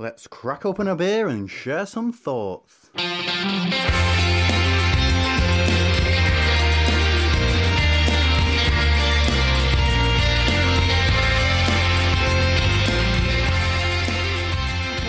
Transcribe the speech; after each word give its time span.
Let's 0.00 0.26
crack 0.26 0.64
open 0.64 0.88
a 0.88 0.96
beer 0.96 1.28
and 1.28 1.50
share 1.50 1.84
some 1.84 2.10
thoughts. 2.10 2.88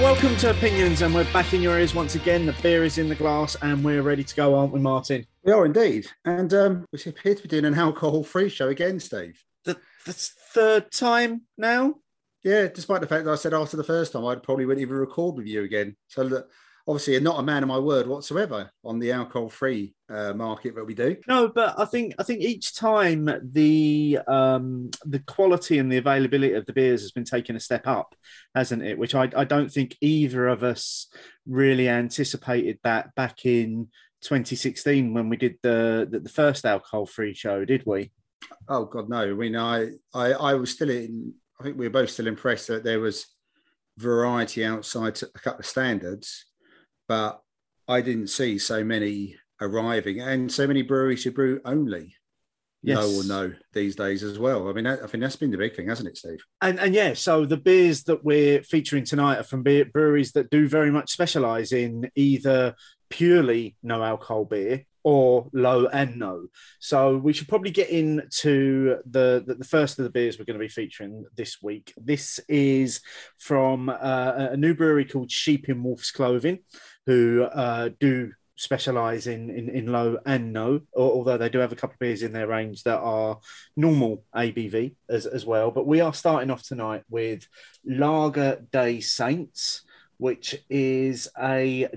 Welcome 0.02 0.36
to 0.36 0.50
Opinions, 0.50 1.02
and 1.02 1.16
we're 1.16 1.24
back 1.32 1.54
in 1.54 1.62
your 1.62 1.80
ears 1.80 1.96
once 1.96 2.16
again. 2.16 2.46
The 2.46 2.52
beer 2.62 2.84
is 2.84 2.98
in 2.98 3.08
the 3.08 3.16
glass, 3.16 3.56
and 3.62 3.86
we're 3.86 4.02
ready 4.02 4.26
to 4.26 4.36
go, 4.36 4.56
aren't 4.56 4.74
we, 4.74 4.82
Martin? 4.82 5.26
We 5.46 5.54
are 5.54 5.66
indeed. 5.66 6.08
And 6.26 6.54
um, 6.54 6.86
we 6.92 7.00
appear 7.10 7.36
to 7.36 7.42
be 7.42 7.48
doing 7.48 7.64
an 7.64 7.76
alcohol 7.76 8.26
free 8.26 8.50
show 8.50 8.68
again, 8.68 9.00
Steve. 9.00 9.42
The, 9.64 9.78
the 10.06 10.12
third 10.12 10.92
time 10.92 11.44
now. 11.58 11.96
Yeah, 12.44 12.68
despite 12.68 13.02
the 13.02 13.08
fact 13.08 13.26
that 13.26 13.32
I 13.32 13.36
said 13.36 13.54
after 13.54 13.78
the 13.78 13.84
first 13.84 14.14
time, 14.14 14.26
I 14.26 14.36
probably 14.36 14.66
wouldn't 14.66 14.82
even 14.82 14.96
record 14.96 15.36
with 15.36 15.46
you 15.46 15.64
again. 15.64 15.96
So 16.08 16.28
that 16.28 16.48
obviously, 16.88 17.14
you're 17.14 17.22
not 17.22 17.40
a 17.40 17.44
man 17.44 17.64
of 17.64 17.70
my 17.70 17.78
word 17.78 18.08
whatsoever 18.08 18.72
on 18.84 19.00
the 19.00 19.12
alcohol 19.12 19.50
free 19.50 19.94
uh, 20.10 20.34
market 20.34 20.76
that 20.76 20.86
we 20.86 20.96
do. 20.96 21.18
No, 21.28 21.50
but 21.50 21.80
I 21.80 21.86
think 21.86 22.16
I 22.20 22.24
think 22.24 22.42
each 22.42 22.76
time 22.76 23.30
the 23.52 24.20
um, 24.28 24.90
the 25.06 25.20
quality 25.20 25.78
and 25.78 25.92
the 25.92 25.98
availability 25.98 26.54
of 26.54 26.66
the 26.66 26.74
beers 26.74 27.02
has 27.02 27.12
been 27.12 27.26
taken 27.26 27.56
a 27.56 27.60
step 27.60 27.88
up, 27.88 28.16
hasn't 28.56 28.84
it? 28.84 28.98
Which 28.98 29.16
I, 29.16 29.30
I 29.36 29.44
don't 29.44 29.72
think 29.72 29.98
either 30.02 30.48
of 30.48 30.64
us 30.64 31.08
really 31.48 31.90
anticipated 31.90 32.80
that 32.84 33.14
back 33.16 33.46
in 33.46 33.90
2016 34.22 35.14
when 35.14 35.30
we 35.30 35.38
did 35.38 35.58
the 35.62 36.08
the, 36.10 36.20
the 36.20 36.30
first 36.30 36.66
alcohol 36.66 37.06
free 37.06 37.34
show, 37.34 37.66
did 37.66 37.84
we? 37.86 38.12
Oh 38.68 38.86
God, 38.86 39.10
no. 39.10 39.22
I 39.22 39.34
mean, 39.34 39.56
I, 39.56 39.90
I 40.14 40.32
I 40.34 40.54
was 40.56 40.72
still 40.72 40.90
in. 40.90 41.34
I 41.62 41.64
think 41.64 41.78
we 41.78 41.86
were 41.86 41.92
both 41.92 42.10
still 42.10 42.26
impressed 42.26 42.68
that 42.70 42.84
there 42.84 43.00
was 43.00 43.28
variety 44.00 44.66
outside 44.66 45.22
a 45.22 45.40
couple 45.40 45.60
of 45.60 45.66
standards, 45.68 46.46
but 47.08 47.40
I 47.88 48.02
didn't 48.02 48.30
see 48.30 48.58
so 48.58 48.84
many 48.84 49.36
arriving 49.62 50.22
and 50.22 50.52
so 50.52 50.66
many 50.66 50.82
breweries 50.82 51.24
who 51.24 51.32
brew 51.32 51.62
only 51.64 52.16
Yes. 52.84 52.98
no 52.98 53.20
or 53.20 53.24
no 53.26 53.54
these 53.74 53.96
days 53.96 54.24
as 54.24 54.40
well. 54.40 54.68
I 54.68 54.74
mean, 54.74 54.88
I 54.88 54.96
think 54.96 55.22
that's 55.22 55.36
been 55.36 55.52
the 55.52 55.58
big 55.60 55.76
thing, 55.76 55.88
hasn't 55.88 56.10
it, 56.10 56.18
Steve? 56.18 56.44
And 56.62 56.80
and 56.80 56.96
yeah, 56.96 57.14
so 57.14 57.46
the 57.46 57.58
beers 57.58 58.06
that 58.06 58.24
we're 58.24 58.64
featuring 58.64 59.06
tonight 59.06 59.38
are 59.38 59.44
from 59.44 59.62
beer, 59.62 59.86
breweries 59.86 60.32
that 60.32 60.50
do 60.50 60.68
very 60.68 60.90
much 60.90 61.12
specialize 61.12 61.74
in 61.74 62.10
either 62.16 62.74
purely 63.12 63.76
no 63.84 64.04
alcohol 64.04 64.46
beer 64.46 64.84
or 65.04 65.50
low 65.54 65.88
and 65.88 66.18
no. 66.18 66.48
So 66.80 67.18
we 67.18 67.34
should 67.34 67.48
probably 67.48 67.72
get 67.72 67.90
into 67.90 68.98
the 69.10 69.44
the, 69.46 69.56
the 69.56 69.66
first 69.66 70.00
of 70.00 70.04
the 70.04 70.12
beers 70.12 70.38
we're 70.38 70.46
going 70.46 70.60
to 70.60 70.66
be 70.66 70.70
featuring 70.70 71.26
this 71.36 71.62
week. 71.62 71.94
This 71.98 72.40
is 72.48 73.02
from 73.38 73.90
uh, 73.90 74.50
a 74.52 74.58
new 74.58 74.74
brewery 74.74 75.06
called 75.06 75.32
Sheep 75.32 75.70
in 75.70 75.84
Wolf's 75.84 76.12
Clothing, 76.12 76.60
who 77.06 77.44
uh, 77.44 77.90
do 78.00 78.32
specialize 78.62 79.26
in, 79.26 79.50
in 79.50 79.70
in 79.70 79.88
low 79.88 80.20
and 80.24 80.54
no 80.54 80.82
although 80.96 81.38
they 81.38 81.50
do 81.50 81.58
have 81.58 81.72
a 81.72 81.76
couple 81.76 81.96
of 81.96 82.00
beers 82.00 82.22
in 82.22 82.32
their 82.32 82.46
range 82.46 82.84
that 82.84 83.00
are 83.00 83.40
normal 83.76 84.24
abv 84.36 84.94
as, 85.10 85.26
as 85.26 85.44
well 85.48 85.72
but 85.72 85.88
we 85.88 86.00
are 86.00 86.14
starting 86.14 86.52
off 86.52 86.62
tonight 86.62 87.02
with 87.10 87.48
lager 87.84 88.64
day 88.72 89.00
saints 89.00 89.82
which 90.18 90.56
is 90.70 91.28
a 91.42 91.88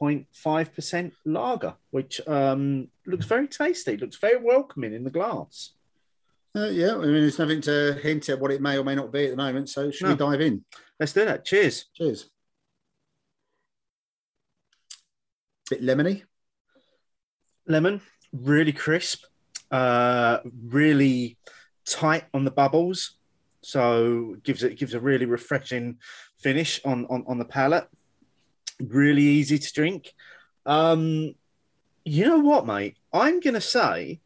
0.5% 0.00 1.12
lager 1.24 1.74
which 1.90 2.20
um, 2.26 2.88
looks 3.06 3.26
very 3.26 3.46
tasty 3.46 3.96
looks 3.96 4.16
very 4.16 4.38
welcoming 4.42 4.94
in 4.94 5.04
the 5.04 5.10
glass 5.10 5.72
Uh, 6.56 6.66
yeah, 6.66 6.94
I 6.96 6.98
mean, 6.98 7.20
there's 7.22 7.38
nothing 7.38 7.60
to 7.62 7.94
hint 8.02 8.28
at 8.28 8.40
what 8.40 8.50
it 8.50 8.60
may 8.60 8.76
or 8.76 8.82
may 8.82 8.96
not 8.96 9.12
be 9.12 9.26
at 9.26 9.30
the 9.30 9.36
moment. 9.36 9.68
So, 9.68 9.90
should 9.92 10.08
we 10.08 10.16
dive 10.16 10.40
in? 10.40 10.64
let's 10.98 11.12
do 11.12 11.24
that 11.24 11.44
cheers 11.44 11.86
Cheers. 11.94 12.28
Bit 15.70 15.82
lemony. 15.82 16.24
lemon, 17.68 18.00
really 18.32 18.72
crisp, 18.72 19.24
uh, 19.70 20.38
really 20.66 21.38
tight 21.86 22.24
on 22.34 22.44
the 22.44 22.50
bubbles. 22.50 23.16
So 23.62 24.36
gives 24.42 24.62
it 24.62 24.78
gives 24.78 24.94
a 24.94 25.00
really 25.00 25.26
refreshing 25.26 25.98
finish 26.38 26.80
on 26.84 27.06
on, 27.06 27.24
on 27.28 27.38
the 27.38 27.44
palate. 27.44 27.86
Really 28.80 29.22
easy 29.22 29.58
to 29.58 29.72
drink. 29.72 30.12
Um, 30.66 31.34
you 32.04 32.26
know 32.26 32.38
what, 32.38 32.66
mate? 32.66 32.96
I'm 33.12 33.40
gonna 33.40 33.60
say 33.60 34.20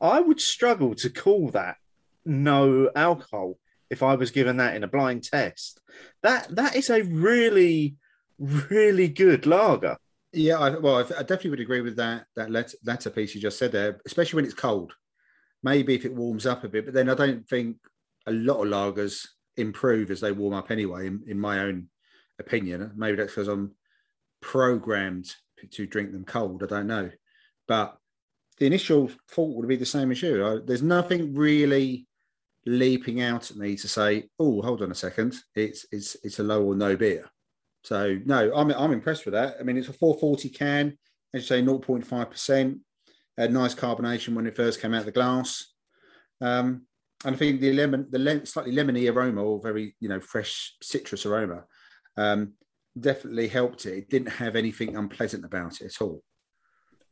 I 0.00 0.20
would 0.20 0.40
struggle 0.40 0.94
to 0.96 1.10
call 1.10 1.50
that 1.50 1.76
no 2.24 2.90
alcohol 2.94 3.58
if 3.90 4.02
I 4.02 4.14
was 4.14 4.30
given 4.30 4.56
that 4.56 4.74
in 4.74 4.84
a 4.84 4.88
blind 4.88 5.24
test. 5.24 5.80
That 6.22 6.54
that 6.56 6.76
is 6.76 6.90
a 6.90 7.02
really 7.02 7.96
really 8.38 9.08
good 9.08 9.46
lager. 9.46 9.96
Yeah, 10.32 10.58
I, 10.58 10.70
well, 10.70 10.96
I, 10.96 11.02
definitely 11.02 11.50
would 11.50 11.60
agree 11.60 11.82
with 11.82 11.96
that 11.96 12.24
that 12.36 12.50
let, 12.50 12.74
latter 12.84 13.10
piece 13.10 13.34
you 13.34 13.40
just 13.40 13.58
said 13.58 13.72
there, 13.72 14.00
especially 14.06 14.36
when 14.36 14.44
it's 14.46 14.54
cold. 14.54 14.92
Maybe 15.62 15.94
if 15.94 16.04
it 16.04 16.14
warms 16.14 16.46
up 16.46 16.64
a 16.64 16.68
bit, 16.68 16.86
but 16.86 16.94
then 16.94 17.08
I 17.08 17.14
don't 17.14 17.46
think 17.46 17.76
a 18.26 18.32
lot 18.32 18.62
of 18.62 18.68
lagers 18.68 19.26
improve 19.56 20.10
as 20.10 20.20
they 20.20 20.32
warm 20.32 20.54
up 20.54 20.70
anyway. 20.70 21.06
In, 21.06 21.22
in 21.28 21.38
my 21.38 21.60
own 21.60 21.88
opinion, 22.38 22.92
maybe 22.96 23.16
that's 23.16 23.32
because 23.32 23.48
I'm 23.48 23.72
programmed 24.42 25.32
to 25.70 25.86
drink 25.86 26.12
them 26.12 26.24
cold. 26.24 26.62
I 26.62 26.66
don't 26.66 26.86
know, 26.86 27.10
but 27.66 27.96
the 28.58 28.66
initial 28.66 29.10
thought 29.30 29.56
would 29.56 29.68
be 29.68 29.76
the 29.76 29.86
same 29.86 30.10
as 30.10 30.22
you. 30.22 30.46
I, 30.46 30.58
there's 30.64 30.82
nothing 30.82 31.34
really 31.34 32.06
leaping 32.66 33.20
out 33.20 33.50
at 33.50 33.56
me 33.56 33.76
to 33.76 33.88
say, 33.88 34.28
"Oh, 34.38 34.60
hold 34.62 34.82
on 34.82 34.92
a 34.92 34.94
second, 34.94 35.36
it's 35.54 35.86
it's 35.90 36.16
it's 36.22 36.38
a 36.38 36.44
low 36.44 36.62
or 36.64 36.74
no 36.74 36.96
beer." 36.96 37.30
So 37.84 38.18
no, 38.24 38.52
I'm 38.54 38.70
I'm 38.70 38.92
impressed 38.92 39.24
with 39.24 39.34
that. 39.34 39.56
I 39.58 39.62
mean, 39.62 39.76
it's 39.76 39.88
a 39.88 39.92
440 39.92 40.48
can, 40.50 40.98
as 41.34 41.42
you 41.42 41.46
say, 41.46 41.62
0.5 41.62 42.30
percent. 42.30 42.78
A 43.38 43.48
nice 43.48 43.74
carbonation 43.74 44.34
when 44.34 44.46
it 44.46 44.56
first 44.56 44.80
came 44.80 44.92
out 44.92 45.00
of 45.00 45.06
the 45.06 45.12
glass, 45.12 45.72
um, 46.42 46.82
and 47.24 47.34
I 47.34 47.38
think 47.38 47.60
the 47.60 47.72
lemon, 47.72 48.06
the 48.10 48.18
lem- 48.18 48.44
slightly 48.44 48.74
lemony 48.74 49.10
aroma 49.10 49.42
or 49.42 49.60
very 49.60 49.96
you 50.00 50.08
know 50.08 50.20
fresh 50.20 50.76
citrus 50.82 51.24
aroma, 51.24 51.64
um, 52.16 52.52
definitely 52.98 53.48
helped 53.48 53.86
it. 53.86 53.98
It 53.98 54.10
didn't 54.10 54.32
have 54.32 54.56
anything 54.56 54.96
unpleasant 54.96 55.44
about 55.44 55.80
it 55.80 55.86
at 55.86 56.02
all. 56.02 56.22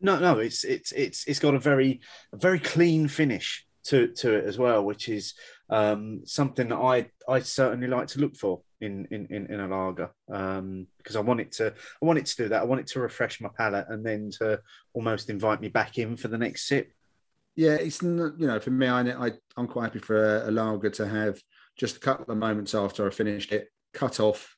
No, 0.00 0.18
no, 0.18 0.38
it's 0.38 0.64
it's 0.64 0.92
it's 0.92 1.26
it's 1.26 1.40
got 1.40 1.54
a 1.54 1.58
very 1.58 2.00
a 2.32 2.36
very 2.36 2.58
clean 2.58 3.08
finish 3.08 3.66
to 3.84 4.08
to 4.08 4.34
it 4.34 4.44
as 4.44 4.58
well, 4.58 4.84
which 4.84 5.08
is 5.08 5.34
um, 5.68 6.22
something 6.24 6.68
that 6.68 6.76
I 6.76 7.10
I 7.28 7.40
certainly 7.40 7.86
like 7.86 8.08
to 8.08 8.20
look 8.20 8.36
for 8.36 8.62
in 8.80 9.06
in 9.10 9.26
in, 9.30 9.46
in 9.52 9.60
a 9.60 9.68
lager 9.68 10.10
um, 10.32 10.86
because 10.98 11.16
I 11.16 11.20
want 11.20 11.40
it 11.40 11.52
to 11.52 11.74
I 12.02 12.06
want 12.06 12.18
it 12.18 12.26
to 12.26 12.36
do 12.36 12.48
that. 12.48 12.62
I 12.62 12.64
want 12.64 12.80
it 12.80 12.86
to 12.88 13.00
refresh 13.00 13.40
my 13.40 13.50
palate 13.56 13.86
and 13.88 14.04
then 14.04 14.30
to 14.38 14.60
almost 14.94 15.28
invite 15.28 15.60
me 15.60 15.68
back 15.68 15.98
in 15.98 16.16
for 16.16 16.28
the 16.28 16.38
next 16.38 16.66
sip. 16.66 16.92
Yeah, 17.56 17.74
it's 17.74 18.02
you 18.02 18.32
know 18.38 18.60
for 18.60 18.70
me, 18.70 18.86
I, 18.86 19.26
I 19.26 19.32
I'm 19.56 19.68
quite 19.68 19.84
happy 19.84 19.98
for 19.98 20.44
a, 20.44 20.48
a 20.48 20.50
lager 20.50 20.90
to 20.90 21.06
have 21.06 21.40
just 21.76 21.96
a 21.96 22.00
couple 22.00 22.32
of 22.32 22.38
moments 22.38 22.74
after 22.74 23.06
I 23.06 23.10
finished 23.10 23.52
it, 23.52 23.68
cut 23.92 24.20
off, 24.20 24.56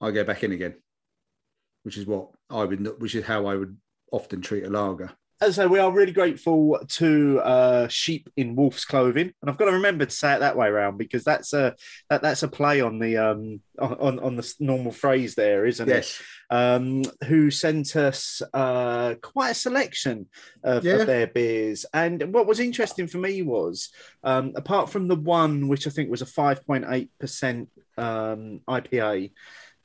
I 0.00 0.10
go 0.10 0.24
back 0.24 0.44
in 0.44 0.52
again, 0.52 0.74
which 1.82 1.96
is 1.96 2.06
what 2.06 2.28
I 2.50 2.64
would, 2.64 3.00
which 3.00 3.14
is 3.14 3.24
how 3.24 3.46
I 3.46 3.56
would 3.56 3.76
often 4.12 4.40
treat 4.40 4.64
a 4.64 4.70
lager. 4.70 5.10
As 5.38 5.58
I 5.58 5.64
say, 5.64 5.66
we 5.68 5.78
are 5.78 5.92
really 5.92 6.12
grateful 6.12 6.78
to 6.88 7.40
uh, 7.40 7.88
Sheep 7.88 8.30
in 8.38 8.56
Wolf's 8.56 8.86
Clothing, 8.86 9.30
and 9.42 9.50
I've 9.50 9.58
got 9.58 9.66
to 9.66 9.72
remember 9.72 10.06
to 10.06 10.10
say 10.10 10.34
it 10.34 10.38
that 10.40 10.56
way 10.56 10.66
around 10.66 10.96
because 10.96 11.24
that's 11.24 11.52
a 11.52 11.74
that, 12.08 12.22
that's 12.22 12.42
a 12.42 12.48
play 12.48 12.80
on 12.80 12.98
the 12.98 13.18
um 13.18 13.60
on 13.78 14.18
on 14.18 14.36
the 14.36 14.54
normal 14.60 14.92
phrase 14.92 15.34
there, 15.34 15.66
isn't 15.66 15.86
it? 15.90 15.92
Yes, 15.92 16.22
um, 16.48 17.02
who 17.26 17.50
sent 17.50 17.96
us 17.96 18.40
uh, 18.54 19.16
quite 19.22 19.50
a 19.50 19.54
selection 19.54 20.26
of, 20.64 20.84
Yeah. 20.84 20.94
of 20.94 21.06
their 21.06 21.26
beers. 21.26 21.84
And 21.92 22.32
what 22.32 22.46
was 22.46 22.58
interesting 22.58 23.06
for 23.06 23.18
me 23.18 23.42
was, 23.42 23.90
um, 24.24 24.54
apart 24.56 24.88
from 24.88 25.06
the 25.06 25.16
one 25.16 25.68
which 25.68 25.86
I 25.86 25.90
think 25.90 26.10
was 26.10 26.22
a 26.22 26.26
5.8% 26.26 27.66
um, 27.98 28.60
IPA, 28.66 29.32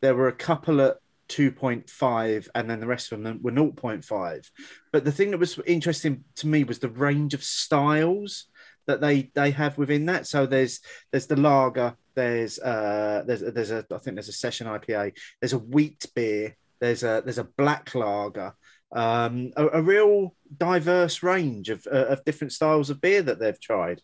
there 0.01 0.15
were 0.15 0.27
a 0.27 0.33
couple 0.33 0.81
at 0.81 0.97
2.5 1.29 2.47
and 2.53 2.69
then 2.69 2.79
the 2.79 2.87
rest 2.87 3.11
of 3.11 3.23
them 3.23 3.39
were 3.41 3.51
0.5. 3.51 4.49
But 4.91 5.05
the 5.05 5.11
thing 5.11 5.31
that 5.31 5.39
was 5.39 5.59
interesting 5.65 6.23
to 6.35 6.47
me 6.47 6.63
was 6.63 6.79
the 6.79 6.89
range 6.89 7.33
of 7.33 7.43
styles 7.43 8.47
that 8.87 8.99
they 8.99 9.31
they 9.33 9.51
have 9.51 9.77
within 9.77 10.07
that. 10.07 10.27
So 10.27 10.45
there's 10.45 10.81
there's 11.11 11.27
the 11.27 11.39
lager, 11.39 11.95
there's 12.15 12.59
uh 12.59 13.23
there's 13.25 13.41
there's 13.41 13.71
a 13.71 13.85
I 13.91 13.97
think 13.99 14.15
there's 14.15 14.29
a 14.29 14.33
session 14.33 14.67
IPA, 14.67 15.17
there's 15.39 15.53
a 15.53 15.59
wheat 15.59 16.05
beer, 16.15 16.57
there's 16.79 17.03
a 17.03 17.21
there's 17.23 17.37
a 17.37 17.45
black 17.57 17.95
lager, 17.95 18.53
um, 18.91 19.51
a, 19.55 19.67
a 19.67 19.81
real 19.81 20.35
diverse 20.57 21.23
range 21.23 21.69
of 21.69 21.87
uh, 21.87 22.07
of 22.07 22.25
different 22.25 22.53
styles 22.53 22.89
of 22.89 22.99
beer 22.99 23.21
that 23.21 23.39
they've 23.39 23.61
tried. 23.61 24.01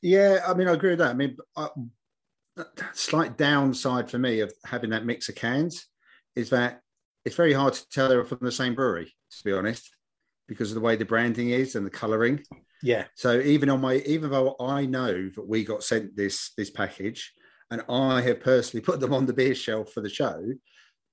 yeah. 0.00 0.40
I 0.46 0.54
mean, 0.54 0.68
I 0.68 0.72
agree 0.72 0.90
with 0.90 1.00
that. 1.00 1.10
I 1.10 1.14
mean, 1.14 1.36
I, 1.56 1.68
slight 2.92 3.36
downside 3.36 4.10
for 4.10 4.18
me 4.18 4.40
of 4.40 4.52
having 4.64 4.90
that 4.90 5.04
mix 5.04 5.28
of 5.28 5.34
cans 5.34 5.86
is 6.36 6.50
that 6.50 6.80
it's 7.24 7.36
very 7.36 7.52
hard 7.52 7.74
to 7.74 7.88
tell 7.90 8.08
they're 8.08 8.24
from 8.24 8.38
the 8.40 8.52
same 8.52 8.74
brewery. 8.74 9.14
To 9.30 9.44
be 9.44 9.52
honest, 9.52 9.90
because 10.46 10.70
of 10.70 10.74
the 10.74 10.80
way 10.80 10.96
the 10.96 11.04
branding 11.04 11.50
is 11.50 11.74
and 11.74 11.84
the 11.84 11.90
colouring. 11.90 12.42
Yeah, 12.82 13.04
So 13.14 13.40
even 13.40 13.70
on 13.70 13.80
my, 13.80 13.96
even 14.06 14.30
though 14.30 14.54
I 14.60 14.86
know 14.86 15.28
that 15.34 15.48
we 15.48 15.64
got 15.64 15.82
sent 15.82 16.16
this 16.16 16.52
this 16.56 16.70
package, 16.70 17.32
and 17.70 17.82
I 17.88 18.22
have 18.22 18.40
personally 18.40 18.84
put 18.84 19.00
them 19.00 19.12
on 19.12 19.26
the 19.26 19.32
beer 19.32 19.54
shelf 19.54 19.92
for 19.92 20.00
the 20.00 20.08
show. 20.08 20.42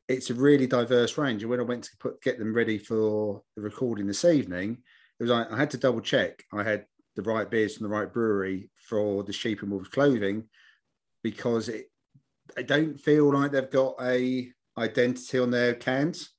It's 0.07 0.29
a 0.29 0.35
really 0.35 0.67
diverse 0.67 1.17
range. 1.17 1.41
And 1.41 1.49
when 1.49 1.59
I 1.59 1.63
went 1.63 1.83
to 1.85 1.97
put 1.99 2.21
get 2.21 2.37
them 2.37 2.53
ready 2.53 2.77
for 2.77 3.41
the 3.55 3.61
recording 3.61 4.05
this 4.05 4.23
evening, 4.23 4.77
it 5.19 5.23
was 5.23 5.31
like 5.31 5.51
I 5.51 5.57
had 5.57 5.71
to 5.71 5.77
double 5.77 6.01
check 6.01 6.43
I 6.53 6.63
had 6.63 6.85
the 7.15 7.23
right 7.23 7.49
beers 7.49 7.77
from 7.77 7.85
the 7.85 7.95
right 7.95 8.11
brewery 8.11 8.69
for 8.87 9.23
the 9.23 9.33
sheep 9.33 9.61
and 9.61 9.71
wolves 9.71 9.89
clothing 9.89 10.43
because 11.25 11.69
it 11.69 11.87
I 12.55 12.61
don't 12.61 13.01
feel 13.01 13.33
like 13.33 13.51
they've 13.51 13.71
got 13.71 13.95
a 13.99 14.47
identity 14.77 15.39
on 15.39 15.49
their 15.49 15.73
cans. 15.73 16.29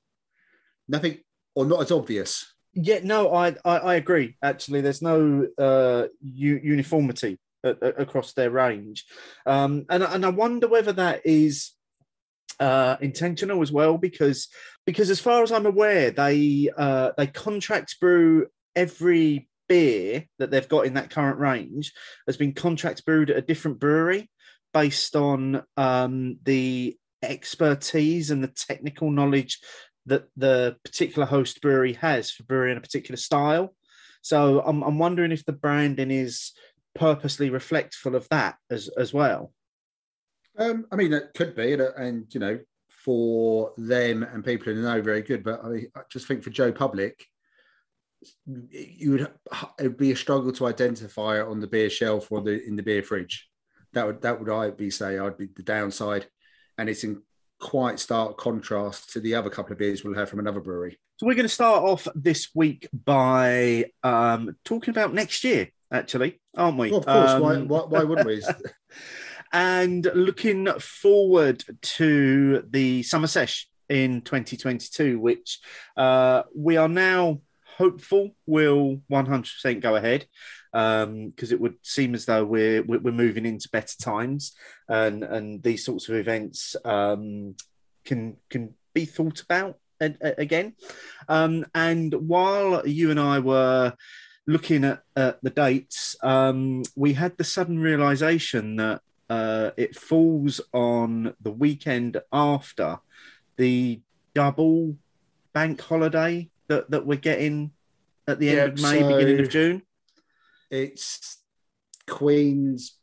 Nothing 0.86 1.18
or 1.56 1.66
not 1.66 1.80
as 1.80 1.90
obvious. 1.90 2.54
Yeah, 2.72 3.00
no, 3.02 3.34
I 3.34 3.56
I, 3.64 3.78
I 3.78 3.94
agree. 3.96 4.36
Actually, 4.44 4.82
there's 4.82 5.02
no 5.02 5.44
uh, 5.58 6.06
u- 6.22 6.60
uniformity 6.62 7.36
a- 7.64 7.76
a- 7.82 8.02
across 8.04 8.32
their 8.34 8.50
range, 8.52 9.06
um, 9.44 9.86
and 9.90 10.04
and 10.04 10.24
I 10.24 10.28
wonder 10.28 10.68
whether 10.68 10.92
that 10.92 11.22
is 11.26 11.72
uh, 12.60 12.96
intentional 13.00 13.60
as 13.60 13.72
well, 13.72 13.98
because 13.98 14.46
because 14.86 15.10
as 15.10 15.18
far 15.18 15.42
as 15.42 15.50
I'm 15.50 15.66
aware, 15.66 16.12
they 16.12 16.70
uh, 16.78 17.10
they 17.16 17.26
contract 17.26 17.98
brew 18.00 18.46
every 18.76 19.48
beer 19.68 20.26
that 20.38 20.52
they've 20.52 20.68
got 20.68 20.86
in 20.86 20.94
that 20.94 21.10
current 21.10 21.40
range 21.40 21.92
has 22.28 22.36
been 22.36 22.52
contract 22.52 23.04
brewed 23.04 23.30
at 23.30 23.36
a 23.36 23.42
different 23.42 23.80
brewery 23.80 24.30
based 24.76 25.16
on 25.16 25.62
um, 25.78 26.36
the 26.44 26.94
expertise 27.22 28.30
and 28.30 28.44
the 28.44 28.52
technical 28.68 29.10
knowledge 29.10 29.58
that 30.04 30.24
the 30.36 30.76
particular 30.84 31.26
host 31.26 31.62
brewery 31.62 31.94
has 31.94 32.30
for 32.30 32.42
brewing 32.42 32.76
a 32.76 32.80
particular 32.80 33.16
style. 33.16 33.74
So 34.20 34.60
I'm, 34.60 34.82
I'm 34.82 34.98
wondering 34.98 35.32
if 35.32 35.46
the 35.46 35.60
branding 35.64 36.10
is 36.10 36.52
purposely 36.94 37.48
reflectful 37.48 38.14
of 38.14 38.28
that 38.28 38.56
as 38.70 38.90
as 38.98 39.14
well. 39.14 39.50
Um, 40.58 40.84
I 40.92 40.96
mean, 40.96 41.14
it 41.14 41.30
could 41.34 41.56
be, 41.56 41.72
and, 41.72 41.82
and, 41.82 42.34
you 42.34 42.40
know, 42.40 42.58
for 43.04 43.72
them 43.78 44.24
and 44.24 44.44
people 44.44 44.74
who 44.74 44.82
know, 44.82 45.00
very 45.00 45.22
good. 45.22 45.42
But 45.42 45.64
I, 45.64 45.86
I 45.96 46.02
just 46.10 46.26
think 46.28 46.42
for 46.42 46.50
Joe 46.50 46.72
Public, 46.72 47.24
you 48.44 49.10
would 49.12 49.22
it 49.78 49.82
would 49.82 49.96
be 49.96 50.12
a 50.12 50.16
struggle 50.16 50.52
to 50.52 50.66
identify 50.66 51.40
it 51.40 51.46
on 51.46 51.60
the 51.60 51.66
beer 51.66 51.88
shelf 51.88 52.30
or 52.30 52.42
the 52.42 52.62
in 52.68 52.76
the 52.76 52.82
beer 52.82 53.02
fridge. 53.02 53.48
That 53.96 54.06
would 54.06 54.20
that 54.20 54.38
would 54.38 54.50
I 54.50 54.68
be 54.68 54.90
say 54.90 55.18
I'd 55.18 55.38
be 55.38 55.46
the 55.46 55.62
downside, 55.62 56.26
and 56.76 56.90
it's 56.90 57.02
in 57.02 57.22
quite 57.58 57.98
stark 57.98 58.36
contrast 58.36 59.14
to 59.14 59.20
the 59.20 59.34
other 59.34 59.48
couple 59.48 59.72
of 59.72 59.78
beers 59.78 60.04
we'll 60.04 60.12
have 60.12 60.28
from 60.28 60.38
another 60.38 60.60
brewery. 60.60 60.98
So 61.16 61.26
we're 61.26 61.34
going 61.34 61.48
to 61.48 61.48
start 61.48 61.82
off 61.82 62.06
this 62.14 62.50
week 62.54 62.88
by 62.92 63.86
um, 64.02 64.54
talking 64.66 64.90
about 64.90 65.14
next 65.14 65.44
year, 65.44 65.70
actually, 65.90 66.38
aren't 66.54 66.76
we? 66.76 66.90
Well, 66.90 67.00
of 67.00 67.06
course, 67.06 67.30
Um, 67.30 67.40
why, 67.40 67.56
why, 67.56 67.84
why 67.86 68.04
wouldn't 68.04 68.26
we? 68.26 68.42
and 69.54 70.06
looking 70.14 70.66
forward 70.78 71.64
to 71.80 72.64
the 72.68 73.02
summer 73.02 73.28
sesh 73.28 73.66
in 73.88 74.20
2022, 74.20 75.18
which 75.18 75.58
uh, 75.96 76.42
we 76.54 76.76
are 76.76 76.88
now 76.88 77.40
hopeful 77.78 78.36
will 78.44 79.00
100% 79.10 79.80
go 79.80 79.96
ahead 79.96 80.26
because 80.76 81.52
it 81.52 81.60
would 81.60 81.76
seem 81.82 82.14
as 82.14 82.26
though 82.26 82.44
we're 82.44 82.82
we're 82.82 83.10
moving 83.10 83.46
into 83.46 83.68
better 83.70 83.96
times 83.98 84.54
and 84.88 85.24
and 85.24 85.62
these 85.62 85.82
sorts 85.82 86.08
of 86.10 86.16
events 86.16 86.76
um, 86.84 87.54
can 88.04 88.36
can 88.50 88.74
be 88.92 89.06
thought 89.06 89.40
about 89.40 89.78
again. 90.00 90.74
Um, 91.28 91.64
and 91.74 92.12
while 92.12 92.86
you 92.86 93.10
and 93.10 93.18
I 93.18 93.38
were 93.38 93.94
looking 94.46 94.84
at, 94.84 95.02
at 95.16 95.42
the 95.42 95.50
dates, 95.50 96.16
um, 96.22 96.82
we 96.94 97.14
had 97.14 97.36
the 97.36 97.44
sudden 97.44 97.78
realization 97.78 98.76
that 98.76 99.00
uh, 99.30 99.70
it 99.76 99.96
falls 99.96 100.60
on 100.72 101.34
the 101.40 101.50
weekend 101.50 102.20
after 102.32 102.98
the 103.56 104.00
double 104.34 104.96
bank 105.54 105.80
holiday 105.80 106.50
that, 106.68 106.90
that 106.90 107.06
we're 107.06 107.16
getting 107.16 107.72
at 108.28 108.38
the 108.38 108.50
end 108.50 108.78
Yeah, 108.78 108.90
of 108.90 108.94
May, 108.94 109.02
beginning 109.02 109.40
of 109.40 109.48
June. 109.48 109.82
It's 110.70 111.42
Queen's 112.06 112.98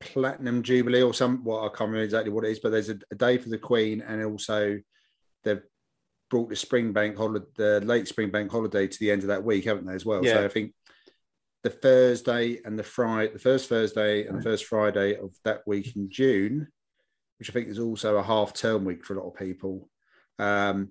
Platinum 0.00 0.62
Jubilee 0.62 1.02
or 1.02 1.14
some. 1.14 1.44
Well, 1.44 1.64
I 1.64 1.68
can't 1.68 1.90
remember 1.90 2.04
exactly 2.04 2.30
what 2.30 2.44
it 2.44 2.50
is, 2.50 2.58
but 2.60 2.70
there's 2.70 2.90
a, 2.90 2.98
a 3.10 3.14
day 3.14 3.38
for 3.38 3.48
the 3.48 3.58
Queen, 3.58 4.02
and 4.02 4.24
also 4.24 4.78
they've 5.44 5.62
brought 6.30 6.48
the 6.48 6.56
spring 6.56 6.92
bank 6.92 7.16
holiday, 7.16 7.46
the 7.56 7.80
late 7.80 8.08
spring 8.08 8.30
bank 8.30 8.50
holiday, 8.50 8.86
to 8.86 8.98
the 8.98 9.10
end 9.10 9.22
of 9.22 9.28
that 9.28 9.44
week, 9.44 9.64
haven't 9.64 9.86
they? 9.86 9.94
As 9.94 10.04
well. 10.04 10.24
Yeah. 10.24 10.34
So 10.34 10.44
I 10.44 10.48
think 10.48 10.74
the 11.62 11.70
Thursday 11.70 12.60
and 12.64 12.78
the 12.78 12.84
Friday, 12.84 13.32
the 13.32 13.38
first 13.38 13.68
Thursday 13.68 14.26
and 14.26 14.38
the 14.38 14.42
first 14.42 14.66
Friday 14.66 15.16
of 15.16 15.34
that 15.44 15.62
week 15.66 15.96
in 15.96 16.10
June, 16.10 16.68
which 17.38 17.50
I 17.50 17.52
think 17.52 17.68
is 17.68 17.78
also 17.78 18.16
a 18.16 18.22
half 18.22 18.52
term 18.52 18.84
week 18.84 19.04
for 19.04 19.14
a 19.14 19.20
lot 19.20 19.28
of 19.28 19.36
people, 19.36 19.88
um, 20.38 20.90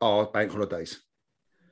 are 0.00 0.26
bank 0.26 0.52
holidays. 0.52 1.00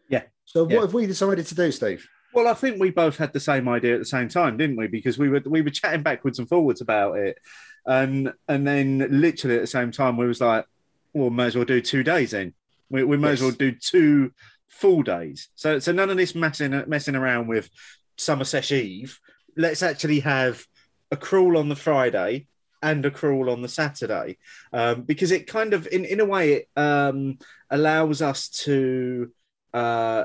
Yeah. 0.08 0.24
So 0.44 0.64
what 0.64 0.72
Yeah. 0.72 0.80
have 0.80 0.94
we 0.94 1.06
decided 1.06 1.46
to 1.46 1.54
do, 1.54 1.70
Steve? 1.72 2.06
Well, 2.32 2.46
I 2.46 2.54
think 2.54 2.78
we 2.78 2.90
both 2.90 3.16
had 3.16 3.32
the 3.32 3.40
same 3.40 3.68
idea 3.68 3.94
at 3.94 3.98
the 3.98 4.04
same 4.04 4.28
time, 4.28 4.56
didn't 4.56 4.76
we? 4.76 4.86
Because 4.86 5.18
we 5.18 5.28
were 5.28 5.42
we 5.44 5.62
were 5.62 5.70
chatting 5.70 6.02
backwards 6.02 6.38
and 6.38 6.48
forwards 6.48 6.80
about 6.80 7.18
it, 7.18 7.38
and 7.86 8.32
and 8.48 8.66
then 8.66 9.06
literally 9.10 9.56
at 9.56 9.62
the 9.62 9.66
same 9.66 9.90
time 9.90 10.16
we 10.16 10.26
was 10.26 10.40
like, 10.40 10.64
well, 11.12 11.30
may 11.30 11.46
as 11.46 11.56
well 11.56 11.64
do 11.64 11.80
two 11.80 12.02
days 12.02 12.30
then. 12.30 12.54
We, 12.88 13.04
we 13.04 13.16
may 13.16 13.30
as 13.30 13.42
well 13.42 13.50
do 13.50 13.72
two 13.72 14.32
full 14.68 15.02
days. 15.02 15.48
So 15.54 15.78
so 15.80 15.92
none 15.92 16.10
of 16.10 16.16
this 16.16 16.34
messing 16.34 16.84
messing 16.86 17.16
around 17.16 17.48
with 17.48 17.68
summer 18.16 18.44
sesh 18.44 18.70
eve. 18.70 19.18
Let's 19.56 19.82
actually 19.82 20.20
have 20.20 20.64
a 21.10 21.16
crawl 21.16 21.58
on 21.58 21.68
the 21.68 21.76
Friday 21.76 22.46
and 22.82 23.04
a 23.04 23.10
crawl 23.10 23.50
on 23.50 23.60
the 23.60 23.68
Saturday, 23.68 24.38
um, 24.72 25.02
because 25.02 25.32
it 25.32 25.48
kind 25.48 25.74
of 25.74 25.88
in 25.90 26.04
in 26.04 26.20
a 26.20 26.24
way 26.24 26.52
it 26.52 26.68
um, 26.76 27.38
allows 27.70 28.22
us 28.22 28.48
to. 28.48 29.32
Uh, 29.74 30.24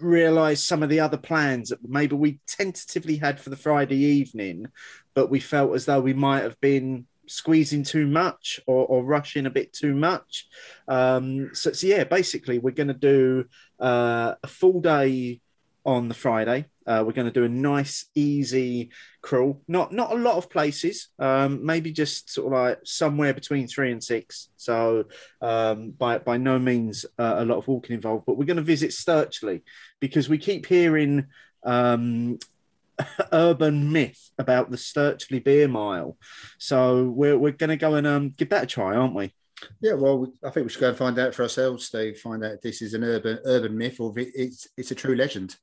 realize 0.00 0.62
some 0.62 0.82
of 0.82 0.88
the 0.88 1.00
other 1.00 1.16
plans 1.16 1.70
that 1.70 1.78
maybe 1.86 2.16
we 2.16 2.40
tentatively 2.46 3.16
had 3.16 3.40
for 3.40 3.50
the 3.50 3.56
Friday 3.56 3.96
evening, 3.96 4.66
but 5.14 5.30
we 5.30 5.40
felt 5.40 5.74
as 5.74 5.84
though 5.84 6.00
we 6.00 6.14
might 6.14 6.42
have 6.42 6.60
been 6.60 7.06
squeezing 7.26 7.82
too 7.82 8.06
much 8.06 8.60
or, 8.66 8.86
or 8.86 9.04
rushing 9.04 9.46
a 9.46 9.50
bit 9.50 9.72
too 9.72 9.94
much. 9.94 10.46
Um, 10.86 11.50
so, 11.52 11.72
so 11.72 11.86
yeah, 11.86 12.04
basically 12.04 12.58
we're 12.58 12.70
going 12.70 12.88
to 12.88 12.94
do 12.94 13.44
uh, 13.78 14.34
a 14.42 14.46
full 14.46 14.80
day 14.80 15.40
on 15.84 16.08
the 16.08 16.14
Friday. 16.14 16.66
Uh, 16.88 17.04
we're 17.04 17.12
going 17.12 17.26
to 17.26 17.32
do 17.32 17.44
a 17.44 17.48
nice, 17.48 18.06
easy 18.14 18.90
crawl. 19.20 19.62
Not 19.68 19.92
not 19.92 20.12
a 20.12 20.16
lot 20.16 20.36
of 20.36 20.48
places. 20.48 21.08
Um, 21.18 21.64
maybe 21.64 21.92
just 21.92 22.30
sort 22.30 22.46
of 22.46 22.58
like 22.58 22.78
somewhere 22.84 23.34
between 23.34 23.68
three 23.68 23.92
and 23.92 24.02
six. 24.02 24.48
So 24.56 25.04
um, 25.42 25.90
by 25.90 26.18
by 26.18 26.38
no 26.38 26.58
means 26.58 27.04
uh, 27.18 27.36
a 27.38 27.44
lot 27.44 27.58
of 27.58 27.68
walking 27.68 27.94
involved. 27.94 28.24
But 28.26 28.38
we're 28.38 28.46
going 28.46 28.56
to 28.56 28.62
visit 28.62 28.90
Stirchley 28.90 29.62
because 30.00 30.30
we 30.30 30.38
keep 30.38 30.64
hearing 30.64 31.26
um, 31.62 32.38
urban 33.32 33.92
myth 33.92 34.30
about 34.38 34.70
the 34.70 34.78
Stirchley 34.78 35.44
Beer 35.44 35.68
Mile. 35.68 36.16
So 36.56 37.04
we're 37.04 37.38
we're 37.38 37.52
going 37.52 37.70
to 37.70 37.76
go 37.76 37.96
and 37.96 38.06
um, 38.06 38.30
give 38.30 38.48
that 38.48 38.64
a 38.64 38.66
try, 38.66 38.96
aren't 38.96 39.14
we? 39.14 39.34
Yeah, 39.80 39.94
well, 39.94 40.32
I 40.44 40.50
think 40.50 40.64
we 40.64 40.70
should 40.70 40.80
go 40.80 40.88
and 40.90 40.96
find 40.96 41.18
out 41.18 41.34
for 41.34 41.42
ourselves, 41.42 41.86
Steve. 41.86 42.18
Find 42.18 42.44
out 42.44 42.52
if 42.52 42.60
this 42.62 42.80
is 42.80 42.94
an 42.94 43.04
urban 43.04 43.40
urban 43.44 43.76
myth 43.76 44.00
or 44.00 44.16
if 44.16 44.28
it's 44.34 44.68
it's 44.76 44.90
a 44.90 44.94
true 44.94 45.16
legend, 45.16 45.56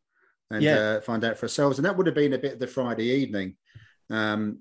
and 0.52 0.62
Yeah. 0.64 0.78
uh, 0.78 1.02
find 1.02 1.24
out 1.24 1.38
for 1.38 1.46
ourselves. 1.46 1.78
And 1.78 1.86
that 1.86 1.98
would 1.98 2.06
have 2.08 2.16
been 2.16 2.34
a 2.34 2.38
bit 2.38 2.54
of 2.54 2.60
the 2.60 2.68
Friday 2.68 3.06
evening. 3.06 3.56
Um, 4.10 4.60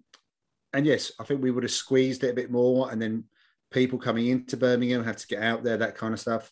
and 0.72 0.86
yes, 0.86 1.12
I 1.20 1.24
think 1.24 1.42
we 1.42 1.50
would 1.50 1.62
have 1.62 1.72
squeezed 1.72 2.24
it 2.24 2.30
a 2.30 2.34
bit 2.34 2.50
more, 2.50 2.90
and 2.90 3.00
then 3.00 3.24
people 3.70 3.98
coming 3.98 4.26
into 4.28 4.56
Birmingham 4.56 5.04
have 5.04 5.16
to 5.16 5.26
get 5.26 5.42
out 5.42 5.62
there, 5.62 5.76
that 5.76 5.96
kind 5.96 6.14
of 6.14 6.20
stuff. 6.20 6.50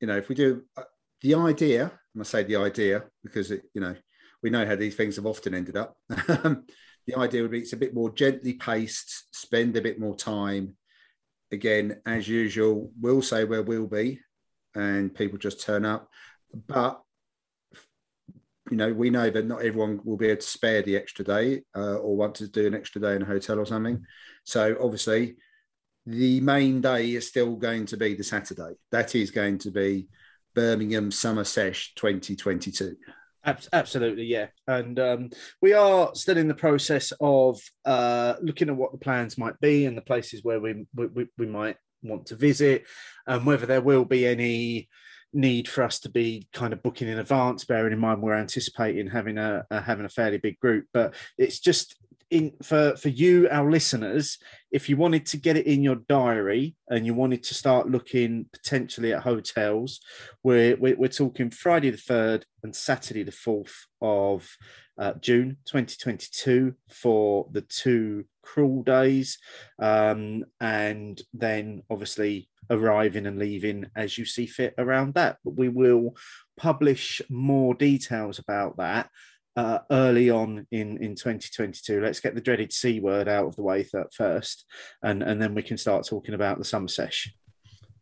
You 0.00 0.06
know, 0.06 0.16
if 0.16 0.28
we 0.28 0.34
do 0.34 0.62
uh, 0.76 0.82
the 1.22 1.34
idea, 1.34 1.90
and 2.14 2.22
I 2.22 2.24
say 2.24 2.44
the 2.44 2.56
idea 2.56 3.04
because 3.24 3.50
it, 3.50 3.62
you 3.74 3.80
know, 3.80 3.96
we 4.42 4.50
know 4.50 4.64
how 4.64 4.76
these 4.76 4.94
things 4.94 5.16
have 5.16 5.26
often 5.26 5.54
ended 5.54 5.76
up. 5.76 5.96
the 6.08 7.14
idea 7.16 7.42
would 7.42 7.50
be 7.50 7.60
it's 7.60 7.72
a 7.72 7.76
bit 7.76 7.94
more 7.94 8.10
gently 8.10 8.52
paced, 8.52 9.34
spend 9.34 9.76
a 9.76 9.80
bit 9.82 9.98
more 9.98 10.14
time 10.14 10.76
again, 11.50 12.00
as 12.06 12.28
usual, 12.28 12.92
we'll 13.00 13.22
say 13.22 13.44
where 13.44 13.62
we'll 13.62 13.86
be, 13.86 14.20
and 14.74 15.14
people 15.14 15.38
just 15.38 15.60
turn 15.62 15.84
up. 15.84 16.08
But 16.66 17.00
you 18.70 18.76
know, 18.76 18.92
we 18.92 19.10
know 19.10 19.30
that 19.30 19.46
not 19.46 19.62
everyone 19.62 20.00
will 20.04 20.16
be 20.16 20.28
able 20.28 20.40
to 20.40 20.46
spare 20.46 20.82
the 20.82 20.96
extra 20.96 21.24
day 21.24 21.62
uh, 21.76 21.96
or 21.96 22.16
want 22.16 22.34
to 22.36 22.48
do 22.48 22.66
an 22.66 22.74
extra 22.74 23.00
day 23.00 23.14
in 23.14 23.22
a 23.22 23.26
hotel 23.26 23.58
or 23.58 23.66
something. 23.66 24.04
So 24.44 24.76
obviously, 24.80 25.36
the 26.06 26.40
main 26.40 26.80
day 26.80 27.14
is 27.14 27.28
still 27.28 27.56
going 27.56 27.86
to 27.86 27.96
be 27.96 28.14
the 28.14 28.24
Saturday. 28.24 28.74
That 28.92 29.14
is 29.14 29.30
going 29.30 29.58
to 29.58 29.70
be 29.70 30.08
Birmingham 30.54 31.10
Summer 31.10 31.44
Sesh 31.44 31.92
2022. 31.96 32.96
Absolutely, 33.72 34.24
yeah. 34.24 34.48
And 34.66 34.98
um, 34.98 35.30
we 35.62 35.72
are 35.72 36.14
still 36.14 36.36
in 36.36 36.48
the 36.48 36.54
process 36.54 37.12
of 37.20 37.60
uh, 37.84 38.34
looking 38.42 38.68
at 38.68 38.76
what 38.76 38.92
the 38.92 38.98
plans 38.98 39.38
might 39.38 39.58
be 39.60 39.86
and 39.86 39.96
the 39.96 40.02
places 40.02 40.42
where 40.42 40.60
we, 40.60 40.86
we, 40.94 41.28
we 41.38 41.46
might 41.46 41.76
want 42.02 42.26
to 42.26 42.36
visit, 42.36 42.84
and 43.26 43.46
whether 43.46 43.66
there 43.66 43.80
will 43.80 44.04
be 44.04 44.26
any 44.26 44.88
need 45.32 45.68
for 45.68 45.82
us 45.82 46.00
to 46.00 46.08
be 46.08 46.48
kind 46.52 46.72
of 46.72 46.82
booking 46.82 47.08
in 47.08 47.18
advance. 47.18 47.64
Bearing 47.64 47.92
in 47.92 47.98
mind 47.98 48.22
we're 48.22 48.34
anticipating 48.34 49.08
having 49.08 49.38
a, 49.38 49.64
a 49.70 49.80
having 49.80 50.06
a 50.06 50.10
fairly 50.10 50.38
big 50.38 50.58
group, 50.58 50.86
but 50.92 51.14
it's 51.36 51.60
just 51.60 51.96
in 52.30 52.52
for 52.62 52.94
for 52.96 53.08
you, 53.08 53.48
our 53.50 53.70
listeners, 53.70 54.38
if 54.70 54.88
you 54.88 54.96
wanted 54.96 55.24
to 55.26 55.36
get 55.36 55.56
it 55.56 55.66
in 55.66 55.82
your 55.82 55.96
diary 56.08 56.74
and 56.88 57.06
you 57.06 57.14
wanted 57.14 57.42
to 57.44 57.54
start 57.54 57.90
looking 57.90 58.46
potentially 58.52 59.12
at 59.12 59.22
hotels, 59.22 60.00
we're 60.42 60.76
we're, 60.76 60.96
we're 60.96 61.08
talking 61.08 61.50
Friday 61.50 61.90
the 61.90 61.96
third 61.96 62.44
and 62.62 62.74
Saturday 62.74 63.22
the 63.22 63.32
fourth 63.32 63.86
of 64.00 64.48
uh, 64.98 65.14
June 65.20 65.56
2022 65.66 66.74
for 66.90 67.46
the 67.52 67.62
two 67.62 68.24
cruel 68.52 68.82
days, 68.82 69.38
um, 69.78 70.44
and 70.60 71.20
then 71.32 71.82
obviously 71.90 72.48
arriving 72.70 73.26
and 73.26 73.38
leaving 73.38 73.86
as 73.96 74.18
you 74.18 74.24
see 74.24 74.46
fit 74.46 74.74
around 74.78 75.14
that. 75.14 75.38
But 75.44 75.56
we 75.56 75.68
will 75.68 76.16
publish 76.56 77.22
more 77.28 77.74
details 77.74 78.38
about 78.38 78.76
that 78.78 79.10
uh, 79.56 79.80
early 79.90 80.30
on 80.30 80.66
in, 80.70 80.98
in 80.98 81.14
2022. 81.14 82.00
Let's 82.00 82.20
get 82.20 82.34
the 82.34 82.40
dreaded 82.40 82.72
C 82.72 83.00
word 83.00 83.28
out 83.28 83.46
of 83.46 83.56
the 83.56 83.62
way 83.62 83.82
th- 83.82 84.06
first, 84.12 84.64
and, 85.02 85.22
and 85.22 85.40
then 85.40 85.54
we 85.54 85.62
can 85.62 85.76
start 85.76 86.06
talking 86.06 86.34
about 86.34 86.58
the 86.58 86.64
summer 86.64 86.88
sesh. 86.88 87.32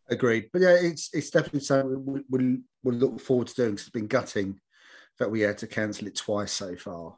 Agreed. 0.08 0.50
But 0.52 0.62
yeah, 0.62 0.76
it's 0.80 1.10
it's 1.12 1.30
definitely 1.30 1.60
something 1.60 2.04
we, 2.06 2.20
we'll, 2.30 2.56
we'll 2.84 2.94
look 2.94 3.20
forward 3.20 3.48
to 3.48 3.54
doing 3.54 3.70
because 3.72 3.86
it's 3.86 3.90
been 3.90 4.06
gutting 4.06 4.60
that 5.18 5.30
we 5.30 5.40
had 5.40 5.58
to 5.58 5.66
cancel 5.66 6.06
it 6.06 6.14
twice 6.14 6.52
so 6.52 6.76
far. 6.76 7.16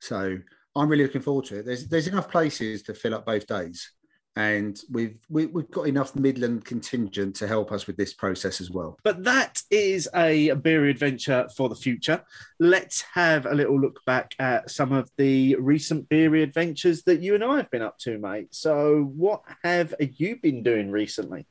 So 0.00 0.38
I'm 0.76 0.88
really 0.88 1.04
looking 1.04 1.22
forward 1.22 1.46
to 1.46 1.58
it. 1.58 1.66
There's 1.66 1.86
there's 1.88 2.08
enough 2.08 2.30
places 2.30 2.82
to 2.84 2.94
fill 2.94 3.14
up 3.14 3.26
both 3.26 3.46
days 3.46 3.90
and 4.36 4.78
we've 4.90 5.18
we, 5.30 5.42
have 5.42 5.50
we 5.52 5.62
have 5.62 5.70
got 5.70 5.88
enough 5.88 6.14
Midland 6.14 6.64
contingent 6.64 7.34
to 7.36 7.48
help 7.48 7.72
us 7.72 7.86
with 7.86 7.96
this 7.96 8.12
process 8.12 8.60
as 8.60 8.70
well. 8.70 8.98
But 9.02 9.24
that 9.24 9.62
is 9.70 10.08
a 10.14 10.52
beer 10.52 10.84
adventure 10.86 11.48
for 11.56 11.70
the 11.70 11.74
future. 11.74 12.22
Let's 12.60 13.00
have 13.14 13.46
a 13.46 13.54
little 13.54 13.80
look 13.80 14.04
back 14.04 14.34
at 14.38 14.70
some 14.70 14.92
of 14.92 15.10
the 15.16 15.56
recent 15.56 16.08
beer 16.10 16.34
adventures 16.36 17.02
that 17.04 17.22
you 17.22 17.34
and 17.34 17.42
I 17.42 17.56
have 17.56 17.70
been 17.70 17.82
up 17.82 17.98
to, 18.00 18.18
mate. 18.18 18.54
So, 18.54 19.10
what 19.16 19.42
have 19.64 19.94
you 19.98 20.36
been 20.36 20.62
doing 20.62 20.90
recently? 20.90 21.46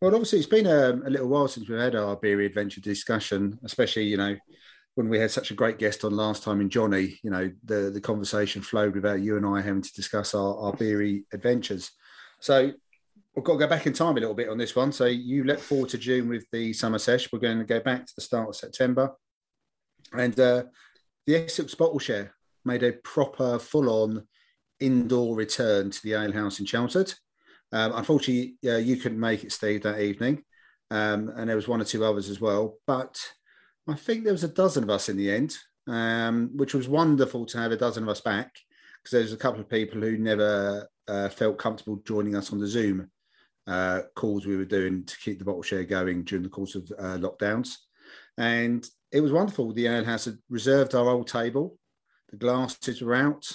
Well, 0.00 0.14
obviously, 0.14 0.40
it's 0.40 0.48
been 0.48 0.66
a, 0.66 0.90
a 0.90 1.10
little 1.10 1.28
while 1.28 1.46
since 1.46 1.68
we've 1.68 1.78
had 1.78 1.94
our 1.94 2.16
beer 2.16 2.40
adventure 2.40 2.80
discussion, 2.80 3.58
especially 3.62 4.04
you 4.04 4.16
know 4.16 4.36
when 4.94 5.08
we 5.08 5.18
had 5.18 5.30
such 5.30 5.50
a 5.50 5.54
great 5.54 5.78
guest 5.78 6.04
on 6.04 6.16
last 6.16 6.42
time 6.42 6.60
in 6.60 6.70
Johnny, 6.70 7.18
you 7.22 7.30
know, 7.30 7.50
the, 7.64 7.90
the 7.90 8.00
conversation 8.00 8.62
flowed 8.62 8.94
without 8.94 9.20
you 9.20 9.36
and 9.36 9.44
I 9.44 9.60
having 9.60 9.82
to 9.82 9.92
discuss 9.92 10.34
our, 10.34 10.56
our 10.56 10.72
beery 10.78 11.24
adventures. 11.32 11.90
So 12.40 12.72
we've 13.34 13.44
got 13.44 13.54
to 13.54 13.58
go 13.58 13.66
back 13.66 13.86
in 13.86 13.92
time 13.92 14.16
a 14.16 14.20
little 14.20 14.34
bit 14.34 14.48
on 14.48 14.58
this 14.58 14.76
one. 14.76 14.92
So 14.92 15.06
you 15.06 15.44
look 15.44 15.58
forward 15.58 15.90
to 15.90 15.98
June 15.98 16.28
with 16.28 16.44
the 16.52 16.72
summer 16.72 16.98
sesh. 16.98 17.32
We're 17.32 17.40
going 17.40 17.58
to 17.58 17.64
go 17.64 17.80
back 17.80 18.06
to 18.06 18.12
the 18.14 18.22
start 18.22 18.48
of 18.48 18.56
September. 18.56 19.12
And 20.12 20.38
uh, 20.38 20.64
the 21.26 21.44
Essex 21.44 21.74
Bottle 21.74 21.98
Share 21.98 22.34
made 22.64 22.82
a 22.82 22.92
proper 22.92 23.58
full 23.58 23.90
on 23.90 24.26
indoor 24.78 25.34
return 25.34 25.90
to 25.90 26.02
the 26.02 26.12
Ale 26.12 26.32
House 26.32 26.60
in 26.60 26.66
Chelmsford. 26.66 27.14
Um, 27.72 27.92
unfortunately, 27.94 28.56
uh, 28.64 28.76
you 28.76 28.96
couldn't 28.96 29.18
make 29.18 29.42
it, 29.42 29.52
Steve, 29.52 29.82
that 29.82 30.00
evening. 30.00 30.44
Um, 30.90 31.32
and 31.34 31.48
there 31.48 31.56
was 31.56 31.66
one 31.66 31.80
or 31.80 31.84
two 31.84 32.04
others 32.04 32.28
as 32.28 32.40
well. 32.40 32.76
But 32.86 33.18
I 33.86 33.94
think 33.94 34.24
there 34.24 34.32
was 34.32 34.44
a 34.44 34.48
dozen 34.48 34.84
of 34.84 34.90
us 34.90 35.08
in 35.08 35.16
the 35.16 35.30
end, 35.30 35.56
um, 35.86 36.50
which 36.54 36.74
was 36.74 36.88
wonderful 36.88 37.44
to 37.46 37.58
have 37.58 37.72
a 37.72 37.76
dozen 37.76 38.02
of 38.04 38.08
us 38.08 38.20
back 38.20 38.54
because 39.02 39.12
there 39.12 39.22
was 39.22 39.32
a 39.32 39.38
couple 39.38 39.60
of 39.60 39.68
people 39.68 40.00
who 40.00 40.16
never 40.16 40.88
uh, 41.06 41.28
felt 41.28 41.58
comfortable 41.58 41.96
joining 42.06 42.34
us 42.34 42.52
on 42.52 42.58
the 42.58 42.66
Zoom 42.66 43.10
uh, 43.66 44.00
calls 44.14 44.46
we 44.46 44.56
were 44.56 44.64
doing 44.64 45.04
to 45.04 45.16
keep 45.18 45.38
the 45.38 45.44
bottle 45.44 45.62
share 45.62 45.84
going 45.84 46.24
during 46.24 46.42
the 46.42 46.48
course 46.48 46.74
of 46.74 46.90
uh, 46.98 47.18
lockdowns. 47.18 47.76
And 48.38 48.86
it 49.12 49.20
was 49.20 49.32
wonderful. 49.32 49.72
The 49.72 49.86
ale 49.86 50.04
house 50.04 50.24
had 50.24 50.38
reserved 50.48 50.94
our 50.94 51.08
old 51.08 51.28
table. 51.28 51.78
The 52.30 52.36
glasses 52.36 53.00
were 53.00 53.14
out. 53.14 53.46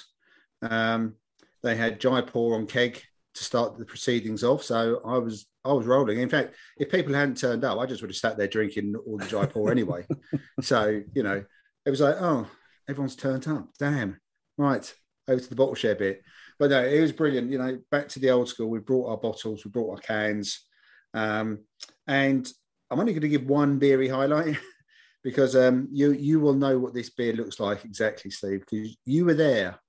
Um, 0.62 1.16
they 1.64 1.76
had 1.76 2.00
Jaipur 2.00 2.56
on 2.56 2.68
keg 2.68 3.02
to 3.40 3.46
start 3.46 3.78
the 3.78 3.86
proceedings 3.86 4.44
off. 4.44 4.64
So 4.64 5.02
I 5.06 5.18
was 5.18 5.48
I 5.66 5.74
was 5.74 5.88
rolling. 5.88 6.20
In 6.20 6.30
fact, 6.30 6.54
if 6.78 6.92
people 6.92 7.14
hadn't 7.14 7.38
turned 7.38 7.64
up, 7.64 7.80
I 7.80 7.86
just 7.86 8.02
would 8.02 8.12
have 8.12 8.18
sat 8.18 8.38
there 8.38 8.48
drinking 8.48 8.96
all 9.08 9.18
the 9.18 9.26
Jaipur 9.26 9.72
anyway. 9.72 10.06
so 10.62 11.02
you 11.14 11.24
know, 11.24 11.44
it 11.86 11.90
was 11.90 12.02
like, 12.02 12.16
oh, 12.20 12.48
everyone's 12.88 13.16
turned 13.16 13.48
up. 13.48 13.70
Damn, 13.80 14.20
right 14.58 14.94
over 15.28 15.40
to 15.40 15.50
the 15.50 15.56
bottle 15.56 15.76
share 15.76 15.96
bit. 15.96 16.22
But 16.60 16.72
no, 16.72 16.84
it 16.84 17.00
was 17.00 17.14
brilliant. 17.14 17.52
You 17.52 17.58
know, 17.58 17.80
back 17.90 18.10
to 18.10 18.20
the 18.20 18.32
old 18.32 18.50
school. 18.50 18.70
We 18.70 18.80
brought 18.80 19.10
our 19.10 19.18
bottles, 19.18 19.64
we 19.64 19.72
brought 19.72 19.96
our 19.96 20.02
cans, 20.02 20.66
um, 21.14 21.60
and 22.08 22.52
I'm 22.92 23.00
only 23.00 23.14
going 23.14 23.22
to 23.22 23.30
give 23.30 23.46
one 23.46 23.80
beery 23.80 24.10
highlight. 24.10 24.58
because 25.24 25.54
um, 25.56 25.88
you 25.92 26.12
you 26.12 26.40
will 26.40 26.54
know 26.54 26.80
what 26.80 26.94
this 26.94 27.10
beer 27.10 27.34
looks 27.34 27.60
like 27.60 27.84
exactly, 27.86 28.32
Steve, 28.32 28.62
because 28.62 28.96
you 29.06 29.26
were 29.26 29.34
there 29.34 29.80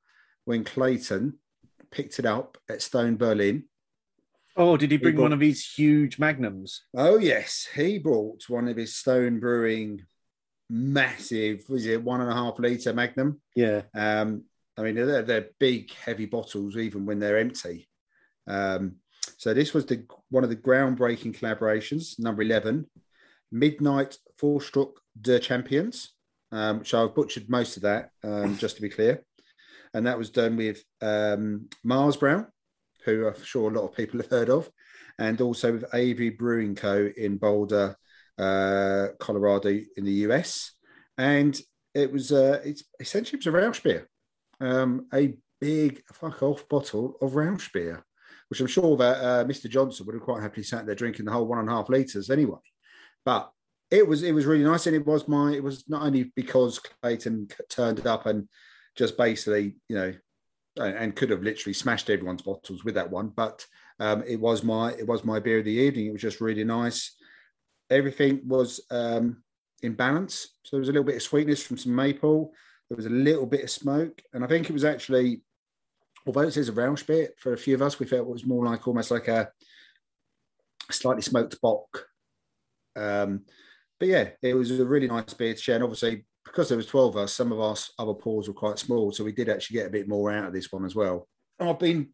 when 0.44 0.64
Clayton 0.64 1.38
picked 1.90 2.18
it 2.18 2.26
up 2.26 2.58
at 2.68 2.82
Stone 2.82 3.16
Berlin. 3.16 3.64
Oh, 4.56 4.76
did 4.76 4.90
he 4.90 4.96
bring 4.96 5.14
he 5.14 5.16
brought, 5.16 5.22
one 5.24 5.32
of 5.32 5.40
his 5.40 5.64
huge 5.64 6.18
magnums? 6.18 6.82
Oh 6.96 7.18
yes, 7.18 7.68
he 7.74 7.98
brought 7.98 8.48
one 8.48 8.68
of 8.68 8.76
his 8.76 8.96
Stone 8.96 9.40
Brewing 9.40 10.06
massive, 10.68 11.64
was 11.68 11.86
it 11.86 12.02
one 12.02 12.20
and 12.20 12.30
a 12.30 12.34
half 12.34 12.58
liter 12.58 12.92
magnum? 12.92 13.40
Yeah. 13.54 13.82
Um, 13.94 14.44
I 14.76 14.82
mean 14.82 14.94
they're 14.94 15.22
they're 15.22 15.48
big, 15.58 15.92
heavy 15.92 16.26
bottles 16.26 16.76
even 16.76 17.06
when 17.06 17.18
they're 17.18 17.38
empty. 17.38 17.88
Um, 18.46 18.96
so 19.36 19.54
this 19.54 19.72
was 19.72 19.86
the 19.86 20.04
one 20.28 20.44
of 20.44 20.50
the 20.50 20.56
groundbreaking 20.56 21.38
collaborations, 21.38 22.18
number 22.18 22.42
eleven, 22.42 22.86
Midnight 23.52 24.16
Four 24.38 24.60
Stroke 24.60 25.00
Der 25.20 25.38
Champions, 25.38 26.12
um, 26.52 26.80
which 26.80 26.94
I've 26.94 27.14
butchered 27.14 27.48
most 27.48 27.76
of 27.76 27.82
that, 27.82 28.10
um, 28.24 28.56
just 28.56 28.76
to 28.76 28.82
be 28.82 28.90
clear 28.90 29.24
and 29.94 30.06
that 30.06 30.18
was 30.18 30.30
done 30.30 30.56
with 30.56 30.82
um, 31.00 31.68
Mahrs 31.84 32.18
Bräu, 32.18 32.46
who 33.04 33.26
I'm 33.26 33.42
sure 33.42 33.70
a 33.70 33.74
lot 33.74 33.88
of 33.88 33.96
people 33.96 34.20
have 34.20 34.30
heard 34.30 34.50
of, 34.50 34.70
and 35.18 35.40
also 35.40 35.72
with 35.72 35.84
Avery 35.94 36.30
Brewing 36.30 36.74
Co. 36.74 37.10
in 37.16 37.38
Boulder, 37.38 37.96
uh, 38.38 39.08
Colorado, 39.18 39.78
in 39.96 40.04
the 40.04 40.12
US. 40.26 40.72
And 41.18 41.60
it 41.94 42.12
was 42.12 42.32
uh, 42.32 42.60
it's 42.64 42.84
essentially 42.98 43.38
it 43.38 43.44
was 43.44 43.54
a 43.54 43.56
Rauch 43.56 43.82
beer, 43.82 44.08
um, 44.60 45.06
a 45.12 45.34
big 45.60 46.02
fuck 46.12 46.42
off 46.42 46.68
bottle 46.68 47.16
of 47.20 47.34
Rauch 47.34 47.72
beer, 47.72 48.04
which 48.48 48.60
I'm 48.60 48.66
sure 48.66 48.96
that 48.96 49.16
uh, 49.18 49.44
Mr. 49.44 49.68
Johnson 49.68 50.06
would 50.06 50.14
have 50.14 50.24
quite 50.24 50.42
happily 50.42 50.62
sat 50.62 50.86
there 50.86 50.94
drinking 50.94 51.26
the 51.26 51.32
whole 51.32 51.46
one 51.46 51.58
and 51.58 51.68
a 51.68 51.72
half 51.72 51.88
liters 51.88 52.30
anyway. 52.30 52.58
But 53.24 53.50
it 53.90 54.06
was 54.06 54.22
it 54.22 54.32
was 54.32 54.46
really 54.46 54.64
nice, 54.64 54.86
and 54.86 54.94
it 54.94 55.06
was 55.06 55.26
my 55.26 55.52
it 55.52 55.62
was 55.62 55.84
not 55.88 56.02
only 56.02 56.32
because 56.36 56.78
Clayton 56.78 57.48
turned 57.68 58.06
up 58.06 58.26
and 58.26 58.48
just 59.00 59.16
basically, 59.16 59.76
you 59.88 59.96
know, 59.96 60.14
and 60.76 61.16
could 61.16 61.30
have 61.30 61.42
literally 61.42 61.72
smashed 61.72 62.10
everyone's 62.10 62.42
bottles 62.42 62.84
with 62.84 62.94
that 62.96 63.10
one. 63.10 63.28
But 63.34 63.66
um, 63.98 64.22
it 64.26 64.38
was 64.38 64.62
my 64.62 64.92
it 64.92 65.06
was 65.06 65.24
my 65.24 65.40
beer 65.40 65.60
of 65.60 65.64
the 65.64 65.70
evening. 65.70 66.06
It 66.06 66.12
was 66.12 66.20
just 66.20 66.42
really 66.42 66.64
nice. 66.64 67.16
Everything 67.88 68.42
was 68.46 68.78
um, 68.90 69.42
in 69.82 69.94
balance. 69.94 70.48
So 70.64 70.76
there 70.76 70.80
was 70.80 70.90
a 70.90 70.92
little 70.92 71.06
bit 71.06 71.16
of 71.16 71.22
sweetness 71.22 71.62
from 71.62 71.78
some 71.78 71.94
maple. 71.96 72.52
There 72.90 72.96
was 72.96 73.06
a 73.06 73.10
little 73.10 73.46
bit 73.46 73.64
of 73.64 73.70
smoke, 73.70 74.20
and 74.34 74.44
I 74.44 74.48
think 74.48 74.68
it 74.68 74.74
was 74.74 74.84
actually, 74.84 75.42
although 76.26 76.42
it 76.42 76.52
says 76.52 76.68
a 76.68 76.72
Rauch 76.72 77.06
bit 77.06 77.34
for 77.38 77.54
a 77.54 77.58
few 77.58 77.74
of 77.74 77.82
us, 77.82 77.98
we 77.98 78.06
felt 78.06 78.28
it 78.28 78.32
was 78.32 78.44
more 78.44 78.66
like 78.66 78.86
almost 78.86 79.10
like 79.10 79.28
a 79.28 79.50
slightly 80.90 81.22
smoked 81.22 81.58
bock. 81.62 82.06
Um, 82.96 83.44
but 83.98 84.08
yeah, 84.08 84.28
it 84.42 84.54
was 84.54 84.78
a 84.78 84.84
really 84.84 85.08
nice 85.08 85.32
beer 85.32 85.54
to 85.54 85.60
share. 85.60 85.76
And 85.76 85.84
obviously, 85.84 86.26
because 86.50 86.68
there 86.68 86.76
was 86.76 86.86
12 86.86 87.14
of 87.14 87.22
us, 87.22 87.32
some 87.32 87.52
of 87.52 87.60
our 87.60 87.76
other 87.98 88.14
pours 88.14 88.48
were 88.48 88.54
quite 88.54 88.78
small. 88.78 89.12
So 89.12 89.22
we 89.22 89.30
did 89.30 89.48
actually 89.48 89.74
get 89.74 89.86
a 89.86 89.90
bit 89.90 90.08
more 90.08 90.32
out 90.32 90.48
of 90.48 90.52
this 90.52 90.72
one 90.72 90.84
as 90.84 90.96
well. 90.96 91.28
I've 91.60 91.78
been 91.78 92.08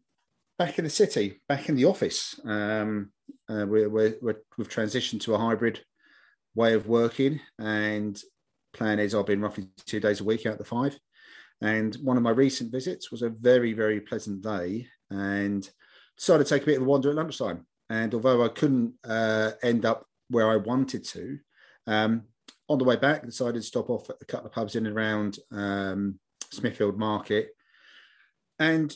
back 0.59 0.77
in 0.77 0.83
the 0.83 0.91
city, 0.91 1.41
back 1.49 1.69
in 1.69 1.75
the 1.75 1.85
office. 1.85 2.39
Um, 2.45 3.11
uh, 3.49 3.65
we're, 3.67 3.89
we're, 3.89 4.15
we 4.21 4.33
have 4.59 4.69
transitioned 4.69 5.21
to 5.21 5.33
a 5.33 5.39
hybrid 5.39 5.81
way 6.53 6.73
of 6.73 6.87
working 6.87 7.39
and 7.57 8.21
plan 8.73 8.99
is 8.99 9.15
I've 9.15 9.25
been 9.25 9.41
roughly 9.41 9.69
two 9.87 9.99
days 9.99 10.21
a 10.21 10.23
week 10.23 10.45
out 10.45 10.53
of 10.53 10.59
the 10.59 10.65
five. 10.65 10.97
And 11.61 11.95
one 11.95 12.17
of 12.17 12.23
my 12.23 12.29
recent 12.29 12.71
visits 12.71 13.11
was 13.11 13.23
a 13.23 13.29
very, 13.29 13.73
very 13.73 13.99
pleasant 14.01 14.43
day 14.43 14.87
and 15.09 15.67
decided 16.15 16.45
to 16.45 16.53
take 16.53 16.63
a 16.63 16.67
bit 16.67 16.77
of 16.77 16.83
a 16.83 16.85
wander 16.85 17.09
at 17.09 17.15
lunchtime. 17.15 17.65
And 17.89 18.13
although 18.13 18.45
I 18.45 18.49
couldn't 18.49 18.93
uh, 19.03 19.51
end 19.63 19.83
up 19.83 20.05
where 20.29 20.47
I 20.47 20.57
wanted 20.57 21.05
to, 21.05 21.39
um, 21.87 22.23
on 22.69 22.77
the 22.77 22.83
way 22.83 22.95
back, 22.95 23.25
decided 23.25 23.55
to 23.55 23.61
stop 23.61 23.89
off 23.89 24.09
at 24.09 24.17
a 24.21 24.25
couple 24.25 24.47
of 24.47 24.53
pubs 24.53 24.75
in 24.75 24.85
and 24.85 24.95
around 24.95 25.39
um, 25.51 26.19
Smithfield 26.51 26.97
Market. 26.97 27.49
And 28.59 28.95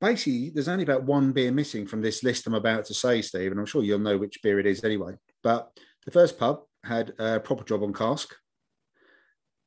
basically, 0.00 0.50
there's 0.50 0.68
only 0.68 0.84
about 0.84 1.04
one 1.04 1.32
beer 1.32 1.50
missing 1.50 1.86
from 1.86 2.02
this 2.02 2.22
list 2.22 2.46
I'm 2.46 2.54
about 2.54 2.84
to 2.86 2.94
say, 2.94 3.22
Steve, 3.22 3.50
and 3.50 3.60
I'm 3.60 3.66
sure 3.66 3.82
you'll 3.82 3.98
know 3.98 4.18
which 4.18 4.42
beer 4.42 4.60
it 4.60 4.66
is 4.66 4.84
anyway. 4.84 5.14
But 5.42 5.70
the 6.04 6.10
first 6.10 6.38
pub 6.38 6.62
had 6.84 7.12
a 7.18 7.40
proper 7.40 7.64
job 7.64 7.82
on 7.82 7.92
cask. 7.92 8.34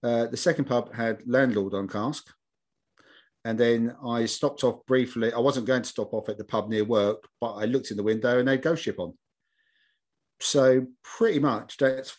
Uh, 0.03 0.27
the 0.27 0.37
second 0.37 0.65
pub 0.65 0.93
had 0.93 1.23
landlord 1.25 1.73
on 1.73 1.87
cask. 1.87 2.25
And 3.43 3.57
then 3.57 3.95
I 4.05 4.25
stopped 4.25 4.63
off 4.63 4.85
briefly. 4.85 5.31
I 5.33 5.39
wasn't 5.39 5.67
going 5.67 5.81
to 5.81 5.89
stop 5.89 6.13
off 6.13 6.29
at 6.29 6.37
the 6.37 6.43
pub 6.43 6.69
near 6.69 6.83
work, 6.83 7.27
but 7.39 7.53
I 7.53 7.65
looked 7.65 7.91
in 7.91 7.97
the 7.97 8.03
window 8.03 8.39
and 8.39 8.47
they 8.47 8.53
had 8.53 8.61
ghost 8.61 8.83
ship 8.83 8.99
on. 8.99 9.13
So 10.39 10.85
pretty 11.03 11.39
much 11.39 11.77
that's 11.77 12.15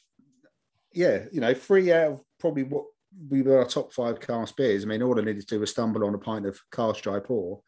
yeah, 0.92 1.24
you 1.32 1.40
know, 1.40 1.54
three 1.54 1.92
out 1.92 2.12
of 2.12 2.22
probably 2.38 2.64
what 2.64 2.84
we 3.30 3.42
were 3.42 3.58
our 3.58 3.66
top 3.66 3.92
five 3.92 4.20
cask 4.20 4.56
beers. 4.56 4.84
I 4.84 4.86
mean, 4.86 5.02
all 5.02 5.18
I 5.18 5.24
needed 5.24 5.46
to 5.48 5.54
do 5.54 5.60
was 5.60 5.70
stumble 5.70 6.04
on 6.04 6.14
a 6.14 6.18
pint 6.18 6.46
of 6.46 6.60
cast 6.72 7.02
dry 7.02 7.18
pour, 7.20 7.62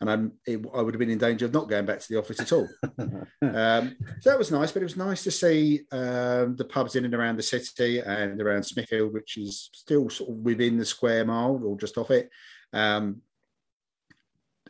and 0.00 0.10
I'm, 0.10 0.32
it, 0.46 0.64
I 0.74 0.82
would 0.82 0.94
have 0.94 0.98
been 0.98 1.10
in 1.10 1.18
danger 1.18 1.46
of 1.46 1.52
not 1.52 1.68
going 1.68 1.86
back 1.86 2.00
to 2.00 2.06
the 2.08 2.18
office 2.18 2.40
at 2.40 2.52
all. 2.52 2.68
um, 3.42 3.96
so 4.20 4.30
that 4.30 4.38
was 4.38 4.50
nice, 4.50 4.72
but 4.72 4.82
it 4.82 4.86
was 4.86 4.96
nice 4.96 5.22
to 5.24 5.30
see 5.30 5.82
um, 5.92 6.56
the 6.56 6.66
pubs 6.68 6.96
in 6.96 7.04
and 7.04 7.14
around 7.14 7.36
the 7.36 7.42
city 7.42 8.00
and 8.00 8.40
around 8.40 8.64
Smithfield, 8.64 9.12
which 9.12 9.36
is 9.38 9.70
still 9.72 10.10
sort 10.10 10.30
of 10.30 10.36
within 10.36 10.76
the 10.76 10.84
square 10.84 11.24
mile 11.24 11.60
or 11.64 11.76
just 11.76 11.98
off 11.98 12.10
it. 12.10 12.30
Um, 12.72 13.22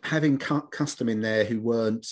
having 0.02 0.38
cu- 0.38 0.68
custom 0.68 1.08
in 1.08 1.20
there 1.20 1.44
who 1.44 1.60
weren't 1.60 2.06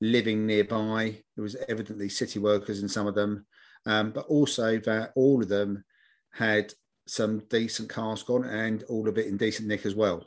living 0.00 0.46
nearby, 0.46 1.22
there 1.36 1.42
was 1.42 1.56
evidently 1.68 2.08
city 2.08 2.38
workers 2.38 2.82
in 2.82 2.88
some 2.88 3.06
of 3.06 3.14
them, 3.14 3.46
um, 3.86 4.10
but 4.10 4.26
also 4.26 4.78
that 4.78 5.12
all 5.14 5.42
of 5.42 5.48
them 5.48 5.84
had 6.32 6.72
some 7.06 7.40
decent 7.50 7.88
cask 7.88 8.30
on 8.30 8.44
and 8.44 8.82
all 8.84 9.08
of 9.08 9.18
it 9.18 9.26
in 9.26 9.36
decent 9.36 9.68
nick 9.68 9.84
as 9.84 9.94
well. 9.94 10.26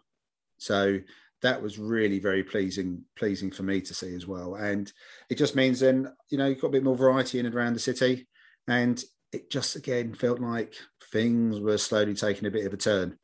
So 0.58 1.00
that 1.42 1.62
was 1.62 1.78
really 1.78 2.20
very 2.20 2.44
pleasing 2.44 3.04
pleasing 3.16 3.52
for 3.52 3.64
me 3.64 3.82
to 3.82 3.94
see 3.94 4.16
as 4.16 4.26
well. 4.26 4.56
And 4.56 4.92
it 5.30 5.38
just 5.38 5.56
means 5.56 5.80
then 5.80 6.12
you 6.30 6.38
know 6.38 6.48
you've 6.48 6.62
got 6.62 6.68
a 6.68 6.72
bit 6.72 6.84
more 6.84 6.96
variety 6.96 7.40
in 7.40 7.46
and 7.46 7.56
around 7.56 7.74
the 7.74 7.80
city. 7.80 8.28
And 8.68 9.02
it 9.32 9.50
just 9.50 9.76
again 9.76 10.14
felt 10.14 10.40
like 10.40 10.74
things 11.12 11.60
were 11.60 11.78
slowly 11.78 12.14
taking 12.14 12.48
a 12.48 12.52
bit 12.52 12.66
of 12.66 12.74
a 12.74 12.78
turn 12.78 13.18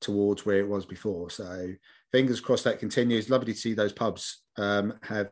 towards 0.00 0.44
where 0.44 0.58
it 0.58 0.68
was 0.68 0.84
before. 0.84 1.30
So 1.30 1.68
fingers 2.12 2.40
crossed 2.40 2.64
that 2.64 2.80
continues. 2.80 3.30
Lovely 3.30 3.52
to 3.52 3.58
see 3.58 3.74
those 3.74 3.92
pubs 3.92 4.42
um, 4.56 4.94
have 5.02 5.30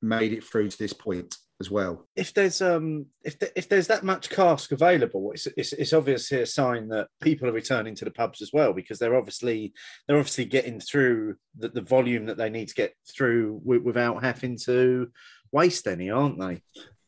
made 0.00 0.32
it 0.32 0.44
through 0.44 0.68
to 0.68 0.78
this 0.78 0.92
point 0.92 1.36
as 1.62 1.70
well. 1.70 2.06
If 2.16 2.34
there's 2.34 2.60
um 2.60 3.06
if 3.24 3.38
the, 3.38 3.56
if 3.56 3.68
there's 3.68 3.86
that 3.86 4.02
much 4.02 4.28
cask 4.28 4.72
available, 4.72 5.30
it's, 5.32 5.46
it's 5.56 5.72
it's 5.72 5.92
obviously 5.92 6.42
a 6.42 6.46
sign 6.46 6.88
that 6.88 7.06
people 7.20 7.48
are 7.48 7.52
returning 7.52 7.94
to 7.94 8.04
the 8.04 8.10
pubs 8.10 8.42
as 8.42 8.50
well 8.52 8.72
because 8.72 8.98
they're 8.98 9.16
obviously 9.16 9.72
they're 10.06 10.18
obviously 10.18 10.44
getting 10.44 10.80
through 10.80 11.36
the, 11.56 11.68
the 11.68 11.80
volume 11.80 12.26
that 12.26 12.36
they 12.36 12.50
need 12.50 12.68
to 12.68 12.74
get 12.74 12.94
through 13.08 13.60
w- 13.64 13.82
without 13.82 14.24
having 14.24 14.58
to 14.64 15.08
waste 15.52 15.86
any, 15.86 16.10
aren't 16.10 16.40
they? 16.40 16.60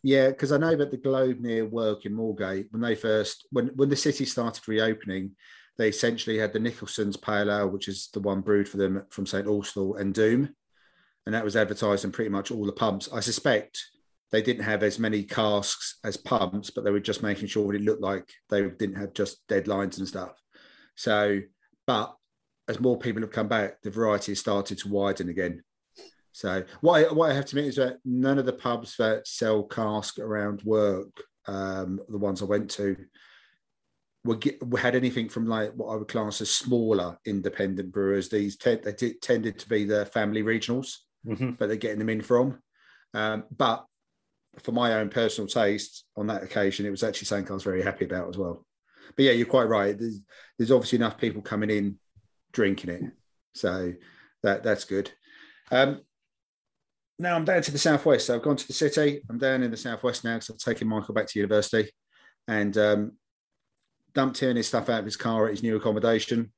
Yeah, 0.03 0.29
because 0.29 0.53
I 0.53 0.59
know 0.59 0.77
that 0.77 0.91
the 0.91 0.99
Globe 0.99 1.41
near 1.41 1.67
work 1.67 2.07
in 2.07 2.15
Moorgate, 2.15 2.67
when 2.71 2.83
they 2.83 2.95
first 2.95 3.47
when 3.51 3.69
when 3.75 3.89
the 3.89 3.97
city 3.97 4.25
started 4.25 4.69
reopening, 4.69 5.33
they 5.77 5.89
essentially 5.89 6.39
had 6.39 6.53
the 6.53 6.61
Nicholson's 6.61 7.17
Pale 7.17 7.51
Ale, 7.51 7.69
which 7.69 7.89
is 7.89 8.09
the 8.13 8.21
one 8.21 8.41
brewed 8.41 8.69
for 8.69 8.77
them 8.77 9.05
from 9.11 9.27
St 9.27 9.47
Austell 9.47 9.97
and 9.97 10.15
Doom. 10.15 10.55
And 11.27 11.35
that 11.35 11.45
was 11.45 11.57
advertised 11.57 12.05
in 12.05 12.13
pretty 12.13 12.31
much 12.31 12.51
all 12.51 12.67
the 12.67 12.73
pubs. 12.73 13.09
I 13.13 13.21
suspect 13.21 13.83
they 14.35 14.43
didn't 14.43 14.65
have 14.65 14.83
as 14.83 14.99
many 14.99 15.23
casks 15.23 16.01
as 16.03 16.17
pumps, 16.17 16.69
but 16.69 16.83
they 16.83 16.91
were 16.91 16.99
just 16.99 17.23
making 17.23 17.47
sure 17.47 17.65
what 17.65 17.77
it 17.77 17.83
looked 17.83 18.03
like 18.03 18.29
they 18.51 18.63
didn't 18.63 18.97
have 18.97 19.15
just 19.15 19.47
deadlines 19.47 19.99
and 19.99 20.09
stuff. 20.09 20.33
So, 20.97 21.39
but 21.87 22.13
as 22.67 22.81
more 22.81 22.99
people 22.99 23.23
have 23.23 23.31
come 23.31 23.47
back, 23.47 23.81
the 23.83 23.93
variety 23.93 24.33
has 24.33 24.41
started 24.41 24.79
to 24.79 24.89
widen 24.89 25.29
again. 25.29 25.63
So, 26.33 26.65
what 26.81 27.05
I, 27.05 27.13
what 27.13 27.31
I 27.31 27.35
have 27.35 27.45
to 27.45 27.57
admit 27.57 27.69
is 27.69 27.77
that 27.77 27.99
none 28.05 28.41
of 28.41 28.45
the 28.45 28.53
pubs 28.53 28.97
that 28.97 29.29
sell 29.29 29.63
cask 29.63 30.19
around 30.19 30.63
work, 30.65 31.13
um, 31.47 32.01
the 32.09 32.19
ones 32.19 32.43
I 32.43 32.47
went 32.47 32.73
to, 32.73 32.97
were 34.25 34.35
get, 34.35 34.59
had 34.77 34.97
anything 34.97 35.29
from 35.29 35.47
like 35.47 35.75
what 35.75 35.93
I 35.93 35.97
would 35.97 36.09
class 36.09 36.41
as 36.41 36.51
smaller 36.51 37.17
independent 37.25 37.93
brewers. 37.93 38.31
These 38.31 38.57
te- 38.57 38.81
they 38.83 38.95
t- 38.95 39.15
tended 39.23 39.61
to 39.61 39.69
be 39.69 39.85
the 39.85 40.07
family 40.07 40.43
regionals, 40.43 40.97
mm-hmm. 41.25 41.51
but 41.53 41.69
they're 41.69 41.77
getting 41.77 42.01
them 42.01 42.09
in 42.09 42.21
from. 42.21 42.59
Um, 43.15 43.45
but 43.57 43.87
for 44.63 44.73
my 44.73 44.95
own 44.95 45.09
personal 45.09 45.49
taste 45.49 46.05
on 46.17 46.27
that 46.29 46.43
occasion, 46.43 46.87
it 46.87 46.91
was 46.91 47.03
actually 47.03 47.27
something 47.27 47.51
I 47.51 47.55
was 47.55 47.63
very 47.63 47.83
happy 47.83 48.05
about 48.05 48.29
as 48.29 48.39
well. 48.39 48.65
But 49.17 49.25
yeah, 49.25 49.33
you're 49.33 49.47
quite 49.47 49.69
right. 49.69 49.99
There's, 49.99 50.21
there's 50.59 50.71
obviously 50.71 50.97
enough 50.97 51.19
people 51.19 51.43
coming 51.43 51.71
in 51.71 51.99
drinking 52.53 52.91
it, 52.91 53.03
so 53.55 53.93
that 54.43 54.63
that's 54.63 54.85
good. 54.85 55.11
Um, 55.71 56.01
now 57.19 57.37
I'm 57.37 57.45
down 57.45 57.63
to 57.63 57.71
the 57.71 57.79
southwest. 57.79 58.27
So 58.27 58.35
I've 58.35 58.43
gone 58.43 58.57
to 58.57 58.67
the 58.67 58.73
city. 58.73 59.23
I'm 59.29 59.39
down 59.39 59.63
in 59.63 59.71
the 59.71 59.77
southwest 59.77 60.25
now 60.25 60.35
because 60.35 60.51
I've 60.51 60.59
taken 60.59 60.89
Michael 60.89 61.15
back 61.15 61.27
to 61.29 61.39
university, 61.39 61.91
and 62.49 62.77
um, 62.79 63.13
dumped 64.15 64.43
him 64.43 64.51
and 64.51 64.59
his 64.59 64.69
stuff 64.69 64.89
out 64.89 65.01
of 65.01 65.05
his 65.05 65.17
car 65.17 65.47
at 65.47 65.53
his 65.53 65.63
new 65.63 65.77
accommodation, 65.77 66.53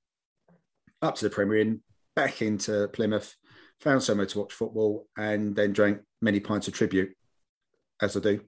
up 1.02 1.16
to 1.16 1.24
the 1.24 1.34
Premier 1.34 1.58
Inn, 1.58 1.80
back 2.14 2.42
into 2.42 2.88
Plymouth, 2.88 3.34
found 3.80 4.02
somewhere 4.02 4.26
to 4.26 4.38
watch 4.38 4.52
football, 4.52 5.06
and 5.16 5.54
then 5.56 5.72
drank 5.72 6.00
many 6.22 6.40
pints 6.40 6.68
of 6.68 6.74
tribute 6.74 7.14
as 8.00 8.16
I 8.16 8.20
do. 8.20 8.40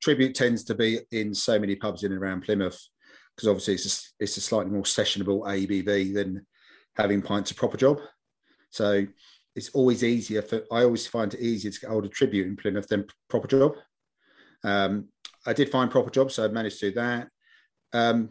Tribute 0.00 0.34
tends 0.34 0.64
to 0.64 0.74
be 0.74 1.00
in 1.12 1.34
so 1.34 1.58
many 1.58 1.76
pubs 1.76 2.04
in 2.04 2.12
and 2.12 2.20
around 2.20 2.42
Plymouth 2.42 2.80
because 3.36 3.48
obviously 3.48 3.74
it's 3.74 4.12
a, 4.18 4.24
it's 4.24 4.36
a 4.36 4.40
slightly 4.40 4.72
more 4.72 4.82
sessionable 4.82 5.42
ABV 5.42 6.14
than 6.14 6.46
having 6.96 7.22
pints 7.22 7.50
of 7.50 7.56
proper 7.56 7.76
job. 7.76 7.98
So 8.70 9.06
it's 9.54 9.70
always 9.70 10.04
easier 10.04 10.42
for 10.42 10.62
I 10.72 10.84
always 10.84 11.06
find 11.06 11.32
it 11.34 11.40
easier 11.40 11.70
to 11.70 11.80
get 11.80 11.90
hold 11.90 12.04
of 12.04 12.12
tribute 12.12 12.46
in 12.46 12.56
Plymouth 12.56 12.88
than 12.88 13.06
proper 13.28 13.48
job. 13.48 13.74
Um, 14.62 15.08
I 15.46 15.52
did 15.52 15.70
find 15.70 15.90
proper 15.90 16.10
job, 16.10 16.30
so 16.30 16.44
I 16.44 16.48
managed 16.48 16.80
to 16.80 16.90
do 16.90 16.94
that. 16.96 17.28
Um, 17.92 18.30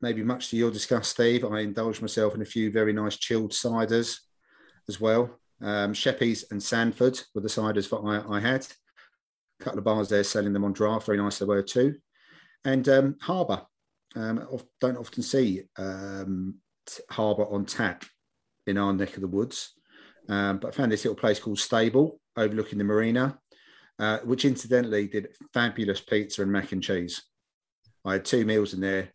maybe 0.00 0.22
much 0.22 0.50
to 0.50 0.56
your 0.56 0.70
disgust, 0.70 1.12
Steve, 1.12 1.44
I 1.44 1.60
indulged 1.60 2.02
myself 2.02 2.34
in 2.34 2.42
a 2.42 2.46
few 2.46 2.70
very 2.70 2.92
nice 2.92 3.16
chilled 3.16 3.52
ciders 3.52 4.18
as 4.88 5.00
well. 5.00 5.38
Um, 5.60 5.94
and 5.94 6.62
Sandford 6.62 7.22
were 7.34 7.40
the 7.40 7.48
ciders 7.48 7.88
that 7.88 8.26
I, 8.28 8.36
I 8.36 8.40
had 8.40 8.66
couple 9.62 9.78
of 9.78 9.84
bars 9.84 10.08
there 10.08 10.24
selling 10.24 10.52
them 10.52 10.64
on 10.64 10.72
draft. 10.72 11.06
Very 11.06 11.18
nice 11.18 11.38
they 11.38 11.46
were 11.46 11.62
too. 11.62 11.96
And 12.64 12.88
um, 12.88 13.16
Harbour. 13.20 13.62
Um, 14.14 14.46
don't 14.80 14.98
often 14.98 15.22
see 15.22 15.62
um, 15.78 16.56
Harbour 17.10 17.46
on 17.46 17.64
tap 17.64 18.04
in 18.66 18.76
our 18.76 18.92
neck 18.92 19.14
of 19.14 19.22
the 19.22 19.28
woods. 19.28 19.72
Um, 20.28 20.58
but 20.58 20.68
I 20.68 20.70
found 20.72 20.92
this 20.92 21.04
little 21.04 21.16
place 21.16 21.40
called 21.40 21.58
Stable 21.58 22.20
overlooking 22.36 22.78
the 22.78 22.84
marina, 22.84 23.38
uh, 23.98 24.18
which 24.18 24.44
incidentally 24.44 25.08
did 25.08 25.28
fabulous 25.52 26.00
pizza 26.00 26.42
and 26.42 26.52
mac 26.52 26.72
and 26.72 26.82
cheese. 26.82 27.22
I 28.04 28.14
had 28.14 28.24
two 28.24 28.44
meals 28.44 28.74
in 28.74 28.80
there 28.80 29.10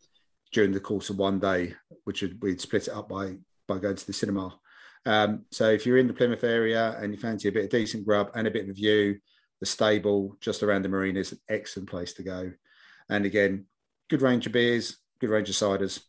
during 0.51 0.71
the 0.71 0.79
course 0.79 1.09
of 1.09 1.17
one 1.17 1.39
day, 1.39 1.73
which 2.05 2.23
we'd 2.41 2.61
split 2.61 2.87
it 2.87 2.93
up 2.93 3.09
by 3.09 3.37
by 3.67 3.77
going 3.79 3.95
to 3.95 4.07
the 4.07 4.13
cinema. 4.13 4.57
Um, 5.05 5.45
so 5.51 5.69
if 5.69 5.85
you're 5.85 5.97
in 5.97 6.07
the 6.07 6.13
Plymouth 6.13 6.43
area 6.43 6.97
and 6.99 7.13
you 7.13 7.19
fancy 7.19 7.49
a 7.49 7.51
bit 7.51 7.65
of 7.65 7.69
decent 7.69 8.05
grub 8.05 8.31
and 8.33 8.47
a 8.47 8.51
bit 8.51 8.63
of 8.63 8.69
a 8.69 8.73
view, 8.73 9.17
the 9.59 9.65
stable 9.65 10.37
just 10.39 10.63
around 10.63 10.83
the 10.83 10.89
marina 10.89 11.19
is 11.19 11.31
an 11.31 11.39
excellent 11.49 11.89
place 11.89 12.13
to 12.13 12.23
go. 12.23 12.51
And 13.09 13.25
again, 13.25 13.65
good 14.09 14.21
range 14.21 14.45
of 14.45 14.53
beers, 14.53 14.97
good 15.19 15.29
range 15.29 15.49
of 15.49 15.55
ciders. 15.55 16.01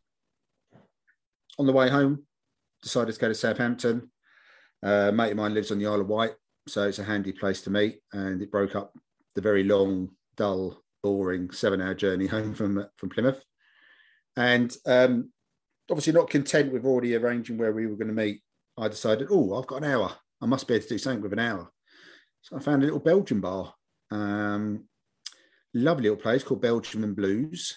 On 1.58 1.66
the 1.66 1.72
way 1.72 1.88
home, 1.88 2.24
decided 2.82 3.12
to 3.12 3.20
go 3.20 3.28
to 3.28 3.34
Southampton. 3.34 4.10
Uh, 4.82 5.10
mate 5.12 5.32
of 5.32 5.36
mine 5.36 5.54
lives 5.54 5.72
on 5.72 5.78
the 5.78 5.86
Isle 5.86 6.02
of 6.02 6.08
Wight, 6.08 6.32
so 6.68 6.86
it's 6.86 7.00
a 7.00 7.04
handy 7.04 7.32
place 7.32 7.62
to 7.62 7.70
meet. 7.70 8.00
And 8.12 8.40
it 8.40 8.52
broke 8.52 8.76
up 8.76 8.92
the 9.34 9.40
very 9.40 9.64
long, 9.64 10.10
dull, 10.36 10.82
boring 11.02 11.50
seven-hour 11.50 11.94
journey 11.94 12.26
home 12.28 12.54
from 12.54 12.86
from 12.96 13.08
Plymouth. 13.08 13.42
And 14.36 14.74
um, 14.86 15.32
obviously, 15.90 16.12
not 16.12 16.30
content 16.30 16.72
with 16.72 16.84
already 16.84 17.16
arranging 17.16 17.58
where 17.58 17.72
we 17.72 17.86
were 17.86 17.96
going 17.96 18.08
to 18.08 18.14
meet, 18.14 18.40
I 18.76 18.88
decided, 18.88 19.28
oh, 19.30 19.58
I've 19.58 19.66
got 19.66 19.82
an 19.82 19.90
hour. 19.90 20.12
I 20.40 20.46
must 20.46 20.68
be 20.68 20.74
able 20.74 20.84
to 20.84 20.88
do 20.90 20.98
something 20.98 21.22
with 21.22 21.32
an 21.32 21.40
hour. 21.40 21.72
So 22.42 22.56
I 22.56 22.60
found 22.60 22.82
a 22.82 22.86
little 22.86 23.00
Belgian 23.00 23.40
bar. 23.40 23.74
Um, 24.10 24.84
lovely 25.74 26.04
little 26.04 26.22
place 26.22 26.42
called 26.42 26.62
Belgium 26.62 27.04
and 27.04 27.16
Blues. 27.16 27.76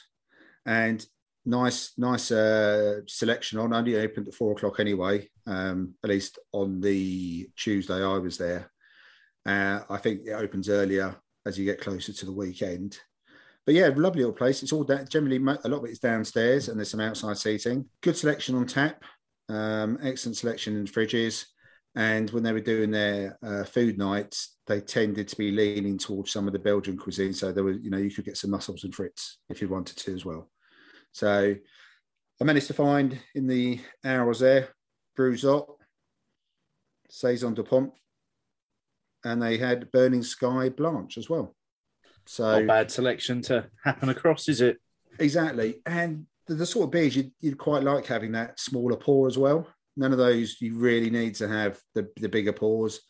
And 0.65 1.05
nice, 1.45 1.93
nice 1.97 2.31
uh, 2.31 3.01
selection 3.07 3.59
on. 3.59 3.73
Only 3.73 3.97
opened 3.97 4.27
at 4.27 4.33
four 4.33 4.53
o'clock 4.53 4.79
anyway, 4.79 5.29
um, 5.47 5.95
at 6.03 6.09
least 6.09 6.39
on 6.51 6.81
the 6.81 7.49
Tuesday 7.55 8.03
I 8.03 8.17
was 8.17 8.37
there. 8.37 8.71
Uh, 9.45 9.81
I 9.89 9.97
think 9.97 10.21
it 10.25 10.33
opens 10.33 10.69
earlier 10.69 11.15
as 11.45 11.57
you 11.57 11.65
get 11.65 11.81
closer 11.81 12.13
to 12.13 12.25
the 12.25 12.31
weekend. 12.31 12.99
But 13.65 13.75
yeah, 13.75 13.87
lovely 13.95 14.21
little 14.21 14.33
place. 14.33 14.63
It's 14.63 14.73
all 14.73 14.83
that 14.85 15.09
generally 15.09 15.37
a 15.37 15.69
lot 15.69 15.79
of 15.79 15.85
it 15.85 15.91
is 15.91 15.99
downstairs 15.99 16.67
and 16.67 16.77
there's 16.77 16.89
some 16.89 16.99
outside 16.99 17.37
seating. 17.37 17.85
Good 18.01 18.17
selection 18.17 18.55
on 18.55 18.65
tap. 18.65 19.03
Um, 19.49 19.99
excellent 20.01 20.37
selection 20.37 20.77
in 20.77 20.85
fridges. 20.85 21.45
And 21.95 22.29
when 22.29 22.43
they 22.43 22.53
were 22.53 22.61
doing 22.61 22.89
their 22.89 23.37
uh, 23.43 23.63
food 23.65 23.97
nights, 23.97 24.55
they 24.65 24.79
tended 24.79 25.27
to 25.27 25.35
be 25.35 25.51
leaning 25.51 25.97
towards 25.97 26.31
some 26.31 26.47
of 26.47 26.53
the 26.53 26.59
Belgian 26.59 26.97
cuisine. 26.97 27.33
So 27.33 27.51
there 27.51 27.65
was, 27.65 27.77
you 27.81 27.89
know, 27.89 27.97
you 27.97 28.09
could 28.09 28.25
get 28.25 28.37
some 28.37 28.51
mussels 28.51 28.85
and 28.85 28.93
frites 28.93 29.35
if 29.49 29.61
you 29.61 29.67
wanted 29.67 29.97
to 29.97 30.13
as 30.13 30.23
well. 30.23 30.49
So 31.11 31.55
I 32.39 32.43
managed 32.43 32.67
to 32.67 32.73
find 32.73 33.19
in 33.35 33.47
the 33.47 33.81
hours 34.05 34.39
there, 34.39 34.69
Brugse 35.17 35.43
Zot, 35.43 35.67
Saison 37.09 37.53
Dupont, 37.53 37.91
and 39.25 39.41
they 39.41 39.57
had 39.57 39.91
Burning 39.91 40.23
Sky 40.23 40.69
Blanche 40.69 41.17
as 41.17 41.29
well. 41.29 41.53
So 42.25 42.59
not 42.59 42.67
bad 42.67 42.91
selection 42.91 43.41
to 43.43 43.67
happen 43.83 44.07
across, 44.07 44.47
is 44.47 44.61
it? 44.61 44.77
Exactly. 45.19 45.81
And 45.85 46.25
the, 46.47 46.55
the 46.55 46.65
sort 46.65 46.85
of 46.85 46.91
beers 46.91 47.17
you'd, 47.17 47.31
you'd 47.41 47.57
quite 47.57 47.83
like 47.83 48.05
having 48.05 48.31
that 48.31 48.59
smaller 48.59 48.95
pour 48.95 49.27
as 49.27 49.37
well. 49.37 49.67
None 49.97 50.11
of 50.11 50.17
those 50.17 50.61
you 50.61 50.77
really 50.77 51.09
need 51.09 51.35
to 51.35 51.47
have 51.47 51.79
the, 51.95 52.09
the 52.17 52.29
bigger 52.29 52.53
pours. 52.53 53.01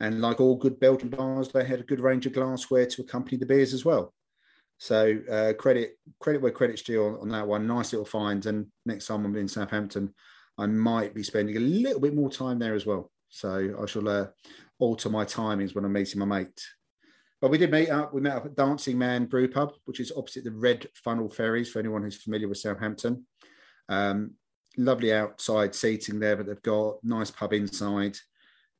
And 0.00 0.20
like 0.20 0.40
all 0.40 0.56
good 0.56 0.78
Belgian 0.78 1.08
bars, 1.08 1.48
they 1.48 1.64
had 1.64 1.80
a 1.80 1.84
good 1.84 2.00
range 2.00 2.26
of 2.26 2.32
glassware 2.32 2.86
to 2.86 3.02
accompany 3.02 3.36
the 3.36 3.46
beers 3.46 3.74
as 3.74 3.84
well. 3.84 4.14
So 4.78 5.18
uh, 5.30 5.54
credit 5.54 5.98
credit 6.20 6.40
where 6.40 6.52
credit's 6.52 6.82
due 6.82 7.04
on, 7.04 7.14
on 7.20 7.28
that 7.30 7.48
one. 7.48 7.66
Nice 7.66 7.92
little 7.92 8.06
find. 8.06 8.44
And 8.46 8.66
next 8.86 9.06
time 9.06 9.24
I'm 9.24 9.36
in 9.36 9.48
Southampton, 9.48 10.14
I 10.56 10.66
might 10.66 11.14
be 11.14 11.22
spending 11.22 11.56
a 11.56 11.60
little 11.60 12.00
bit 12.00 12.14
more 12.14 12.30
time 12.30 12.58
there 12.58 12.74
as 12.74 12.86
well. 12.86 13.10
So 13.28 13.74
I 13.80 13.86
shall 13.86 14.08
uh, 14.08 14.26
alter 14.78 15.08
my 15.08 15.24
timings 15.24 15.74
when 15.74 15.84
I'm 15.84 15.92
meeting 15.92 16.20
my 16.20 16.26
mate. 16.26 16.62
But 17.40 17.50
we 17.50 17.58
did 17.58 17.70
meet 17.70 17.90
up. 17.90 18.12
We 18.12 18.20
met 18.20 18.36
up 18.36 18.46
at 18.46 18.56
Dancing 18.56 18.98
Man 18.98 19.26
Brew 19.26 19.48
Pub, 19.48 19.72
which 19.84 20.00
is 20.00 20.12
opposite 20.16 20.44
the 20.44 20.50
Red 20.50 20.88
Funnel 20.94 21.28
Ferries 21.28 21.70
for 21.70 21.78
anyone 21.78 22.02
who's 22.02 22.22
familiar 22.22 22.48
with 22.48 22.58
Southampton. 22.58 23.26
Um, 23.88 24.32
lovely 24.78 25.12
outside 25.12 25.74
seating 25.74 26.18
there, 26.18 26.36
but 26.36 26.46
they've 26.46 26.62
got 26.62 27.02
nice 27.02 27.30
pub 27.30 27.52
inside. 27.52 28.16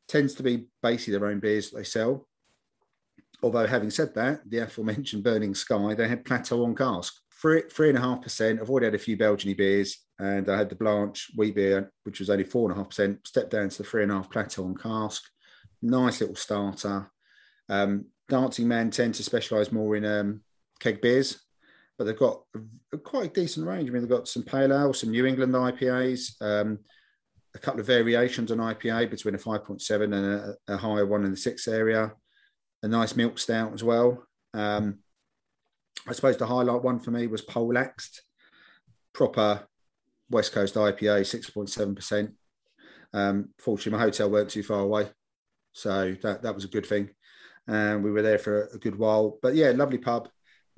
Tends 0.06 0.34
to 0.34 0.42
be 0.42 0.68
basically 0.82 1.18
their 1.18 1.28
own 1.28 1.40
beers 1.40 1.70
that 1.70 1.78
they 1.78 1.84
sell. 1.84 2.26
Although, 3.42 3.66
having 3.66 3.90
said 3.90 4.14
that, 4.14 4.48
the 4.48 4.58
aforementioned 4.58 5.22
Burning 5.22 5.54
Sky, 5.54 5.94
they 5.94 6.08
had 6.08 6.24
Plateau 6.24 6.64
on 6.64 6.74
cask. 6.74 7.14
Three, 7.40 7.62
three 7.70 7.90
and 7.90 7.98
a 7.98 8.00
half 8.00 8.22
percent. 8.22 8.60
I've 8.60 8.70
already 8.70 8.86
had 8.86 8.94
a 8.94 8.98
few 8.98 9.16
Belgian 9.16 9.54
beers, 9.54 9.98
and 10.18 10.48
I 10.48 10.56
had 10.56 10.70
the 10.70 10.74
Blanche 10.74 11.30
wheat 11.36 11.54
beer, 11.54 11.92
which 12.02 12.18
was 12.18 12.30
only 12.30 12.44
four 12.44 12.68
and 12.68 12.76
a 12.76 12.80
half 12.80 12.88
percent. 12.88 13.26
Stepped 13.26 13.50
down 13.50 13.68
to 13.68 13.78
the 13.78 13.84
three 13.84 14.02
and 14.02 14.10
a 14.10 14.16
half 14.16 14.30
Plateau 14.30 14.64
on 14.64 14.74
cask. 14.74 15.22
Nice 15.82 16.20
little 16.20 16.34
starter. 16.34 17.10
Um, 17.68 18.06
Dancing 18.28 18.66
Man 18.66 18.90
tend 18.90 19.14
to 19.14 19.22
specialise 19.22 19.70
more 19.70 19.94
in 19.94 20.04
um, 20.04 20.40
keg 20.80 21.00
beers, 21.00 21.38
but 21.98 22.04
they've 22.04 22.18
got 22.18 22.42
a, 22.54 22.60
a 22.94 22.98
quite 22.98 23.34
decent 23.34 23.66
range. 23.66 23.88
I 23.88 23.92
mean, 23.92 24.02
they've 24.02 24.10
got 24.10 24.28
some 24.28 24.44
pale 24.44 24.72
ale, 24.72 24.94
some 24.94 25.10
New 25.10 25.26
England 25.26 25.52
IPAs, 25.52 26.40
um, 26.40 26.78
a 27.54 27.58
couple 27.58 27.80
of 27.80 27.86
variations 27.86 28.52
on 28.52 28.58
IPA 28.58 29.10
between 29.10 29.34
a 29.34 29.38
5.7 29.38 30.02
and 30.04 30.14
a, 30.14 30.54
a 30.68 30.76
higher 30.76 31.06
one 31.06 31.24
in 31.24 31.32
the 31.32 31.36
six 31.36 31.66
area 31.66 32.12
a 32.82 32.88
nice 32.88 33.16
milk 33.16 33.38
stout 33.38 33.72
as 33.72 33.82
well. 33.82 34.26
Um, 34.54 34.98
I 36.06 36.12
suppose 36.12 36.36
the 36.36 36.46
highlight 36.46 36.82
one 36.82 36.98
for 36.98 37.10
me 37.10 37.26
was 37.26 37.42
Poleaxed, 37.42 38.20
proper 39.12 39.66
West 40.30 40.52
Coast 40.52 40.74
IPA, 40.74 41.20
6.7%. 41.22 42.32
Um, 43.12 43.50
fortunately, 43.58 43.98
my 43.98 44.04
hotel 44.04 44.30
weren't 44.30 44.50
too 44.50 44.62
far 44.62 44.80
away. 44.80 45.08
So 45.72 46.16
that, 46.22 46.42
that 46.42 46.54
was 46.54 46.64
a 46.64 46.68
good 46.68 46.86
thing. 46.86 47.10
And 47.66 48.02
we 48.02 48.10
were 48.10 48.22
there 48.22 48.38
for 48.38 48.68
a 48.72 48.78
good 48.78 48.96
while. 48.96 49.38
But 49.42 49.54
yeah, 49.54 49.70
lovely 49.70 49.98
pub. 49.98 50.28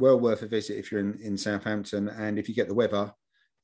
Well 0.01 0.19
worth 0.19 0.43
a 0.43 0.47
visit 0.47 0.79
if 0.79 0.91
you're 0.91 1.01
in, 1.01 1.19
in 1.23 1.37
Southampton. 1.37 2.09
And 2.09 2.39
if 2.39 2.49
you 2.49 2.55
get 2.55 2.69
the 2.69 2.75
weather, 2.75 3.13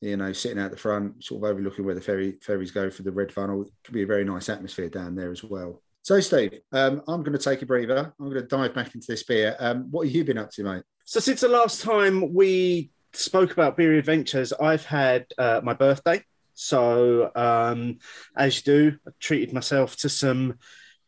you 0.01 0.17
know, 0.17 0.33
sitting 0.33 0.59
out 0.59 0.71
the 0.71 0.77
front, 0.77 1.25
sort 1.25 1.43
of 1.43 1.51
overlooking 1.51 1.85
where 1.85 1.95
the 1.95 2.01
ferry 2.01 2.39
ferries 2.43 2.71
go 2.71 2.91
for 2.91 3.03
the 3.03 3.13
Red 3.13 3.33
Funnel, 3.33 3.63
it 3.63 3.73
could 3.85 3.95
be 3.95 4.03
a 4.03 4.07
very 4.07 4.25
nice 4.25 4.49
atmosphere 4.49 4.89
down 4.89 5.15
there 5.15 5.33
as 5.33 5.43
well. 5.43 5.83
So, 6.03 6.21
Steve, 6.21 6.61
um, 6.73 7.03
I'm 7.09 7.25
going 7.25 7.37
to 7.37 7.43
take 7.43 7.63
a 7.63 7.67
breather. 7.67 8.15
I'm 8.21 8.31
going 8.31 8.41
to 8.41 8.47
dive 8.47 8.75
back 8.75 8.95
into 8.95 9.09
this 9.09 9.25
beer. 9.25 9.57
Um, 9.59 9.91
what 9.91 10.07
have 10.07 10.15
you 10.15 10.25
been 10.25 10.39
up 10.39 10.53
to, 10.53 10.63
mate? 10.63 10.85
So, 11.05 11.19
since 11.19 11.41
the 11.41 11.49
last 11.49 11.83
time 11.83 12.33
we 12.33 12.93
spoke 13.13 13.53
about 13.53 13.77
beer 13.77 13.95
adventures, 13.95 14.53
I've 14.53 14.85
had 14.85 15.27
uh, 15.37 15.63
my 15.65 15.73
birthday. 15.73 16.23
So, 16.55 17.33
um, 17.35 17.99
as 18.37 18.59
you 18.59 18.63
do, 18.63 18.99
I 19.07 19.11
treated 19.19 19.53
myself 19.53 19.97
to 19.97 20.09
some 20.09 20.59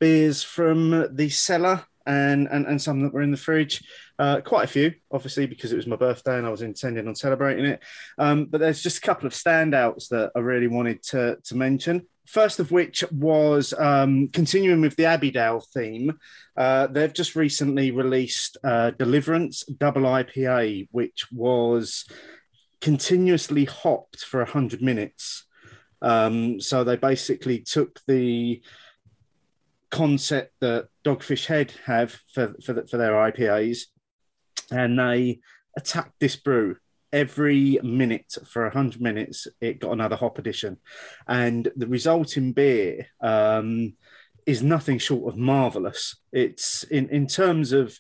beers 0.01 0.43
from 0.43 1.15
the 1.15 1.29
cellar 1.29 1.85
and, 2.09 2.49
and, 2.51 2.67
and 2.67 2.81
some 2.81 3.03
that 3.03 3.13
were 3.13 3.23
in 3.23 3.31
the 3.31 3.37
fridge. 3.37 3.85
Uh, 4.19 4.41
quite 4.41 4.65
a 4.65 4.69
few, 4.69 4.93
obviously, 5.13 5.47
because 5.47 5.73
it 5.73 5.77
was 5.77 5.87
my 5.87 5.95
birthday 5.95 6.39
and 6.39 6.47
I 6.47 6.51
was 6.51 6.63
intending 6.63 7.07
on 7.07 7.15
celebrating 7.15 7.67
it. 7.67 7.81
Um, 8.19 8.47
but 8.47 8.61
there's 8.61 8.83
just 8.83 8.99
a 8.99 9.03
couple 9.03 9.27
of 9.27 9.35
standouts 9.35 10.09
that 10.09 10.33
I 10.35 10.41
really 10.41 10.67
wanted 10.67 11.03
to, 11.05 11.37
to 11.45 11.55
mention. 11.55 12.07
First 12.27 12.59
of 12.61 12.73
which 12.73 13.05
was 13.13 13.73
um, 13.79 14.29
continuing 14.29 14.81
with 14.81 14.97
the 14.97 15.05
Abbeydale 15.05 15.65
theme. 15.73 16.19
Uh, 16.57 16.87
they've 16.89 17.13
just 17.13 17.37
recently 17.37 17.91
released 17.91 18.57
uh, 18.65 18.91
Deliverance 18.91 19.65
Double 19.65 20.03
IPA, 20.03 20.89
which 20.91 21.27
was 21.31 22.07
continuously 22.81 23.67
hopped 23.67 24.21
for 24.21 24.41
100 24.41 24.83
minutes. 24.83 25.45
Um, 26.01 26.61
so 26.61 26.85
they 26.85 26.97
basically 26.97 27.61
took 27.61 28.01
the 28.07 28.63
concept 29.91 30.53
that 30.61 30.89
Dogfish 31.09 31.47
Head 31.47 31.73
have 31.87 32.21
for, 32.35 32.55
for, 32.63 32.75
the, 32.75 32.87
for 32.87 32.99
their 32.99 33.13
IPAs 33.13 33.85
and 34.71 34.99
they 34.99 35.41
attacked 35.75 36.13
this 36.21 36.37
brew 36.37 36.77
every 37.15 37.79
minute. 37.83 38.37
For 38.47 38.65
100 38.65 39.01
minutes 39.01 39.47
it 39.59 39.81
got 39.81 39.93
another 39.93 40.17
hop 40.17 40.39
addition 40.39 40.77
and 41.27 41.71
the 41.77 41.87
resulting 41.87 42.53
beer 42.53 43.07
um, 43.23 43.95
is 44.45 44.63
nothing 44.63 44.99
short 44.99 45.33
of 45.33 45.39
marvelous 45.39 46.17
it's 46.31 46.83
in, 46.85 47.09
in 47.09 47.27
terms 47.27 47.73
of 47.73 47.97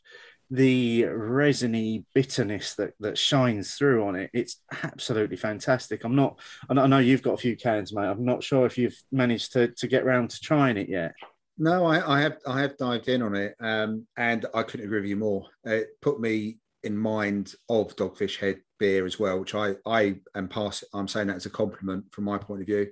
the 0.51 1.05
resiny 1.05 2.05
bitterness 2.14 2.75
that, 2.75 2.92
that 3.01 3.16
shines 3.16 3.75
through 3.75 4.07
on 4.07 4.16
it 4.16 4.31
it's 4.35 4.61
absolutely 4.83 5.37
fantastic. 5.37 6.05
I'm 6.05 6.16
not 6.16 6.38
i 6.68 6.87
know 6.87 6.99
you've 6.99 7.23
got 7.23 7.35
a 7.35 7.38
few 7.38 7.57
cans 7.57 7.94
mate. 7.94 8.05
I'm 8.05 8.27
not 8.27 8.42
sure 8.42 8.66
if 8.66 8.77
you've 8.77 9.01
managed 9.11 9.55
to, 9.55 9.68
to 9.68 9.87
get 9.87 10.05
around 10.05 10.29
to 10.31 10.40
trying 10.40 10.77
it 10.77 10.90
yet 10.90 11.14
no 11.59 11.85
I, 11.85 12.16
I 12.16 12.21
have 12.21 12.38
i 12.47 12.61
have 12.61 12.77
dived 12.77 13.09
in 13.09 13.23
on 13.23 13.35
it 13.35 13.55
um, 13.61 14.07
and 14.16 14.47
i 14.55 14.62
couldn't 14.62 14.87
agree 14.87 15.01
with 15.01 15.11
you 15.11 15.16
more 15.16 15.47
it 15.64 15.88
put 16.01 16.21
me 16.21 16.59
in 16.83 16.97
mind 16.97 17.55
of 17.68 17.94
Dogfish 17.97 18.38
Head 18.38 18.61
beer 18.79 19.07
as 19.07 19.18
well, 19.18 19.40
which 19.40 19.55
I 19.55 19.75
I 19.85 20.16
am 20.35 20.49
pass. 20.49 20.85
I'm 20.92 21.09
saying 21.09 21.29
that 21.29 21.37
as 21.37 21.47
a 21.47 21.51
compliment 21.51 22.07
from 22.12 22.25
my 22.25 22.38
point 22.38 22.62
of 22.62 22.66
view. 22.66 22.88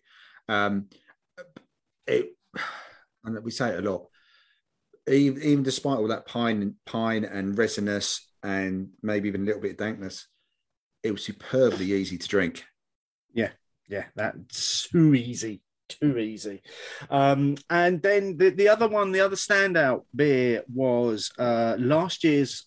Um, 0.48 0.86
it, 2.06 2.30
and 3.24 3.42
we 3.42 3.50
say 3.50 3.70
it 3.70 3.84
a 3.84 3.90
lot. 3.90 4.06
Even, 5.08 5.42
even 5.42 5.62
despite 5.62 5.98
all 5.98 6.08
that 6.08 6.26
pine, 6.26 6.74
pine 6.84 7.24
and 7.24 7.56
resinous, 7.56 8.28
and 8.42 8.88
maybe 9.02 9.28
even 9.28 9.42
a 9.42 9.44
little 9.44 9.60
bit 9.60 9.72
of 9.72 9.76
dankness, 9.76 10.26
it 11.02 11.12
was 11.12 11.24
superbly 11.24 11.92
easy 11.92 12.18
to 12.18 12.28
drink. 12.28 12.64
Yeah, 13.32 13.50
yeah, 13.88 14.04
that's 14.16 14.88
too 14.88 15.14
easy 15.14 15.62
too 15.88 16.18
easy. 16.18 16.62
Um, 17.10 17.56
and 17.70 18.02
then 18.02 18.36
the, 18.36 18.50
the 18.50 18.68
other 18.68 18.88
one, 18.88 19.12
the 19.12 19.20
other 19.20 19.36
standout 19.36 20.04
beer 20.14 20.64
was 20.72 21.32
uh, 21.38 21.76
last 21.78 22.24
year's 22.24 22.66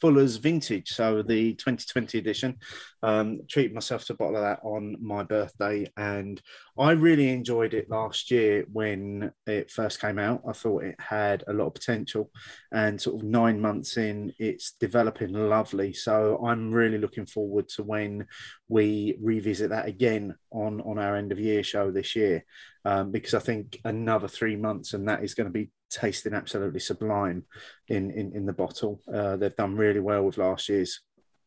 Fuller's 0.00 0.36
Vintage, 0.36 0.88
so 0.90 1.22
the 1.22 1.54
2020 1.54 2.18
edition. 2.18 2.56
Um, 3.02 3.40
treated 3.48 3.72
myself 3.72 4.04
to 4.04 4.12
a 4.12 4.16
bottle 4.16 4.36
of 4.36 4.42
that 4.42 4.60
on 4.62 4.96
my 5.00 5.22
birthday, 5.22 5.90
and 5.96 6.40
I 6.78 6.92
really 6.92 7.30
enjoyed 7.30 7.74
it 7.74 7.90
last 7.90 8.30
year 8.30 8.66
when 8.72 9.32
it 9.46 9.70
first 9.70 10.00
came 10.00 10.18
out. 10.18 10.42
I 10.46 10.52
thought 10.52 10.84
it 10.84 10.96
had 10.98 11.44
a 11.48 11.52
lot 11.52 11.68
of 11.68 11.74
potential, 11.74 12.30
and 12.72 13.00
sort 13.00 13.16
of 13.16 13.28
nine 13.28 13.60
months 13.60 13.96
in, 13.96 14.32
it's 14.38 14.72
developing 14.72 15.32
lovely. 15.32 15.92
So 15.92 16.44
I'm 16.44 16.72
really 16.72 16.98
looking 16.98 17.26
forward 17.26 17.68
to 17.70 17.82
when 17.82 18.26
we 18.68 19.16
revisit 19.20 19.70
that 19.70 19.86
again 19.86 20.34
on 20.50 20.80
on 20.82 20.98
our 20.98 21.16
end 21.16 21.32
of 21.32 21.40
year 21.40 21.62
show 21.62 21.90
this 21.90 22.14
year, 22.14 22.44
um, 22.84 23.10
because 23.10 23.34
I 23.34 23.40
think 23.40 23.80
another 23.84 24.28
three 24.28 24.56
months 24.56 24.92
and 24.94 25.08
that 25.08 25.24
is 25.24 25.34
going 25.34 25.46
to 25.46 25.52
be 25.52 25.70
tasting 25.90 26.34
absolutely 26.34 26.80
sublime 26.80 27.44
in 27.88 28.10
in, 28.10 28.32
in 28.34 28.46
the 28.46 28.52
bottle. 28.52 29.00
Uh, 29.12 29.36
they've 29.36 29.56
done 29.56 29.76
really 29.76 30.00
well 30.00 30.22
with 30.22 30.38
last 30.38 30.68
year's 30.68 31.00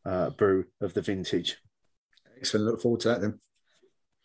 uh, 0.04 0.30
brew 0.30 0.64
of 0.80 0.94
the 0.94 1.02
vintage. 1.02 1.56
Excellent. 2.36 2.66
Look 2.66 2.82
forward 2.82 3.00
to 3.00 3.08
that 3.08 3.20
then. 3.20 3.40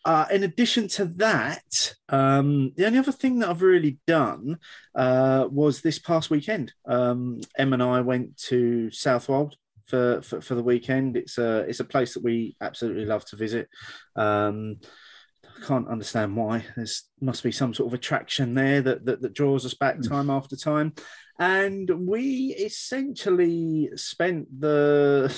Uh, 0.02 0.24
in 0.30 0.44
addition 0.44 0.88
to 0.88 1.04
that, 1.04 1.94
um, 2.08 2.72
the 2.76 2.86
only 2.86 2.98
other 2.98 3.12
thing 3.12 3.38
that 3.38 3.50
I've 3.50 3.60
really 3.60 3.98
done 4.06 4.58
uh, 4.94 5.46
was 5.50 5.80
this 5.80 5.98
past 5.98 6.30
weekend. 6.30 6.72
Um, 6.86 7.40
Em 7.58 7.74
and 7.74 7.82
I 7.82 8.00
went 8.00 8.38
to 8.48 8.90
Southwold 8.90 9.56
for, 9.86 10.22
for, 10.22 10.40
for 10.40 10.54
the 10.54 10.62
weekend. 10.62 11.18
It's 11.18 11.36
a 11.36 11.60
it's 11.68 11.80
a 11.80 11.84
place 11.84 12.14
that 12.14 12.22
we 12.22 12.56
absolutely 12.62 13.04
love 13.04 13.26
to 13.26 13.36
visit. 13.36 13.68
Um, 14.16 14.76
I 15.56 15.66
can't 15.66 15.88
understand 15.88 16.36
why. 16.36 16.64
There's 16.76 17.04
must 17.20 17.42
be 17.42 17.52
some 17.52 17.74
sort 17.74 17.88
of 17.88 17.94
attraction 17.94 18.54
there 18.54 18.80
that 18.82 19.04
that, 19.04 19.22
that 19.22 19.34
draws 19.34 19.66
us 19.66 19.74
back 19.74 19.96
hmm. 19.96 20.02
time 20.02 20.30
after 20.30 20.56
time, 20.56 20.94
and 21.38 21.90
we 22.06 22.54
essentially 22.58 23.90
spent 23.96 24.60
the, 24.60 25.34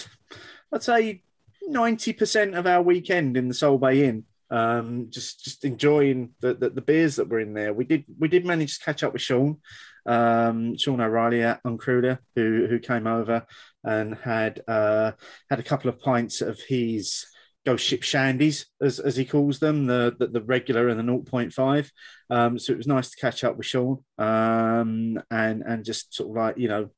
I'd 0.72 0.82
say, 0.82 1.22
ninety 1.62 2.12
percent 2.12 2.54
of 2.54 2.66
our 2.66 2.82
weekend 2.82 3.36
in 3.36 3.48
the 3.48 3.54
Sole 3.54 3.78
Bay 3.78 4.04
Inn. 4.04 4.24
Um, 4.50 5.06
just 5.08 5.42
just 5.42 5.64
enjoying 5.64 6.34
the, 6.40 6.52
the, 6.52 6.68
the 6.68 6.82
beers 6.82 7.16
that 7.16 7.28
were 7.28 7.40
in 7.40 7.54
there. 7.54 7.72
We 7.72 7.84
did 7.84 8.04
we 8.18 8.28
did 8.28 8.44
manage 8.44 8.78
to 8.78 8.84
catch 8.84 9.02
up 9.02 9.14
with 9.14 9.22
Sean, 9.22 9.56
um, 10.04 10.76
Sean 10.76 11.00
O'Reilly 11.00 11.42
at 11.42 11.62
Uncruder, 11.62 12.18
who 12.36 12.66
who 12.68 12.78
came 12.78 13.06
over 13.06 13.46
and 13.82 14.14
had 14.14 14.62
uh, 14.68 15.12
had 15.48 15.58
a 15.58 15.62
couple 15.62 15.88
of 15.88 16.00
pints 16.00 16.42
of 16.42 16.60
his 16.60 17.26
ghost 17.64 17.84
ship 17.84 18.02
shandies, 18.02 18.66
as, 18.80 18.98
as 18.98 19.16
he 19.16 19.24
calls 19.24 19.58
them, 19.58 19.86
the, 19.86 20.14
the, 20.18 20.26
the 20.26 20.42
regular 20.42 20.88
and 20.88 20.98
the 20.98 21.04
0.5. 21.04 21.90
Um, 22.30 22.58
so 22.58 22.72
it 22.72 22.76
was 22.76 22.86
nice 22.86 23.10
to 23.10 23.16
catch 23.16 23.44
up 23.44 23.56
with 23.56 23.66
Sean 23.66 24.02
um, 24.18 25.22
and 25.30 25.62
and 25.62 25.84
just 25.84 26.14
sort 26.14 26.30
of 26.30 26.36
like 26.36 26.58
you 26.58 26.68
know 26.68 26.90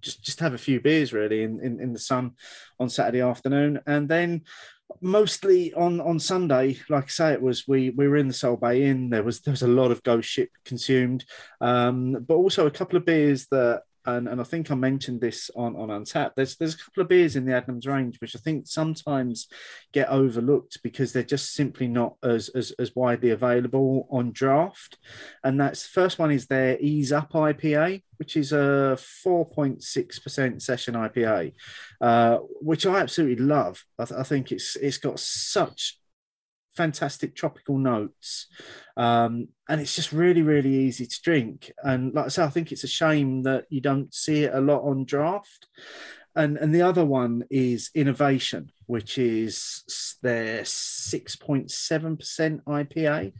just 0.00 0.22
just 0.22 0.40
have 0.40 0.54
a 0.54 0.58
few 0.58 0.80
beers 0.80 1.12
really 1.12 1.42
in, 1.42 1.60
in, 1.60 1.80
in 1.80 1.92
the 1.92 1.98
sun 1.98 2.32
on 2.78 2.88
Saturday 2.88 3.20
afternoon, 3.20 3.80
and 3.86 4.08
then 4.08 4.42
mostly 5.00 5.72
on 5.74 6.00
on 6.00 6.18
Sunday, 6.18 6.78
like 6.88 7.04
I 7.04 7.08
say, 7.08 7.32
it 7.32 7.42
was 7.42 7.66
we 7.66 7.90
we 7.90 8.08
were 8.08 8.16
in 8.16 8.28
the 8.28 8.34
Sole 8.34 8.56
Bay 8.56 8.84
Inn. 8.84 9.10
There 9.10 9.22
was 9.22 9.40
there 9.40 9.52
was 9.52 9.62
a 9.62 9.68
lot 9.68 9.90
of 9.90 10.02
Ghost 10.02 10.28
Ship 10.28 10.50
consumed, 10.64 11.24
um, 11.60 12.24
but 12.26 12.34
also 12.34 12.66
a 12.66 12.70
couple 12.70 12.96
of 12.96 13.06
beers 13.06 13.46
that 13.46 13.82
and, 14.04 14.28
and 14.28 14.40
I 14.40 14.44
think 14.44 14.70
I 14.70 14.74
mentioned 14.74 15.20
this 15.20 15.50
on 15.54 15.76
on 15.76 15.88
Untappd. 15.88 16.32
There's 16.36 16.56
there's 16.56 16.74
a 16.74 16.78
couple 16.78 17.02
of 17.02 17.08
beers 17.08 17.36
in 17.36 17.44
the 17.44 17.52
Adnams 17.52 17.86
range 17.86 18.20
which 18.20 18.34
I 18.34 18.38
think 18.38 18.66
sometimes 18.66 19.48
get 19.92 20.08
overlooked 20.08 20.82
because 20.82 21.12
they're 21.12 21.22
just 21.22 21.54
simply 21.54 21.88
not 21.88 22.16
as 22.22 22.48
as, 22.50 22.72
as 22.78 22.94
widely 22.96 23.30
available 23.30 24.08
on 24.10 24.32
draft. 24.32 24.98
And 25.44 25.60
that's 25.60 25.86
first 25.86 26.18
one 26.18 26.30
is 26.30 26.46
their 26.46 26.78
Ease 26.80 27.12
Up 27.12 27.32
IPA, 27.32 28.02
which 28.16 28.36
is 28.36 28.52
a 28.52 28.96
4.6% 29.24 30.62
session 30.62 30.94
IPA, 30.94 31.54
uh, 32.00 32.38
which 32.60 32.86
I 32.86 33.00
absolutely 33.00 33.44
love. 33.44 33.84
I, 33.98 34.04
th- 34.04 34.20
I 34.20 34.22
think 34.24 34.52
it's 34.52 34.76
it's 34.76 34.98
got 34.98 35.18
such 35.20 35.98
fantastic 36.76 37.34
tropical 37.34 37.78
notes. 37.78 38.48
Um, 38.96 39.48
and 39.68 39.80
it's 39.80 39.94
just 39.94 40.12
really, 40.12 40.42
really 40.42 40.74
easy 40.74 41.06
to 41.06 41.20
drink. 41.22 41.72
And 41.82 42.14
like 42.14 42.26
I 42.26 42.28
say, 42.28 42.44
I 42.44 42.50
think 42.50 42.72
it's 42.72 42.84
a 42.84 42.88
shame 42.88 43.42
that 43.44 43.66
you 43.70 43.80
don't 43.80 44.12
see 44.12 44.44
it 44.44 44.54
a 44.54 44.60
lot 44.60 44.82
on 44.82 45.04
draft. 45.04 45.68
And, 46.34 46.56
and 46.56 46.74
the 46.74 46.82
other 46.82 47.04
one 47.04 47.44
is 47.50 47.90
innovation, 47.94 48.72
which 48.86 49.18
is 49.18 50.16
their 50.22 50.62
6.7% 50.62 52.62
IPA, 52.64 53.32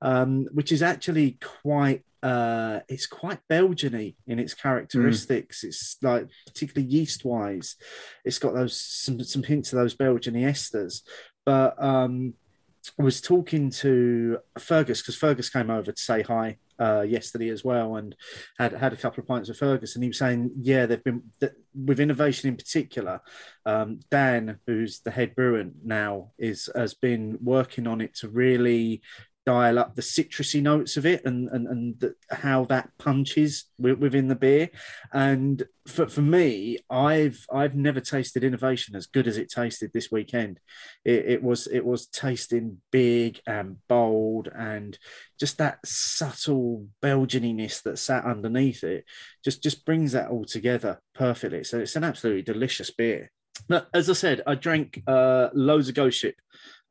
um, 0.00 0.48
which 0.52 0.72
is 0.72 0.82
actually 0.82 1.38
quite 1.40 2.02
uh, 2.22 2.80
it's 2.88 3.06
quite 3.06 3.38
Belgiany 3.48 4.14
in 4.26 4.38
its 4.38 4.52
characteristics. 4.52 5.64
Mm. 5.64 5.68
It's 5.68 5.96
like 6.02 6.28
particularly 6.46 6.86
yeast 6.86 7.24
wise, 7.24 7.76
it's 8.24 8.38
got 8.38 8.54
those 8.54 8.78
some, 8.78 9.22
some 9.24 9.42
hints 9.42 9.72
of 9.72 9.78
those 9.78 9.94
Belgian 9.94 10.34
esters, 10.34 11.00
but 11.46 11.82
um, 11.82 12.34
I 12.98 13.02
was 13.02 13.20
talking 13.20 13.70
to 13.70 14.38
Fergus 14.58 15.02
because 15.02 15.16
Fergus 15.16 15.50
came 15.50 15.70
over 15.70 15.92
to 15.92 16.02
say 16.02 16.22
hi 16.22 16.58
uh, 16.78 17.02
yesterday 17.02 17.50
as 17.50 17.62
well, 17.62 17.96
and 17.96 18.16
had 18.58 18.72
had 18.72 18.92
a 18.92 18.96
couple 18.96 19.20
of 19.20 19.28
pints 19.28 19.48
with 19.48 19.58
Fergus, 19.58 19.94
and 19.94 20.02
he 20.02 20.08
was 20.08 20.18
saying, 20.18 20.50
yeah, 20.60 20.86
they've 20.86 21.04
been 21.04 21.22
with 21.74 22.00
innovation 22.00 22.48
in 22.48 22.56
particular. 22.56 23.20
Um, 23.66 24.00
Dan, 24.10 24.58
who's 24.66 25.00
the 25.00 25.10
head 25.10 25.34
brewer 25.34 25.64
now, 25.84 26.30
is 26.38 26.70
has 26.74 26.94
been 26.94 27.38
working 27.42 27.86
on 27.86 28.00
it 28.00 28.14
to 28.16 28.28
really 28.28 29.02
dial 29.46 29.78
up 29.78 29.94
the 29.94 30.02
citrusy 30.02 30.60
notes 30.62 30.96
of 30.96 31.06
it 31.06 31.24
and 31.24 31.48
and, 31.48 31.66
and 31.66 32.00
the, 32.00 32.14
how 32.30 32.64
that 32.66 32.90
punches 32.98 33.64
within 33.78 34.28
the 34.28 34.34
beer. 34.34 34.70
And 35.12 35.62
for, 35.86 36.06
for 36.06 36.22
me 36.22 36.78
i've 36.88 37.44
i've 37.52 37.74
never 37.74 38.00
tasted 38.00 38.44
innovation 38.44 38.94
as 38.94 39.06
good 39.06 39.26
as 39.26 39.38
it 39.38 39.50
tasted 39.50 39.92
this 39.92 40.10
weekend. 40.10 40.60
It, 41.04 41.24
it 41.26 41.42
was 41.42 41.66
it 41.66 41.84
was 41.84 42.06
tasting 42.06 42.78
big 42.90 43.40
and 43.46 43.76
bold 43.88 44.48
and 44.48 44.98
just 45.38 45.58
that 45.58 45.78
subtle 45.84 46.86
belgianiness 47.02 47.82
that 47.82 47.98
sat 47.98 48.24
underneath 48.24 48.84
it 48.84 49.04
just 49.44 49.62
just 49.62 49.84
brings 49.86 50.12
that 50.12 50.30
all 50.30 50.44
together 50.44 51.00
perfectly. 51.14 51.64
So 51.64 51.78
it's 51.78 51.96
an 51.96 52.04
absolutely 52.04 52.42
delicious 52.42 52.90
beer. 52.90 53.30
But 53.68 53.88
as 53.92 54.08
i 54.10 54.14
said 54.14 54.42
i 54.46 54.54
drank 54.54 55.02
uh, 55.06 55.48
loads 55.54 55.88
of 55.88 55.94
ghost 55.94 56.18
ship 56.18 56.36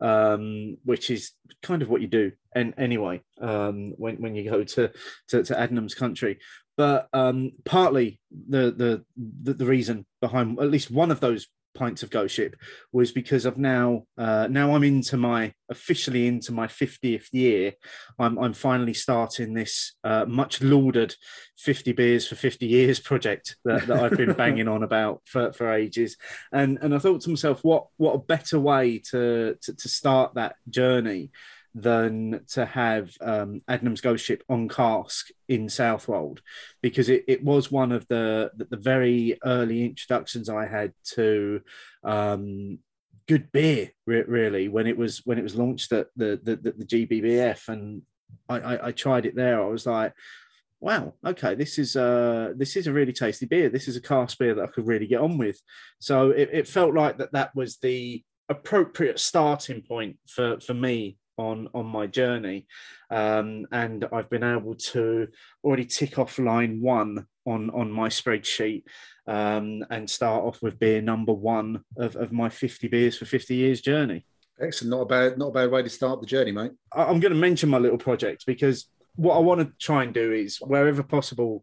um, 0.02 0.78
which 0.84 1.10
is 1.10 1.32
kind 1.62 1.82
of 1.82 1.90
what 1.90 2.02
you 2.02 2.08
do 2.08 2.32
and 2.56 2.74
anyway 2.78 3.22
um, 3.42 3.94
when, 3.98 4.16
when 4.18 4.36
you 4.36 4.50
go 4.50 4.64
to, 4.64 4.92
to, 5.28 5.44
to 5.44 5.60
Adnams 5.60 5.96
country. 5.96 6.40
But 6.78 7.10
um, 7.12 7.52
partly 7.66 8.22
the, 8.32 8.72
the, 8.72 9.04
the 9.44 9.54
the 9.54 9.66
reason 9.66 10.06
behind 10.22 10.58
at 10.62 10.72
least 10.72 10.90
one 10.90 11.12
of 11.12 11.20
those 11.20 11.48
pints 11.76 12.04
of 12.04 12.10
Ghost 12.10 12.36
Ship 12.36 12.56
was 12.92 13.12
because 13.12 13.46
I've 13.46 13.58
now 13.58 14.04
uh, 14.18 14.48
now 14.50 14.76
I'm 14.76 14.84
into 14.84 15.18
my 15.18 15.54
officially 15.70 16.28
into 16.28 16.52
my 16.52 16.68
50th 16.68 17.28
year. 17.32 17.74
I'm 18.18 18.38
I'm 18.38 18.54
finally 18.54 18.94
starting 18.94 19.54
this 19.54 19.96
uh, 20.04 20.26
much 20.26 20.62
lauded 20.62 21.16
50 21.58 21.92
beers 21.94 22.28
for 22.28 22.36
50 22.36 22.66
years 22.66 23.00
project 23.00 23.58
that, 23.66 23.88
that 23.88 24.00
I've 24.00 24.18
been 24.18 24.34
banging 24.34 24.68
on 24.70 24.84
about 24.84 25.22
for, 25.26 25.54
for 25.54 25.72
ages. 25.72 26.18
And 26.52 26.80
and 26.82 26.94
I 26.94 27.00
thought 27.00 27.22
to 27.22 27.30
myself, 27.30 27.64
what 27.64 27.88
what 27.98 28.16
a 28.16 28.20
better 28.20 28.60
way 28.60 29.00
to 29.12 29.58
to, 29.62 29.74
to 29.76 29.90
start 29.90 30.36
that 30.36 30.56
journey 30.70 31.32
than 31.76 32.42
to 32.48 32.66
have 32.66 33.12
um, 33.22 33.62
Adnams 33.70 34.02
Ghost 34.02 34.26
Ship 34.26 34.44
on 34.50 34.68
cask 34.68 35.28
in 35.48 35.70
Southwold 35.70 36.42
because 36.82 37.10
it, 37.10 37.26
it 37.28 37.44
was 37.44 37.72
one 37.72 37.92
of 37.92 38.08
the, 38.08 38.52
the, 38.56 38.78
very 38.78 39.38
early 39.46 39.86
introductions 39.86 40.50
I 40.50 40.66
had 40.66 40.94
to 41.16 41.62
um, 42.04 42.80
good 43.28 43.52
beer 43.52 43.92
re- 44.08 44.24
really 44.24 44.68
when 44.68 44.88
it 44.88 44.98
was 44.98 45.22
when 45.26 45.38
it 45.38 45.44
was 45.44 45.56
launched 45.56 45.92
at 45.92 46.08
the 46.16 46.40
the, 46.42 46.56
the, 46.56 46.72
the 46.72 46.86
GBBF 46.86 47.68
and 47.68 48.02
I, 48.48 48.60
I, 48.60 48.88
I 48.88 48.92
tried 48.92 49.28
it 49.28 49.36
there. 49.36 49.62
I 49.62 49.68
was 49.68 49.86
like 49.86 50.14
wow 50.82 51.14
okay 51.28 51.56
this 51.56 51.78
is 51.78 51.98
uh 51.98 52.54
this 52.56 52.78
is 52.78 52.88
a 52.88 52.94
really 52.94 53.14
tasty 53.14 53.46
beer. 53.46 53.70
This 53.70 53.88
is 53.88 53.96
a 53.96 54.02
cask 54.02 54.40
beer 54.40 54.56
that 54.56 54.64
I 54.64 54.72
could 54.72 54.88
really 54.88 55.06
get 55.06 55.22
on 55.22 55.38
with. 55.38 55.62
So 56.00 56.32
it, 56.32 56.50
it 56.52 56.68
felt 56.68 56.96
like 56.96 57.20
that 57.20 57.34
that 57.34 57.56
was 57.56 57.78
the 57.78 58.24
appropriate 58.50 59.20
starting 59.20 59.84
point 59.84 60.18
for 60.28 60.60
for 60.60 60.74
me 60.74 61.19
on 61.40 61.70
on 61.74 61.86
my 61.86 62.08
journey. 62.08 62.68
Um, 63.12 63.66
and 63.72 64.06
i've 64.14 64.30
been 64.30 64.44
able 64.44 64.76
to 64.76 65.30
already 65.64 65.86
tick 65.86 66.20
off 66.20 66.38
line 66.38 66.80
one 66.80 67.26
on 67.46 67.72
on 67.72 67.92
my 67.92 68.08
spreadsheet 68.08 68.84
um, 69.26 69.84
and 69.90 70.08
start 70.08 70.44
off 70.44 70.62
with 70.62 70.80
beer 70.80 71.02
number 71.02 71.34
one 71.34 71.84
of, 71.98 72.16
of 72.16 72.32
my 72.32 72.50
50 72.50 72.88
beers 72.88 73.18
for 73.18 73.26
50 73.26 73.56
years 73.56 73.82
journey. 73.82 74.26
Excellent. 74.62 74.92
Not 74.92 75.02
a 75.02 75.06
bad 75.06 75.38
not 75.38 75.48
a 75.48 75.52
bad 75.54 75.72
way 75.72 75.82
to 75.82 75.90
start 75.90 76.22
the 76.22 76.28
journey 76.28 76.52
mate. 76.52 76.72
I'm 76.94 77.20
going 77.20 77.34
to 77.34 77.40
mention 77.40 77.70
my 77.70 77.80
little 77.80 77.98
project 77.98 78.46
because 78.46 78.86
what 79.16 79.36
i 79.36 79.40
want 79.40 79.60
to 79.60 79.86
try 79.86 80.04
and 80.04 80.14
do 80.14 80.32
is 80.32 80.58
wherever 80.58 81.04
possible 81.04 81.62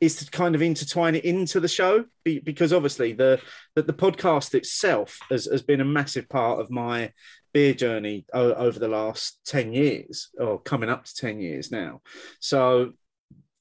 is 0.00 0.16
to 0.16 0.30
kind 0.30 0.54
of 0.54 0.62
intertwine 0.62 1.14
it 1.16 1.24
into 1.24 1.60
the 1.60 1.68
show 1.68 2.04
because 2.24 2.72
obviously 2.72 3.12
the 3.12 3.40
the, 3.74 3.82
the 3.82 3.92
podcast 3.92 4.54
itself 4.54 5.18
has, 5.30 5.46
has 5.46 5.62
been 5.62 5.80
a 5.80 5.84
massive 5.84 6.28
part 6.28 6.60
of 6.60 6.70
my 6.70 7.12
beer 7.52 7.74
journey 7.74 8.24
over 8.32 8.78
the 8.78 8.88
last 8.88 9.40
10 9.46 9.72
years 9.72 10.28
or 10.38 10.60
coming 10.60 10.90
up 10.90 11.04
to 11.04 11.14
10 11.14 11.40
years 11.40 11.72
now. 11.72 12.00
So 12.40 12.92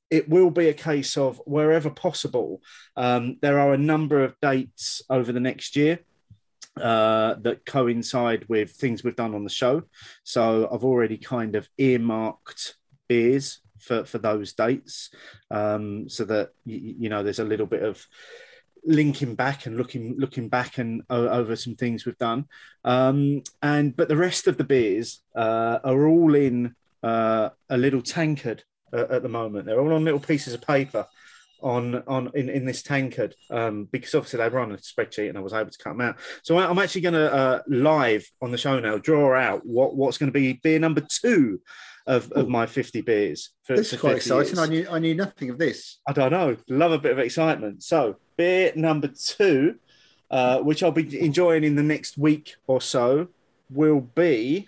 it 0.10 0.30
will 0.30 0.52
be 0.52 0.69
a 0.69 0.73
case 0.73 1.17
of 1.17 1.41
wherever 1.45 1.89
possible, 1.89 2.62
um, 2.95 3.38
there 3.41 3.60
are 3.60 3.73
a 3.73 3.78
number 3.78 4.23
of 4.23 4.36
dates 4.41 5.02
over 5.10 5.32
the 5.32 5.39
next 5.39 5.76
year 5.76 6.00
uh, 6.82 7.36
that 7.41 7.65
coincide 7.65 8.45
with 8.47 8.71
things 8.71 9.04
we've 9.04 9.15
done 9.15 9.36
on 9.36 9.43
the 9.43 9.50
show. 9.50 9.84
So 10.23 10.69
I've 10.71 10.84
already 10.84 11.17
kind 11.17 11.56
of 11.56 11.67
earmarked 11.78 12.76
beers 13.08 13.62
for, 13.79 14.05
for 14.05 14.17
those 14.17 14.53
dates 14.53 15.09
um, 15.51 16.09
so 16.09 16.25
that, 16.25 16.51
you, 16.65 16.95
you 16.99 17.09
know, 17.09 17.23
there's 17.23 17.39
a 17.39 17.45
little 17.45 17.65
bit 17.65 17.83
of 17.83 18.05
linking 18.87 19.35
back 19.35 19.65
and 19.65 19.75
looking 19.77 20.15
looking 20.17 20.47
back 20.47 20.77
and 20.77 21.03
uh, 21.09 21.27
over 21.29 21.55
some 21.55 21.75
things 21.75 22.05
we've 22.05 22.17
done. 22.17 22.45
Um, 22.83 23.43
and 23.61 23.95
but 23.95 24.07
the 24.07 24.17
rest 24.17 24.47
of 24.47 24.57
the 24.57 24.63
beers 24.63 25.21
uh, 25.35 25.79
are 25.83 26.07
all 26.07 26.35
in 26.35 26.75
uh, 27.03 27.49
a 27.69 27.77
little 27.77 28.01
tankard 28.01 28.63
uh, 28.93 29.05
at 29.09 29.23
the 29.23 29.29
moment. 29.29 29.65
They're 29.65 29.79
all 29.79 29.93
on 29.93 30.05
little 30.05 30.19
pieces 30.19 30.53
of 30.53 30.61
paper 30.61 31.05
on 31.61 32.03
on 32.07 32.31
in, 32.35 32.49
in 32.49 32.65
this 32.65 32.83
tankard 32.83 33.35
um, 33.49 33.85
because 33.91 34.15
obviously 34.15 34.37
they 34.37 34.49
were 34.49 34.59
on 34.59 34.71
a 34.71 34.77
spreadsheet 34.77 35.29
and 35.29 35.37
I 35.37 35.41
was 35.41 35.53
able 35.53 35.71
to 35.71 35.77
cut 35.77 35.91
them 35.91 36.01
out. 36.01 36.17
So 36.43 36.57
I'm 36.57 36.79
actually 36.79 37.01
going 37.01 37.13
to 37.15 37.33
uh, 37.33 37.61
live 37.67 38.25
on 38.41 38.51
the 38.51 38.57
show 38.57 38.79
now 38.79 38.97
draw 38.97 39.35
out 39.35 39.65
what 39.65 39.95
what's 39.95 40.17
going 40.17 40.31
to 40.31 40.39
be 40.39 40.53
beer 40.53 40.79
number 40.79 41.01
two 41.01 41.59
of, 42.07 42.31
of 42.31 42.47
my 42.47 42.65
50 42.65 43.01
beers. 43.01 43.51
For, 43.63 43.75
this 43.75 43.93
is 43.93 43.99
quite 43.99 44.15
exciting. 44.15 44.55
Years. 44.55 44.59
I 44.59 44.65
knew 44.65 44.87
I 44.89 44.99
knew 44.99 45.13
nothing 45.13 45.49
of 45.49 45.57
this. 45.57 45.99
I 46.07 46.13
don't 46.13 46.31
know. 46.31 46.55
Love 46.69 46.93
a 46.93 46.97
bit 46.97 47.11
of 47.11 47.19
excitement. 47.19 47.83
So 47.83 48.15
beer 48.37 48.71
number 48.75 49.09
two, 49.09 49.75
uh, 50.31 50.59
which 50.59 50.81
I'll 50.81 50.91
be 50.91 51.19
enjoying 51.19 51.63
in 51.63 51.75
the 51.75 51.83
next 51.83 52.17
week 52.17 52.55
or 52.65 52.81
so, 52.81 53.27
will 53.69 53.99
be. 54.01 54.67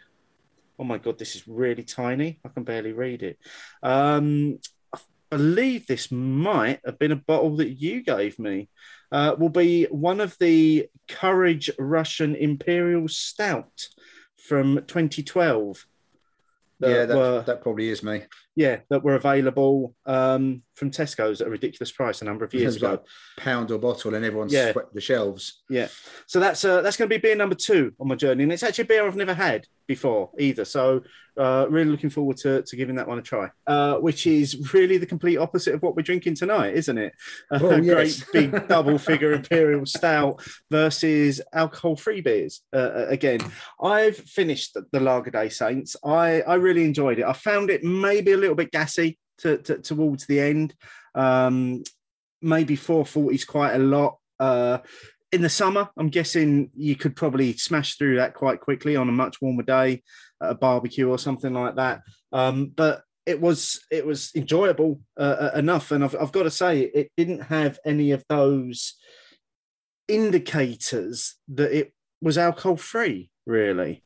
Oh 0.77 0.83
my 0.83 0.97
god, 0.97 1.17
this 1.17 1.35
is 1.35 1.47
really 1.47 1.83
tiny. 1.83 2.39
I 2.45 2.49
can 2.49 2.63
barely 2.63 2.93
read 2.93 3.23
it. 3.23 3.39
Um, 3.81 4.59
I 4.93 4.99
believe 5.29 5.87
this 5.87 6.11
might 6.11 6.79
have 6.85 6.99
been 6.99 7.11
a 7.11 7.17
bottle 7.17 7.57
that 7.57 7.69
you 7.69 8.03
gave 8.03 8.37
me. 8.37 8.69
Uh, 9.11 9.35
will 9.37 9.49
be 9.49 9.85
one 9.85 10.21
of 10.21 10.37
the 10.39 10.87
Courage 11.07 11.69
Russian 11.79 12.35
Imperial 12.35 13.07
Stout 13.07 13.89
from 14.37 14.75
2012 14.87 15.85
yeah, 16.79 17.05
that, 17.05 17.17
were, 17.17 17.43
that 17.45 17.61
probably 17.61 17.89
is 17.89 18.03
me. 18.03 18.23
Yeah, 18.55 18.79
that 18.89 19.03
were 19.03 19.15
available 19.15 19.95
um, 20.05 20.63
from 20.79 20.89
Tesco's 20.89 21.41
at 21.41 21.47
a 21.47 21.49
ridiculous 21.49 21.91
price 21.91 22.21
a 22.21 22.25
number 22.25 22.45
of 22.45 22.53
years 22.53 22.77
ago. 22.77 22.91
Like 22.91 23.05
pound 23.37 23.69
or 23.69 23.77
bottle, 23.77 24.15
and 24.15 24.25
everyone's 24.25 24.53
yeah. 24.53 24.71
swept 24.71 24.93
the 24.93 25.01
shelves. 25.01 25.61
Yeah, 25.69 25.89
so 26.25 26.39
that's 26.39 26.63
uh, 26.63 26.81
that's 26.81 26.97
going 26.97 27.09
to 27.09 27.15
be 27.15 27.21
beer 27.21 27.35
number 27.35 27.55
two 27.55 27.93
on 27.99 28.07
my 28.07 28.15
journey, 28.15 28.43
and 28.43 28.51
it's 28.51 28.63
actually 28.63 28.83
a 28.83 28.87
beer 28.87 29.05
I've 29.05 29.15
never 29.15 29.33
had 29.33 29.67
before 29.87 30.29
either. 30.39 30.65
So 30.65 31.01
uh, 31.35 31.65
really 31.69 31.89
looking 31.89 32.09
forward 32.09 32.37
to, 32.37 32.61
to 32.61 32.75
giving 32.75 32.95
that 32.95 33.07
one 33.07 33.17
a 33.17 33.21
try, 33.21 33.49
uh, 33.65 33.95
which 33.95 34.27
is 34.27 34.73
really 34.73 34.97
the 34.97 35.05
complete 35.05 35.37
opposite 35.37 35.73
of 35.73 35.81
what 35.81 35.95
we're 35.95 36.03
drinking 36.03 36.35
tonight, 36.35 36.75
isn't 36.75 36.97
it? 36.97 37.13
Well, 37.49 37.71
a 37.71 37.81
yes. 37.81 38.23
great 38.23 38.51
big 38.51 38.67
double 38.67 38.97
figure 38.97 39.33
imperial 39.33 39.85
stout 39.85 40.41
versus 40.69 41.41
alcohol 41.53 41.95
free 41.95 42.21
beers. 42.21 42.61
Uh, 42.71 42.77
uh, 42.77 43.05
again, 43.09 43.39
I've 43.81 44.17
finished 44.17 44.77
the 44.91 44.99
Lager 44.99 45.31
Day 45.31 45.49
Saints. 45.49 45.95
I, 46.05 46.41
I 46.41 46.55
really 46.55 46.85
enjoyed 46.85 47.19
it. 47.19 47.25
I 47.25 47.33
found 47.33 47.69
it 47.69 47.83
maybe 47.83 48.33
a 48.33 48.37
little 48.37 48.55
bit 48.55 48.71
gassy 48.71 49.17
to, 49.39 49.57
to, 49.57 49.77
towards 49.79 50.25
the 50.25 50.39
end. 50.39 50.73
Um, 51.15 51.83
maybe 52.41 52.75
440 52.75 53.35
is 53.35 53.45
quite 53.45 53.73
a 53.73 53.79
lot. 53.79 54.17
Uh, 54.39 54.79
in 55.31 55.41
the 55.41 55.49
summer, 55.49 55.89
I'm 55.97 56.09
guessing 56.09 56.71
you 56.75 56.95
could 56.95 57.15
probably 57.15 57.53
smash 57.53 57.97
through 57.97 58.17
that 58.17 58.33
quite 58.33 58.61
quickly 58.61 58.95
on 58.95 59.09
a 59.09 59.13
much 59.13 59.41
warmer 59.41 59.63
day, 59.63 60.03
a 60.41 60.55
barbecue 60.55 61.07
or 61.07 61.19
something 61.19 61.53
like 61.53 61.75
that. 61.75 62.01
Um, 62.31 62.67
but 62.75 63.03
it 63.25 63.39
was 63.39 63.79
it 63.91 64.05
was 64.05 64.31
enjoyable 64.35 65.01
uh, 65.19 65.51
uh, 65.53 65.57
enough, 65.57 65.91
and 65.91 66.03
I've, 66.03 66.15
I've 66.19 66.31
got 66.31 66.43
to 66.43 66.51
say 66.51 66.79
it 66.81 67.11
didn't 67.15 67.41
have 67.41 67.77
any 67.85 68.11
of 68.11 68.23
those 68.27 68.95
indicators 70.07 71.35
that 71.49 71.71
it 71.71 71.93
was 72.21 72.39
alcohol 72.39 72.77
free. 72.77 73.29
Really, 73.45 74.03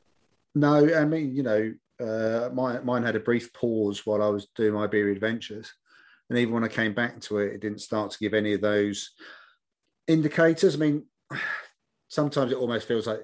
no. 0.55 0.93
I 0.93 1.05
mean, 1.05 1.33
you 1.33 1.43
know, 1.43 1.73
uh, 2.03 2.49
mine 2.53 3.03
had 3.03 3.15
a 3.15 3.21
brief 3.21 3.53
pause 3.53 4.05
while 4.05 4.21
I 4.21 4.27
was 4.27 4.47
doing 4.55 4.73
my 4.73 4.87
beer 4.87 5.09
adventures, 5.09 5.71
and 6.29 6.37
even 6.37 6.53
when 6.53 6.63
I 6.63 6.69
came 6.69 6.93
back 6.93 7.19
to 7.21 7.39
it, 7.39 7.53
it 7.53 7.61
didn't 7.61 7.81
start 7.81 8.11
to 8.11 8.19
give 8.19 8.33
any 8.33 8.53
of 8.53 8.61
those 8.61 9.11
indicators. 10.07 10.75
I 10.75 10.79
mean, 10.79 11.05
sometimes 12.07 12.51
it 12.51 12.57
almost 12.57 12.87
feels 12.87 13.07
like 13.07 13.21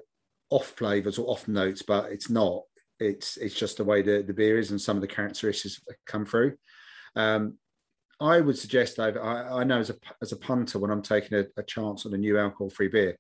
off 0.49 0.67
flavors 0.67 1.17
or 1.17 1.29
off 1.29 1.47
notes, 1.47 1.81
but 1.81 2.11
it's 2.11 2.29
not. 2.29 2.63
It's 2.99 3.37
it's 3.37 3.55
just 3.55 3.77
the 3.77 3.83
way 3.83 4.01
the, 4.01 4.23
the 4.25 4.33
beer 4.33 4.57
is 4.59 4.71
and 4.71 4.81
some 4.81 4.97
of 4.97 5.01
the 5.01 5.07
characteristics 5.07 5.81
come 6.05 6.25
through. 6.25 6.57
Um, 7.15 7.57
I 8.19 8.41
would 8.41 8.57
suggest, 8.57 8.97
David. 8.97 9.21
I, 9.21 9.59
I, 9.59 9.63
know 9.63 9.79
as 9.79 9.89
a 9.89 9.95
as 10.21 10.33
a 10.33 10.37
punter, 10.37 10.79
when 10.79 10.91
I'm 10.91 11.01
taking 11.01 11.37
a, 11.37 11.45
a 11.57 11.63
chance 11.63 12.05
on 12.05 12.13
a 12.13 12.17
new 12.17 12.37
alcohol-free 12.37 12.89
beer, 12.89 13.17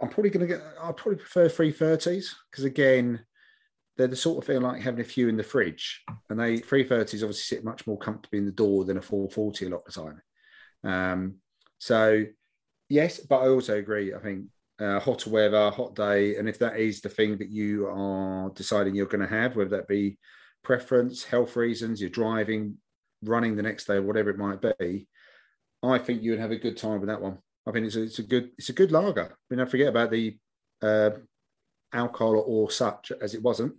I'm 0.00 0.10
probably 0.10 0.30
going 0.30 0.46
to 0.46 0.54
get. 0.54 0.62
I 0.80 0.92
probably 0.92 1.16
prefer 1.16 1.48
three 1.48 1.72
thirties 1.72 2.34
because 2.50 2.64
again, 2.64 3.24
they're 3.98 4.06
the 4.06 4.16
sort 4.16 4.38
of 4.38 4.46
thing 4.46 4.62
like 4.62 4.80
having 4.80 5.00
a 5.00 5.04
few 5.04 5.28
in 5.28 5.36
the 5.36 5.42
fridge, 5.42 6.04
and 6.30 6.38
they 6.38 6.58
three 6.58 6.84
thirties 6.84 7.22
obviously 7.22 7.56
sit 7.56 7.64
much 7.64 7.86
more 7.86 7.98
comfortably 7.98 8.38
in 8.38 8.46
the 8.46 8.52
door 8.52 8.84
than 8.84 8.96
a 8.96 9.02
four 9.02 9.28
forty 9.28 9.66
a 9.66 9.68
lot 9.68 9.82
of 9.86 9.92
the 9.92 10.00
time. 10.00 10.22
Um, 10.84 11.34
so 11.78 12.24
yes, 12.88 13.18
but 13.18 13.40
I 13.40 13.48
also 13.48 13.76
agree. 13.76 14.14
I 14.14 14.20
think 14.20 14.46
uh, 14.80 15.00
hotter 15.00 15.30
weather, 15.30 15.70
hot 15.70 15.96
day, 15.96 16.36
and 16.36 16.48
if 16.48 16.60
that 16.60 16.78
is 16.78 17.00
the 17.00 17.08
thing 17.08 17.36
that 17.38 17.50
you 17.50 17.88
are 17.88 18.50
deciding 18.50 18.94
you're 18.94 19.06
going 19.06 19.28
to 19.28 19.34
have, 19.34 19.56
whether 19.56 19.70
that 19.70 19.88
be 19.88 20.16
preference, 20.62 21.24
health 21.24 21.56
reasons, 21.56 22.00
you're 22.00 22.10
driving, 22.10 22.76
running 23.24 23.56
the 23.56 23.62
next 23.62 23.86
day, 23.86 23.98
whatever 23.98 24.30
it 24.30 24.38
might 24.38 24.60
be, 24.78 25.08
I 25.82 25.98
think 25.98 26.22
you 26.22 26.30
would 26.30 26.40
have 26.40 26.52
a 26.52 26.56
good 26.56 26.76
time 26.76 27.00
with 27.00 27.08
that 27.08 27.20
one. 27.20 27.38
I 27.66 27.72
think 27.72 27.86
it's 27.86 27.96
a, 27.96 28.02
it's 28.02 28.18
a 28.20 28.22
good 28.22 28.50
it's 28.56 28.68
a 28.68 28.74
good 28.74 28.92
lager. 28.92 29.24
I 29.24 29.34
mean, 29.50 29.58
don't 29.58 29.70
forget 29.70 29.88
about 29.88 30.10
the 30.12 30.38
uh, 30.82 31.10
alcohol 31.92 32.42
or 32.46 32.70
such 32.70 33.12
as 33.20 33.34
it 33.34 33.42
wasn't. 33.42 33.74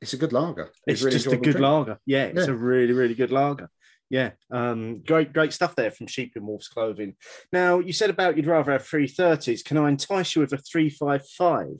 It's 0.00 0.12
a 0.12 0.18
good 0.18 0.32
lager. 0.32 0.70
It's, 0.86 1.00
it's 1.00 1.02
really 1.02 1.16
just 1.16 1.26
a 1.26 1.36
good 1.36 1.42
drink. 1.42 1.60
lager. 1.60 1.98
Yeah, 2.06 2.24
it's 2.24 2.46
yeah. 2.46 2.52
a 2.52 2.56
really 2.56 2.92
really 2.92 3.14
good 3.14 3.30
lager 3.30 3.70
yeah, 4.08 4.30
um, 4.50 5.02
great, 5.04 5.32
great 5.32 5.52
stuff 5.52 5.74
there 5.74 5.90
from 5.90 6.06
Sheep 6.06 6.36
in 6.36 6.46
Wolf's 6.46 6.68
Clothing. 6.68 7.16
Now, 7.52 7.80
you 7.80 7.92
said 7.92 8.10
about 8.10 8.36
you'd 8.36 8.46
rather 8.46 8.72
have 8.72 8.86
three 8.86 9.08
thirties. 9.08 9.62
Can 9.62 9.76
I 9.78 9.88
entice 9.88 10.34
you 10.34 10.42
with 10.42 10.52
a 10.52 10.58
three 10.58 10.90
five 10.90 11.26
five 11.26 11.76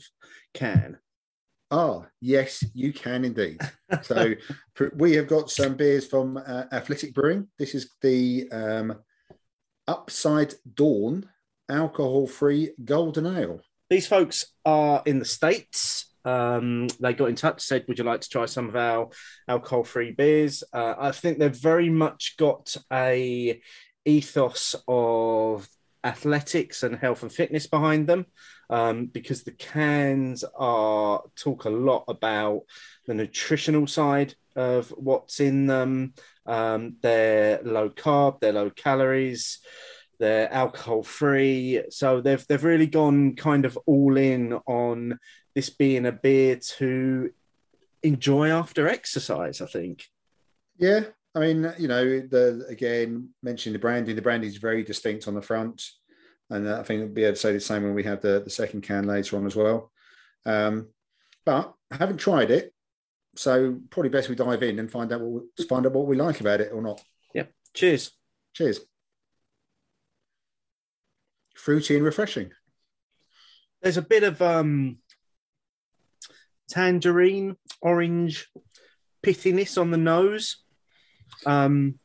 can? 0.53 0.99
Ah, 1.71 2.07
yes, 2.21 2.65
you 2.75 2.93
can 2.93 3.25
indeed. 3.25 3.61
so 4.03 4.35
we 4.97 5.13
have 5.15 5.29
got 5.29 5.51
some 5.51 5.75
beers 5.75 6.07
from 6.07 6.37
uh, 6.37 6.65
Athletic 6.73 7.15
Brewing. 7.15 7.49
This 7.59 7.75
is 7.75 7.93
the 8.03 8.49
um, 8.51 8.99
Upside 9.87 10.55
Dawn 10.75 11.29
alcohol-free 11.69 12.73
golden 12.85 13.27
ale. 13.27 13.61
These 13.89 14.09
folks 14.09 14.47
are 14.65 15.03
in 15.07 15.19
the 15.19 15.25
states. 15.25 16.13
Um, 16.25 16.89
they 16.99 17.15
got 17.15 17.29
in 17.29 17.37
touch, 17.37 17.63
said, 17.63 17.85
"Would 17.87 17.99
you 17.99 18.05
like 18.05 18.21
to 18.23 18.29
try 18.29 18.47
some 18.47 18.69
of 18.69 18.75
our 18.75 19.11
alcohol-free 19.47 20.13
beers?" 20.13 20.65
Uh, 20.73 20.95
I 20.99 21.13
think 21.13 21.39
they've 21.39 21.55
very 21.55 21.89
much 21.89 22.37
got 22.37 22.77
a 22.93 23.61
ethos 24.05 24.75
of 24.89 25.69
athletics 26.03 26.83
and 26.83 26.97
health 26.97 27.23
and 27.23 27.33
fitness 27.33 27.69
behind 27.69 28.09
them, 28.09 28.27
um, 28.71 29.07
because 29.07 29.45
the 29.45 29.53
cans 29.53 30.45
are 30.57 31.23
talk 31.37 31.65
a 31.65 31.71
lot 31.71 32.05
about 32.09 32.63
the 33.07 33.15
nutritional 33.15 33.87
side 33.87 34.35
of 34.57 34.89
what's 34.91 35.39
in 35.39 35.67
them. 35.67 36.15
Um, 36.45 36.97
they're 37.03 37.61
low 37.63 37.89
carb, 37.91 38.41
they're 38.41 38.53
low 38.53 38.71
calories 38.71 39.61
they're 40.19 40.53
alcohol 40.53 41.03
free 41.03 41.83
so 41.91 42.21
they've 42.21 42.47
they've 42.47 42.65
really 42.65 42.87
gone 42.87 43.35
kind 43.37 43.65
of 43.65 43.79
all 43.87 44.17
in 44.17 44.53
on 44.67 45.19
this 45.57 45.71
being 45.71 46.07
a 46.07 46.13
beer 46.13 46.57
to 46.57 47.31
enjoy 48.03 48.51
after 48.51 48.89
exercise, 48.89 49.61
I 49.61 49.67
think. 49.67 50.05
Yeah. 50.79 51.01
I 51.35 51.41
mean, 51.41 51.73
you 51.79 51.89
know, 51.89 52.21
the 52.21 52.65
again 52.69 53.31
mentioning 53.43 53.73
the 53.73 53.79
branding, 53.79 54.17
the 54.17 54.23
branding 54.23 54.49
is 54.49 54.57
very 54.57 54.83
distinct 54.83 55.29
on 55.29 55.35
the 55.35 55.43
front, 55.43 55.83
and 56.49 56.69
I 56.69 56.83
think 56.83 57.01
we'll 57.01 57.09
be 57.09 57.25
able 57.25 57.35
to 57.35 57.41
say 57.41 57.53
the 57.53 57.61
same 57.61 57.83
when 57.83 57.95
we 57.95 58.05
have 58.05 58.23
the, 58.23 58.41
the 58.43 58.51
second 58.51 58.83
can 58.83 59.07
later 59.07 59.37
on 59.37 59.47
as 59.47 59.55
well. 59.55 59.91
Um, 60.47 60.89
but 61.45 61.75
I 61.91 61.97
haven't 61.97 62.19
tried 62.19 62.51
it, 62.51 62.73
so 63.35 63.79
probably 63.91 64.09
best 64.09 64.31
we 64.31 64.35
dive 64.35 64.63
in 64.63 64.79
and 64.79 64.91
find 64.91 65.13
out 65.13 65.21
what 65.21 65.45
we, 65.59 65.65
find 65.65 65.85
out 65.85 65.93
what 65.93 66.07
we 66.07 66.17
like 66.17 66.41
about 66.41 66.63
it 66.63 66.73
or 66.73 66.81
not. 66.81 67.03
Yeah. 67.35 67.45
Cheers. 67.75 68.13
Cheers. 68.55 68.81
Fruity 71.67 71.97
and 71.97 72.05
refreshing. 72.05 72.53
There's 73.83 73.97
a 73.97 74.03
bit 74.03 74.23
of 74.23 74.41
um 74.41 74.99
tangerine, 76.69 77.57
orange 77.83 78.47
pithiness 79.21 79.77
on 79.77 79.91
the 79.91 79.97
nose. 79.97 80.59
Um, 81.45 81.99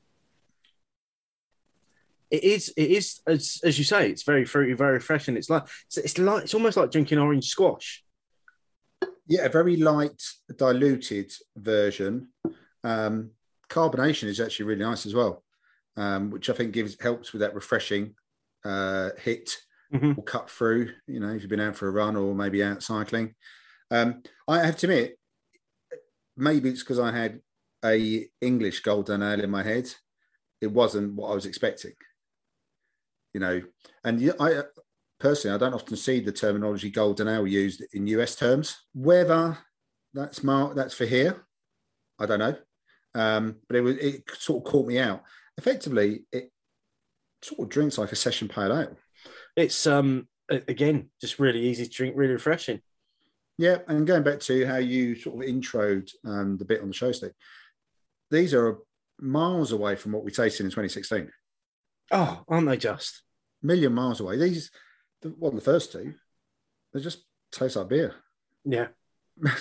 it 2.32 2.44
is, 2.44 2.74
it 2.76 2.90
is 2.90 3.22
as, 3.28 3.62
as 3.64 3.78
you 3.78 3.84
say, 3.84 4.10
it's 4.10 4.24
very 4.24 4.46
fruity, 4.46 4.74
very 4.74 5.00
fresh, 5.00 5.28
and 5.28 5.38
it's 5.38 5.52
like 5.52 5.68
it's, 5.86 5.98
it's 5.98 6.18
like 6.18 6.42
it's 6.42 6.56
almost 6.56 6.78
like 6.78 6.90
drinking 6.90 7.20
orange 7.20 7.48
squash. 7.48 8.04
Yeah, 9.28 9.46
a 9.46 9.50
very 9.50 9.78
light, 9.78 10.24
diluted 10.58 11.32
version. 11.56 12.30
Um, 12.84 13.30
carbonation 13.70 14.24
is 14.24 14.40
actually 14.40 14.66
really 14.66 14.86
nice 14.86 15.06
as 15.06 15.14
well, 15.14 15.44
um, 15.98 16.32
which 16.32 16.50
I 16.50 16.54
think 16.54 16.72
gives 16.72 17.00
helps 17.00 17.32
with 17.32 17.42
that 17.42 17.54
refreshing 17.54 18.16
uh, 18.66 19.10
hit 19.22 19.58
mm-hmm. 19.94 20.14
or 20.18 20.24
cut 20.24 20.50
through. 20.50 20.92
You 21.08 21.20
know, 21.20 21.30
if 21.30 21.42
you've 21.42 21.50
been 21.50 21.60
out 21.60 21.76
for 21.76 21.88
a 21.88 21.92
run 21.92 22.16
or 22.16 22.34
maybe 22.36 22.64
out 22.64 22.84
cycling. 22.84 23.36
Um, 23.90 24.24
I 24.48 24.60
have 24.60 24.78
to 24.78 24.88
admit, 24.88 25.18
maybe 26.38 26.70
it's 26.70 26.82
because 26.82 27.00
I 27.00 27.12
had 27.12 27.42
a 27.84 28.28
English 28.40 28.82
golden 28.82 29.22
ale 29.22 29.42
in 29.42 29.50
my 29.50 29.64
head. 29.64 29.94
It 30.62 30.72
wasn't 30.72 31.16
what 31.16 31.32
I 31.32 31.36
was 31.36 31.46
expecting. 31.46 31.94
You 33.34 33.40
know, 33.40 33.62
and 34.04 34.34
I 34.40 34.64
personally, 35.20 35.56
I 35.56 35.58
don't 35.58 35.74
often 35.74 35.98
see 35.98 36.20
the 36.20 36.32
terminology 36.32 36.90
golden 36.90 37.28
ale 37.28 37.48
used 37.48 37.84
in 37.94 38.08
US 38.08 38.36
terms. 38.36 38.78
Whether 38.94 39.58
that's 40.14 40.44
mark 40.44 40.76
that's 40.76 40.94
for 40.94 41.06
here, 41.06 41.46
I 42.20 42.26
don't 42.26 42.40
know. 42.40 42.56
Um, 43.14 43.58
but 43.68 43.78
it 43.78 43.82
was 43.82 43.98
it 43.98 44.24
sort 44.38 44.66
of 44.66 44.72
caught 44.72 44.88
me 44.88 45.00
out. 45.00 45.24
Effectively, 45.58 46.26
it 46.32 46.51
sort 47.42 47.62
of 47.62 47.70
drinks 47.70 47.98
like 47.98 48.12
a 48.12 48.16
session 48.16 48.48
pale 48.48 48.78
ale. 48.78 48.98
It's 49.56 49.88
um 49.88 50.28
again 50.50 51.10
just 51.20 51.40
really 51.40 51.62
easy 51.62 51.86
to 51.86 51.90
drink, 51.90 52.16
really 52.16 52.34
refreshing. 52.34 52.82
Yeah, 53.58 53.78
and 53.88 54.08
going 54.08 54.24
back 54.24 54.40
to 54.42 54.66
how 54.66 54.78
you 54.78 55.16
sort 55.16 55.44
of 55.44 55.50
introed 55.50 56.10
um, 56.26 56.58
the 56.58 56.66
bit 56.66 56.82
on 56.82 56.88
the 56.88 56.94
show, 56.94 57.12
Steve, 57.12 57.34
these 58.32 58.54
are 58.54 58.80
miles 59.20 59.72
away 59.72 59.96
from 59.96 60.14
what 60.14 60.24
we 60.24 60.32
tasted 60.32 60.64
in 60.64 60.72
2016. 60.72 61.30
Oh, 62.12 62.44
aren't 62.48 62.68
they 62.68 62.78
just? 62.78 63.22
Million 63.62 63.94
miles 63.94 64.20
away. 64.20 64.38
These, 64.38 64.72
the, 65.22 65.34
well, 65.38 65.52
the 65.52 65.62
first 65.62 65.92
two, 65.92 66.16
they 66.94 67.02
just 67.02 67.24
taste 67.52 67.76
like 67.76 67.90
beer. 67.90 68.16
Yeah. 68.66 68.88
yeah, 69.44 69.54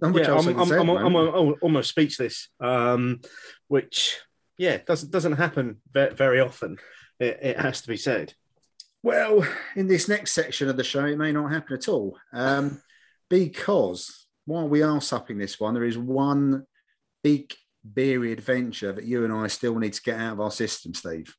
I'm, 0.00 0.16
I'm, 0.16 0.72
I'm, 0.72 1.16
I'm, 1.16 1.54
almost 1.60 1.88
speechless. 1.88 2.50
Um, 2.60 3.20
which, 3.68 4.20
yeah, 4.58 4.78
doesn't 4.86 5.10
doesn't 5.10 5.32
happen 5.32 5.78
very 5.92 6.40
often. 6.40 6.78
It, 7.20 7.38
it 7.42 7.60
has 7.60 7.82
to 7.82 7.88
be 7.88 7.96
said. 7.96 8.34
Well, 9.02 9.46
in 9.76 9.86
this 9.86 10.08
next 10.08 10.32
section 10.32 10.68
of 10.68 10.76
the 10.76 10.84
show, 10.84 11.04
it 11.04 11.18
may 11.18 11.30
not 11.30 11.52
happen 11.52 11.76
at 11.76 11.88
all. 11.88 12.18
Um, 12.32 12.80
because 13.28 14.26
while 14.46 14.68
we 14.68 14.82
are 14.82 15.00
supping 15.00 15.38
this 15.38 15.60
one, 15.60 15.74
there 15.74 15.84
is 15.84 15.98
one 15.98 16.64
big 17.22 17.52
beery 17.92 18.32
adventure 18.32 18.92
that 18.92 19.04
you 19.04 19.24
and 19.24 19.32
I 19.32 19.48
still 19.48 19.78
need 19.78 19.92
to 19.92 20.02
get 20.02 20.18
out 20.18 20.34
of 20.34 20.40
our 20.40 20.50
system, 20.50 20.94
Steve. 20.94 21.34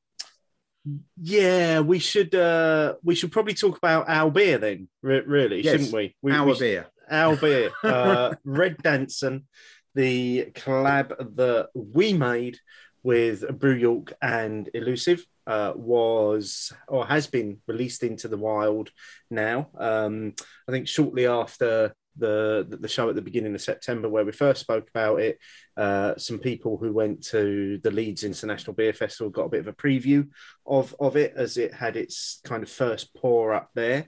Yeah, 1.19 1.79
we 1.79 1.97
should 1.97 2.35
uh 2.35 2.95
we 3.03 3.15
should 3.15 3.31
probably 3.31 3.55
talk 3.55 3.77
about 3.77 4.07
our 4.07 4.29
beer 4.29 4.59
then, 4.59 4.87
really, 5.01 5.63
yes, 5.63 5.71
shouldn't 5.71 5.93
we? 5.93 6.15
we 6.21 6.31
our 6.31 6.45
we, 6.45 6.59
beer. 6.59 6.87
Our 7.09 7.35
beer. 7.35 7.71
uh, 7.83 8.35
Red 8.45 8.77
Danson, 8.83 9.47
the 9.95 10.51
collab 10.53 11.35
that 11.37 11.69
we 11.73 12.13
made 12.13 12.59
with 13.01 13.47
Brew 13.57 13.73
York 13.73 14.13
and 14.21 14.69
Elusive 14.75 15.25
uh, 15.47 15.73
was 15.75 16.73
or 16.87 17.05
has 17.05 17.27
been 17.27 17.59
released 17.67 18.03
into 18.03 18.27
the 18.27 18.37
wild 18.37 18.91
now. 19.29 19.69
Um, 19.77 20.33
I 20.67 20.71
think 20.71 20.87
shortly 20.87 21.27
after 21.27 21.93
the 22.17 22.65
the 22.79 22.87
show 22.87 23.09
at 23.09 23.15
the 23.15 23.21
beginning 23.21 23.55
of 23.55 23.61
September 23.61 24.07
where 24.07 24.25
we 24.25 24.31
first 24.31 24.61
spoke 24.61 24.89
about 24.89 25.19
it. 25.19 25.39
Uh, 25.75 26.15
some 26.17 26.39
people 26.39 26.77
who 26.77 26.93
went 26.93 27.23
to 27.25 27.79
the 27.83 27.91
Leeds 27.91 28.23
International 28.23 28.73
Beer 28.73 28.93
Festival 28.93 29.29
got 29.29 29.45
a 29.45 29.49
bit 29.49 29.59
of 29.61 29.67
a 29.67 29.73
preview 29.73 30.29
of 30.65 30.95
of 30.99 31.17
it 31.17 31.33
as 31.35 31.57
it 31.57 31.73
had 31.73 31.97
its 31.97 32.41
kind 32.43 32.63
of 32.63 32.69
first 32.69 33.13
pour 33.15 33.53
up 33.53 33.69
there. 33.75 34.07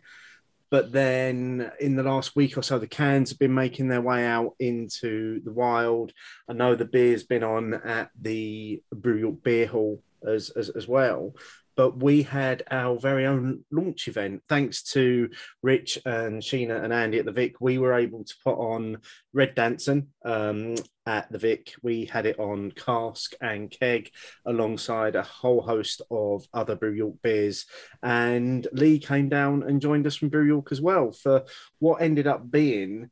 But 0.69 0.91
then 0.91 1.71
in 1.79 1.95
the 1.95 2.03
last 2.03 2.35
week 2.35 2.57
or 2.57 2.61
so, 2.61 2.77
the 2.77 2.87
cans 2.87 3.29
have 3.29 3.39
been 3.39 3.53
making 3.53 3.87
their 3.87 4.01
way 4.01 4.25
out 4.25 4.53
into 4.59 5.39
the 5.45 5.53
wild. 5.53 6.11
I 6.49 6.53
know 6.53 6.75
the 6.75 6.83
beer's 6.83 7.23
been 7.23 7.43
on 7.43 7.73
at 7.73 8.09
the 8.19 8.81
Brew 8.93 9.15
York 9.17 9.43
Beer 9.43 9.67
Hall 9.67 10.03
as, 10.25 10.49
as, 10.51 10.69
as 10.69 10.87
well 10.87 11.33
but 11.77 12.01
we 12.01 12.23
had 12.23 12.63
our 12.71 12.97
very 12.97 13.27
own 13.27 13.63
launch 13.71 14.07
event. 14.07 14.41
Thanks 14.49 14.81
to 14.93 15.29
Rich 15.61 15.99
and 16.05 16.41
Sheena 16.41 16.83
and 16.83 16.91
Andy 16.91 17.19
at 17.19 17.25
the 17.25 17.31
Vic, 17.31 17.61
we 17.61 17.77
were 17.77 17.93
able 17.93 18.23
to 18.23 18.33
put 18.43 18.55
on 18.55 18.97
Red 19.31 19.53
Danson 19.53 20.07
um, 20.25 20.75
at 21.05 21.31
the 21.31 21.37
Vic. 21.37 21.75
We 21.83 22.05
had 22.05 22.25
it 22.25 22.39
on 22.39 22.71
cask 22.71 23.35
and 23.39 23.69
keg 23.69 24.09
alongside 24.43 25.15
a 25.15 25.21
whole 25.21 25.61
host 25.61 26.01
of 26.09 26.47
other 26.51 26.75
Brew 26.75 26.93
York 26.93 27.21
beers. 27.21 27.67
And 28.01 28.67
Lee 28.73 28.97
came 28.97 29.29
down 29.29 29.61
and 29.61 29.79
joined 29.79 30.07
us 30.07 30.15
from 30.15 30.29
Brew 30.29 30.47
York 30.47 30.71
as 30.71 30.81
well 30.81 31.11
for 31.11 31.45
what 31.77 32.01
ended 32.01 32.25
up 32.25 32.49
being 32.49 33.11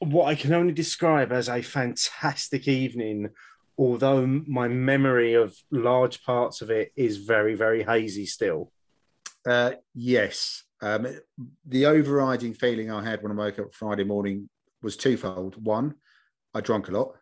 what 0.00 0.28
I 0.28 0.34
can 0.34 0.54
only 0.54 0.72
describe 0.72 1.30
as 1.30 1.50
a 1.50 1.60
fantastic 1.60 2.66
evening 2.68 3.30
although 3.78 4.26
my 4.26 4.68
memory 4.68 5.34
of 5.34 5.56
large 5.70 6.22
parts 6.22 6.60
of 6.60 6.70
it 6.70 6.92
is 6.96 7.18
very, 7.18 7.54
very 7.54 7.82
hazy 7.82 8.26
still. 8.26 8.72
Uh, 9.46 9.72
yes. 9.94 10.64
Um, 10.82 11.06
the 11.66 11.86
overriding 11.86 12.54
feeling 12.54 12.90
I 12.90 13.02
had 13.02 13.22
when 13.22 13.32
I 13.32 13.34
woke 13.34 13.58
up 13.58 13.74
Friday 13.74 14.04
morning 14.04 14.48
was 14.82 14.96
twofold. 14.96 15.62
One, 15.64 15.94
I 16.54 16.60
drank 16.60 16.88
a 16.88 16.92
lot. 16.92 17.16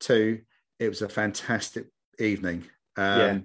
Two, 0.00 0.40
it 0.78 0.88
was 0.88 1.02
a 1.02 1.08
fantastic 1.08 1.86
evening. 2.18 2.64
Um, 2.96 3.18
yeah. 3.18 3.38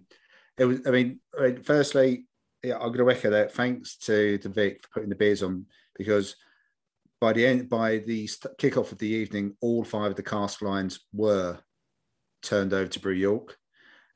It 0.57 0.65
was. 0.65 0.88
I 0.88 0.91
mean, 0.91 1.20
firstly, 1.63 2.26
yeah, 2.63 2.76
I'm 2.76 2.91
going 2.91 3.05
to 3.05 3.11
echo 3.11 3.30
that. 3.30 3.53
Thanks 3.53 3.97
to 3.97 4.38
the 4.39 4.49
Vic 4.49 4.84
for 4.84 4.89
putting 4.95 5.09
the 5.09 5.15
beers 5.15 5.43
on 5.43 5.65
because 5.95 6.36
by 7.22 7.34
the 7.34 7.45
end, 7.45 7.70
by 7.70 7.97
the 7.99 8.28
kickoff 8.59 8.91
of 8.91 8.97
the 8.97 9.07
evening, 9.07 9.55
all 9.61 9.84
five 9.84 10.11
of 10.11 10.15
the 10.15 10.24
cask 10.24 10.61
lines 10.61 10.99
were 11.13 11.59
turned 12.41 12.73
over 12.73 12.87
to 12.87 12.99
Brew 12.99 13.13
York, 13.13 13.57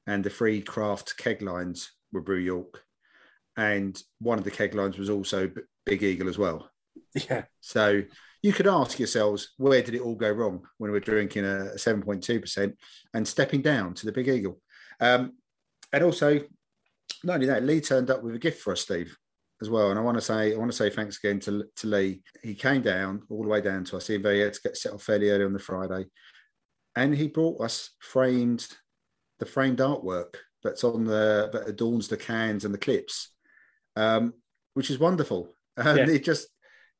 and 0.07 0.23
the 0.23 0.29
three 0.29 0.61
craft 0.61 1.17
keg 1.17 1.41
lines 1.41 1.91
were 2.11 2.21
Brew 2.21 2.37
York, 2.37 2.83
and 3.57 4.01
one 4.19 4.37
of 4.37 4.43
the 4.43 4.51
keg 4.51 4.73
lines 4.73 4.97
was 4.97 5.09
also 5.09 5.51
Big 5.85 6.03
Eagle 6.03 6.29
as 6.29 6.37
well. 6.37 6.69
Yeah. 7.29 7.43
So 7.61 8.03
you 8.41 8.53
could 8.53 8.67
ask 8.67 8.99
yourselves, 8.99 9.53
where 9.57 9.81
did 9.81 9.95
it 9.95 10.01
all 10.01 10.15
go 10.15 10.31
wrong 10.31 10.63
when 10.77 10.91
we 10.91 10.97
are 10.97 11.01
drinking 11.01 11.45
a 11.45 11.71
7.2% 11.75 12.73
and 13.13 13.27
stepping 13.27 13.61
down 13.61 13.93
to 13.95 14.05
the 14.05 14.11
Big 14.11 14.27
Eagle? 14.27 14.59
Um, 14.99 15.33
and 15.91 16.03
also, 16.03 16.39
not 17.23 17.35
only 17.35 17.47
that, 17.47 17.63
Lee 17.63 17.81
turned 17.81 18.09
up 18.09 18.23
with 18.23 18.35
a 18.35 18.39
gift 18.39 18.61
for 18.61 18.73
us, 18.73 18.81
Steve, 18.81 19.15
as 19.61 19.69
well. 19.69 19.91
And 19.91 19.99
I 19.99 20.01
want 20.01 20.17
to 20.17 20.21
say, 20.21 20.53
I 20.53 20.57
want 20.57 20.71
to 20.71 20.77
say 20.77 20.89
thanks 20.89 21.19
again 21.23 21.39
to, 21.41 21.65
to 21.77 21.87
Lee. 21.87 22.23
He 22.41 22.55
came 22.55 22.81
down 22.81 23.21
all 23.29 23.43
the 23.43 23.49
way 23.49 23.61
down 23.61 23.85
to 23.85 23.97
us, 23.97 24.09
even 24.09 24.23
though 24.23 24.33
he 24.33 24.39
had 24.39 24.53
to 24.53 24.61
get 24.61 24.77
set 24.77 24.93
off 24.93 25.03
fairly 25.03 25.29
early 25.29 25.45
on 25.45 25.53
the 25.53 25.59
Friday 25.59 26.05
and 26.95 27.15
he 27.15 27.27
brought 27.27 27.61
us 27.61 27.91
framed 27.99 28.67
the 29.39 29.45
framed 29.45 29.79
artwork 29.79 30.35
that's 30.63 30.83
on 30.83 31.03
the 31.03 31.49
that 31.51 31.67
adorns 31.67 32.07
the 32.07 32.17
cans 32.17 32.65
and 32.65 32.73
the 32.73 32.79
clips, 32.79 33.29
um, 33.95 34.33
which 34.73 34.89
is 34.89 34.99
wonderful. 34.99 35.53
And 35.75 35.97
yeah. 35.97 36.07
it 36.07 36.23
just, 36.23 36.49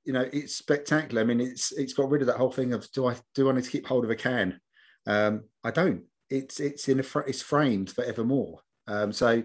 you 0.04 0.14
know, 0.14 0.28
it's 0.34 0.56
spectacular. 0.56 1.22
I 1.22 1.26
mean, 1.26 1.40
it's 1.40 1.72
it's 1.74 1.94
got 1.94 2.10
rid 2.10 2.22
of 2.22 2.28
that 2.28 2.38
whole 2.38 2.52
thing 2.52 2.74
of 2.74 2.92
do 2.92 3.06
I 3.06 3.16
do 3.36 3.48
I 3.48 3.54
need 3.54 3.66
to 3.66 3.70
keep 3.70 3.86
hold 3.86 4.04
of 4.04 4.10
a 4.10 4.16
can? 4.16 4.60
Um, 5.06 5.44
I 5.64 5.70
don't. 5.70 6.06
It's 6.32 6.60
it's 6.60 6.90
in 6.90 7.00
a 7.00 7.04
fr- 7.04 7.20
it's 7.28 7.44
framed 7.44 7.92
forevermore. 7.92 8.62
Um, 8.88 9.14
so, 9.14 9.44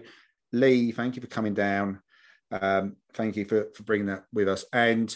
Lee, 0.51 0.91
thank 0.91 1.15
you 1.15 1.21
for 1.21 1.27
coming 1.27 1.53
down. 1.53 2.01
Um, 2.51 2.95
thank 3.13 3.35
you 3.35 3.45
for 3.45 3.67
for 3.75 3.83
bringing 3.83 4.07
that 4.07 4.23
with 4.33 4.49
us. 4.49 4.65
And 4.73 5.15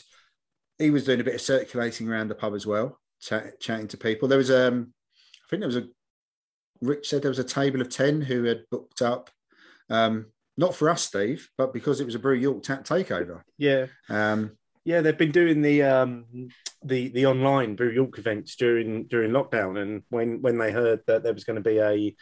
he 0.78 0.92
was 0.92 1.06
doing 1.06 1.20
a 1.20 1.24
bit 1.24 1.34
of 1.34 1.42
circulating 1.42 2.08
around 2.08 2.28
the 2.28 2.36
pub 2.36 2.54
as 2.54 2.68
well, 2.68 3.00
chat, 3.20 3.60
chatting 3.60 3.88
to 3.88 3.98
people. 3.98 4.28
There 4.28 4.38
was 4.38 4.52
um 4.52 4.94
I 5.44 5.50
think 5.50 5.62
there 5.62 5.68
was 5.68 5.78
a 5.78 5.88
Rich 6.82 7.10
said 7.10 7.22
there 7.22 7.30
was 7.30 7.40
a 7.40 7.46
table 7.46 7.82
of 7.82 7.90
ten 7.90 8.22
who 8.22 8.44
had 8.44 8.64
booked 8.70 9.02
up. 9.02 9.30
Um, 9.90 10.28
not 10.58 10.76
for 10.76 10.90
us, 10.90 11.04
Steve, 11.04 11.50
but 11.58 11.74
because 11.74 12.00
it 12.00 12.06
was 12.06 12.16
a 12.16 12.20
Brew 12.20 12.36
York 12.36 12.64
tap 12.64 12.84
takeover. 12.84 13.42
Yeah. 13.58 13.88
Um, 14.10 14.58
yeah, 14.86 15.02
they've 15.02 15.18
been 15.18 15.32
doing 15.32 15.62
the 15.62 15.84
um, 15.84 16.26
the 16.84 17.08
the 17.10 17.26
online 17.26 17.76
Brew 17.76 17.92
York 17.92 18.18
events 18.18 18.56
during 18.56 19.06
during 19.06 19.32
lockdown, 19.32 19.82
and 19.82 20.04
when 20.10 20.42
when 20.42 20.58
they 20.58 20.72
heard 20.72 21.02
that 21.08 21.24
there 21.24 21.34
was 21.34 21.46
going 21.46 21.56
to 21.56 21.70
be 21.70 21.80
a 21.80 22.16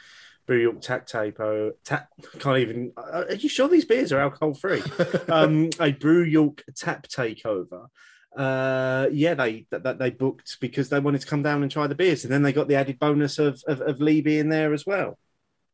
Brew 0.46 0.62
York 0.62 0.82
tap 0.82 1.08
tape, 1.08 1.40
oh, 1.40 1.72
tap 1.84 2.10
can't 2.40 2.60
even. 2.60 2.92
Are 2.98 3.34
you 3.34 3.50
sure 3.50 3.68
these 3.68 3.86
beers 3.86 4.12
are 4.12 4.20
alcohol 4.20 4.54
free? 4.54 4.84
um, 5.30 5.72
a 5.80 5.92
Brew 5.92 6.24
York 6.24 6.64
tap 6.76 7.08
takeover 7.08 7.88
uh, 8.36 9.08
yeah, 9.12 9.34
they 9.34 9.66
that, 9.72 10.00
they 10.00 10.10
booked 10.10 10.58
because 10.62 10.90
they 10.90 11.00
wanted 11.00 11.22
to 11.22 11.28
come 11.28 11.44
down 11.44 11.64
and 11.64 11.72
try 11.72 11.88
the 11.88 11.96
beers, 11.96 12.24
and 12.24 12.32
then 12.32 12.44
they 12.44 12.54
got 12.54 12.68
the 12.68 12.76
added 12.76 13.00
bonus 13.00 13.40
of 13.40 13.62
of, 13.68 13.82
of 13.82 14.00
Lee 14.00 14.22
being 14.22 14.50
there 14.50 14.74
as 14.74 14.86
well. 14.86 15.18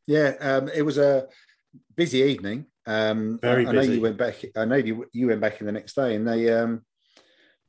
Yeah, 0.07 0.33
um, 0.39 0.69
it 0.69 0.83
was 0.83 0.97
a 0.97 1.27
busy 1.95 2.19
evening. 2.19 2.65
Um, 2.85 3.37
Very 3.41 3.67
I, 3.67 3.71
busy. 3.71 3.77
I 3.77 3.87
know 3.87 3.93
you 3.93 4.01
went 4.01 4.17
back. 4.17 4.45
I 4.55 4.65
know 4.65 4.75
you, 4.77 5.05
you 5.13 5.27
went 5.27 5.41
back 5.41 5.59
in 5.59 5.65
the 5.65 5.71
next 5.71 5.93
day, 5.93 6.15
and 6.15 6.27
they 6.27 6.51
um, 6.51 6.83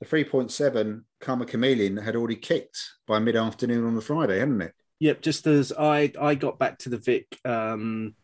the 0.01 0.07
three 0.07 0.25
point 0.25 0.51
seven 0.51 1.05
Karma 1.21 1.45
Chameleon 1.45 1.97
had 1.97 2.17
already 2.17 2.37
kicked 2.37 2.79
by 3.07 3.19
mid 3.19 3.37
afternoon 3.37 3.85
on 3.85 3.95
the 3.95 4.01
Friday, 4.01 4.39
hadn't 4.39 4.63
it? 4.63 4.75
Yep. 5.01 5.21
Just 5.21 5.47
as 5.47 5.73
I 5.73 6.13
I 6.21 6.35
got 6.35 6.59
back 6.59 6.79
to 6.79 6.89
the 6.89 6.99
Vic 6.99 7.39
um, 7.45 8.15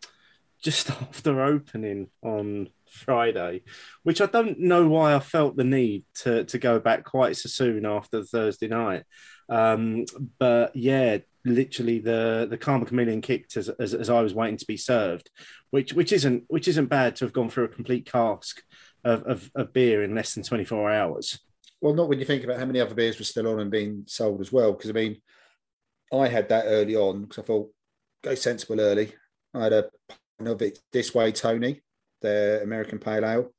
just 0.62 0.91
after 1.03 1.43
opening 1.43 2.09
on 2.23 2.69
Friday, 2.95 3.63
which 4.03 4.21
I 4.21 4.27
don't 4.27 4.59
know 4.61 4.87
why 4.87 5.15
I 5.15 5.21
felt 5.21 5.57
the 5.57 5.65
need 5.65 6.05
to 6.23 6.45
to 6.45 6.59
go 6.59 6.79
back 6.79 7.05
quite 7.05 7.37
so 7.37 7.49
soon 7.49 7.87
after 7.87 8.23
Thursday 8.23 8.69
night. 8.69 9.05
Um, 9.49 10.05
but 10.39 10.75
yeah, 10.75 11.19
literally 11.45 11.99
the 11.99 12.47
the 12.49 12.59
Karma 12.59 12.87
Chameleon 12.87 13.21
kicked 13.21 13.57
as, 13.57 13.69
as, 13.69 13.95
as 13.95 14.11
I 14.11 14.21
was 14.23 14.35
waiting 14.35 14.57
to 14.57 14.67
be 14.67 14.77
served, 14.77 15.31
which 15.71 15.93
which 15.93 16.13
isn't 16.13 16.45
which 16.49 16.69
isn't 16.69 16.87
bad 16.87 17.17
to 17.17 17.25
have 17.25 17.33
gone 17.33 17.51
through 17.51 17.65
a 17.65 17.69
complete 17.69 18.11
cask 18.11 18.63
of, 19.05 19.23
of, 19.25 19.51
of 19.55 19.73
beer 19.73 20.03
in 20.03 20.15
less 20.15 20.35
than 20.35 20.43
24 20.43 20.91
hours. 20.91 21.39
Well, 21.81 21.95
not 21.95 22.09
when 22.09 22.19
you 22.19 22.25
think 22.25 22.45
about 22.45 22.59
how 22.59 22.65
many 22.65 22.81
other 22.81 22.95
beers 22.95 23.19
were 23.19 23.25
still 23.27 23.49
on 23.49 23.61
and 23.61 23.71
being 23.71 24.05
sold 24.07 24.41
as 24.41 24.51
well. 24.51 24.73
Because 24.73 24.91
I 24.91 24.95
mean, 24.95 25.21
I 26.13 26.29
had 26.29 26.49
that 26.49 26.65
early 26.67 26.97
on 26.97 27.23
because 27.23 27.39
I 27.39 27.47
thought 27.47 27.71
go 28.23 28.35
sensible 28.35 28.81
early. 28.81 29.13
I 29.53 29.65
had 29.65 29.73
a 29.73 29.91
of 30.41 30.63
it 30.63 30.79
this 30.93 31.15
way, 31.15 31.31
Tony, 31.33 31.83
the 32.25 32.61
American 32.62 32.99
Pale 32.99 33.25
Ale. 33.25 33.55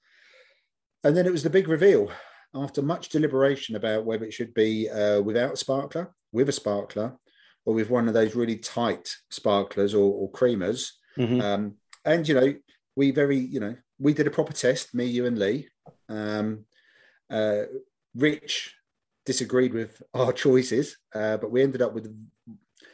And 1.03 1.15
then 1.15 1.25
it 1.25 1.31
was 1.31 1.43
the 1.43 1.49
big 1.49 1.67
reveal 1.67 2.11
after 2.53 2.81
much 2.81 3.09
deliberation 3.09 3.75
about 3.75 4.05
whether 4.05 4.25
it 4.25 4.33
should 4.33 4.53
be 4.53 4.89
uh, 4.89 5.21
without 5.21 5.53
a 5.53 5.57
sparkler, 5.57 6.13
with 6.31 6.49
a 6.49 6.53
sparkler, 6.53 7.17
or 7.65 7.73
with 7.73 7.89
one 7.89 8.07
of 8.07 8.13
those 8.13 8.35
really 8.35 8.57
tight 8.57 9.09
sparklers 9.29 9.93
or, 9.93 10.11
or 10.13 10.31
creamers. 10.31 10.89
Mm-hmm. 11.17 11.41
Um, 11.41 11.75
and, 12.03 12.27
you 12.27 12.35
know, 12.35 12.53
we 12.95 13.11
very, 13.11 13.37
you 13.37 13.59
know, 13.59 13.75
we 13.99 14.13
did 14.13 14.27
a 14.27 14.31
proper 14.31 14.53
test, 14.53 14.93
me, 14.93 15.05
you, 15.05 15.25
and 15.25 15.37
Lee. 15.37 15.67
Um, 16.09 16.65
uh, 17.29 17.63
Rich 18.15 18.73
disagreed 19.25 19.73
with 19.73 20.01
our 20.13 20.31
choices, 20.45 20.97
uh, 21.13 21.37
but 21.37 21.51
we 21.51 21.61
ended 21.61 21.81
up 21.81 21.93
with, 21.93 22.07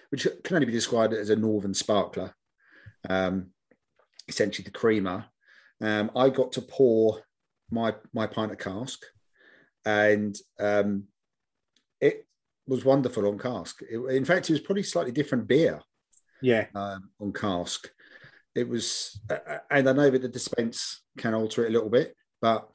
which 0.09 0.28
can 0.43 0.55
only 0.55 0.65
be 0.65 0.72
described 0.72 1.13
as 1.13 1.30
a 1.30 1.36
northern 1.36 1.74
sparkler, 1.74 2.34
um, 3.09 3.47
essentially 4.28 4.63
the 4.63 4.72
creamer 4.72 5.26
um, 5.82 6.11
I 6.15 6.29
got 6.29 6.51
to 6.53 6.61
pour 6.61 7.21
my 7.69 7.95
my 8.13 8.27
pint 8.27 8.51
of 8.51 8.57
cask, 8.57 9.01
and 9.86 10.36
um, 10.59 11.05
it 11.99 12.27
was 12.67 12.86
wonderful 12.86 13.27
on 13.27 13.38
cask. 13.38 13.82
It, 13.82 13.97
in 13.97 14.25
fact, 14.25 14.49
it 14.49 14.53
was 14.53 14.61
probably 14.61 14.84
slightly 14.84 15.11
different 15.11 15.47
beer. 15.47 15.82
Yeah, 16.41 16.65
um, 16.75 17.09
on 17.19 17.34
cask, 17.34 17.89
it 18.55 18.67
was, 18.67 19.19
uh, 19.29 19.57
and 19.69 19.88
I 19.88 19.93
know 19.93 20.09
that 20.09 20.21
the 20.21 20.27
dispense 20.27 21.01
can 21.17 21.34
alter 21.34 21.65
it 21.65 21.69
a 21.69 21.73
little 21.73 21.89
bit, 21.89 22.15
but 22.41 22.69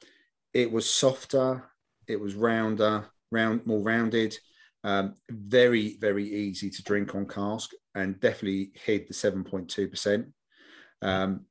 it 0.53 0.71
was 0.71 0.89
softer, 0.89 1.63
it 2.07 2.19
was 2.19 2.35
rounder, 2.35 3.05
round 3.31 3.65
more 3.65 3.81
rounded. 3.81 4.37
Um, 4.83 5.15
very, 5.29 5.97
very 5.99 6.23
easy 6.23 6.69
to 6.69 6.83
drink 6.83 7.13
on 7.13 7.27
cask 7.27 7.71
and 7.93 8.19
definitely 8.19 8.71
hit 8.73 9.07
the 9.07 9.13
7.2%. 9.13 10.31
Um, 11.01 11.41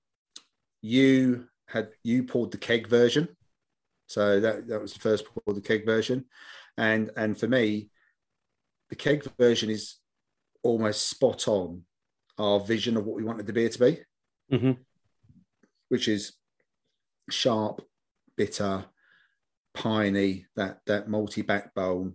you 0.82 1.48
had 1.66 1.88
you 2.02 2.24
poured 2.24 2.50
the 2.50 2.58
keg 2.58 2.88
version, 2.88 3.28
so 4.06 4.40
that 4.40 4.68
that 4.68 4.80
was 4.80 4.92
the 4.92 5.00
first 5.00 5.24
pour 5.26 5.54
the 5.54 5.60
keg 5.60 5.84
version, 5.84 6.24
and 6.76 7.10
and 7.16 7.38
for 7.38 7.48
me, 7.48 7.90
the 8.90 8.96
keg 8.96 9.26
version 9.38 9.70
is 9.70 9.96
almost 10.62 11.08
spot 11.08 11.48
on 11.48 11.82
our 12.38 12.60
vision 12.60 12.96
of 12.96 13.04
what 13.04 13.16
we 13.16 13.24
wanted 13.24 13.46
the 13.46 13.52
beer 13.52 13.68
to 13.68 13.78
be, 13.78 13.98
mm-hmm. 14.52 14.72
which 15.88 16.08
is 16.08 16.34
sharp, 17.30 17.82
bitter, 18.36 18.84
piney, 19.74 20.46
that 20.56 20.80
that 20.86 21.08
multi 21.08 21.42
backbone, 21.42 22.14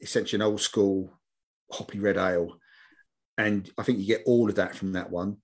essentially 0.00 0.42
an 0.42 0.46
old 0.46 0.60
school 0.60 1.12
hoppy 1.72 2.00
red 2.00 2.16
ale, 2.16 2.58
and 3.38 3.70
I 3.78 3.82
think 3.82 3.98
you 3.98 4.06
get 4.06 4.24
all 4.26 4.48
of 4.48 4.56
that 4.56 4.74
from 4.74 4.92
that 4.92 5.10
one. 5.10 5.38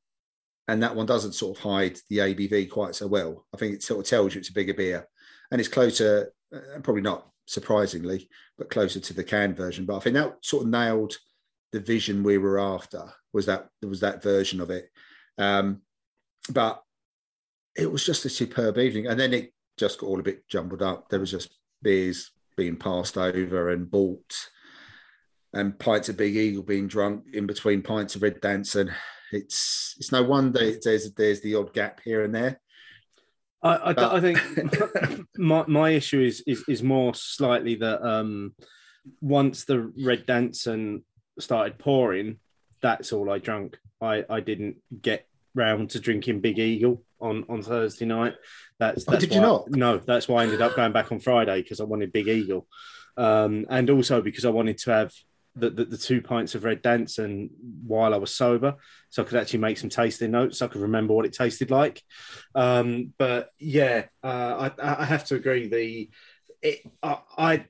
And 0.68 0.82
that 0.82 0.96
one 0.96 1.06
doesn't 1.06 1.34
sort 1.34 1.56
of 1.56 1.62
hide 1.62 1.98
the 2.10 2.18
ABV 2.18 2.70
quite 2.70 2.94
so 2.94 3.06
well. 3.06 3.46
I 3.54 3.56
think 3.56 3.74
it 3.74 3.82
sort 3.82 4.00
of 4.00 4.10
tells 4.10 4.34
you 4.34 4.40
it's 4.40 4.50
a 4.50 4.54
bigger 4.54 4.74
beer, 4.74 5.08
and 5.50 5.60
it's 5.60 5.68
closer, 5.68 6.32
uh, 6.54 6.80
probably 6.82 7.02
not 7.02 7.28
surprisingly, 7.46 8.28
but 8.58 8.70
closer 8.70 9.00
to 9.00 9.14
the 9.14 9.24
canned 9.24 9.56
version. 9.56 9.86
But 9.86 9.96
I 9.96 10.00
think 10.00 10.14
that 10.14 10.38
sort 10.42 10.64
of 10.64 10.70
nailed 10.70 11.16
the 11.72 11.80
vision 11.80 12.22
we 12.22 12.38
were 12.38 12.58
after. 12.58 13.12
Was 13.32 13.46
that 13.46 13.68
was 13.82 14.00
that 14.00 14.22
version 14.22 14.60
of 14.60 14.70
it? 14.70 14.90
Um, 15.38 15.82
but 16.50 16.82
it 17.76 17.90
was 17.90 18.04
just 18.04 18.24
a 18.24 18.30
superb 18.30 18.78
evening, 18.78 19.06
and 19.06 19.18
then 19.18 19.34
it 19.34 19.52
just 19.76 19.98
got 19.98 20.06
all 20.06 20.20
a 20.20 20.24
bit 20.24 20.48
jumbled 20.48 20.82
up. 20.82 21.08
There 21.08 21.20
was 21.20 21.30
just 21.30 21.50
beers 21.82 22.30
being 22.56 22.76
passed 22.76 23.18
over 23.18 23.70
and 23.70 23.90
bought, 23.90 24.34
and 25.52 25.78
pints 25.78 26.08
of 26.08 26.16
Big 26.16 26.36
Eagle 26.36 26.62
being 26.62 26.88
drunk 26.88 27.24
in 27.32 27.46
between 27.46 27.82
pints 27.82 28.16
of 28.16 28.22
Red 28.22 28.40
Danson. 28.40 28.90
It's 29.36 29.94
it's 29.98 30.12
no 30.12 30.22
wonder 30.22 30.72
there's 30.82 31.12
there's 31.12 31.40
the 31.40 31.54
odd 31.54 31.72
gap 31.72 32.00
here 32.04 32.24
and 32.24 32.34
there. 32.34 32.60
I, 33.62 33.76
I, 33.76 34.16
I 34.16 34.20
think 34.20 34.38
my, 35.36 35.64
my 35.66 35.90
issue 35.90 36.20
is, 36.20 36.42
is 36.46 36.64
is 36.68 36.82
more 36.82 37.14
slightly 37.14 37.74
that 37.76 38.06
um, 38.06 38.54
once 39.20 39.64
the 39.64 39.92
Red 40.04 40.26
Danson 40.26 41.04
started 41.38 41.78
pouring, 41.78 42.38
that's 42.80 43.12
all 43.12 43.30
I 43.30 43.38
drank. 43.38 43.78
I, 44.00 44.24
I 44.28 44.40
didn't 44.40 44.76
get 45.00 45.26
round 45.54 45.90
to 45.90 46.00
drinking 46.00 46.40
Big 46.40 46.58
Eagle 46.58 47.02
on, 47.20 47.44
on 47.48 47.62
Thursday 47.62 48.04
night. 48.04 48.34
That's, 48.78 49.04
Oh, 49.08 49.16
did 49.16 49.34
you 49.34 49.40
not? 49.40 49.70
No, 49.70 49.98
that's 49.98 50.28
why 50.28 50.40
I 50.40 50.44
ended 50.44 50.60
up 50.60 50.76
going 50.76 50.92
back 50.92 51.10
on 51.12 51.18
Friday 51.18 51.62
because 51.62 51.80
I 51.80 51.84
wanted 51.84 52.12
Big 52.12 52.28
Eagle, 52.28 52.66
um, 53.16 53.66
and 53.70 53.88
also 53.90 54.20
because 54.20 54.44
I 54.44 54.50
wanted 54.50 54.78
to 54.78 54.90
have 54.90 55.12
the, 55.56 55.70
the, 55.70 55.84
the 55.86 55.96
two 55.96 56.20
pints 56.20 56.54
of 56.54 56.64
Red 56.64 56.82
Danson 56.82 57.50
while 57.86 58.14
I 58.14 58.18
was 58.18 58.34
sober, 58.34 58.74
so 59.08 59.22
I 59.22 59.24
could 59.24 59.38
actually 59.38 59.60
make 59.60 59.78
some 59.78 59.90
tasting 59.90 60.30
notes. 60.30 60.58
So 60.58 60.66
I 60.66 60.68
could 60.68 60.82
remember 60.82 61.14
what 61.14 61.26
it 61.26 61.32
tasted 61.32 61.70
like. 61.70 62.02
Um, 62.54 63.12
but 63.18 63.50
yeah, 63.58 64.04
uh, 64.22 64.70
I, 64.78 65.02
I 65.02 65.04
have 65.04 65.24
to 65.26 65.34
agree. 65.36 65.68
The 65.68 66.10
it, 66.62 66.80
I, 67.02 67.18
I 67.36 67.64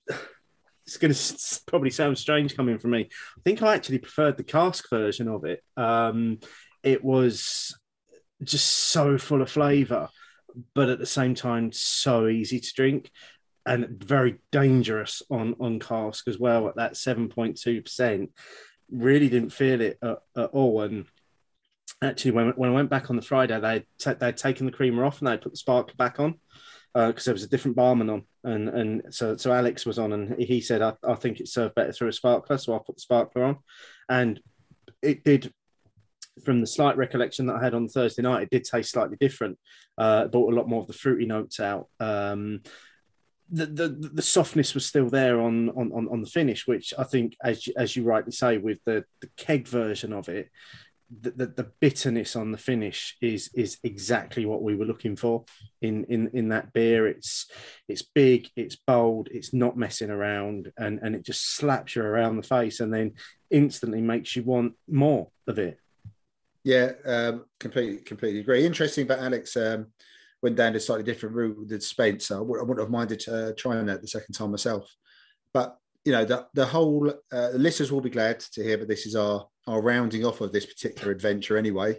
it's 0.87 0.97
going 0.97 1.15
to 1.15 1.61
probably 1.67 1.91
sound 1.91 2.19
strange 2.19 2.57
coming 2.57 2.79
from 2.79 2.91
me. 2.93 3.09
I 3.11 3.41
think 3.45 3.63
I 3.63 3.75
actually 3.75 3.99
preferred 3.99 4.37
the 4.37 4.45
cask 4.45 4.89
version 4.91 5.29
of 5.29 5.45
it. 5.45 5.63
Um, 5.77 6.39
it 6.83 7.05
was 7.05 7.77
just 8.43 8.67
so 8.67 9.19
full 9.19 9.43
of 9.43 9.51
flavour, 9.51 10.09
but 10.75 10.89
at 10.89 10.99
the 10.99 11.07
same 11.07 11.35
time 11.35 11.73
so 11.73 12.29
easy 12.29 12.61
to 12.61 12.73
drink 12.75 13.11
and 13.67 14.03
very 14.03 14.37
dangerous 14.53 15.23
on 15.31 15.57
on 15.61 15.81
cask 15.81 16.29
as 16.29 16.39
well 16.39 16.69
at 16.69 16.77
that 16.77 16.97
seven 16.97 17.29
point 17.29 17.59
two 17.61 17.83
percent. 17.83 18.31
Really 18.91 19.29
didn't 19.29 19.51
feel 19.51 19.81
it 19.81 19.99
at, 20.01 20.19
at 20.37 20.51
all. 20.51 20.83
And 20.83 21.07
actually, 22.03 22.31
when 22.31 22.51
when 22.51 22.71
I 22.71 22.75
went 22.75 22.91
back 22.91 23.11
on 23.11 23.17
the 23.17 23.23
Friday, 23.23 23.59
they 23.61 23.85
ta- 23.99 24.15
they'd 24.15 24.37
taken 24.37 24.67
the 24.67 24.73
creamer 24.73 25.05
off 25.05 25.19
and 25.19 25.29
they 25.29 25.37
put 25.37 25.53
the 25.53 25.59
sparkler 25.59 25.95
back 25.97 26.21
on 26.21 26.39
because 26.95 27.27
there 27.27 27.35
was 27.35 27.43
a 27.43 27.49
different 27.49 27.77
barman 27.77 28.09
on, 28.09 28.23
and 28.45 28.69
and 28.69 29.15
so 29.15 29.37
so 29.37 29.53
Alex 29.53 29.85
was 29.85 29.99
on, 29.99 30.13
and 30.13 30.41
he 30.41 30.61
said, 30.61 30.81
I, 30.81 30.95
I 31.07 31.15
think 31.15 31.41
it 31.41 31.49
served 31.49 31.75
better 31.75 31.93
through 31.93 32.09
a 32.09 32.13
sparkler, 32.13 32.57
so 32.57 32.75
I 32.75 32.79
put 32.79 32.97
the 32.97 33.03
sparkler 33.03 33.45
on, 33.45 33.57
and 34.09 34.41
it 35.03 35.25
did. 35.25 35.53
From 36.45 36.61
the 36.61 36.67
slight 36.67 36.99
recollection 36.99 37.47
that 37.47 37.57
I 37.57 37.65
had 37.65 37.73
on 37.73 37.89
Thursday 37.89 38.21
night, 38.21 38.43
it 38.43 38.51
did 38.51 38.65
taste 38.65 38.91
slightly 38.91 39.17
different. 39.19 39.59
Uh, 39.97 40.27
brought 40.27 40.53
a 40.53 40.57
lot 40.57 40.69
more 40.69 40.83
of 40.83 40.87
the 40.87 40.93
fruity 40.93 41.25
notes 41.25 41.61
out. 41.61 41.89
Um, 41.99 42.61
the, 43.51 43.67
the 43.67 43.89
the 43.89 44.23
softness 44.23 44.75
was 44.75 44.87
still 44.87 45.09
there 45.09 45.41
on 45.41 45.71
on 45.71 46.09
on, 46.11 46.21
the 46.21 46.27
finish, 46.27 46.67
which 46.67 46.93
I 46.99 47.05
think, 47.05 47.37
as 47.43 47.67
you, 47.67 47.75
as 47.77 47.95
you 47.97 48.03
rightly 48.03 48.33
say, 48.33 48.59
with 48.59 48.81
the 48.85 49.05
the 49.21 49.29
keg 49.37 49.69
version 49.69 50.13
of 50.13 50.29
it, 50.29 50.51
the, 51.21 51.31
the, 51.31 51.47
the 51.47 51.71
bitterness 51.81 52.35
on 52.35 52.51
the 52.51 52.59
finish 52.59 53.17
is 53.21 53.51
is 53.55 53.79
exactly 53.85 54.47
what 54.47 54.63
we 54.63 54.75
were 54.75 54.85
looking 54.85 55.15
for 55.17 55.45
in 55.81 56.05
in 56.05 56.31
in 56.33 56.49
that 56.49 56.73
beer. 56.73 57.07
It's 57.07 57.49
it's 57.89 58.03
big, 58.03 58.49
it's 58.57 58.77
bold, 58.77 59.29
it's 59.31 59.55
not 59.55 59.77
messing 59.77 60.11
around, 60.11 60.73
and 60.77 60.99
and 61.03 61.15
it 61.15 61.25
just 61.25 61.57
slaps 61.57 61.95
you 61.95 62.03
around 62.03 62.37
the 62.37 62.43
face, 62.43 62.81
and 62.81 62.93
then 62.93 63.13
instantly 63.51 64.01
makes 64.01 64.35
you 64.35 64.43
want 64.43 64.75
more 64.89 65.29
of 65.47 65.59
it. 65.59 65.79
Yeah, 66.65 66.93
um, 67.05 67.45
completely, 67.61 67.99
completely 67.99 68.41
agree. 68.41 68.67
Interesting 68.67 69.05
about 69.05 69.21
Alex 69.21 69.57
um, 69.57 69.87
went 70.43 70.57
down 70.57 70.75
a 70.75 70.81
slightly 70.81 71.05
different 71.05 71.35
route 71.35 71.59
with 71.59 71.83
Spence. 71.83 72.31
I, 72.31 72.41
would, 72.41 72.61
I 72.61 72.63
wouldn't 72.63 72.81
have 72.81 72.91
minded 72.91 73.23
uh, 73.29 73.53
trying 73.57 73.87
that 73.87 74.03
the 74.03 74.09
second 74.09 74.35
time 74.35 74.51
myself. 74.51 74.91
But 75.53 75.79
you 76.05 76.13
know, 76.13 76.25
the 76.25 76.47
the 76.55 76.67
whole 76.67 77.11
uh, 77.11 77.51
the 77.51 77.59
listeners 77.59 77.91
will 77.91 78.01
be 78.01 78.11
glad 78.11 78.41
to 78.41 78.63
hear 78.63 78.77
that 78.77 78.89
this 78.89 79.07
is 79.07 79.17
our 79.17 79.49
our 79.67 79.83
rounding 79.83 80.25
off 80.25 80.41
of 80.41 80.53
this 80.53 80.67
particular 80.67 81.11
adventure 81.11 81.57
anyway. 81.57 81.99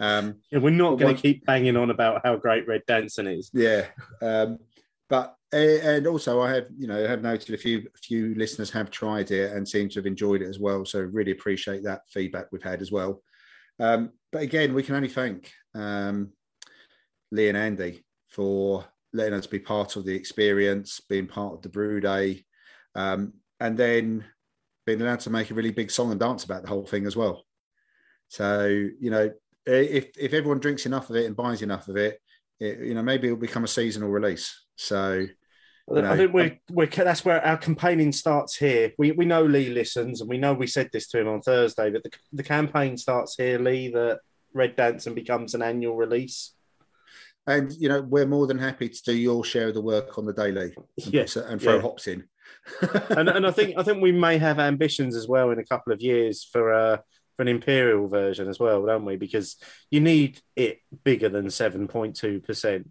Um, 0.00 0.40
Yeah, 0.50 0.58
we're 0.58 0.70
not 0.70 0.98
going 0.98 1.14
to 1.14 1.22
keep 1.22 1.46
banging 1.46 1.76
on 1.76 1.90
about 1.90 2.22
how 2.24 2.36
great 2.36 2.66
Red 2.66 2.82
Danson 2.88 3.28
is. 3.28 3.50
yeah, 3.54 3.86
um, 4.20 4.58
but 5.08 5.36
eh, 5.52 5.78
and 5.82 6.06
also 6.08 6.40
I 6.40 6.52
have 6.52 6.66
you 6.76 6.88
know 6.88 7.04
I 7.04 7.08
have 7.08 7.22
noted 7.22 7.54
a 7.54 7.58
few 7.58 7.86
a 7.94 7.98
few 7.98 8.34
listeners 8.34 8.70
have 8.70 8.90
tried 8.90 9.30
it 9.30 9.52
and 9.52 9.68
seem 9.68 9.88
to 9.90 10.00
have 10.00 10.06
enjoyed 10.06 10.42
it 10.42 10.48
as 10.48 10.58
well. 10.58 10.84
So 10.84 11.00
really 11.00 11.32
appreciate 11.32 11.84
that 11.84 12.02
feedback 12.08 12.46
we've 12.50 12.62
had 12.62 12.82
as 12.82 12.90
well. 12.90 13.22
Um, 13.78 14.10
but 14.32 14.42
again, 14.42 14.74
we 14.74 14.82
can 14.82 14.96
only 14.96 15.08
thank 15.08 15.52
um, 15.74 16.30
Lee 17.34 17.48
and 17.48 17.58
Andy 17.58 18.04
for 18.28 18.84
letting 19.12 19.34
us 19.34 19.46
be 19.46 19.58
part 19.58 19.96
of 19.96 20.04
the 20.04 20.14
experience, 20.14 21.00
being 21.08 21.26
part 21.26 21.54
of 21.54 21.62
the 21.62 21.68
brew 21.68 22.00
day, 22.00 22.44
um, 22.94 23.32
and 23.58 23.76
then 23.76 24.24
being 24.86 25.00
allowed 25.00 25.20
to 25.20 25.30
make 25.30 25.50
a 25.50 25.54
really 25.54 25.72
big 25.72 25.90
song 25.90 26.10
and 26.12 26.20
dance 26.20 26.44
about 26.44 26.62
the 26.62 26.68
whole 26.68 26.86
thing 26.86 27.06
as 27.06 27.16
well. 27.16 27.44
So 28.28 28.66
you 28.66 29.10
know, 29.10 29.32
if 29.66 30.16
if 30.16 30.32
everyone 30.32 30.60
drinks 30.60 30.86
enough 30.86 31.10
of 31.10 31.16
it 31.16 31.26
and 31.26 31.36
buys 31.36 31.62
enough 31.62 31.88
of 31.88 31.96
it, 31.96 32.20
it 32.60 32.78
you 32.78 32.94
know 32.94 33.02
maybe 33.02 33.26
it'll 33.26 33.38
become 33.38 33.64
a 33.64 33.68
seasonal 33.68 34.10
release. 34.10 34.64
So 34.76 35.26
I 35.90 36.00
know, 36.00 36.16
think 36.16 36.32
we're, 36.32 36.58
we're 36.70 36.86
that's 36.86 37.24
where 37.24 37.44
our 37.44 37.58
campaigning 37.58 38.12
starts 38.12 38.56
here. 38.56 38.92
We 38.96 39.10
we 39.10 39.24
know 39.24 39.44
Lee 39.44 39.70
listens, 39.70 40.20
and 40.20 40.30
we 40.30 40.38
know 40.38 40.54
we 40.54 40.68
said 40.68 40.90
this 40.92 41.08
to 41.08 41.20
him 41.20 41.28
on 41.28 41.42
Thursday. 41.42 41.90
But 41.90 42.04
the, 42.04 42.10
the 42.32 42.42
campaign 42.44 42.96
starts 42.96 43.34
here, 43.36 43.58
Lee. 43.58 43.88
That 43.88 44.20
Red 44.52 44.76
Danson 44.76 45.14
becomes 45.14 45.54
an 45.54 45.62
annual 45.62 45.96
release. 45.96 46.52
And 47.46 47.72
you 47.74 47.88
know 47.88 48.00
we're 48.02 48.26
more 48.26 48.46
than 48.46 48.58
happy 48.58 48.88
to 48.88 49.02
do 49.04 49.14
your 49.14 49.44
share 49.44 49.68
of 49.68 49.74
the 49.74 49.80
work 49.82 50.16
on 50.18 50.24
the 50.26 50.32
daily 50.32 50.74
and, 51.04 51.14
Yeah, 51.14 51.26
and 51.48 51.60
throw 51.60 51.76
yeah. 51.76 51.80
hops 51.82 52.06
in. 52.06 52.24
and, 53.10 53.28
and 53.28 53.46
I 53.46 53.50
think 53.50 53.76
I 53.78 53.82
think 53.82 54.02
we 54.02 54.12
may 54.12 54.38
have 54.38 54.58
ambitions 54.58 55.16
as 55.16 55.28
well 55.28 55.50
in 55.50 55.58
a 55.58 55.64
couple 55.64 55.92
of 55.92 56.00
years 56.00 56.44
for 56.44 56.72
uh, 56.72 56.96
for 57.36 57.42
an 57.42 57.48
imperial 57.48 58.08
version 58.08 58.48
as 58.48 58.58
well, 58.60 58.84
don't 58.86 59.04
we? 59.04 59.16
Because 59.16 59.56
you 59.90 60.00
need 60.00 60.40
it 60.56 60.78
bigger 61.04 61.28
than 61.28 61.50
seven 61.50 61.88
point 61.88 62.16
two 62.16 62.40
percent. 62.40 62.88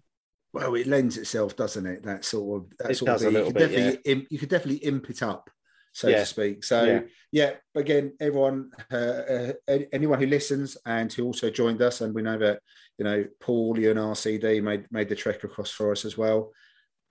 Well, 0.54 0.76
it 0.76 0.86
lends 0.86 1.18
itself, 1.18 1.56
doesn't 1.56 1.86
it? 1.88 2.04
That 2.04 2.26
sort 2.26 2.62
of 2.64 2.78
that 2.80 2.92
It 2.92 2.96
sort 2.96 3.10
of 3.12 3.22
thing. 3.22 3.34
you 3.34 3.44
could 3.46 3.54
bit, 3.56 3.70
definitely 3.72 4.00
im- 4.12 4.28
you 4.30 4.38
could 4.40 4.50
definitely 4.50 4.86
imp 4.86 5.10
it 5.10 5.24
up, 5.24 5.50
so 5.94 6.10
Yeah. 6.10 6.20
to 6.20 6.26
speak. 6.28 6.64
So 6.64 6.84
Yeah. 6.84 7.02
yeah. 7.32 7.52
again, 7.74 8.14
everyone, 8.20 8.70
uh, 8.92 8.96
uh, 8.98 9.54
anyone 9.92 10.20
who 10.20 10.28
listens 10.28 10.78
and 10.86 11.12
who 11.12 11.26
also 11.26 11.50
joined 11.50 11.82
us, 11.82 12.02
and 12.02 12.14
we 12.14 12.22
know 12.22 12.38
that 12.38 12.60
you 12.98 13.06
know 13.06 13.26
Paul, 13.40 13.80
you 13.80 13.92
and 13.92 14.00
RCD 14.00 14.62
made 14.62 14.86
made 14.92 15.10
the 15.10 15.16
trek 15.16 15.44
across 15.44 15.72
for 15.72 15.92
us 15.92 16.06
as 16.06 16.18
well. 16.18 16.52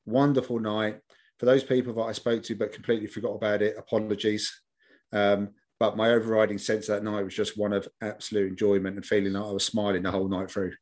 Wonderful 0.06 0.58
night 0.60 1.00
for 1.38 1.46
those 1.46 1.64
people 1.64 1.92
that 1.94 2.02
I 2.02 2.12
spoke 2.12 2.42
to, 2.44 2.54
but 2.54 2.72
completely 2.72 3.06
forgot 3.06 3.34
about 3.34 3.62
it. 3.62 3.76
Apologies. 3.78 4.60
Um, 5.12 5.50
but 5.80 5.96
my 5.96 6.10
overriding 6.10 6.58
sense 6.58 6.86
that 6.86 7.02
night 7.02 7.24
was 7.24 7.34
just 7.34 7.58
one 7.58 7.72
of 7.72 7.88
absolute 8.00 8.48
enjoyment 8.48 8.94
and 8.94 9.04
feeling 9.04 9.32
like 9.32 9.44
I 9.44 9.50
was 9.50 9.64
smiling 9.64 10.04
the 10.04 10.12
whole 10.12 10.28
night 10.28 10.48
through. 10.48 10.74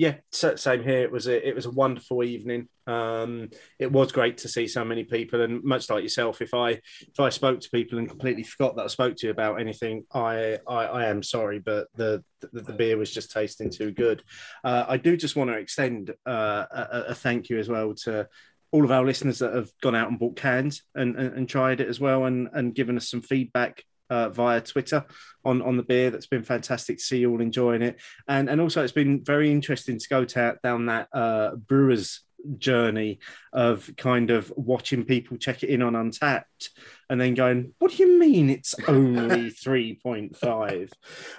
Yeah, 0.00 0.14
same 0.32 0.82
here. 0.82 1.02
It 1.02 1.12
was 1.12 1.26
a 1.26 1.46
it 1.46 1.54
was 1.54 1.66
a 1.66 1.70
wonderful 1.70 2.24
evening. 2.24 2.70
Um, 2.86 3.50
it 3.78 3.92
was 3.92 4.12
great 4.12 4.38
to 4.38 4.48
see 4.48 4.66
so 4.66 4.82
many 4.82 5.04
people, 5.04 5.42
and 5.42 5.62
much 5.62 5.90
like 5.90 6.02
yourself, 6.02 6.40
if 6.40 6.54
I 6.54 6.70
if 6.70 7.20
I 7.20 7.28
spoke 7.28 7.60
to 7.60 7.68
people 7.68 7.98
and 7.98 8.08
completely 8.08 8.42
forgot 8.42 8.76
that 8.76 8.84
I 8.84 8.86
spoke 8.86 9.16
to 9.16 9.26
you 9.26 9.30
about 9.30 9.60
anything, 9.60 10.06
I 10.10 10.56
I, 10.66 10.84
I 10.86 11.04
am 11.10 11.22
sorry, 11.22 11.58
but 11.58 11.88
the, 11.96 12.24
the 12.40 12.62
the 12.62 12.72
beer 12.72 12.96
was 12.96 13.12
just 13.12 13.30
tasting 13.30 13.68
too 13.68 13.92
good. 13.92 14.22
Uh, 14.64 14.86
I 14.88 14.96
do 14.96 15.18
just 15.18 15.36
want 15.36 15.50
to 15.50 15.58
extend 15.58 16.14
uh, 16.26 16.64
a, 16.72 17.04
a 17.08 17.14
thank 17.14 17.50
you 17.50 17.58
as 17.58 17.68
well 17.68 17.92
to 18.04 18.26
all 18.72 18.84
of 18.86 18.90
our 18.90 19.04
listeners 19.04 19.40
that 19.40 19.52
have 19.52 19.68
gone 19.82 19.94
out 19.94 20.08
and 20.08 20.18
bought 20.18 20.36
cans 20.36 20.82
and, 20.94 21.14
and, 21.16 21.34
and 21.34 21.46
tried 21.46 21.82
it 21.82 21.88
as 21.90 22.00
well, 22.00 22.24
and 22.24 22.48
and 22.54 22.74
given 22.74 22.96
us 22.96 23.10
some 23.10 23.20
feedback. 23.20 23.84
Uh, 24.10 24.28
via 24.28 24.60
Twitter 24.60 25.04
on, 25.44 25.62
on 25.62 25.76
the 25.76 25.82
beer, 25.82 26.10
that's 26.10 26.26
been 26.26 26.42
fantastic 26.42 26.98
to 26.98 27.04
see 27.04 27.18
you 27.18 27.30
all 27.30 27.40
enjoying 27.40 27.80
it 27.80 28.00
and 28.28 28.50
and 28.50 28.60
also 28.60 28.82
it's 28.82 28.92
been 28.92 29.22
very 29.24 29.50
interesting 29.50 29.98
to 29.98 30.08
go 30.08 30.24
ta- 30.24 30.56
down 30.62 30.86
that 30.86 31.08
uh, 31.12 31.54
brewers 31.54 32.20
journey 32.58 33.18
of 33.52 33.90
kind 33.96 34.30
of 34.30 34.52
watching 34.56 35.04
people 35.04 35.36
check 35.36 35.62
it 35.62 35.68
in 35.68 35.82
on 35.82 35.94
Untappd 35.94 36.70
and 37.08 37.20
then 37.20 37.34
going, 37.34 37.74
"What 37.78 37.92
do 37.92 38.02
you 38.02 38.18
mean 38.18 38.50
it's 38.50 38.74
only 38.88 39.50
three 39.50 39.98
point 40.02 40.36
five? 40.36 40.90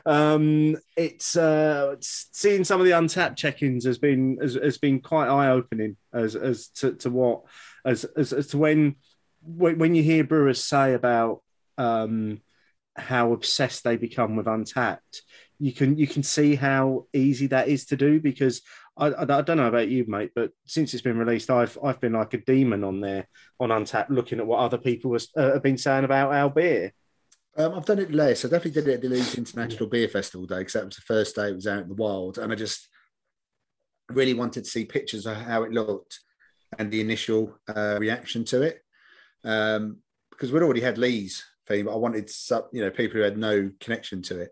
Um, 0.06 0.78
it's 0.98 1.36
uh, 1.36 1.96
seeing 2.02 2.64
some 2.64 2.80
of 2.80 2.86
the 2.86 2.94
Untappd 2.94 3.36
check-ins 3.36 3.86
has 3.86 3.98
been 3.98 4.38
has, 4.42 4.56
has 4.56 4.78
been 4.78 5.00
quite 5.00 5.28
eye-opening 5.28 5.98
as 6.14 6.36
as 6.36 6.68
to, 6.70 6.94
to 6.94 7.10
what 7.10 7.44
as, 7.86 8.04
as 8.04 8.34
as 8.34 8.48
to 8.48 8.58
when 8.58 8.96
when 9.44 9.96
you 9.96 10.04
hear 10.04 10.24
brewers 10.24 10.64
say 10.64 10.94
about 10.94 11.42
um, 11.78 12.42
how 12.96 13.34
obsessed 13.34 13.84
they 13.84 13.98
become 13.98 14.36
with 14.36 14.46
Untappd, 14.46 15.22
you 15.60 15.72
can 15.72 15.98
you 15.98 16.08
can 16.08 16.24
see 16.24 16.56
how 16.56 17.06
easy 17.14 17.48
that 17.48 17.68
is 17.68 17.86
to 17.86 17.98
do 17.98 18.20
because 18.20 18.62
I, 18.98 19.08
I, 19.08 19.22
I, 19.22 19.42
don't 19.42 19.58
know 19.58 19.68
about 19.68 19.90
you, 19.90 20.06
mate, 20.08 20.32
but 20.36 20.52
since 20.66 20.94
it's 20.94 21.04
been 21.04 21.18
released, 21.18 21.50
I've 21.50 21.78
I've 21.84 22.02
been 22.02 22.14
like 22.14 22.34
a 22.34 22.38
demon 22.38 22.84
on 22.84 23.00
there 23.00 23.28
on 23.60 23.70
Untappd, 23.70 24.10
looking 24.10 24.40
at 24.40 24.48
what 24.48 24.60
other 24.60 24.78
people 24.78 25.12
was, 25.12 25.30
uh, 25.38 25.54
have 25.54 25.64
been 25.64 25.78
saying 25.78 26.04
about 26.04 26.34
our 26.34 26.50
beer. 26.50 26.94
Um, 27.58 27.74
I've 27.74 27.86
done 27.86 28.00
it 28.00 28.14
less. 28.14 28.44
I 28.44 28.48
definitely 28.48 28.82
did 28.82 28.88
it 28.88 28.94
at 28.96 29.02
the 29.02 29.10
Leeds 29.10 29.38
International 29.38 29.88
Beer 29.88 30.08
Festival 30.08 30.48
day 30.48 30.60
because 30.60 30.74
that 30.74 30.86
was 30.86 30.96
the 30.96 31.02
first 31.02 31.36
day 31.36 31.50
it 31.50 31.56
was 31.56 31.68
out 31.68 31.84
in 31.84 31.90
the 31.90 31.96
wild, 31.96 32.38
and 32.38 32.52
I 32.52 32.56
just 32.56 32.88
really 34.10 34.34
wanted 34.34 34.64
to 34.64 34.70
see 34.70 34.86
pictures 34.86 35.26
of 35.26 35.38
how 35.38 35.64
it 35.64 35.72
looked 35.72 36.20
and 36.80 36.92
the 36.92 37.02
initial 37.02 37.58
uh, 37.74 37.98
reaction 38.00 38.46
to 38.46 38.62
it. 38.62 38.82
Um, 39.44 39.98
because 40.32 40.52
we'd 40.52 40.64
already 40.64 40.82
had 40.82 40.98
Lee's 40.98 41.44
theme, 41.68 41.86
but 41.86 41.94
I 41.94 41.98
wanted 41.98 42.30
some, 42.30 42.64
you 42.72 42.82
know 42.82 42.90
people 42.90 43.18
who 43.18 43.24
had 43.24 43.38
no 43.38 43.72
connection 43.80 44.22
to 44.24 44.42
it. 44.42 44.52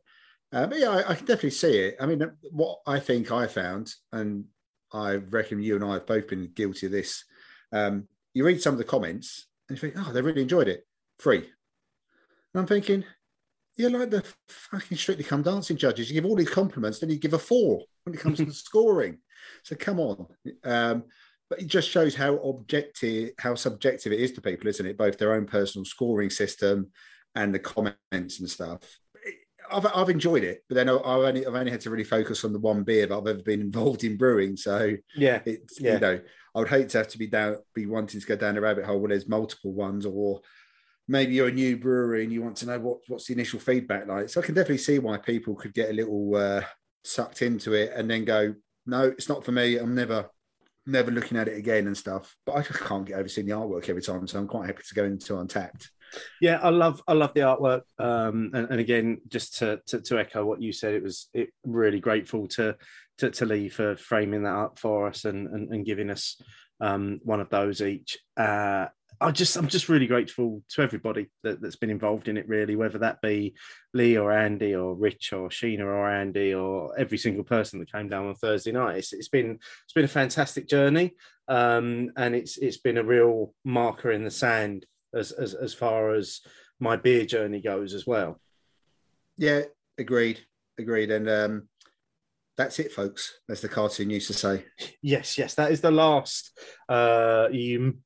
Uh, 0.51 0.67
but 0.67 0.79
yeah, 0.79 0.89
I, 0.89 1.11
I, 1.11 1.15
can 1.15 1.25
definitely 1.25 1.51
see 1.51 1.77
it. 1.77 1.97
I 1.99 2.07
mean, 2.07 2.23
what 2.51 2.79
I 2.87 2.99
think 2.99 3.31
I 3.31 3.45
found, 3.45 3.93
and 4.11 4.45
I 4.91 5.15
reckon 5.15 5.61
you 5.61 5.75
and 5.75 5.83
I 5.83 5.93
have 5.93 6.07
both 6.07 6.27
been 6.27 6.51
guilty 6.55 6.87
of 6.87 6.91
this. 6.91 7.23
Um, 7.71 8.07
you 8.33 8.45
read 8.45 8.61
some 8.61 8.73
of 8.73 8.79
the 8.79 8.83
comments 8.83 9.47
and 9.67 9.77
you 9.77 9.81
think, 9.81 9.93
oh, 9.97 10.11
they 10.11 10.21
really 10.21 10.41
enjoyed 10.41 10.67
it. 10.67 10.87
Free. 11.19 11.37
And 11.37 11.45
I'm 12.55 12.65
thinking, 12.65 13.03
you're 13.77 13.91
like 13.91 14.09
the 14.09 14.23
fucking 14.47 14.97
Strictly 14.97 15.23
Come 15.23 15.43
Dancing 15.43 15.77
judges. 15.77 16.09
You 16.09 16.15
give 16.15 16.25
all 16.25 16.35
these 16.35 16.49
compliments, 16.49 16.99
then 16.99 17.09
you 17.09 17.17
give 17.17 17.33
a 17.33 17.39
four 17.39 17.83
when 18.03 18.15
it 18.15 18.19
comes 18.19 18.39
to 18.39 18.51
scoring. 18.51 19.19
So 19.63 19.75
come 19.75 19.99
on. 19.99 20.27
Um, 20.63 21.03
but 21.49 21.59
it 21.59 21.67
just 21.67 21.89
shows 21.89 22.15
how 22.15 22.37
objective, 22.37 23.31
how 23.39 23.55
subjective 23.55 24.11
it 24.11 24.19
is 24.19 24.31
to 24.33 24.41
people, 24.41 24.67
isn't 24.67 24.85
it? 24.85 24.97
Both 24.97 25.17
their 25.17 25.33
own 25.33 25.45
personal 25.45 25.83
scoring 25.85 26.29
system 26.29 26.91
and 27.35 27.53
the 27.53 27.59
comments 27.59 28.39
and 28.39 28.49
stuff. 28.49 28.81
I've, 29.71 29.85
I've 29.85 30.09
enjoyed 30.09 30.43
it, 30.43 30.63
but 30.67 30.75
then 30.75 30.89
I've 30.89 31.01
only 31.05 31.45
I've 31.45 31.55
only 31.55 31.71
had 31.71 31.81
to 31.81 31.89
really 31.89 32.03
focus 32.03 32.43
on 32.43 32.53
the 32.53 32.59
one 32.59 32.83
beer 32.83 33.05
that 33.05 33.15
I've 33.15 33.27
ever 33.27 33.43
been 33.43 33.61
involved 33.69 34.03
in 34.03 34.17
brewing. 34.17 34.57
So 34.57 34.95
yeah, 35.15 35.41
it's 35.45 35.79
yeah. 35.79 35.93
you 35.93 35.99
know 35.99 36.19
I 36.55 36.59
would 36.59 36.69
hate 36.69 36.89
to 36.89 36.99
have 36.99 37.07
to 37.09 37.17
be 37.17 37.27
down 37.27 37.57
be 37.75 37.85
wanting 37.85 38.19
to 38.19 38.25
go 38.25 38.35
down 38.35 38.57
a 38.57 38.61
rabbit 38.61 38.85
hole 38.85 38.99
when 38.99 39.09
there's 39.09 39.29
multiple 39.29 39.73
ones, 39.73 40.05
or 40.05 40.41
maybe 41.07 41.33
you're 41.33 41.49
a 41.49 41.51
new 41.51 41.77
brewery 41.77 42.23
and 42.23 42.33
you 42.33 42.41
want 42.41 42.57
to 42.57 42.65
know 42.65 42.79
what 42.79 42.99
what's 43.07 43.27
the 43.27 43.33
initial 43.33 43.59
feedback 43.59 44.07
like. 44.07 44.29
So 44.29 44.41
I 44.41 44.45
can 44.45 44.55
definitely 44.55 44.79
see 44.79 44.99
why 44.99 45.17
people 45.17 45.55
could 45.55 45.73
get 45.73 45.89
a 45.89 45.93
little 45.93 46.35
uh, 46.35 46.61
sucked 47.03 47.41
into 47.41 47.73
it 47.73 47.91
and 47.95 48.09
then 48.09 48.25
go, 48.25 48.55
no, 48.85 49.03
it's 49.03 49.29
not 49.29 49.45
for 49.45 49.51
me. 49.51 49.77
I'm 49.77 49.95
never 49.95 50.29
never 50.89 51.11
looking 51.11 51.37
at 51.37 51.47
it 51.47 51.57
again 51.57 51.87
and 51.87 51.97
stuff. 51.97 52.35
But 52.45 52.53
I 52.53 52.61
just 52.61 52.79
can't 52.79 53.05
get 53.05 53.19
over 53.19 53.29
seeing 53.29 53.47
the 53.47 53.53
artwork 53.53 53.89
every 53.89 54.01
time, 54.01 54.27
so 54.27 54.39
I'm 54.39 54.47
quite 54.47 54.67
happy 54.67 54.83
to 54.87 54.95
go 54.95 55.05
into 55.05 55.33
Untappd. 55.33 55.87
Yeah, 56.41 56.59
I 56.61 56.69
love 56.69 57.01
I 57.07 57.13
love 57.13 57.33
the 57.33 57.41
artwork. 57.41 57.81
Um, 57.99 58.51
and, 58.53 58.69
and 58.69 58.79
again, 58.79 59.21
just 59.27 59.59
to, 59.59 59.79
to, 59.87 60.01
to 60.01 60.19
echo 60.19 60.45
what 60.45 60.61
you 60.61 60.71
said, 60.71 60.93
it 60.93 61.03
was 61.03 61.29
it 61.33 61.49
really 61.63 61.99
grateful 61.99 62.47
to 62.49 62.75
to, 63.19 63.29
to 63.29 63.45
Lee 63.45 63.69
for 63.69 63.95
framing 63.95 64.43
that 64.43 64.55
up 64.55 64.79
for 64.79 65.07
us 65.07 65.25
and 65.25 65.47
and, 65.47 65.71
and 65.71 65.85
giving 65.85 66.09
us 66.09 66.41
um, 66.81 67.19
one 67.23 67.41
of 67.41 67.49
those 67.49 67.81
each. 67.81 68.17
Uh, 68.37 68.87
I 69.21 69.31
just 69.31 69.57
I'm 69.57 69.67
just 69.67 69.89
really 69.89 70.07
grateful 70.07 70.63
to 70.69 70.81
everybody 70.81 71.27
that, 71.43 71.61
has 71.61 71.75
been 71.75 71.89
involved 71.89 72.27
in 72.27 72.37
it, 72.37 72.47
really, 72.47 72.75
whether 72.75 72.99
that 72.99 73.21
be 73.21 73.55
Lee 73.93 74.17
or 74.17 74.31
Andy 74.31 74.75
or 74.75 74.95
Rich 74.95 75.33
or 75.33 75.49
Sheena 75.49 75.81
or 75.81 76.09
Andy 76.09 76.53
or 76.53 76.97
every 76.97 77.17
single 77.17 77.43
person 77.43 77.79
that 77.79 77.91
came 77.91 78.07
down 78.07 78.27
on 78.27 78.35
Thursday 78.35 78.71
night. 78.71 78.97
It's, 78.97 79.13
it's 79.13 79.27
been 79.27 79.59
it's 79.83 79.93
been 79.93 80.05
a 80.05 80.07
fantastic 80.07 80.67
journey, 80.67 81.15
um, 81.47 82.11
and 82.15 82.33
it's 82.33 82.57
it's 82.57 82.77
been 82.77 82.97
a 82.97 83.03
real 83.03 83.53
marker 83.65 84.11
in 84.11 84.23
the 84.23 84.31
sand 84.31 84.85
as, 85.13 85.31
as 85.31 85.53
as 85.53 85.73
far 85.73 86.13
as 86.13 86.39
my 86.79 86.95
beer 86.95 87.25
journey 87.25 87.59
goes 87.61 87.93
as 87.93 88.07
well. 88.07 88.39
Yeah, 89.37 89.63
agreed, 89.97 90.39
agreed, 90.77 91.11
and 91.11 91.29
um, 91.29 91.69
that's 92.57 92.79
it, 92.79 92.93
folks. 92.93 93.39
As 93.49 93.59
the 93.59 93.69
cartoon 93.69 94.09
used 94.09 94.27
to 94.27 94.33
say. 94.33 94.65
Yes, 95.01 95.37
yes, 95.37 95.55
that 95.55 95.71
is 95.71 95.81
the 95.81 95.91
last. 95.91 96.57
Uh, 96.87 97.47
you 97.51 97.97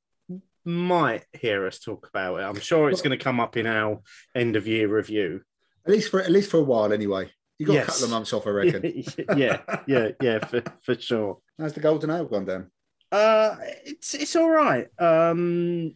might 0.66 1.26
hear 1.34 1.68
us 1.68 1.80
talk 1.80 2.08
about 2.08 2.40
it. 2.40 2.44
I'm 2.44 2.60
sure 2.60 2.90
it's 2.90 3.02
going 3.02 3.18
to 3.18 3.24
come 3.24 3.40
up 3.40 3.58
in 3.58 3.68
our 3.68 4.02
end 4.36 4.56
of 4.56 4.68
year 4.68 4.88
review. 4.88 5.42
At 5.86 5.92
least 5.92 6.12
for 6.12 6.22
at 6.22 6.32
least 6.32 6.52
for 6.52 6.58
a 6.58 6.64
while, 6.64 6.94
anyway. 6.94 7.30
You 7.60 7.68
got 7.68 7.74
yes. 7.74 7.84
a 7.84 7.88
couple 7.92 8.06
of 8.06 8.12
months 8.12 8.34
off, 8.34 8.48
I 8.48 8.50
reckon. 8.52 9.04
yeah, 9.38 9.60
yeah, 9.88 10.10
yeah, 10.22 10.40
for, 10.40 10.64
for 10.82 10.96
sure. 11.00 11.40
How's 11.60 11.74
the 11.74 11.82
golden 11.82 12.10
ale 12.10 12.26
gone 12.26 12.46
down? 12.46 12.72
Uh, 13.12 13.58
it's 13.86 14.16
it's 14.16 14.36
all 14.36 14.50
right. 14.50 14.88
Um, 15.00 15.96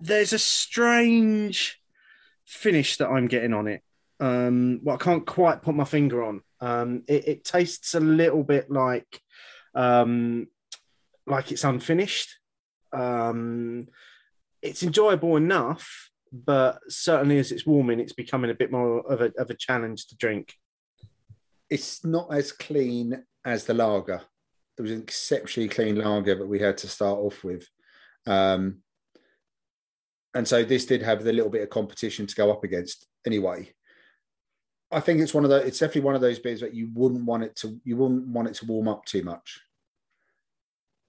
there's 0.00 0.32
a 0.32 0.38
strange 0.38 1.80
finish 2.44 2.96
that 2.98 3.08
I'm 3.08 3.26
getting 3.26 3.52
on 3.52 3.66
it. 3.66 3.82
Um, 4.20 4.80
well, 4.82 4.96
I 4.96 4.98
can't 4.98 5.26
quite 5.26 5.62
put 5.62 5.74
my 5.74 5.84
finger 5.84 6.24
on. 6.24 6.42
Um, 6.60 7.02
it, 7.06 7.28
it 7.28 7.44
tastes 7.44 7.94
a 7.94 8.00
little 8.00 8.42
bit 8.42 8.70
like, 8.70 9.20
um, 9.74 10.48
like 11.26 11.52
it's 11.52 11.64
unfinished. 11.64 12.37
Um, 12.92 13.88
it's 14.62 14.82
enjoyable 14.82 15.36
enough, 15.36 16.10
but 16.32 16.80
certainly 16.88 17.38
as 17.38 17.52
it's 17.52 17.66
warming, 17.66 18.00
it's 18.00 18.12
becoming 18.12 18.50
a 18.50 18.54
bit 18.54 18.72
more 18.72 19.00
of 19.10 19.20
a, 19.20 19.32
of 19.38 19.50
a 19.50 19.54
challenge 19.54 20.08
to 20.08 20.16
drink. 20.16 20.54
It's 21.70 22.04
not 22.04 22.32
as 22.32 22.52
clean 22.52 23.24
as 23.44 23.64
the 23.64 23.74
lager. 23.74 24.22
It 24.78 24.82
was 24.82 24.90
an 24.90 25.02
exceptionally 25.02 25.68
clean 25.68 25.96
lager 25.96 26.36
that 26.36 26.46
we 26.46 26.58
had 26.58 26.78
to 26.78 26.88
start 26.88 27.18
off 27.18 27.44
with. 27.44 27.66
Um, 28.26 28.82
and 30.34 30.46
so 30.46 30.62
this 30.62 30.86
did 30.86 31.02
have 31.02 31.24
the 31.24 31.32
little 31.32 31.50
bit 31.50 31.62
of 31.62 31.70
competition 31.70 32.26
to 32.26 32.34
go 32.34 32.50
up 32.50 32.64
against 32.64 33.06
anyway. 33.26 33.72
I 34.90 35.00
think 35.00 35.20
it's 35.20 35.34
one 35.34 35.44
of 35.44 35.50
the 35.50 35.56
it's 35.56 35.78
definitely 35.78 36.02
one 36.02 36.14
of 36.14 36.20
those 36.20 36.38
beers 36.38 36.60
that 36.60 36.74
you 36.74 36.88
wouldn't 36.94 37.24
want 37.24 37.42
it 37.42 37.56
to 37.56 37.80
you 37.84 37.96
wouldn't 37.96 38.28
want 38.28 38.48
it 38.48 38.54
to 38.54 38.66
warm 38.66 38.88
up 38.88 39.04
too 39.04 39.22
much. 39.22 39.60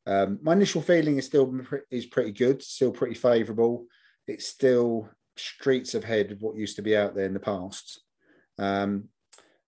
Um, 0.09 0.39
my 0.41 0.53
initial 0.53 0.81
feeling 0.81 1.17
is 1.17 1.25
still 1.25 1.53
is 1.91 2.05
pretty 2.07 2.31
good, 2.31 2.63
still 2.63 2.91
pretty 2.91 3.15
favourable. 3.15 3.85
It's 4.27 4.47
still 4.47 5.09
streets 5.37 5.93
ahead 5.93 6.31
of 6.31 6.41
what 6.41 6.57
used 6.57 6.75
to 6.77 6.81
be 6.81 6.97
out 6.97 7.15
there 7.15 7.25
in 7.25 7.33
the 7.33 7.39
past. 7.39 8.01
Um, 8.57 9.05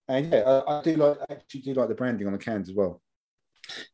and 0.07 0.31
yeah, 0.31 0.39
I, 0.39 0.79
I 0.79 0.81
do 0.81 0.95
like 0.95 1.17
actually 1.29 1.61
do 1.61 1.73
like 1.73 1.89
the 1.89 1.95
branding 1.95 2.27
on 2.27 2.33
the 2.33 2.39
cans 2.39 2.69
as 2.69 2.75
well. 2.75 3.01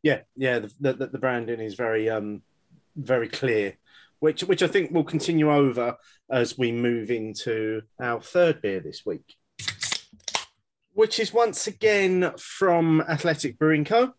Yeah, 0.02 0.22
yeah, 0.36 0.60
the, 0.60 0.94
the, 0.94 1.08
the 1.08 1.20
branding 1.20 1.60
is 1.60 1.76
very 1.76 2.10
um 2.10 2.42
very 2.96 3.28
clear 3.28 3.78
which 4.20 4.44
which 4.44 4.64
I 4.64 4.68
think 4.68 4.92
will 4.92 5.04
continue 5.04 5.52
over 5.52 5.96
as 6.32 6.58
we 6.58 6.72
move 6.72 7.12
into 7.12 7.82
our 8.02 8.22
third 8.22 8.62
beer 8.62 8.80
this 8.80 9.06
week, 9.06 9.36
which 10.94 11.20
is 11.20 11.34
once 11.34 11.68
again 11.68 12.32
from 12.38 13.02
Athletic 13.02 13.58
Brewing 13.60 13.86
Co. 13.86 14.14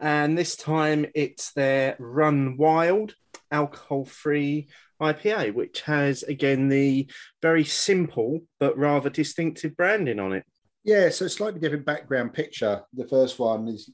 And 0.00 0.36
this 0.36 0.56
time 0.56 1.06
it's 1.14 1.52
their 1.52 1.96
Run 1.98 2.56
Wild 2.56 3.14
alcohol 3.50 4.04
free 4.04 4.68
IPA, 5.00 5.54
which 5.54 5.82
has 5.82 6.22
again 6.22 6.68
the 6.68 7.10
very 7.42 7.64
simple 7.64 8.40
but 8.58 8.76
rather 8.76 9.10
distinctive 9.10 9.76
branding 9.76 10.18
on 10.18 10.32
it. 10.32 10.44
Yeah, 10.84 11.10
so 11.10 11.28
slightly 11.28 11.60
different 11.60 11.84
background 11.84 12.32
picture. 12.32 12.82
The 12.94 13.06
first 13.06 13.38
one 13.38 13.68
is 13.68 13.90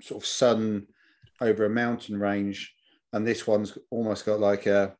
sort 0.00 0.22
of 0.22 0.26
sun 0.26 0.86
over 1.40 1.64
a 1.64 1.70
mountain 1.70 2.18
range, 2.18 2.74
and 3.12 3.26
this 3.26 3.46
one's 3.46 3.76
almost 3.90 4.26
got 4.26 4.40
like 4.40 4.66
a 4.66 4.96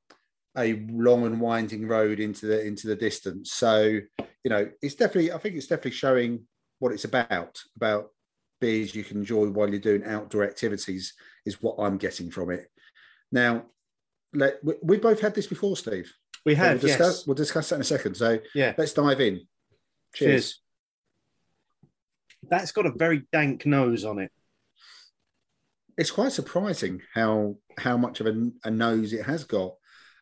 a 0.57 0.85
long 0.91 1.25
and 1.25 1.41
winding 1.41 1.87
road 1.87 2.21
into 2.21 2.47
the 2.47 2.65
into 2.67 2.87
the 2.87 2.97
distance. 2.97 3.53
So 3.53 4.01
you 4.45 4.51
know, 4.51 4.71
it's 4.83 4.95
definitely 4.95 5.33
I 5.33 5.39
think 5.39 5.57
it's 5.57 5.67
definitely 5.67 5.93
showing 5.93 6.47
what 6.79 6.93
it's 6.93 7.05
about 7.05 7.59
about 7.77 8.09
beers 8.61 8.95
you 8.95 9.05
can 9.05 9.19
enjoy 9.19 9.47
while 9.49 9.69
you're 9.69 9.79
doing 9.79 10.05
outdoor 10.05 10.45
activities 10.45 11.15
is 11.45 11.63
what 11.63 11.77
I'm 11.79 11.97
getting 11.97 12.31
from 12.31 12.51
it. 12.51 12.71
Now, 13.33 13.67
let 14.33 14.59
we 14.63 14.97
have 14.97 15.03
both 15.03 15.21
had 15.21 15.35
this 15.35 15.47
before, 15.47 15.77
Steve. 15.77 16.13
We 16.45 16.55
have. 16.55 16.83
We'll 16.83 16.89
discuss, 16.93 17.19
yes. 17.19 17.27
we'll 17.27 17.35
discuss 17.35 17.69
that 17.69 17.77
in 17.77 17.81
a 17.81 17.85
second. 17.85 18.17
So 18.17 18.39
yeah, 18.55 18.75
let's 18.79 18.93
dive 18.93 19.21
in. 19.21 19.47
Cheers. 20.15 20.31
Cheers. 20.31 20.61
That's 22.49 22.73
got 22.73 22.87
a 22.87 22.93
very 22.93 23.27
dank 23.33 23.67
nose 23.67 24.05
on 24.05 24.19
it. 24.19 24.31
It's 25.99 26.11
quite 26.11 26.33
surprising 26.33 27.03
how 27.15 27.57
how 27.79 27.97
much 27.97 28.21
of 28.21 28.27
a, 28.27 28.51
a 28.65 28.71
nose 28.71 29.13
it 29.13 29.27
has 29.27 29.45
got. 29.45 29.75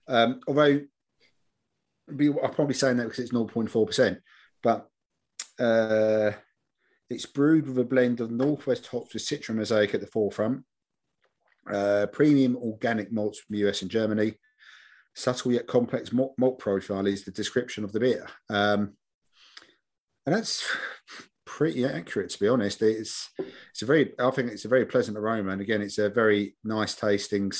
Um, 0.08 0.40
although 0.48 0.80
I'm 2.08 2.54
probably 2.54 2.74
saying 2.74 2.96
that 2.96 3.04
because 3.04 3.18
it's 3.18 3.32
0.4%, 3.32 4.18
but 4.62 4.88
uh, 5.58 6.32
it's 7.10 7.26
brewed 7.26 7.66
with 7.66 7.78
a 7.78 7.84
blend 7.84 8.20
of 8.20 8.30
Northwest 8.30 8.86
hops 8.88 9.14
with 9.14 9.22
Citra 9.22 9.54
Mosaic 9.54 9.94
at 9.94 10.00
the 10.00 10.06
forefront, 10.06 10.64
Uh, 11.70 12.06
premium 12.06 12.56
organic 12.56 13.12
malts 13.12 13.40
from 13.40 13.54
the 13.54 13.68
US 13.68 13.82
and 13.82 13.90
Germany. 13.90 14.38
Subtle 15.14 15.52
yet 15.52 15.66
complex 15.66 16.12
malt, 16.12 16.34
malt 16.38 16.58
profile 16.58 17.06
is 17.06 17.24
the 17.24 17.30
description 17.30 17.84
of 17.84 17.92
the 17.92 18.00
beer. 18.00 18.26
Um, 18.48 18.96
and 20.24 20.34
that's 20.34 20.64
pretty 21.44 21.84
accurate, 21.84 22.30
to 22.30 22.38
be 22.38 22.48
honest. 22.48 22.80
It's 22.82 23.30
it's 23.70 23.82
a 23.82 23.86
very, 23.86 24.14
I 24.18 24.30
think 24.30 24.50
it's 24.50 24.64
a 24.64 24.68
very 24.68 24.86
pleasant 24.86 25.18
aroma, 25.18 25.50
and 25.50 25.60
again, 25.60 25.82
it's 25.82 25.98
a 25.98 26.08
very 26.08 26.56
nice 26.62 26.94
tasting, 26.94 27.52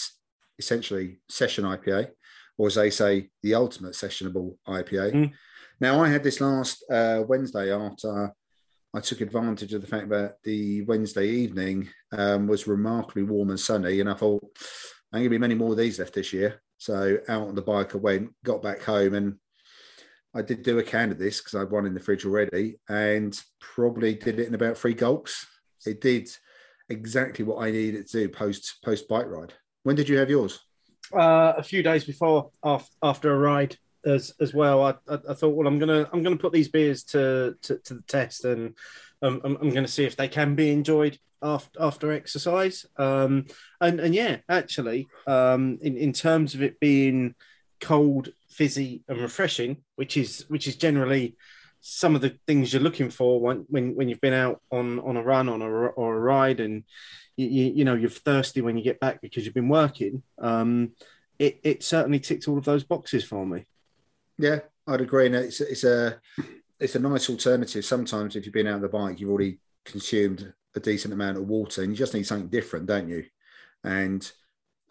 essentially 0.59 1.20
session 1.28 1.64
IPA, 1.64 2.11
or 2.57 2.68
as 2.68 2.76
they 2.76 2.90
say, 2.90 3.30
the 3.42 3.55
ultimate 3.55 3.94
sessionable 3.94 4.57
IPA. 4.66 5.12
Mm. 5.12 5.32
Now, 5.80 6.03
I 6.03 6.09
had 6.09 6.22
this 6.22 6.40
last 6.40 6.84
uh, 6.90 7.24
Wednesday 7.26 7.72
after 7.72 8.32
I 8.99 9.01
took 9.01 9.20
advantage 9.20 9.72
of 9.74 9.80
the 9.80 9.86
fact 9.86 10.09
that 10.09 10.38
the 10.42 10.82
Wednesday 10.82 11.28
evening 11.28 11.88
um, 12.11 12.49
was 12.49 12.66
remarkably 12.66 13.22
warm 13.22 13.51
and 13.51 13.61
sunny, 13.61 14.01
and 14.01 14.11
I 14.11 14.14
thought 14.14 14.42
I'm 15.12 15.20
going 15.20 15.24
to 15.26 15.30
be 15.30 15.38
many 15.38 15.55
more 15.55 15.70
of 15.70 15.78
these 15.78 16.01
left 16.01 16.14
this 16.14 16.32
year. 16.32 16.61
So 16.78 17.18
out 17.28 17.46
on 17.46 17.55
the 17.55 17.62
bike, 17.62 17.94
I 17.94 17.99
went, 17.99 18.30
got 18.42 18.61
back 18.61 18.82
home, 18.82 19.14
and 19.14 19.36
I 20.34 20.42
did 20.42 20.64
do 20.64 20.80
a 20.80 20.82
can 20.82 21.12
of 21.12 21.18
this 21.18 21.38
because 21.38 21.55
I 21.55 21.61
had 21.61 21.70
one 21.70 21.86
in 21.86 21.94
the 21.94 22.01
fridge 22.01 22.26
already, 22.26 22.80
and 22.88 23.40
probably 23.61 24.16
did 24.16 24.40
it 24.40 24.49
in 24.49 24.55
about 24.57 24.76
three 24.76 24.94
gulps. 24.94 25.46
It 25.86 26.01
did 26.01 26.28
exactly 26.88 27.44
what 27.44 27.62
I 27.62 27.70
needed 27.70 28.09
to 28.09 28.26
do 28.26 28.28
post 28.28 28.78
post 28.84 29.07
bike 29.07 29.26
ride. 29.28 29.53
When 29.84 29.94
did 29.94 30.09
you 30.09 30.18
have 30.18 30.28
yours? 30.28 30.59
Uh, 31.14 31.53
a 31.57 31.62
few 31.62 31.84
days 31.84 32.05
before, 32.05 32.51
after, 32.64 32.90
after 33.01 33.32
a 33.32 33.38
ride 33.38 33.76
as 34.05 34.34
as 34.40 34.55
well. 34.55 34.82
I, 34.82 34.90
I, 35.09 35.18
I, 35.30 35.34
thought, 35.34 35.55
well, 35.55 35.66
I'm 35.66 35.78
gonna 35.78 36.09
I'm 36.12 36.22
gonna 36.22 36.36
put 36.36 36.53
these 36.53 36.68
beers 36.68 37.05
to 37.05 37.57
to, 37.62 37.78
to 37.78 37.94
the 37.94 38.03
test, 38.03 38.44
and 38.44 38.74
um, 39.22 39.40
I'm, 39.44 39.57
I'm 39.57 39.70
gonna 39.70 39.88
see 39.88 40.05
if 40.05 40.16
they 40.16 40.28
can 40.28 40.55
be 40.55 40.70
enjoyed 40.70 41.18
after 41.42 41.80
after 41.80 42.12
exercise. 42.12 42.86
Um, 42.96 43.46
and 43.80 44.01
and 44.01 44.14
yeah, 44.14 44.38
actually, 44.49 45.09
um, 45.26 45.78
in 45.82 45.96
in 45.96 46.12
terms 46.12 46.55
of 46.55 46.62
it 46.62 46.80
being 46.80 47.34
cold, 47.80 48.30
fizzy, 48.49 49.03
and 49.09 49.20
refreshing, 49.20 49.78
which 49.96 50.16
is 50.16 50.44
which 50.49 50.66
is 50.66 50.76
generally 50.76 51.36
some 51.80 52.14
of 52.14 52.20
the 52.20 52.36
things 52.46 52.72
you're 52.72 52.82
looking 52.82 53.11
for 53.11 53.40
when 53.40 53.64
when, 53.68 53.94
when 53.94 54.09
you've 54.09 54.20
been 54.20 54.32
out 54.32 54.61
on 54.70 54.99
on 55.01 55.16
a 55.16 55.22
run 55.22 55.49
on 55.49 55.62
a 55.62 55.66
or 55.66 56.16
a 56.16 56.20
ride 56.20 56.61
and 56.61 56.84
you, 57.36 57.46
you, 57.46 57.72
you 57.76 57.84
know 57.84 57.94
you're 57.94 58.11
thirsty 58.11 58.61
when 58.61 58.76
you 58.76 58.82
get 58.82 58.99
back 59.01 59.20
because 59.20 59.44
you've 59.44 59.55
been 59.55 59.68
working 59.68 60.22
um 60.40 60.90
it, 61.38 61.61
it 61.62 61.84
certainly 61.84 62.18
ticked 62.18 62.49
all 62.49 62.59
of 62.59 62.64
those 62.64 62.82
boxes 62.82 63.24
for 63.24 63.46
me 63.46 63.64
yeah, 64.39 64.61
I'd 64.86 65.01
agree. 65.01 65.26
And 65.26 65.34
it's 65.34 65.61
it's 65.61 65.84
a 65.84 66.20
it's 66.80 66.95
a 66.95 67.01
nice 67.01 67.28
alternative. 67.28 67.84
Sometimes 67.84 68.36
if 68.36 68.45
you've 68.45 68.55
been 68.55 68.66
out 68.66 68.76
on 68.76 68.82
the 68.82 68.89
bike, 68.89 69.20
you've 69.20 69.30
already 69.30 69.61
consumed 69.84 70.53
a 70.74 70.80
decent 70.80 71.14
amount 71.14 71.36
of 71.36 71.49
water, 71.49 71.82
and 71.82 71.91
you 71.91 71.97
just 71.97 72.14
need 72.14 72.26
something 72.26 72.49
different, 72.49 72.86
don't 72.86 73.09
you? 73.09 73.24
And 73.84 74.30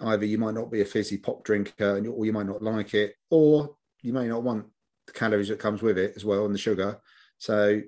either 0.02 0.26
you 0.26 0.38
might 0.38 0.54
not 0.54 0.72
be 0.72 0.82
a 0.82 0.86
fizzy 0.86 1.18
pop 1.18 1.44
drinker, 1.44 2.04
or 2.08 2.26
you 2.26 2.34
might 2.34 2.46
not 2.46 2.62
like 2.62 2.94
it, 2.94 3.16
or 3.30 3.76
you 4.02 4.14
may 4.14 4.28
not 4.28 4.44
want 4.44 4.66
the 5.06 5.14
calories 5.14 5.48
that 5.48 5.60
comes 5.60 5.82
with 5.82 5.98
it 5.98 6.14
as 6.16 6.26
well, 6.26 6.46
and 6.46 6.54
the 6.54 6.60
sugar. 6.60 7.00
So 7.38 7.82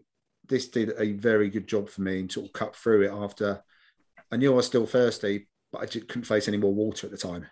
this 0.47 0.69
did 0.69 0.93
a 0.97 1.13
very 1.13 1.49
good 1.49 1.67
job 1.67 1.89
for 1.89 2.01
me 2.01 2.19
and 2.19 2.31
sort 2.31 2.47
of 2.47 2.53
cut 2.53 2.75
through 2.75 3.03
it 3.03 3.11
after 3.11 3.63
I 4.31 4.37
knew 4.37 4.51
I 4.51 4.55
was 4.55 4.65
still 4.65 4.85
thirsty, 4.85 5.47
but 5.71 5.81
I 5.81 5.85
just 5.85 6.07
couldn't 6.07 6.23
face 6.23 6.47
any 6.47 6.57
more 6.57 6.73
water 6.73 7.07
at 7.07 7.11
the 7.11 7.17
time 7.17 7.47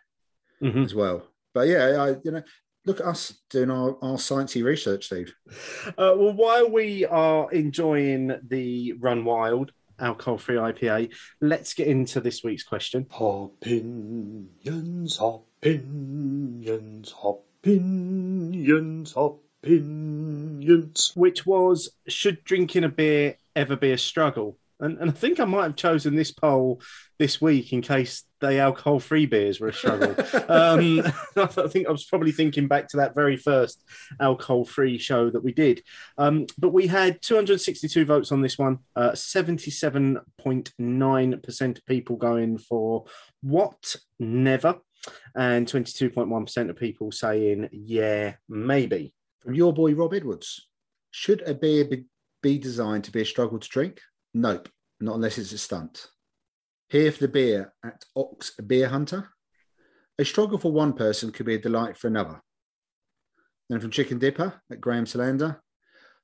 mm-hmm. 0.62 0.84
as 0.84 0.94
well. 0.96 1.28
But 1.54 1.68
yeah, 1.68 1.98
I 2.00 2.10
you 2.24 2.32
know 2.32 2.44
look 2.88 3.00
at 3.02 3.06
us 3.06 3.38
doing 3.50 3.70
our, 3.70 3.98
our 4.02 4.16
sciencey 4.16 4.64
research, 4.64 5.08
Steve. 5.08 5.36
Uh, 5.90 6.16
well, 6.18 6.34
while 6.34 6.72
we 6.72 7.06
are 7.06 7.52
enjoying 7.52 8.40
the 8.48 8.94
Run 8.94 9.26
Wild 9.26 9.74
alcohol-free 10.00 10.56
IPA, 10.56 11.14
let's 11.42 11.74
get 11.74 11.88
into 11.88 12.22
this 12.22 12.44
week's 12.44 12.64
question. 12.64 13.06
Opinions, 13.20 14.48
opinions, 15.22 17.14
opinions, 17.24 19.14
opinions. 19.16 21.12
Which 21.16 21.46
was, 21.46 21.90
should 22.08 22.44
drinking 22.46 22.86
a 22.86 22.90
beer 22.90 23.36
ever 23.56 23.76
be 23.76 23.92
a 23.92 23.98
struggle? 23.98 24.58
And, 24.80 25.00
and 25.00 25.10
I 25.10 25.14
think 25.14 25.40
I 25.40 25.46
might 25.46 25.64
have 25.64 25.76
chosen 25.76 26.16
this 26.16 26.32
poll 26.32 26.84
this 27.18 27.42
week 27.42 27.74
in 27.74 27.82
case 27.82 28.24
the 28.40 28.60
alcohol 28.60 29.00
free 29.00 29.26
beers 29.26 29.60
were 29.60 29.70
a 29.70 29.74
struggle. 29.74 30.10
um, 30.50 31.02
I 31.36 31.48
think 31.68 31.88
I 31.88 31.92
was 31.92 32.06
probably 32.06 32.32
thinking 32.32 32.68
back 32.68 32.90
to 32.90 32.98
that 32.98 33.16
very 33.16 33.38
first 33.38 33.84
alcohol 34.20 34.66
free 34.66 35.00
show 35.00 35.32
that 35.32 35.44
we 35.44 35.52
did. 35.52 35.82
Um, 36.18 36.46
but 36.58 36.70
we 36.70 36.88
had 36.88 37.22
262 37.22 38.06
votes 38.06 38.32
on 38.32 38.42
this 38.42 38.58
one, 38.58 38.80
uh, 38.96 39.12
77.9% 39.12 41.78
of 41.78 41.86
people 41.86 42.16
going 42.16 42.58
for 42.58 43.04
what? 43.42 43.98
Never. 44.20 44.80
And 45.36 45.68
22.1% 45.68 46.70
of 46.70 46.76
people 46.76 47.12
saying, 47.12 47.70
yeah, 47.72 48.36
maybe. 48.50 49.14
From 49.40 49.54
your 49.56 49.74
boy 49.74 49.94
Rob 49.94 50.14
Edwards, 50.14 50.68
should 51.12 51.42
a 51.48 51.54
beer 51.54 51.86
be, 51.86 52.04
be 52.44 52.58
designed 52.58 53.06
to 53.06 53.12
be 53.12 53.22
a 53.22 53.26
struggle 53.26 53.60
to 53.60 53.70
drink? 53.70 54.02
Nope, 54.40 54.70
not 55.00 55.16
unless 55.16 55.40
it's 55.40 55.52
a 55.52 55.58
stunt. 55.58 56.10
Here 56.90 57.12
for 57.12 57.22
the 57.22 57.28
beer 57.28 57.74
at 57.84 58.06
Ox 58.16 58.52
Beer 58.52 58.88
Hunter. 58.88 59.30
A 60.20 60.24
struggle 60.24 60.60
for 60.60 60.72
one 60.72 60.94
person 60.94 61.32
could 61.32 61.48
be 61.48 61.56
a 61.56 61.60
delight 61.60 61.98
for 61.98 62.06
another. 62.06 62.44
Then 63.68 63.80
from 63.80 63.90
Chicken 63.90 64.20
Dipper 64.20 64.62
at 64.72 64.80
Graham 64.80 65.08
Solander. 65.08 65.60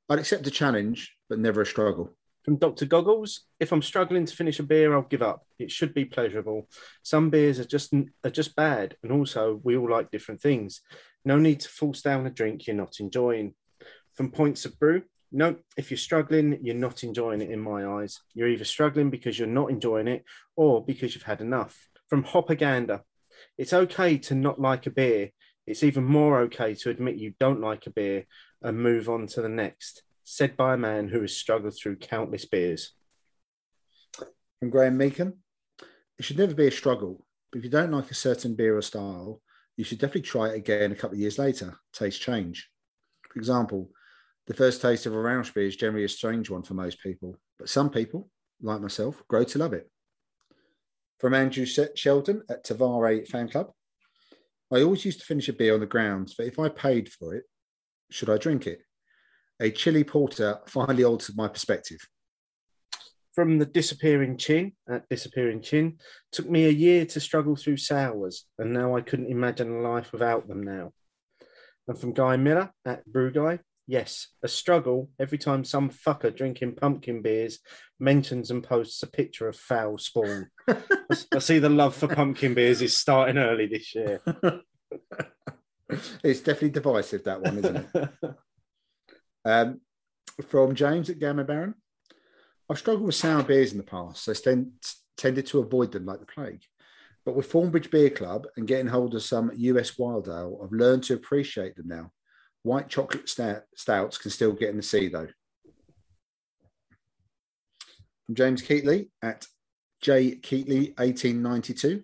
I'd 0.07 0.19
accept 0.19 0.45
a 0.45 0.51
challenge, 0.51 1.15
but 1.27 1.39
never 1.39 1.61
a 1.61 1.65
struggle. 1.65 2.15
From 2.45 2.57
Dr. 2.57 2.85
Goggles, 2.85 3.47
if 3.59 3.71
I'm 3.71 3.81
struggling 3.81 4.27
to 4.27 4.35
finish 4.35 4.59
a 4.59 4.63
beer, 4.63 4.93
I'll 4.93 5.01
give 5.01 5.23
up. 5.23 5.47
It 5.57 5.71
should 5.71 5.95
be 5.95 6.05
pleasurable. 6.05 6.69
Some 7.01 7.31
beers 7.31 7.59
are 7.59 7.65
just 7.65 7.95
are 8.23 8.29
just 8.29 8.55
bad, 8.55 8.95
and 9.01 9.11
also 9.11 9.59
we 9.63 9.75
all 9.75 9.89
like 9.89 10.11
different 10.11 10.39
things. 10.39 10.81
No 11.25 11.39
need 11.39 11.61
to 11.61 11.69
force 11.69 12.03
down 12.03 12.27
a 12.27 12.29
drink 12.29 12.67
you're 12.67 12.75
not 12.75 12.99
enjoying. 12.99 13.55
From 14.13 14.29
Points 14.29 14.65
of 14.65 14.77
Brew, 14.77 15.01
no, 15.33 15.55
if 15.75 15.89
you're 15.89 15.97
struggling, 15.97 16.59
you're 16.61 16.75
not 16.75 17.03
enjoying 17.03 17.41
it 17.41 17.49
in 17.49 17.59
my 17.59 17.85
eyes. 17.85 18.21
You're 18.35 18.49
either 18.49 18.65
struggling 18.65 19.09
because 19.09 19.37
you're 19.37 19.47
not 19.47 19.71
enjoying 19.71 20.07
it 20.07 20.23
or 20.55 20.85
because 20.85 21.15
you've 21.15 21.23
had 21.23 21.41
enough. 21.41 21.89
From 22.07 22.23
Hopagander, 22.23 23.01
it's 23.57 23.73
okay 23.73 24.19
to 24.19 24.35
not 24.35 24.61
like 24.61 24.85
a 24.85 24.91
beer. 24.91 25.31
It's 25.65 25.83
even 25.83 26.03
more 26.03 26.41
okay 26.41 26.75
to 26.75 26.91
admit 26.91 27.15
you 27.15 27.33
don't 27.39 27.61
like 27.61 27.87
a 27.87 27.91
beer 27.91 28.25
and 28.61 28.77
move 28.77 29.09
on 29.09 29.25
to 29.27 29.41
the 29.41 29.49
next. 29.49 30.03
Said 30.23 30.55
by 30.55 30.75
a 30.75 30.77
man 30.77 31.07
who 31.07 31.21
has 31.21 31.35
struggled 31.35 31.75
through 31.75 31.97
countless 31.97 32.45
beers. 32.45 32.93
From 34.59 34.69
Graham 34.69 34.99
Meekan, 34.99 35.33
it 36.19 36.25
should 36.25 36.37
never 36.37 36.53
be 36.53 36.67
a 36.67 36.71
struggle, 36.71 37.25
but 37.51 37.57
if 37.57 37.63
you 37.63 37.71
don't 37.71 37.91
like 37.91 38.11
a 38.11 38.15
certain 38.15 38.55
beer 38.55 38.77
or 38.77 38.81
style, 38.83 39.41
you 39.75 39.83
should 39.83 39.97
definitely 39.97 40.21
try 40.21 40.49
it 40.49 40.55
again 40.55 40.91
a 40.91 40.95
couple 40.95 41.15
of 41.15 41.19
years 41.19 41.39
later. 41.39 41.79
Taste 41.91 42.21
change. 42.21 42.69
For 43.29 43.39
example, 43.39 43.89
the 44.47 44.53
first 44.53 44.81
taste 44.81 45.05
of 45.05 45.13
a 45.13 45.17
Rauch 45.17 45.53
beer 45.53 45.67
is 45.67 45.75
generally 45.75 46.05
a 46.05 46.09
strange 46.09 46.49
one 46.49 46.63
for 46.63 46.73
most 46.73 47.01
people, 47.01 47.37
but 47.57 47.69
some 47.69 47.89
people, 47.89 48.29
like 48.61 48.81
myself, 48.81 49.23
grow 49.27 49.43
to 49.43 49.59
love 49.59 49.73
it. 49.73 49.89
From 51.19 51.33
Andrew 51.33 51.65
Sheldon 51.65 52.43
at 52.49 52.65
Tavare 52.65 53.25
Fan 53.27 53.47
Club, 53.47 53.71
I 54.73 54.81
always 54.81 55.05
used 55.05 55.19
to 55.19 55.25
finish 55.25 55.47
a 55.47 55.53
beer 55.53 55.73
on 55.73 55.79
the 55.79 55.85
grounds 55.85 56.35
that 56.35 56.47
if 56.47 56.59
I 56.59 56.67
paid 56.67 57.09
for 57.09 57.35
it, 57.35 57.43
should 58.11 58.29
I 58.29 58.37
drink 58.37 58.67
it? 58.67 58.81
A 59.59 59.71
chili 59.71 60.03
porter 60.03 60.59
finally 60.67 61.03
altered 61.03 61.37
my 61.37 61.47
perspective. 61.47 61.99
From 63.33 63.59
the 63.59 63.65
disappearing 63.65 64.37
chin 64.37 64.73
at 64.89 65.07
disappearing 65.09 65.61
chin, 65.61 65.99
took 66.31 66.49
me 66.49 66.65
a 66.65 66.69
year 66.69 67.05
to 67.05 67.19
struggle 67.19 67.55
through 67.55 67.77
sours, 67.77 68.45
and 68.59 68.73
now 68.73 68.95
I 68.95 69.01
couldn't 69.01 69.31
imagine 69.31 69.71
a 69.71 69.81
life 69.81 70.11
without 70.11 70.47
them 70.47 70.63
now. 70.63 70.91
And 71.87 71.97
from 71.97 72.13
Guy 72.13 72.35
Miller 72.37 72.71
at 72.85 73.05
Brew 73.05 73.31
Guy, 73.31 73.59
yes, 73.87 74.27
a 74.41 74.47
struggle 74.47 75.09
every 75.19 75.37
time 75.37 75.63
some 75.63 75.89
fucker 75.89 76.35
drinking 76.35 76.75
pumpkin 76.75 77.21
beers 77.21 77.59
mentions 77.99 78.51
and 78.51 78.63
posts 78.63 79.03
a 79.03 79.07
picture 79.07 79.47
of 79.47 79.55
foul 79.55 79.97
spawn. 79.97 80.49
I 80.67 81.39
see 81.39 81.59
the 81.59 81.69
love 81.69 81.95
for 81.95 82.07
pumpkin 82.07 82.53
beers 82.53 82.81
is 82.81 82.97
starting 82.97 83.37
early 83.37 83.67
this 83.67 83.93
year. 83.95 84.21
it's 86.23 86.39
definitely 86.39 86.71
divisive, 86.71 87.23
that 87.25 87.41
one, 87.41 87.57
isn't 87.59 87.87
it? 87.93 88.09
um, 89.45 89.81
from 90.47 90.75
James 90.75 91.09
at 91.09 91.19
Gamma 91.19 91.43
Baron. 91.43 91.75
I've 92.69 92.79
struggled 92.79 93.05
with 93.05 93.15
sour 93.15 93.43
beers 93.43 93.71
in 93.71 93.77
the 93.77 93.83
past, 93.83 94.23
so 94.23 94.33
tend, 94.33 94.71
tended 95.17 95.45
to 95.47 95.59
avoid 95.59 95.91
them 95.91 96.05
like 96.05 96.19
the 96.19 96.25
plague. 96.25 96.61
But 97.25 97.35
with 97.35 97.51
Thornbridge 97.51 97.91
Beer 97.91 98.09
Club 98.09 98.47
and 98.57 98.67
getting 98.67 98.87
hold 98.87 99.15
of 99.15 99.23
some 99.23 99.51
US 99.53 99.97
Wild 99.97 100.27
Ale, 100.27 100.59
I've 100.63 100.71
learned 100.71 101.03
to 101.03 101.13
appreciate 101.13 101.75
them 101.75 101.87
now. 101.87 102.11
White 102.63 102.89
chocolate 102.89 103.29
stouts 103.29 104.17
can 104.17 104.31
still 104.31 104.53
get 104.53 104.69
in 104.69 104.77
the 104.77 104.83
sea, 104.83 105.09
though. 105.09 105.27
From 108.25 108.35
James 108.35 108.61
Keatley 108.61 109.09
at 109.21 109.45
J 110.01 110.35
Keatley 110.35 110.97
1892. 110.97 112.03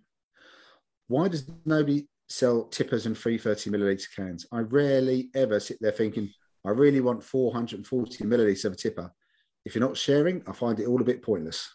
Why 1.07 1.28
does 1.28 1.49
nobody 1.66 2.07
sell 2.28 2.66
tippers 2.66 3.05
and 3.05 3.18
330 3.18 3.72
milliliter 3.72 4.16
cans? 4.16 4.45
I 4.51 4.60
rarely 4.60 5.30
ever 5.34 5.60
sit 5.60 5.78
there 5.82 5.91
thinking, 5.91 6.30
I 6.66 6.72
really 6.72 7.01
want 7.01 7.24
440 7.24 8.26
milliliters 8.26 8.66
of 8.66 8.74
a 8.74 8.76
tipper. 8.76 9.12
If 9.66 9.76
you're 9.76 9.86
not 9.86 9.97
sharing, 9.97 10.43
I 10.47 10.51
find 10.51 10.80
it 10.80 10.88
all 10.88 11.01
a 11.01 11.05
bit 11.05 11.22
pointless. 11.22 11.70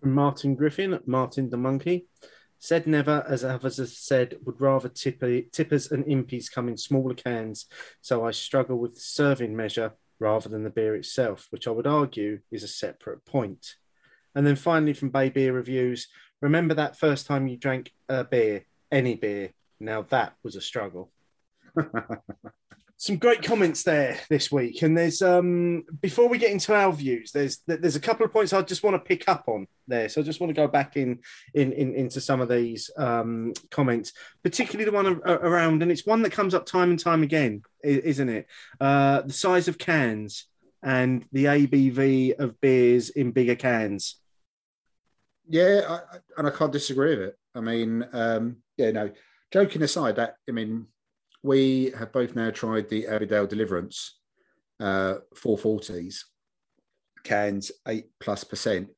From 0.00 0.12
Martin 0.12 0.54
Griffin, 0.54 0.98
Martin 1.06 1.50
the 1.50 1.56
Monkey. 1.56 2.08
Said 2.58 2.86
never, 2.86 3.24
as 3.28 3.44
others 3.44 3.76
have 3.76 3.88
said, 3.88 4.38
would 4.44 4.60
rather 4.60 4.88
tipper, 4.88 5.42
tippers 5.52 5.90
and 5.90 6.04
impies 6.06 6.48
come 6.48 6.68
in 6.68 6.76
smaller 6.76 7.14
cans, 7.14 7.66
so 8.00 8.24
I 8.24 8.30
struggle 8.30 8.78
with 8.78 8.94
the 8.94 9.00
serving 9.00 9.54
measure 9.54 9.92
rather 10.18 10.48
than 10.48 10.64
the 10.64 10.70
beer 10.70 10.94
itself, 10.94 11.46
which 11.50 11.68
I 11.68 11.70
would 11.70 11.86
argue 11.86 12.40
is 12.50 12.62
a 12.62 12.68
separate 12.68 13.24
point. 13.24 13.74
And 14.34 14.46
then 14.46 14.56
finally, 14.56 14.92
from 14.92 15.10
Bay 15.10 15.28
Beer 15.28 15.52
Reviews, 15.52 16.08
remember 16.40 16.74
that 16.74 16.98
first 16.98 17.26
time 17.26 17.48
you 17.48 17.56
drank 17.56 17.92
a 18.08 18.24
beer, 18.24 18.64
any 18.90 19.14
beer? 19.14 19.50
Now 19.78 20.02
that 20.02 20.34
was 20.42 20.56
a 20.56 20.60
struggle. 20.60 21.10
Some 22.98 23.16
great 23.18 23.42
comments 23.42 23.82
there 23.82 24.18
this 24.30 24.50
week, 24.50 24.80
and 24.80 24.96
there's 24.96 25.20
um 25.20 25.84
before 26.00 26.28
we 26.28 26.38
get 26.38 26.50
into 26.50 26.74
our 26.74 26.90
views, 26.92 27.30
there's 27.30 27.58
there's 27.66 27.96
a 27.96 28.00
couple 28.00 28.24
of 28.24 28.32
points 28.32 28.54
I 28.54 28.62
just 28.62 28.82
want 28.82 28.94
to 28.94 29.06
pick 29.06 29.28
up 29.28 29.44
on 29.48 29.66
there. 29.86 30.08
So 30.08 30.22
I 30.22 30.24
just 30.24 30.40
want 30.40 30.48
to 30.48 30.60
go 30.60 30.66
back 30.66 30.96
in 30.96 31.18
in, 31.52 31.72
in 31.72 31.94
into 31.94 32.22
some 32.22 32.40
of 32.40 32.48
these 32.48 32.90
um 32.96 33.52
comments, 33.70 34.14
particularly 34.42 34.90
the 34.90 34.96
one 34.96 35.20
around, 35.26 35.82
and 35.82 35.92
it's 35.92 36.06
one 36.06 36.22
that 36.22 36.32
comes 36.32 36.54
up 36.54 36.64
time 36.64 36.88
and 36.88 36.98
time 36.98 37.22
again, 37.22 37.62
isn't 37.84 38.28
it? 38.30 38.46
Uh, 38.80 39.20
the 39.20 39.32
size 39.32 39.68
of 39.68 39.76
cans 39.76 40.46
and 40.82 41.26
the 41.32 41.46
ABV 41.46 42.38
of 42.38 42.58
beers 42.62 43.10
in 43.10 43.30
bigger 43.32 43.56
cans. 43.56 44.16
Yeah, 45.48 45.82
I, 45.86 46.18
and 46.38 46.46
I 46.46 46.50
can't 46.50 46.72
disagree 46.72 47.10
with 47.10 47.28
it. 47.28 47.38
I 47.54 47.60
mean, 47.60 48.06
um, 48.12 48.56
yeah, 48.76 48.90
no. 48.90 49.10
Joking 49.52 49.82
aside, 49.82 50.16
that 50.16 50.36
I 50.48 50.52
mean, 50.52 50.86
we 51.46 51.92
have 51.96 52.12
both 52.12 52.34
now 52.34 52.50
tried 52.50 52.88
the 52.88 53.04
Abbeydale 53.04 53.48
Deliverance 53.48 54.18
uh, 54.80 55.18
440s 55.36 56.16
cans, 57.22 57.70
eight 57.86 58.06
plus 58.18 58.42
percent. 58.42 58.88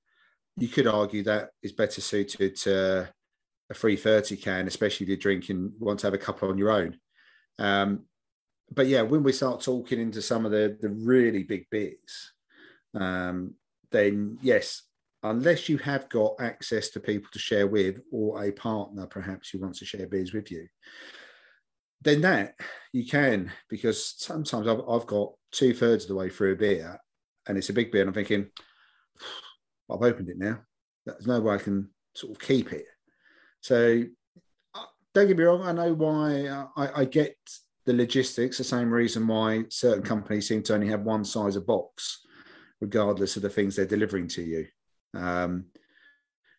You 0.56 0.68
could 0.68 0.86
argue 0.86 1.22
that 1.24 1.50
is 1.62 1.72
better 1.72 2.00
suited 2.00 2.56
to 2.56 3.08
a 3.70 3.74
330 3.74 4.36
can, 4.38 4.66
especially 4.66 5.04
if 5.04 5.08
you're 5.08 5.18
drinking, 5.18 5.72
want 5.78 6.00
to 6.00 6.06
have 6.06 6.14
a 6.14 6.18
couple 6.18 6.48
on 6.48 6.56
your 6.56 6.70
own. 6.70 6.96
Um, 7.58 8.06
but 8.72 8.86
yeah, 8.86 9.02
when 9.02 9.22
we 9.22 9.32
start 9.32 9.60
talking 9.60 10.00
into 10.00 10.22
some 10.22 10.46
of 10.46 10.50
the 10.50 10.76
the 10.80 10.88
really 10.88 11.42
big 11.42 11.66
beers, 11.70 12.32
um, 12.94 13.54
then 13.90 14.38
yes, 14.40 14.84
unless 15.22 15.68
you 15.68 15.76
have 15.78 16.08
got 16.08 16.34
access 16.40 16.88
to 16.90 17.00
people 17.00 17.28
to 17.32 17.38
share 17.38 17.66
with 17.66 18.00
or 18.10 18.42
a 18.42 18.52
partner 18.52 19.06
perhaps 19.06 19.50
who 19.50 19.60
wants 19.60 19.80
to 19.80 19.84
share 19.84 20.06
beers 20.06 20.32
with 20.32 20.50
you 20.50 20.66
then 22.02 22.20
that 22.22 22.54
you 22.92 23.06
can 23.06 23.50
because 23.68 24.14
sometimes 24.18 24.66
I've, 24.66 24.80
I've 24.88 25.06
got 25.06 25.32
two 25.52 25.74
thirds 25.74 26.04
of 26.04 26.08
the 26.08 26.14
way 26.14 26.28
through 26.28 26.52
a 26.52 26.56
beer 26.56 26.98
and 27.46 27.58
it's 27.58 27.70
a 27.70 27.74
big 27.74 27.90
beer 27.90 28.02
and 28.02 28.08
I'm 28.08 28.14
thinking 28.14 28.50
I've 29.90 30.02
opened 30.02 30.28
it 30.28 30.38
now. 30.38 30.60
There's 31.06 31.26
no 31.26 31.40
way 31.40 31.54
I 31.54 31.58
can 31.58 31.88
sort 32.14 32.32
of 32.32 32.38
keep 32.38 32.72
it. 32.72 32.84
So 33.60 34.04
uh, 34.74 34.84
don't 35.14 35.26
get 35.26 35.36
me 35.36 35.44
wrong 35.44 35.62
I 35.62 35.72
know 35.72 35.94
why 35.94 36.46
uh, 36.46 36.66
I, 36.76 37.00
I 37.00 37.04
get 37.04 37.36
the 37.86 37.94
logistics 37.94 38.58
the 38.58 38.64
same 38.64 38.92
reason 38.92 39.26
why 39.26 39.64
certain 39.70 40.02
companies 40.02 40.46
seem 40.46 40.62
to 40.64 40.74
only 40.74 40.88
have 40.88 41.02
one 41.02 41.24
size 41.24 41.56
of 41.56 41.66
box 41.66 42.20
regardless 42.80 43.36
of 43.36 43.42
the 43.42 43.50
things 43.50 43.74
they're 43.74 43.86
delivering 43.86 44.28
to 44.28 44.42
you. 44.42 44.66
Um, 45.14 45.66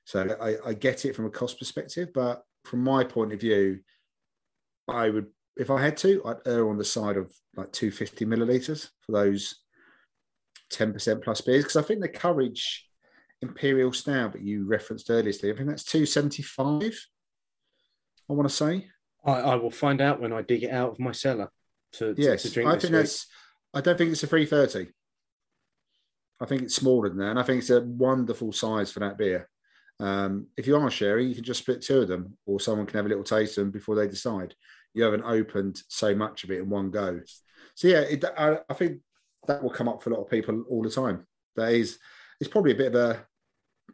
so 0.05 0.35
I, 0.41 0.69
I 0.69 0.73
get 0.73 1.05
it 1.05 1.15
from 1.15 1.25
a 1.25 1.29
cost 1.29 1.59
perspective, 1.59 2.09
but 2.13 2.43
from 2.65 2.83
my 2.83 3.03
point 3.03 3.31
of 3.31 3.39
view, 3.39 3.79
I 4.95 5.09
would, 5.09 5.27
if 5.57 5.69
I 5.69 5.81
had 5.81 5.97
to, 5.97 6.21
I'd 6.25 6.37
err 6.45 6.69
on 6.69 6.77
the 6.77 6.85
side 6.85 7.17
of 7.17 7.31
like 7.55 7.71
250 7.71 8.25
milliliters 8.25 8.89
for 9.05 9.11
those 9.11 9.55
10% 10.71 11.23
plus 11.23 11.41
beers. 11.41 11.63
Because 11.63 11.75
I 11.77 11.81
think 11.81 12.01
the 12.01 12.09
Courage 12.09 12.85
Imperial 13.41 13.91
Stout 13.93 14.33
that 14.33 14.41
you 14.41 14.65
referenced 14.67 15.09
earlier, 15.09 15.33
Steve, 15.33 15.55
I 15.55 15.57
think 15.57 15.69
that's 15.69 15.83
275. 15.83 16.99
I 18.29 18.33
want 18.33 18.47
to 18.49 18.55
say. 18.55 18.87
I, 19.25 19.31
I 19.33 19.55
will 19.55 19.71
find 19.71 20.01
out 20.01 20.21
when 20.21 20.31
I 20.31 20.41
dig 20.41 20.63
it 20.63 20.71
out 20.71 20.91
of 20.91 20.99
my 20.99 21.11
cellar 21.11 21.49
to, 21.93 22.13
to- 22.13 22.21
Yes, 22.21 22.43
to, 22.43 22.51
drink 22.51 22.69
I 22.69 22.73
think 22.73 22.83
week. 22.83 22.91
that's. 22.93 23.27
I 23.73 23.81
don't 23.81 23.97
think 23.97 24.11
it's 24.11 24.23
a 24.23 24.27
330. 24.27 24.91
I 26.41 26.45
think 26.45 26.61
it's 26.63 26.75
smaller 26.75 27.09
than 27.09 27.17
that, 27.19 27.31
and 27.31 27.39
I 27.39 27.43
think 27.43 27.59
it's 27.59 27.69
a 27.69 27.81
wonderful 27.81 28.51
size 28.53 28.91
for 28.91 29.01
that 29.01 29.17
beer. 29.17 29.49
Um, 29.99 30.47
if 30.55 30.65
you 30.67 30.77
are 30.77 30.89
sharing, 30.89 31.27
you 31.27 31.35
can 31.35 31.43
just 31.43 31.59
split 31.61 31.81
two 31.81 31.99
of 32.01 32.07
them, 32.07 32.37
or 32.45 32.59
someone 32.61 32.85
can 32.85 32.95
have 32.97 33.05
a 33.05 33.09
little 33.09 33.23
taste 33.25 33.57
of 33.57 33.65
them 33.65 33.71
before 33.71 33.95
they 33.95 34.07
decide. 34.07 34.55
You 34.93 35.03
haven't 35.03 35.23
opened 35.23 35.81
so 35.87 36.15
much 36.15 36.43
of 36.43 36.51
it 36.51 36.59
in 36.59 36.69
one 36.69 36.89
go. 36.91 37.21
So 37.75 37.87
yeah, 37.87 38.01
it, 38.01 38.23
I, 38.37 38.59
I 38.69 38.73
think 38.73 38.99
that 39.47 39.63
will 39.63 39.69
come 39.69 39.87
up 39.87 40.01
for 40.03 40.09
a 40.09 40.13
lot 40.13 40.23
of 40.23 40.29
people 40.29 40.63
all 40.69 40.83
the 40.83 40.89
time. 40.89 41.25
That 41.55 41.73
is, 41.73 41.99
it's 42.39 42.49
probably 42.49 42.71
a 42.71 42.75
bit 42.75 42.93
of 42.93 42.95
a 42.95 43.25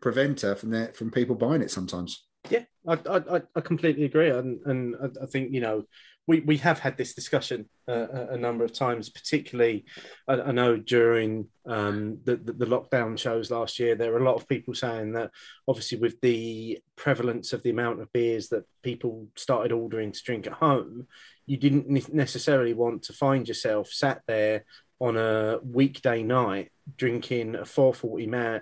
preventer 0.01 0.55
from 0.55 0.71
that 0.71 0.95
from 0.95 1.11
people 1.11 1.35
buying 1.35 1.61
it 1.61 1.71
sometimes. 1.71 2.25
Yeah, 2.49 2.63
I, 2.87 2.99
I, 3.09 3.41
I- 3.55 3.61
completely 3.61 4.03
agree, 4.05 4.29
and 4.29 4.59
and 4.65 4.95
I 5.21 5.25
think 5.25 5.51
you 5.51 5.61
know 5.61 5.83
we, 6.27 6.39
we 6.41 6.57
have 6.57 6.79
had 6.79 6.97
this 6.97 7.13
discussion 7.13 7.69
uh, 7.87 8.27
a, 8.31 8.37
number 8.37 8.63
of 8.63 8.73
times, 8.73 9.09
particularly 9.09 9.85
I, 10.27 10.33
I 10.33 10.51
know 10.51 10.77
during 10.77 11.47
um, 11.67 12.19
the, 12.23 12.35
the 12.37 12.53
the 12.53 12.65
lockdown 12.65 13.17
shows 13.17 13.51
last 13.51 13.79
year, 13.79 13.95
there 13.95 14.11
were 14.11 14.19
a 14.19 14.23
lot 14.23 14.35
of 14.35 14.47
people 14.47 14.73
saying 14.73 15.13
that 15.13 15.31
obviously 15.67 15.99
with 15.99 16.19
the 16.21 16.79
prevalence 16.95 17.53
of 17.53 17.61
the 17.61 17.69
amount 17.69 18.01
of 18.01 18.11
beers 18.11 18.49
that 18.49 18.65
people 18.81 19.27
started 19.35 19.71
ordering 19.71 20.11
to 20.11 20.23
drink 20.23 20.47
at 20.47 20.53
home, 20.53 21.07
you 21.45 21.57
didn't 21.57 21.89
necessarily 22.13 22.73
want 22.73 23.03
to 23.03 23.13
find 23.13 23.47
yourself 23.47 23.89
sat 23.89 24.21
there 24.27 24.65
on 24.99 25.17
a 25.17 25.59
weekday 25.63 26.23
night 26.23 26.71
drinking 26.97 27.55
a 27.55 27.65
440 27.65 28.27
ma- 28.27 28.59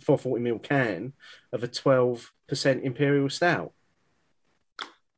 440 0.00 0.44
ml 0.44 0.62
can 0.62 1.12
of 1.52 1.64
a 1.64 1.68
12% 1.68 2.28
imperial 2.82 3.30
stout. 3.30 3.72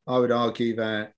I 0.06 0.18
would 0.18 0.32
argue 0.32 0.76
that 0.76 1.12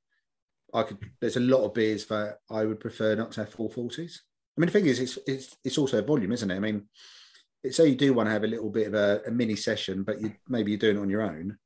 I 0.75 0.83
could. 0.83 0.99
There's 1.21 1.37
a 1.37 1.41
lot 1.41 1.65
of 1.65 1.75
beers 1.75 2.07
that 2.07 2.39
I 2.51 2.65
would 2.65 2.81
prefer 2.81 3.15
not 3.15 3.33
to 3.33 3.41
have 3.41 3.55
440s. 3.55 4.19
I 4.57 4.61
mean, 4.61 4.67
the 4.67 4.73
thing 4.73 4.87
is, 4.87 5.01
it's 5.01 5.19
it's 5.27 5.57
it's 5.65 5.79
also 5.79 5.99
a 5.99 6.03
volume, 6.03 6.33
isn't 6.33 6.51
it? 6.51 6.57
I 6.57 6.61
mean, 6.61 6.89
it's 7.63 7.77
say 7.77 7.89
you 7.89 7.97
do 7.97 8.13
want 8.13 8.27
to 8.27 8.33
have 8.33 8.45
a 8.45 8.49
little 8.49 8.71
bit 8.71 8.89
of 8.89 8.95
a, 8.95 9.23
a 9.27 9.31
mini 9.31 9.57
session, 9.57 10.03
but 10.03 10.21
you 10.21 10.33
maybe 10.49 10.71
you're 10.73 10.79
doing 10.79 10.97
it 10.97 11.01
on 11.01 11.11
your 11.11 11.23
own. 11.23 11.57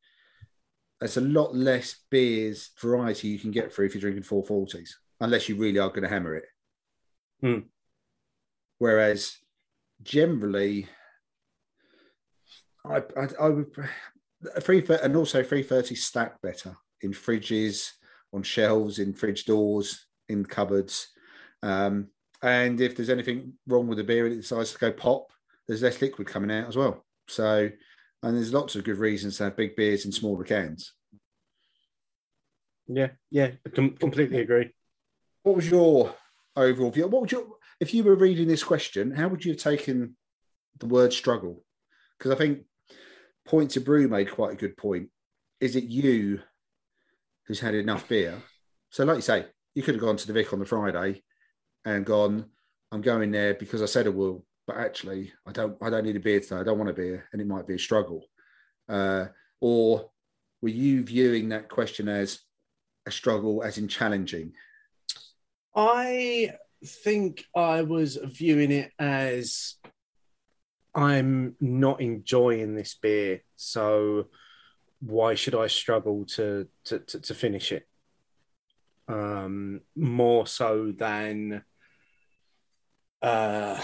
There's 1.01 1.17
a 1.17 1.23
lot 1.23 1.55
less 1.55 1.97
beers 2.11 2.71
variety 2.81 3.29
you 3.29 3.39
can 3.39 3.51
get 3.51 3.73
through 3.73 3.87
if 3.87 3.95
you're 3.95 4.01
drinking 4.01 4.25
440s, 4.25 4.91
unless 5.21 5.49
you 5.49 5.57
really 5.57 5.79
are 5.79 5.89
going 5.89 6.03
to 6.03 6.09
hammer 6.09 6.35
it. 6.35 6.47
Hmm. 7.41 7.59
Whereas 8.79 9.37
generally, 10.03 10.87
I, 12.85 13.03
I, 13.17 13.29
I 13.41 13.49
would 13.49 13.75
a 14.55 14.61
free 14.61 14.85
and 15.03 15.17
also 15.17 15.43
330 15.43 15.95
stack 15.95 16.41
better 16.43 16.77
in 17.01 17.13
fridges, 17.13 17.91
on 18.33 18.43
shelves, 18.43 18.99
in 18.99 19.12
fridge 19.12 19.45
doors, 19.45 20.07
in 20.29 20.45
cupboards. 20.45 21.09
Um, 21.62 22.09
and 22.43 22.81
if 22.81 22.97
there's 22.97 23.11
anything 23.11 23.55
wrong 23.66 23.89
with 23.89 23.99
the 23.99 24.05
beer 24.05 24.26
and 24.26 24.35
it 24.35 24.43
decides 24.43 24.72
to 24.72 24.79
go 24.79 24.93
pop, 24.93 25.33
there's 25.66 25.83
less 25.83 26.01
liquid 26.01 26.29
coming 26.29 26.51
out 26.51 26.68
as 26.68 26.76
well. 26.76 27.05
So, 27.26 27.70
and 28.22 28.37
there's 28.37 28.55
lots 28.55 28.76
of 28.76 28.85
good 28.85 28.99
reasons 28.99 29.37
to 29.37 29.45
have 29.45 29.57
big 29.57 29.76
beers 29.76 30.05
in 30.05 30.12
smaller 30.12 30.45
cans. 30.45 30.93
Yeah, 32.87 33.09
yeah, 33.31 33.51
I 33.66 33.70
com- 33.70 33.97
completely 33.97 34.41
agree. 34.41 34.70
What 35.43 35.57
was 35.57 35.68
your 35.68 36.14
overall 36.57 36.91
view? 36.91 37.07
What 37.07 37.22
would 37.22 37.33
you, 37.33 37.57
if 37.81 37.93
you 37.93 38.03
were 38.03 38.14
reading 38.14 38.49
this 38.49 38.64
question, 38.64 39.11
how 39.11 39.29
would 39.29 39.45
you 39.45 39.53
have 39.53 39.61
taken 39.61 40.16
the 40.79 40.87
word 40.87 41.12
struggle? 41.12 41.64
Because 42.16 42.33
I 42.33 42.37
think 42.37 42.64
Point 43.45 43.72
to 43.72 43.81
Brew 43.81 44.09
made 44.09 44.31
quite 44.31 44.53
a 44.53 44.57
good 44.57 44.76
point. 44.76 45.09
Is 45.61 45.76
it 45.76 45.85
you 45.85 46.41
who's 47.49 47.61
had 47.61 47.75
enough 47.75 48.07
beer? 48.09 48.41
So, 48.91 49.05
like 49.05 49.17
you 49.17 49.23
say, 49.23 49.47
you 49.75 49.83
could 49.83 49.95
have 49.95 50.03
gone 50.03 50.17
to 50.17 50.27
the 50.27 50.33
Vic 50.33 50.53
on 50.53 50.61
the 50.61 50.67
Friday 50.67 51.23
and 51.85 52.05
gone, 52.05 52.47
I'm 52.93 53.01
going 53.01 53.33
there 53.33 53.55
because 53.55 53.83
I 53.83 53.87
said 53.87 54.07
I 54.07 54.11
will, 54.11 54.45
but 54.67 54.77
actually 54.77 55.33
I 55.47 55.53
don't 55.53 55.77
I 55.83 55.91
don't 55.91 56.05
need 56.05 56.17
a 56.17 56.21
beer 56.21 56.41
today. 56.41 56.57
I 56.57 56.63
don't 56.63 56.79
want 56.79 56.91
a 56.91 56.95
beer, 56.95 57.27
and 57.33 57.41
it 57.41 57.47
might 57.47 57.67
be 57.67 57.75
a 57.75 57.79
struggle. 57.79 58.25
Uh, 58.89 59.27
or 59.61 60.11
were 60.63 60.69
you 60.69 61.03
viewing 61.03 61.49
that 61.49 61.69
question 61.69 62.09
as 62.09 62.41
a 63.07 63.11
struggle 63.11 63.63
as 63.63 63.79
in 63.79 63.89
challenging? 63.89 64.53
I 65.75 66.53
think 66.85 67.45
I 67.55 67.83
was 67.83 68.17
viewing 68.17 68.71
it 68.71 68.93
as 68.99 69.77
I'm 70.95 71.57
not 71.61 72.01
enjoying 72.01 72.75
this 72.75 72.95
beer, 72.95 73.43
so 73.57 74.27
why 75.01 75.35
should 75.35 75.55
I 75.55 75.67
struggle 75.67 76.25
to 76.37 76.69
to, 76.85 76.99
to, 76.99 77.21
to 77.21 77.35
finish 77.35 77.73
it? 77.73 77.87
Um, 79.09 79.81
more 79.97 80.47
so 80.47 80.93
than 80.93 81.63
uh, 83.23 83.81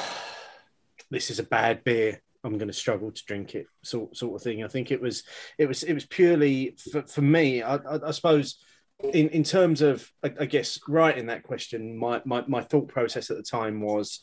this 1.11 1.31
is 1.31 1.39
a 1.39 1.45
bad 1.45 1.85
beer. 1.85 2.21
I'm 2.43 2.59
going 2.59 2.69
to 2.69 2.75
struggle 2.75 3.11
to 3.11 3.25
drink 3.25 3.55
it, 3.55 3.67
sort 3.83 4.17
sort 4.17 4.35
of 4.35 4.43
thing. 4.43 4.63
I 4.63 4.69
think 4.69 4.91
it 4.91 5.01
was 5.01 5.23
it 5.57 5.67
was 5.67 5.83
it 5.83 5.95
was 5.95 6.05
purely 6.05 6.77
for, 6.93 7.03
for 7.03 7.23
me. 7.23 7.63
I, 7.63 7.77
I, 7.77 8.09
I 8.09 8.11
suppose 8.11 8.59
in 9.03 9.29
in 9.31 9.45
terms 9.45 9.81
of 9.81 10.11
I, 10.23 10.33
I 10.41 10.45
guess 10.45 10.79
writing 10.87 11.27
that 11.27 11.43
question, 11.43 11.97
my, 11.97 12.21
my 12.25 12.45
my 12.47 12.61
thought 12.63 12.89
process 12.89 13.31
at 13.31 13.39
the 13.39 13.43
time 13.43 13.81
was 13.81 14.21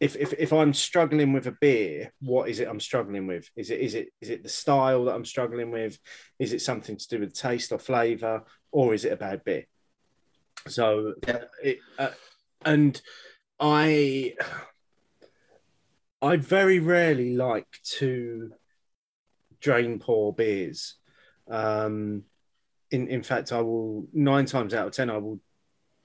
if, 0.00 0.16
if 0.16 0.32
if 0.34 0.52
I'm 0.52 0.74
struggling 0.74 1.32
with 1.32 1.46
a 1.46 1.56
beer, 1.60 2.12
what 2.20 2.48
is 2.48 2.60
it 2.60 2.68
I'm 2.68 2.80
struggling 2.80 3.26
with? 3.26 3.48
Is 3.56 3.70
it 3.70 3.80
is 3.80 3.94
it 3.94 4.08
is 4.20 4.30
it 4.30 4.42
the 4.42 4.48
style 4.48 5.04
that 5.04 5.14
I'm 5.14 5.24
struggling 5.24 5.70
with? 5.70 5.98
Is 6.38 6.52
it 6.52 6.62
something 6.62 6.96
to 6.96 7.08
do 7.08 7.20
with 7.20 7.34
taste 7.34 7.72
or 7.72 7.78
flavor, 7.78 8.42
or 8.72 8.94
is 8.94 9.04
it 9.04 9.12
a 9.12 9.16
bad 9.16 9.44
beer? 9.44 9.66
So, 10.66 11.14
Yeah. 11.26 11.44
it, 11.62 11.78
uh, 11.98 12.10
and 12.64 13.00
I 13.60 14.34
I 16.20 16.36
very 16.36 16.80
rarely 16.80 17.36
like 17.36 17.68
to 17.98 18.52
drain 19.60 19.98
pour 20.00 20.34
beers. 20.34 20.96
Um, 21.48 22.24
in 22.90 23.08
in 23.08 23.22
fact, 23.22 23.52
I 23.52 23.60
will 23.60 24.08
nine 24.12 24.46
times 24.46 24.74
out 24.74 24.88
of 24.88 24.92
ten 24.92 25.10
I 25.10 25.18
will 25.18 25.40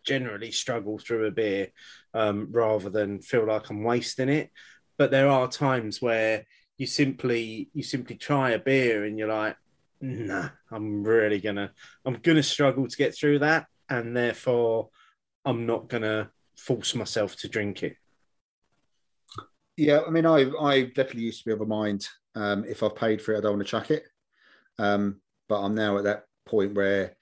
generally 0.10 0.52
struggle 0.52 0.98
through 0.98 1.28
a 1.28 1.32
beer 1.32 1.68
um, 2.16 2.48
rather 2.52 2.90
than 2.90 3.22
feel 3.22 3.46
like 3.46 3.70
I'm 3.70 3.84
wasting 3.84 4.30
it. 4.30 4.50
But 4.98 5.12
there 5.12 5.30
are 5.30 5.48
times 5.48 6.02
where 6.02 6.46
you 6.78 6.88
simply 6.88 7.70
you 7.74 7.84
simply 7.84 8.16
try 8.16 8.52
a 8.52 8.60
beer 8.60 9.06
and 9.06 9.18
you're 9.18 9.36
like, 9.42 9.56
nah, 10.02 10.50
I'm 10.72 11.04
really 11.04 11.40
gonna 11.40 11.72
I'm 12.06 12.16
gonna 12.16 12.44
struggle 12.44 12.88
to 12.88 12.98
get 12.98 13.16
through 13.16 13.40
that, 13.40 13.68
and 13.88 14.18
therefore 14.18 14.90
I'm 15.46 15.66
not 15.66 15.90
gonna 15.90 16.32
force 16.58 16.96
myself 16.96 17.36
to 17.38 17.48
drink 17.48 17.84
it. 17.84 17.96
Yeah, 19.78 20.02
I 20.08 20.10
mean, 20.10 20.26
I 20.26 20.50
I 20.60 20.74
definitely 20.96 21.30
used 21.30 21.44
to 21.44 21.50
be 21.50 21.54
of 21.54 21.62
a 21.62 21.66
mind. 21.66 22.08
Um, 22.36 22.66
if 22.66 22.82
I've 22.82 22.96
paid 22.96 23.22
for 23.22 23.34
it, 23.34 23.38
I 23.38 23.42
don't 23.42 23.58
want 23.58 23.68
to 23.68 23.72
chuck 23.72 23.92
it. 23.92 24.04
Um, 24.78 25.22
but 25.48 25.62
I'm 25.62 25.76
now 25.76 25.98
at 25.98 26.06
that 26.06 26.24
point 26.46 26.74
where, 26.74 27.16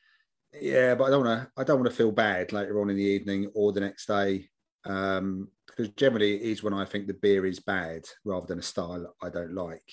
yeah, 0.61 0.95
but 0.95 1.05
I 1.05 1.09
don't 1.09 1.25
want 1.25 1.41
to. 1.41 1.61
I 1.61 1.63
don't 1.63 1.79
want 1.79 1.89
to 1.89 1.95
feel 1.95 2.11
bad 2.11 2.53
later 2.53 2.79
on 2.81 2.89
in 2.89 2.97
the 2.97 3.03
evening 3.03 3.51
or 3.53 3.71
the 3.71 3.79
next 3.81 4.05
day. 4.07 4.49
Um, 4.85 5.49
because 5.77 5.89
generally 5.89 6.35
it 6.35 6.41
is 6.41 6.63
when 6.63 6.73
I 6.73 6.85
think 6.85 7.05
the 7.07 7.13
beer 7.13 7.45
is 7.45 7.59
bad 7.59 8.05
rather 8.25 8.47
than 8.47 8.59
a 8.59 8.63
style 8.63 9.13
I 9.21 9.29
don't 9.29 9.53
like. 9.53 9.83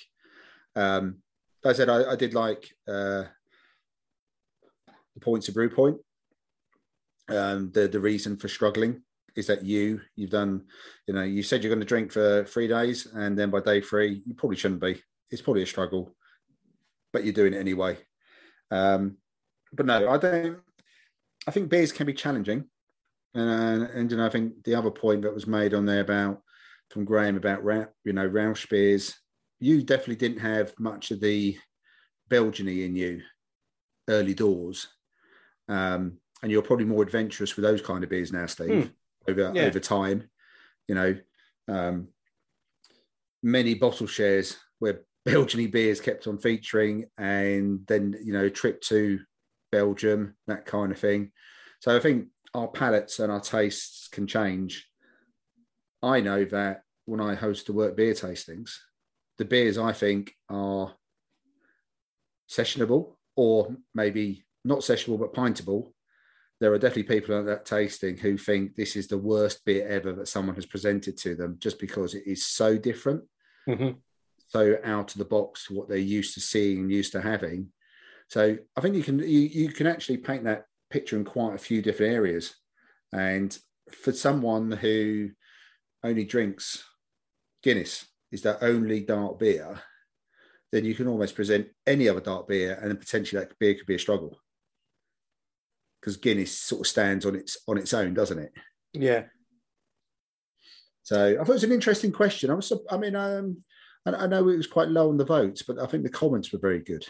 Um, 0.77 1.17
I 1.65 1.73
said 1.73 1.89
I, 1.89 2.13
I 2.13 2.17
did 2.17 2.35
like 2.35 2.69
uh, 2.89 3.25
the 5.15 5.21
points 5.21 5.49
of 5.49 5.55
brew 5.55 5.69
point. 5.69 5.99
Um, 7.29 7.71
the 7.73 7.89
the 7.89 8.01
reason 8.01 8.37
for 8.37 8.49
struggling 8.49 9.03
is 9.37 9.47
that 9.47 9.65
you 9.65 10.01
you've 10.17 10.31
done 10.31 10.65
you 11.07 11.15
know 11.15 11.23
you 11.23 11.43
said 11.43 11.63
you're 11.63 11.71
going 11.71 11.81
to 11.81 11.87
drink 11.87 12.13
for 12.13 12.45
three 12.45 12.69
days 12.69 13.07
and 13.15 13.37
then 13.39 13.51
by 13.51 13.61
day 13.61 13.81
three 13.81 14.23
you 14.27 14.35
probably 14.35 14.57
shouldn't 14.57 14.81
be 14.81 15.03
it's 15.31 15.43
probably 15.43 15.63
a 15.63 15.67
struggle 15.67 16.15
but 17.13 17.25
you're 17.25 17.33
doing 17.33 17.55
it 17.55 17.59
anyway 17.59 17.97
um 18.71 19.17
but 19.75 19.87
no 19.87 20.09
i 20.09 20.17
don't 20.17 20.59
i 21.47 21.51
think 21.51 21.69
beers 21.69 21.93
can 21.93 22.07
be 22.07 22.15
challenging 22.15 22.65
and 23.35 23.83
and 23.83 24.11
you 24.11 24.17
know 24.17 24.27
i 24.27 24.31
think 24.31 24.63
the 24.65 24.75
other 24.75 24.91
point 24.91 25.23
that 25.23 25.35
was 25.35 25.47
made 25.47 25.75
on 25.75 25.87
there 25.87 26.01
about 26.01 26.41
from 26.91 27.05
graham 27.05 27.37
about 27.37 27.63
you 28.05 28.13
know 28.13 28.27
Rauch 28.27 28.69
beers 28.69 29.15
you 29.61 29.83
definitely 29.83 30.17
didn't 30.17 30.41
have 30.41 30.73
much 30.79 31.11
of 31.11 31.21
the 31.21 31.57
belgiany 32.31 32.85
in 32.85 32.95
you 32.95 33.23
early 34.09 34.35
doors 34.35 34.89
um 35.69 36.19
and 36.43 36.53
you're 36.53 36.63
probably 36.63 36.85
more 36.85 37.03
adventurous 37.03 37.57
with 37.57 37.65
those 37.65 37.81
kind 37.81 38.05
of 38.05 38.11
beers 38.11 38.33
now 38.33 38.47
steve 38.47 38.93
over 39.29 39.53
Yeah. 39.55 39.67
over 39.67 39.81
time. 39.81 40.29
You 40.89 40.95
know, 40.95 41.17
um, 41.69 42.09
many 43.43 43.75
bottle 43.75 44.07
shares 44.07 44.57
where 44.79 45.01
Belgian 45.25 45.71
beers 45.71 46.01
kept 46.01 46.27
on 46.27 46.39
featuring, 46.39 47.07
and 47.17 47.81
then 47.87 48.17
you 48.23 48.33
know, 48.33 48.49
trip 48.49 48.81
to 48.83 49.21
Belgium, 49.79 50.37
that 50.47 50.67
kind 50.67 50.93
of 50.93 50.99
thing. 51.01 51.33
So 51.81 51.97
I 51.97 51.99
think 51.99 52.29
our 52.55 52.69
palates 52.69 53.19
and 53.19 53.33
our 53.33 53.41
tastes 53.41 54.07
can 54.07 54.29
change. 54.29 54.89
I 56.01 56.21
know 56.21 56.45
that 56.45 56.83
when 57.07 57.21
I 57.21 57.35
host 57.35 57.67
the 57.67 57.73
work 57.73 57.97
beer 57.97 58.15
tastings, 58.15 58.71
the 59.37 59.45
beers 59.45 59.77
I 59.77 59.93
think 59.93 60.33
are 60.49 60.95
sessionable 62.49 63.17
or 63.35 63.75
maybe 63.95 64.45
not 64.65 64.81
sessionable 64.81 65.19
but 65.19 65.35
pintable 65.35 65.93
there 66.61 66.73
are 66.73 66.79
definitely 66.79 67.15
people 67.17 67.37
at 67.37 67.47
that 67.47 67.65
tasting 67.67 68.17
who 68.17 68.39
think 68.39 68.77
this 68.77 68.95
is 68.95 69.09
the 69.09 69.19
worst 69.19 69.65
beer 69.65 69.89
ever 69.89 70.13
that 70.13 70.29
someone 70.29 70.55
has 70.55 70.67
presented 70.67 71.17
to 71.17 71.35
them 71.35 71.57
just 71.59 71.81
because 71.81 72.15
it 72.15 72.23
is 72.27 72.47
so 72.47 72.79
different, 72.79 73.25
Mhm. 73.69 73.97
so 74.47 74.79
out 74.85 75.11
of 75.13 75.19
the 75.19 75.25
box 75.25 75.67
to 75.67 75.75
what 75.75 75.89
they're 75.89 75.99
used 75.99 76.33
to 76.35 76.41
seeing 76.41 76.79
and 76.83 76.93
used 76.93 77.13
to 77.13 77.21
having. 77.21 77.73
So 78.29 78.57
I 78.77 78.81
think 78.81 78.97
you 78.97 79.03
can 79.03 79.19
you, 79.19 79.27
you 79.27 79.69
can 79.69 79.87
actually 79.87 80.19
paint 80.19 80.45
that 80.45 80.65
picture 80.91 81.17
in 81.17 81.25
quite 81.25 81.55
a 81.55 81.59
few 81.59 81.83
different 81.83 82.13
areas. 82.13 82.55
And 83.13 83.57
for 83.93 84.13
someone 84.13 84.73
who 84.73 85.31
only 86.03 86.25
drinks 86.25 86.83
Guinness, 87.63 88.07
is 88.33 88.43
their 88.43 88.63
only 88.63 89.01
dark 89.01 89.39
beer, 89.39 89.81
then 90.73 90.85
you 90.85 90.95
can 90.95 91.07
almost 91.07 91.37
present 91.37 91.69
any 91.87 92.09
other 92.09 92.21
dark 92.21 92.49
beer, 92.49 92.79
and 92.81 92.91
then 92.91 92.97
potentially 92.97 93.41
that 93.41 93.59
beer 93.59 93.75
could 93.75 93.87
be 93.87 93.95
a 93.95 93.99
struggle 93.99 94.37
because 96.01 96.17
Guinness 96.19 96.59
sort 96.59 96.83
of 96.83 96.87
stands 96.87 97.25
on 97.25 97.35
its 97.35 97.57
on 97.67 97.79
its 97.79 97.95
own, 97.95 98.13
doesn't 98.13 98.39
it? 98.39 98.53
Yeah, 98.93 99.25
So 101.03 101.33
I 101.33 101.37
thought 101.39 101.51
it 101.51 101.55
was 101.55 101.65
an 101.65 101.73
interesting 101.73 102.13
question. 102.13 102.51
I 102.51 102.55
was, 102.55 102.73
I 102.91 102.97
mean, 102.97 103.17
um, 103.17 103.65
I, 104.07 104.13
I 104.13 104.27
know 104.27 104.49
it 104.49 104.57
was 104.57 104.67
quite 104.67 104.89
low 104.89 105.09
on 105.09 105.17
the 105.17 105.25
votes, 105.25 105.63
but 105.63 105.79
I 105.79 105.87
think 105.87 106.03
the 106.03 106.11
comments 106.11 106.53
were 106.53 106.59
very 106.59 106.81
good. 106.81 107.07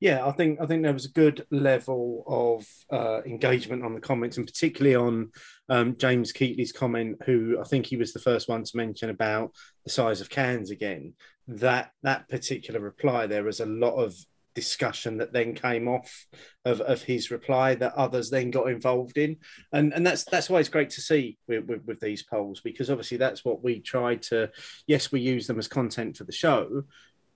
Yeah. 0.00 0.26
I 0.26 0.32
think 0.32 0.60
I 0.60 0.66
think 0.66 0.82
there 0.82 0.92
was 0.92 1.06
a 1.06 1.10
good 1.10 1.46
level 1.50 2.24
of 2.26 2.66
uh, 2.90 3.22
engagement 3.24 3.84
on 3.84 3.94
the 3.94 4.00
comments, 4.00 4.36
and 4.36 4.46
particularly 4.46 4.96
on 4.96 5.30
um, 5.68 5.96
James 5.96 6.32
Keatley's 6.32 6.72
comment, 6.72 7.22
who 7.24 7.58
I 7.60 7.64
think 7.64 7.86
he 7.86 7.96
was 7.96 8.12
the 8.12 8.20
first 8.20 8.48
one 8.48 8.64
to 8.64 8.76
mention 8.76 9.10
about 9.10 9.52
the 9.84 9.90
size 9.90 10.20
of 10.20 10.30
cans 10.30 10.70
again. 10.70 11.14
That 11.48 11.90
that 12.02 12.28
particular 12.28 12.80
reply, 12.80 13.26
there 13.26 13.44
was 13.44 13.60
a 13.60 13.66
lot 13.66 13.94
of 13.96 14.14
discussion 14.56 15.18
that 15.18 15.34
then 15.34 15.54
came 15.54 15.86
off 15.86 16.26
of, 16.64 16.80
of 16.80 17.02
his 17.02 17.30
reply 17.30 17.74
that 17.74 17.92
others 17.94 18.30
then 18.30 18.50
got 18.50 18.70
involved 18.70 19.18
in 19.18 19.36
and 19.72 19.92
and 19.92 20.04
that's 20.04 20.24
that's 20.24 20.48
why 20.48 20.58
it's 20.58 20.70
great 20.70 20.88
to 20.88 21.02
see 21.02 21.36
with, 21.46 21.66
with, 21.66 21.84
with 21.84 22.00
these 22.00 22.22
polls 22.22 22.62
because 22.64 22.90
obviously 22.90 23.18
that's 23.18 23.44
what 23.44 23.62
we 23.62 23.80
try 23.80 24.16
to 24.16 24.50
yes 24.86 25.12
we 25.12 25.20
use 25.20 25.46
them 25.46 25.58
as 25.58 25.68
content 25.68 26.16
for 26.16 26.24
the 26.24 26.32
show 26.32 26.82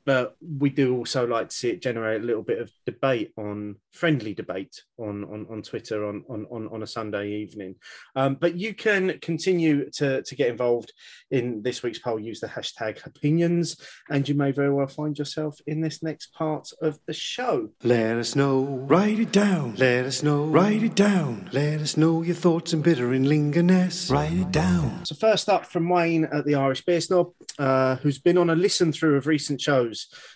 but 0.04 0.36
we 0.40 0.70
do 0.70 0.96
also 0.96 1.26
like 1.26 1.48
to 1.48 1.56
see 1.56 1.70
it 1.70 1.82
generate 1.82 2.22
a 2.22 2.24
little 2.24 2.42
bit 2.42 2.60
of 2.60 2.70
debate 2.86 3.32
on 3.36 3.76
friendly 3.92 4.34
debate 4.34 4.82
on 4.98 5.24
on, 5.24 5.46
on 5.50 5.62
Twitter 5.62 6.06
on, 6.06 6.24
on 6.28 6.46
on 6.50 6.68
on 6.68 6.82
a 6.82 6.86
Sunday 6.86 7.32
evening. 7.32 7.74
Um, 8.16 8.36
but 8.36 8.56
you 8.56 8.74
can 8.74 9.18
continue 9.20 9.90
to 9.92 10.22
to 10.22 10.34
get 10.34 10.48
involved 10.48 10.92
in 11.30 11.62
this 11.62 11.82
week's 11.82 11.98
poll. 11.98 12.18
Use 12.18 12.40
the 12.40 12.46
hashtag 12.46 13.04
opinions, 13.06 13.76
and 14.08 14.28
you 14.28 14.34
may 14.34 14.52
very 14.52 14.72
well 14.72 14.86
find 14.86 15.18
yourself 15.18 15.58
in 15.66 15.80
this 15.80 16.02
next 16.02 16.32
part 16.32 16.68
of 16.80 16.98
the 17.06 17.12
show. 17.12 17.70
Let 17.82 18.16
us 18.16 18.34
know. 18.36 18.62
Write 18.62 19.18
it 19.18 19.32
down. 19.32 19.74
Let 19.76 20.06
us 20.06 20.22
know. 20.22 20.44
Write 20.44 20.82
it 20.82 20.94
down. 20.94 21.48
Let 21.52 21.80
us 21.80 21.96
know 21.96 22.22
your 22.22 22.34
thoughts 22.34 22.72
and 22.72 22.82
bitter 22.82 23.12
and 23.12 23.26
lingerness. 23.26 24.10
Write 24.10 24.32
it 24.32 24.50
down. 24.50 25.04
So 25.04 25.14
first 25.14 25.48
up 25.48 25.66
from 25.66 25.88
Wayne 25.88 26.24
at 26.24 26.44
the 26.44 26.54
Irish 26.54 26.84
Beer 26.84 27.00
Snob, 27.00 27.32
uh, 27.58 27.96
who's 27.96 28.18
been 28.18 28.38
on 28.38 28.50
a 28.50 28.54
listen 28.54 28.92
through 28.92 29.16
of 29.16 29.26
recent 29.26 29.60
shows, 29.60 29.89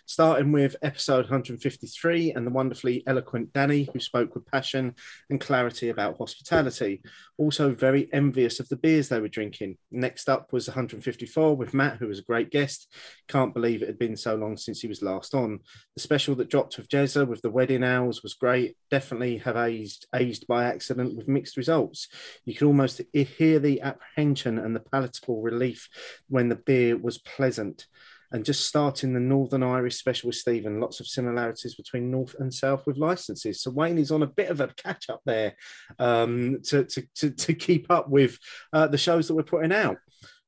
starting 0.07 0.53
with 0.53 0.77
episode 0.83 1.25
153 1.25 2.33
and 2.33 2.47
the 2.47 2.51
wonderfully 2.51 3.03
eloquent 3.07 3.53
Danny, 3.53 3.89
who 3.93 4.01
spoke 4.01 4.35
with 4.35 4.47
passion 4.47 4.95
and 5.31 5.41
clarity 5.41 5.89
about 5.89 6.19
hospitality. 6.19 7.03
Also 7.39 7.75
very 7.75 8.09
envious 8.13 8.61
of 8.61 8.69
the 8.69 8.77
beers 8.77 9.09
they 9.09 9.21
were 9.21 9.29
drinking. 9.29 9.77
Next 9.91 10.29
up 10.29 10.53
was 10.53 10.69
154 10.69 11.57
with 11.57 11.75
Matt, 11.75 11.99
who 11.99 12.09
was 12.09 12.19
a 12.19 12.23
great 12.23 12.51
guest. 12.51 12.93
Can't 13.29 13.55
believe 13.55 13.83
it 13.83 13.89
had 13.89 13.99
been 13.99 14.17
so 14.17 14.35
long 14.35 14.57
since 14.57 14.81
he 14.81 14.89
was 14.89 15.03
last 15.03 15.35
on. 15.35 15.61
The 15.95 16.03
special 16.03 16.35
that 16.37 16.51
dropped 16.51 16.77
with 16.77 16.89
Jezza 16.89 17.27
with 17.27 17.43
the 17.43 17.51
wedding 17.51 17.85
owls 17.85 18.23
was 18.23 18.35
great. 18.35 18.77
Definitely 18.91 19.39
have 19.39 19.57
aged 19.57 20.07
aged 20.15 20.47
by 20.47 20.65
accident 20.65 21.17
with 21.17 21.29
mixed 21.29 21.57
results. 21.57 22.09
You 22.45 22.55
could 22.55 22.67
almost 22.67 23.01
hear 23.13 23.59
the 23.59 23.81
apprehension 23.81 24.59
and 24.59 24.75
the 24.75 24.81
palatable 24.81 25.43
relief 25.43 25.89
when 26.29 26.49
the 26.49 26.57
beer 26.57 26.97
was 26.97 27.19
pleasant. 27.19 27.87
And 28.35 28.45
just 28.45 28.67
starting 28.67 29.15
the 29.15 29.21
Northern 29.21 29.63
Irish 29.63 29.95
special 29.95 30.27
with 30.27 30.35
Stephen, 30.35 30.81
lots 30.81 30.99
of 30.99 31.07
similarities 31.07 31.77
between 31.77 32.11
North 32.11 32.35
and 32.41 32.53
South 32.53 32.85
with 32.85 32.99
licenses. 32.99 33.63
So 33.63 33.71
Wayne 33.71 33.97
is 33.97 34.11
on 34.11 34.25
a 34.25 34.27
bit 34.27 34.51
of 34.51 34.61
a 34.61 34.67
catch 34.77 35.09
up 35.09 35.21
there 35.25 35.55
um, 36.01 36.59
to, 36.65 36.83
to, 36.83 37.05
to, 37.15 37.31
to 37.31 37.55
keep 37.55 37.93
up 37.93 38.09
with 38.11 38.37
uh, 38.73 38.89
the 38.89 38.99
shows 38.99 39.29
that 39.29 39.35
we're 39.35 39.45
putting 39.45 39.71
out. 39.71 39.99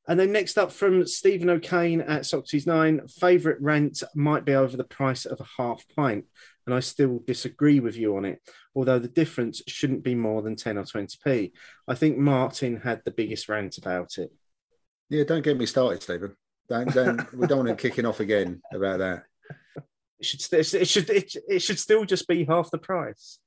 And 0.09 0.18
then 0.18 0.32
next 0.32 0.59
up 0.59 0.72
from 0.72 1.07
Stephen 1.07 1.49
O'Kane 1.49 2.01
at 2.01 2.26
Socrates 2.26 2.66
9, 2.66 3.07
favourite 3.07 3.62
rent 3.62 4.03
might 4.16 4.45
be 4.45 4.57
over 4.57 4.76
the 4.76 4.82
price 4.82 5.24
of 5.24 5.41
a 5.41 5.62
half 5.62 5.84
pint. 5.95 6.24
And 6.66 6.74
I 6.74 6.80
still 6.80 7.22
disagree 7.24 7.78
with 7.78 7.97
you 7.97 8.16
on 8.16 8.24
it, 8.24 8.41
although 8.74 8.99
the 8.99 9.07
difference 9.07 9.62
shouldn't 9.68 10.03
be 10.03 10.16
more 10.16 10.43
than 10.43 10.57
10 10.57 10.76
or 10.76 10.82
20p. 10.82 11.53
I 11.87 11.95
think 11.95 12.18
Martin 12.18 12.80
had 12.80 13.03
the 13.05 13.12
biggest 13.12 13.49
rant 13.49 13.78
about 13.78 14.18
it. 14.18 14.32
Yeah, 15.09 15.22
don't 15.22 15.45
get 15.45 15.57
me 15.57 15.66
started, 15.66 16.03
Stephen. 16.03 16.34
Don't, 16.69 16.93
don't, 16.93 17.33
we 17.35 17.47
don't 17.47 17.59
want 17.59 17.71
him 17.71 17.77
kicking 17.77 18.07
off 18.07 18.21
again 18.21 18.61
about 18.73 18.99
that. 18.99 19.25
It 20.19 20.27
should, 20.27 20.53
it 20.53 20.89
should, 20.89 21.11
it, 21.11 21.37
it 21.49 21.61
should 21.61 21.79
still 21.79 22.05
just 22.05 22.27
be 22.27 22.45
half 22.45 22.71
the 22.71 22.79
price. 22.79 23.39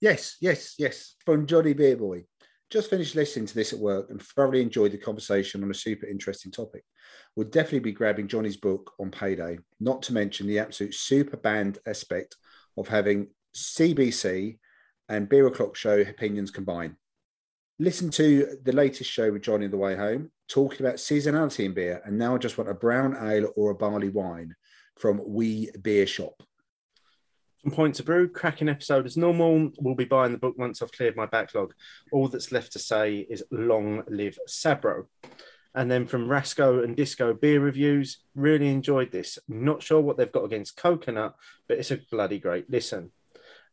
Yes, 0.00 0.36
yes, 0.40 0.74
yes. 0.78 1.14
From 1.24 1.46
Johnny 1.46 1.74
Beerboy. 1.74 2.24
Just 2.68 2.90
finished 2.90 3.14
listening 3.14 3.46
to 3.46 3.54
this 3.54 3.72
at 3.72 3.78
work 3.78 4.10
and 4.10 4.20
thoroughly 4.20 4.60
enjoyed 4.60 4.92
the 4.92 4.98
conversation 4.98 5.62
on 5.62 5.70
a 5.70 5.74
super 5.74 6.06
interesting 6.06 6.50
topic. 6.50 6.84
Would 7.36 7.52
definitely 7.52 7.80
be 7.80 7.92
grabbing 7.92 8.28
Johnny's 8.28 8.56
book 8.56 8.92
on 8.98 9.10
payday, 9.10 9.58
not 9.78 10.02
to 10.02 10.12
mention 10.12 10.46
the 10.46 10.58
absolute 10.58 10.94
super 10.94 11.36
band 11.36 11.78
aspect 11.86 12.36
of 12.76 12.88
having 12.88 13.28
CBC 13.54 14.58
and 15.08 15.28
Beer 15.28 15.46
O'Clock 15.46 15.76
Show 15.76 16.00
opinions 16.00 16.50
combined. 16.50 16.96
Listen 17.78 18.10
to 18.10 18.58
the 18.64 18.72
latest 18.72 19.10
show 19.10 19.32
with 19.32 19.42
Johnny 19.42 19.66
on 19.66 19.70
the 19.70 19.76
way 19.76 19.94
home, 19.94 20.32
talking 20.48 20.84
about 20.84 20.96
seasonality 20.96 21.64
in 21.64 21.74
beer, 21.74 22.00
and 22.04 22.18
now 22.18 22.34
I 22.34 22.38
just 22.38 22.58
want 22.58 22.70
a 22.70 22.74
brown 22.74 23.16
ale 23.20 23.52
or 23.56 23.70
a 23.70 23.74
barley 23.74 24.08
wine 24.08 24.54
from 24.96 25.20
Wee 25.24 25.70
Beer 25.82 26.06
Shop. 26.06 26.42
From 27.62 27.72
Point 27.72 27.96
to 27.96 28.02
Brew, 28.02 28.28
cracking 28.28 28.68
episode 28.68 29.06
as 29.06 29.16
normal. 29.16 29.70
We'll 29.80 29.94
be 29.94 30.04
buying 30.04 30.32
the 30.32 30.38
book 30.38 30.56
once 30.56 30.80
I've 30.80 30.92
cleared 30.92 31.16
my 31.16 31.26
backlog. 31.26 31.74
All 32.12 32.28
that's 32.28 32.52
left 32.52 32.72
to 32.72 32.78
say 32.78 33.26
is 33.28 33.44
long 33.50 34.04
live 34.08 34.38
Sabro. 34.48 35.06
And 35.74 35.90
then 35.90 36.06
from 36.06 36.28
Rasco 36.28 36.82
and 36.82 36.96
Disco 36.96 37.34
beer 37.34 37.60
reviews, 37.60 38.20
really 38.34 38.68
enjoyed 38.68 39.12
this. 39.12 39.38
Not 39.46 39.82
sure 39.82 40.00
what 40.00 40.16
they've 40.16 40.32
got 40.32 40.44
against 40.44 40.76
coconut, 40.76 41.34
but 41.68 41.78
it's 41.78 41.90
a 41.90 41.98
bloody 42.10 42.38
great 42.38 42.70
listen. 42.70 43.10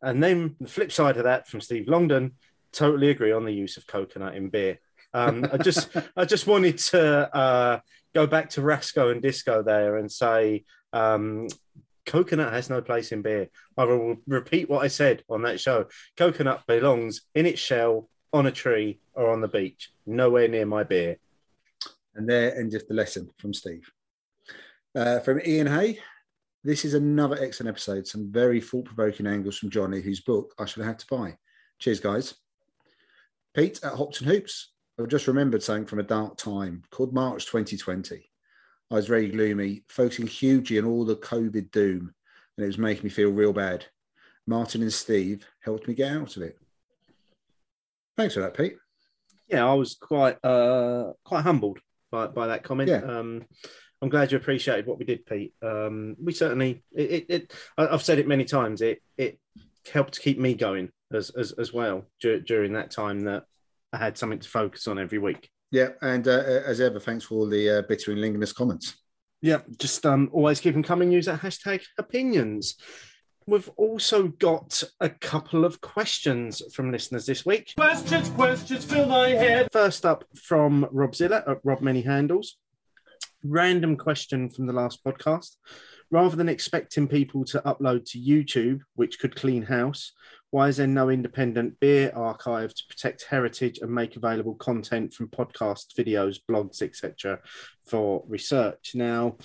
And 0.01 0.21
then 0.21 0.57
the 0.59 0.67
flip 0.67 0.91
side 0.91 1.15
of 1.15 1.23
that 1.23 1.47
from 1.47 1.61
Steve 1.61 1.87
Longdon, 1.87 2.33
totally 2.73 3.09
agree 3.09 3.31
on 3.31 3.45
the 3.45 3.53
use 3.53 3.77
of 3.77 3.87
coconut 3.87 4.35
in 4.35 4.49
beer. 4.49 4.79
Um, 5.13 5.47
I 5.51 5.57
just 5.57 5.89
I 6.15 6.25
just 6.25 6.47
wanted 6.47 6.77
to 6.77 7.35
uh, 7.35 7.79
go 8.13 8.27
back 8.27 8.49
to 8.51 8.61
Rasco 8.61 9.09
and 9.09 9.21
Disco 9.21 9.63
there 9.63 9.97
and 9.97 10.11
say 10.11 10.65
um, 10.91 11.47
coconut 12.05 12.53
has 12.53 12.69
no 12.69 12.81
place 12.81 13.11
in 13.11 13.21
beer. 13.21 13.49
I 13.77 13.85
will 13.85 14.17
repeat 14.27 14.69
what 14.69 14.83
I 14.83 14.87
said 14.87 15.23
on 15.29 15.43
that 15.43 15.59
show. 15.59 15.87
Coconut 16.17 16.63
belongs 16.67 17.21
in 17.35 17.45
its 17.45 17.59
shell 17.59 18.09
on 18.31 18.47
a 18.47 18.51
tree 18.51 18.99
or 19.13 19.31
on 19.31 19.41
the 19.41 19.47
beach, 19.47 19.91
nowhere 20.05 20.47
near 20.47 20.65
my 20.65 20.83
beer. 20.83 21.17
And 22.15 22.27
there 22.27 22.57
endeth 22.57 22.87
the 22.87 22.93
lesson 22.93 23.29
from 23.37 23.53
Steve. 23.53 23.89
Uh, 24.95 25.19
from 25.19 25.41
Ian 25.45 25.67
Hay, 25.67 25.99
this 26.63 26.85
is 26.85 26.93
another 26.93 27.37
excellent 27.41 27.69
episode. 27.69 28.07
Some 28.07 28.31
very 28.31 28.61
thought 28.61 28.85
provoking 28.85 29.27
angles 29.27 29.57
from 29.57 29.69
Johnny, 29.69 30.01
whose 30.01 30.21
book 30.21 30.53
I 30.59 30.65
should 30.65 30.83
have 30.83 30.93
had 30.93 30.99
to 30.99 31.07
buy. 31.09 31.37
Cheers, 31.79 31.99
guys. 31.99 32.35
Pete 33.53 33.79
at 33.83 33.93
Hopton 33.93 34.27
Hoops. 34.27 34.72
I've 34.99 35.07
just 35.07 35.27
remembered 35.27 35.63
something 35.63 35.85
from 35.85 35.99
a 35.99 36.03
dark 36.03 36.37
time 36.37 36.83
called 36.91 37.13
March 37.13 37.47
2020. 37.47 38.29
I 38.91 38.95
was 38.95 39.07
very 39.07 39.29
gloomy, 39.29 39.83
focusing 39.89 40.27
hugely 40.27 40.77
on 40.77 40.85
all 40.85 41.03
the 41.03 41.15
COVID 41.15 41.71
doom, 41.71 42.13
and 42.57 42.63
it 42.63 42.67
was 42.67 42.77
making 42.77 43.05
me 43.05 43.09
feel 43.09 43.31
real 43.31 43.53
bad. 43.53 43.85
Martin 44.45 44.81
and 44.81 44.93
Steve 44.93 45.47
helped 45.61 45.87
me 45.87 45.95
get 45.95 46.11
out 46.11 46.37
of 46.37 46.43
it. 46.43 46.59
Thanks 48.15 48.35
for 48.35 48.41
that, 48.41 48.55
Pete. 48.55 48.75
Yeah, 49.47 49.67
I 49.67 49.73
was 49.73 49.95
quite 49.95 50.37
uh, 50.43 51.13
quite 51.23 51.41
humbled 51.41 51.79
by, 52.11 52.27
by 52.27 52.47
that 52.47 52.63
comment. 52.63 52.89
Yeah. 52.89 53.01
Um, 53.01 53.45
I'm 54.01 54.09
glad 54.09 54.31
you 54.31 54.37
appreciated 54.37 54.85
what 54.85 54.99
we 54.99 55.05
did, 55.05 55.25
Pete. 55.25 55.53
Um, 55.63 56.15
we 56.21 56.33
certainly 56.33 56.83
it, 56.91 57.11
it, 57.11 57.25
it 57.29 57.53
I've 57.77 58.03
said 58.03 58.19
it 58.19 58.27
many 58.27 58.45
times. 58.45 58.81
It 58.81 59.01
it 59.17 59.39
helped 59.91 60.13
to 60.15 60.21
keep 60.21 60.37
me 60.37 60.53
going 60.53 60.91
as 61.11 61.31
as, 61.31 61.53
as 61.53 61.73
well 61.73 62.05
dur- 62.21 62.41
during 62.41 62.73
that 62.73 62.91
time 62.91 63.21
that 63.21 63.45
I 63.93 63.97
had 63.97 64.17
something 64.17 64.39
to 64.39 64.49
focus 64.49 64.87
on 64.87 64.99
every 64.99 65.19
week. 65.19 65.49
Yeah, 65.71 65.89
and 66.01 66.27
uh, 66.27 66.43
as 66.65 66.81
ever, 66.81 66.99
thanks 66.99 67.23
for 67.23 67.35
all 67.35 67.47
the 67.47 67.79
uh, 67.79 67.81
bitter 67.83 68.11
and 68.11 68.19
linguist 68.19 68.55
comments. 68.55 68.95
Yeah, 69.41 69.61
just 69.77 70.05
um, 70.05 70.29
always 70.33 70.59
keep 70.59 70.73
them 70.73 70.83
coming. 70.83 71.11
Use 71.11 71.27
that 71.27 71.41
hashtag 71.41 71.83
opinions. 71.97 72.75
We've 73.45 73.69
also 73.75 74.29
got 74.29 74.83
a 74.99 75.09
couple 75.09 75.65
of 75.65 75.81
questions 75.81 76.61
from 76.73 76.91
listeners 76.91 77.25
this 77.25 77.45
week. 77.45 77.73
Questions, 77.75 78.29
questions, 78.29 78.85
fill 78.85 79.05
my 79.05 79.29
head. 79.29 79.67
First 79.71 80.05
up 80.05 80.23
from 80.33 80.87
Rob 80.91 81.13
Zilla 81.13 81.43
at 81.45 81.59
Rob 81.63 81.81
Many 81.81 82.01
Handles. 82.01 82.57
Random 83.43 83.97
question 83.97 84.49
from 84.49 84.65
the 84.65 84.73
last 84.73 85.03
podcast. 85.03 85.57
Rather 86.09 86.35
than 86.35 86.47
expecting 86.47 87.07
people 87.07 87.43
to 87.45 87.59
upload 87.65 88.09
to 88.11 88.19
YouTube, 88.19 88.81
which 88.95 89.19
could 89.19 89.35
clean 89.35 89.63
house, 89.63 90.13
why 90.53 90.67
is 90.67 90.77
there 90.77 90.85
no 90.85 91.09
independent 91.09 91.79
beer 91.79 92.11
archive 92.15 92.75
to 92.75 92.83
protect 92.87 93.25
heritage 93.27 93.79
and 93.79 93.89
make 93.89 94.15
available 94.15 94.53
content 94.53 95.11
from 95.11 95.27
podcasts, 95.27 95.95
videos, 95.97 96.37
blogs, 96.47 96.83
etc., 96.83 97.39
for 97.87 98.23
research? 98.27 98.91
Now, 98.93 99.37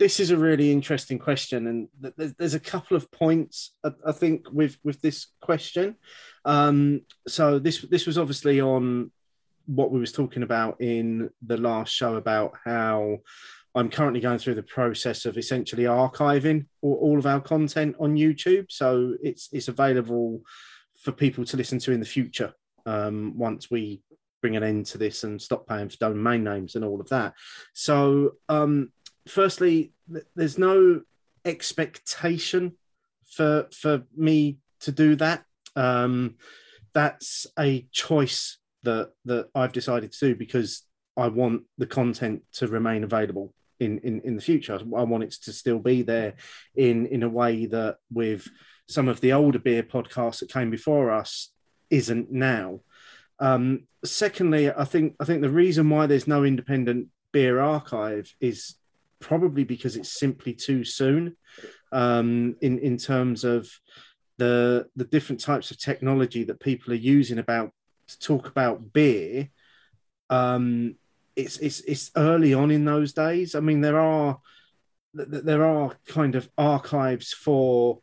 this 0.00 0.18
is 0.18 0.32
a 0.32 0.36
really 0.36 0.72
interesting 0.72 1.20
question, 1.20 1.68
and 1.68 2.34
there's, 2.36 2.54
a 2.54 2.58
couple 2.58 2.96
of 2.96 3.08
points 3.12 3.76
I, 3.84 3.92
I 4.08 4.10
think 4.10 4.50
with 4.50 4.76
with 4.82 5.00
this 5.00 5.28
question. 5.40 5.94
Um, 6.44 7.02
so 7.28 7.60
this 7.60 7.82
this 7.82 8.04
was 8.04 8.18
obviously 8.18 8.60
on 8.60 9.12
what 9.66 9.92
we 9.92 10.00
was 10.00 10.10
talking 10.10 10.42
about 10.42 10.80
in 10.80 11.30
the 11.46 11.58
last 11.58 11.94
show 11.94 12.16
about 12.16 12.54
how 12.64 13.18
I'm 13.76 13.90
currently 13.90 14.20
going 14.20 14.38
through 14.38 14.54
the 14.54 14.62
process 14.62 15.26
of 15.26 15.36
essentially 15.36 15.84
archiving 15.84 16.64
all, 16.80 17.18
of 17.18 17.26
our 17.26 17.42
content 17.42 17.94
on 18.00 18.16
YouTube, 18.16 18.66
so 18.70 19.14
it's 19.22 19.50
it's 19.52 19.68
available 19.68 20.40
for 20.98 21.12
people 21.12 21.44
to 21.44 21.58
listen 21.58 21.78
to 21.80 21.92
in 21.92 22.00
the 22.00 22.06
future 22.06 22.54
um, 22.86 23.36
once 23.36 23.70
we 23.70 24.00
bring 24.40 24.56
an 24.56 24.62
end 24.62 24.86
to 24.86 24.98
this 24.98 25.24
and 25.24 25.40
stop 25.40 25.68
paying 25.68 25.90
for 25.90 25.98
domain 25.98 26.42
names 26.42 26.74
and 26.74 26.86
all 26.86 27.02
of 27.02 27.08
that. 27.10 27.34
So, 27.74 28.36
um, 28.48 28.92
firstly, 29.28 29.92
th- 30.10 30.24
there's 30.34 30.56
no 30.56 31.02
expectation 31.44 32.72
for 33.28 33.66
for 33.72 34.04
me 34.16 34.56
to 34.80 34.90
do 34.90 35.16
that. 35.16 35.44
Um, 35.74 36.36
that's 36.94 37.46
a 37.58 37.86
choice 37.92 38.56
that 38.84 39.12
that 39.26 39.50
I've 39.54 39.72
decided 39.72 40.12
to 40.12 40.28
do 40.28 40.34
because 40.34 40.82
I 41.14 41.28
want 41.28 41.64
the 41.76 41.86
content 41.86 42.42
to 42.54 42.68
remain 42.68 43.04
available 43.04 43.52
in 43.80 43.98
in, 44.00 44.20
in 44.22 44.36
the 44.36 44.42
future. 44.42 44.74
I 44.74 45.02
want 45.02 45.24
it 45.24 45.32
to 45.42 45.52
still 45.52 45.78
be 45.78 46.02
there 46.02 46.34
in 46.74 47.06
in 47.06 47.22
a 47.22 47.28
way 47.28 47.66
that 47.66 47.96
with 48.12 48.48
some 48.88 49.08
of 49.08 49.20
the 49.20 49.32
older 49.32 49.58
beer 49.58 49.82
podcasts 49.82 50.40
that 50.40 50.52
came 50.52 50.70
before 50.70 51.10
us 51.10 51.50
isn't 51.90 52.30
now. 52.30 52.80
Um, 53.38 53.86
secondly, 54.04 54.70
I 54.70 54.84
think 54.84 55.14
I 55.20 55.24
think 55.24 55.42
the 55.42 55.50
reason 55.50 55.90
why 55.90 56.06
there's 56.06 56.28
no 56.28 56.44
independent 56.44 57.08
beer 57.32 57.60
archive 57.60 58.32
is 58.40 58.76
probably 59.20 59.64
because 59.64 59.96
it's 59.96 60.18
simply 60.18 60.54
too 60.54 60.84
soon 60.84 61.36
um, 61.92 62.56
in 62.60 62.78
in 62.78 62.96
terms 62.96 63.44
of 63.44 63.68
the 64.38 64.86
the 64.96 65.04
different 65.04 65.40
types 65.40 65.70
of 65.70 65.78
technology 65.78 66.44
that 66.44 66.60
people 66.60 66.92
are 66.92 66.96
using 66.96 67.38
about 67.38 67.72
to 68.08 68.18
talk 68.18 68.46
about 68.46 68.92
beer. 68.92 69.48
Um, 70.30 70.96
it's 71.36 71.58
it's 71.58 71.80
it's 71.80 72.10
early 72.16 72.54
on 72.54 72.70
in 72.70 72.84
those 72.84 73.12
days. 73.12 73.54
I 73.54 73.60
mean, 73.60 73.82
there 73.82 74.00
are 74.00 74.38
th- 75.16 75.30
th- 75.30 75.44
there 75.44 75.64
are 75.64 75.92
kind 76.08 76.34
of 76.34 76.48
archives 76.56 77.32
for 77.32 78.00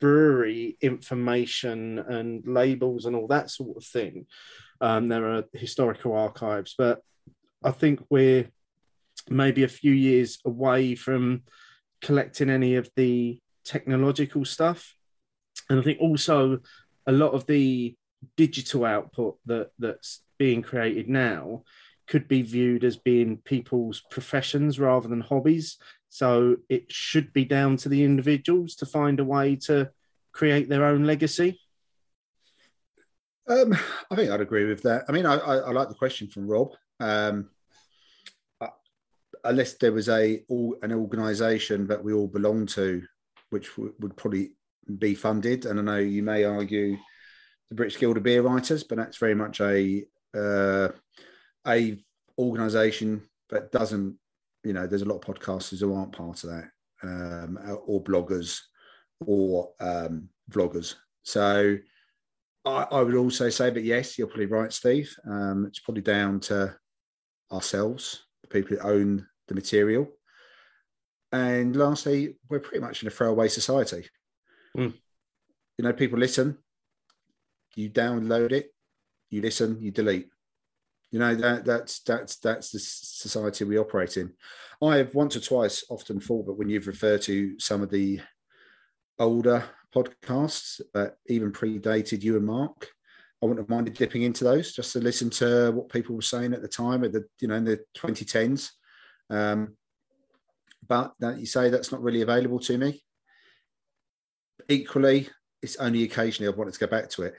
brewery 0.00 0.76
information 0.80 1.98
and 1.98 2.46
labels 2.46 3.04
and 3.04 3.16
all 3.16 3.26
that 3.26 3.50
sort 3.50 3.76
of 3.76 3.84
thing. 3.84 4.26
Um, 4.80 5.08
there 5.08 5.26
are 5.26 5.44
historical 5.52 6.14
archives, 6.14 6.74
but 6.78 7.02
I 7.62 7.72
think 7.72 8.00
we're 8.08 8.48
maybe 9.28 9.64
a 9.64 9.68
few 9.68 9.92
years 9.92 10.38
away 10.44 10.94
from 10.94 11.42
collecting 12.00 12.48
any 12.48 12.76
of 12.76 12.88
the 12.96 13.40
technological 13.64 14.44
stuff. 14.44 14.94
And 15.68 15.78
I 15.78 15.82
think 15.82 16.00
also 16.00 16.60
a 17.06 17.12
lot 17.12 17.32
of 17.32 17.46
the 17.46 17.94
digital 18.36 18.84
output 18.84 19.38
that 19.46 19.70
that's 19.78 20.22
being 20.38 20.62
created 20.62 21.08
now 21.08 21.62
could 22.10 22.26
be 22.26 22.42
viewed 22.42 22.82
as 22.84 22.96
being 22.96 23.38
people's 23.38 24.02
professions 24.10 24.80
rather 24.80 25.08
than 25.08 25.20
hobbies. 25.20 25.78
So 26.08 26.56
it 26.68 26.90
should 26.90 27.32
be 27.32 27.44
down 27.44 27.76
to 27.78 27.88
the 27.88 28.02
individuals 28.04 28.74
to 28.76 28.86
find 28.86 29.20
a 29.20 29.24
way 29.24 29.54
to 29.66 29.90
create 30.32 30.68
their 30.68 30.84
own 30.84 31.04
legacy. 31.04 31.60
Um, 33.48 33.74
I 34.10 34.16
think 34.16 34.30
I'd 34.30 34.40
agree 34.40 34.64
with 34.64 34.82
that. 34.82 35.04
I 35.08 35.12
mean, 35.12 35.24
I, 35.24 35.36
I, 35.36 35.56
I 35.56 35.70
like 35.70 35.88
the 35.88 35.94
question 35.94 36.28
from 36.28 36.48
Rob. 36.48 36.72
Um, 36.98 37.48
unless 39.44 39.74
there 39.74 39.92
was 39.92 40.08
a 40.08 40.44
an 40.82 40.92
organisation 40.92 41.86
that 41.86 42.02
we 42.02 42.12
all 42.12 42.28
belong 42.28 42.66
to, 42.66 43.02
which 43.50 43.70
w- 43.76 43.94
would 44.00 44.16
probably 44.16 44.52
be 44.98 45.14
funded, 45.14 45.64
and 45.64 45.78
I 45.78 45.82
know 45.82 45.98
you 45.98 46.22
may 46.22 46.44
argue 46.44 46.98
the 47.70 47.74
British 47.74 47.98
Guild 47.98 48.16
of 48.16 48.22
Beer 48.22 48.42
Writers, 48.42 48.84
but 48.84 48.98
that's 48.98 49.16
very 49.16 49.34
much 49.34 49.60
a 49.60 50.04
uh, 50.36 50.88
a 51.66 51.98
organisation 52.38 53.22
that 53.50 53.72
doesn't. 53.72 54.16
You 54.62 54.74
know, 54.74 54.86
there's 54.86 55.02
a 55.02 55.06
lot 55.06 55.26
of 55.26 55.34
podcasters 55.36 55.80
who 55.80 55.94
aren't 55.94 56.12
part 56.12 56.44
of 56.44 56.50
that, 56.50 56.70
um, 57.02 57.58
or 57.86 58.02
bloggers, 58.02 58.60
or 59.20 59.70
um, 59.80 60.28
vloggers. 60.50 60.96
So 61.22 61.78
I, 62.64 62.86
I 62.90 63.02
would 63.02 63.14
also 63.14 63.48
say 63.48 63.70
that 63.70 63.84
yes, 63.84 64.18
you're 64.18 64.26
probably 64.26 64.46
right, 64.46 64.72
Steve. 64.72 65.14
Um, 65.26 65.66
it's 65.66 65.78
probably 65.78 66.02
down 66.02 66.40
to 66.40 66.76
ourselves, 67.52 68.24
the 68.42 68.48
people 68.48 68.76
who 68.76 68.82
own 68.82 69.26
the 69.48 69.54
material. 69.54 70.08
And 71.32 71.76
lastly, 71.76 72.36
we're 72.48 72.60
pretty 72.60 72.80
much 72.80 73.02
in 73.02 73.08
a 73.08 73.10
throwaway 73.10 73.48
society. 73.48 74.08
Mm. 74.76 74.94
You 75.78 75.84
know, 75.84 75.92
people 75.92 76.18
listen, 76.18 76.58
you 77.76 77.88
download 77.88 78.52
it, 78.52 78.74
you 79.30 79.40
listen, 79.40 79.80
you 79.80 79.90
delete. 79.90 80.28
You 81.10 81.18
know 81.18 81.34
that 81.34 81.64
that's 81.64 82.00
that's 82.00 82.36
that's 82.36 82.70
the 82.70 82.78
society 82.78 83.64
we 83.64 83.78
operate 83.78 84.16
in. 84.16 84.32
I 84.82 84.98
have 84.98 85.14
once 85.14 85.36
or 85.36 85.40
twice 85.40 85.84
often 85.90 86.20
thought 86.20 86.46
that 86.46 86.54
when 86.54 86.68
you've 86.68 86.86
referred 86.86 87.22
to 87.22 87.58
some 87.58 87.82
of 87.82 87.90
the 87.90 88.20
older 89.18 89.64
podcasts 89.94 90.80
that 90.94 91.16
even 91.26 91.52
predated 91.52 92.22
you 92.22 92.36
and 92.36 92.46
Mark, 92.46 92.88
I 93.42 93.46
wouldn't 93.46 93.58
have 93.58 93.74
minded 93.74 93.94
dipping 93.94 94.22
into 94.22 94.44
those 94.44 94.72
just 94.72 94.92
to 94.92 95.00
listen 95.00 95.30
to 95.30 95.72
what 95.72 95.88
people 95.88 96.14
were 96.14 96.22
saying 96.22 96.54
at 96.54 96.62
the 96.62 96.68
time 96.68 97.04
at 97.04 97.12
the 97.12 97.24
you 97.40 97.48
know 97.48 97.56
in 97.56 97.64
the 97.64 97.80
2010s. 97.96 98.70
Um, 99.28 99.76
but 100.86 101.12
that 101.20 101.38
you 101.38 101.46
say 101.46 101.70
that's 101.70 101.92
not 101.92 102.02
really 102.02 102.22
available 102.22 102.58
to 102.60 102.78
me. 102.78 103.02
Equally, 104.68 105.28
it's 105.62 105.76
only 105.76 106.04
occasionally 106.04 106.48
I've 106.48 106.58
wanted 106.58 106.74
to 106.74 106.80
go 106.80 106.86
back 106.86 107.10
to 107.10 107.22
it. 107.24 107.34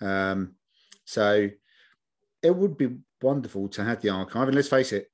Um, 0.00 0.54
so 1.04 1.48
it 2.42 2.54
would 2.54 2.76
be 2.76 2.96
wonderful 3.22 3.68
to 3.70 3.84
have 3.84 4.00
the 4.02 4.10
archive. 4.10 4.48
And 4.48 4.54
let's 4.54 4.68
face 4.68 4.92
it, 4.92 5.06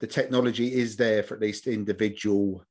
the 0.00 0.06
technology 0.06 0.74
is 0.74 0.96
there 0.96 1.22
for 1.22 1.34
at 1.34 1.40
least 1.40 1.66
individual 1.66 2.64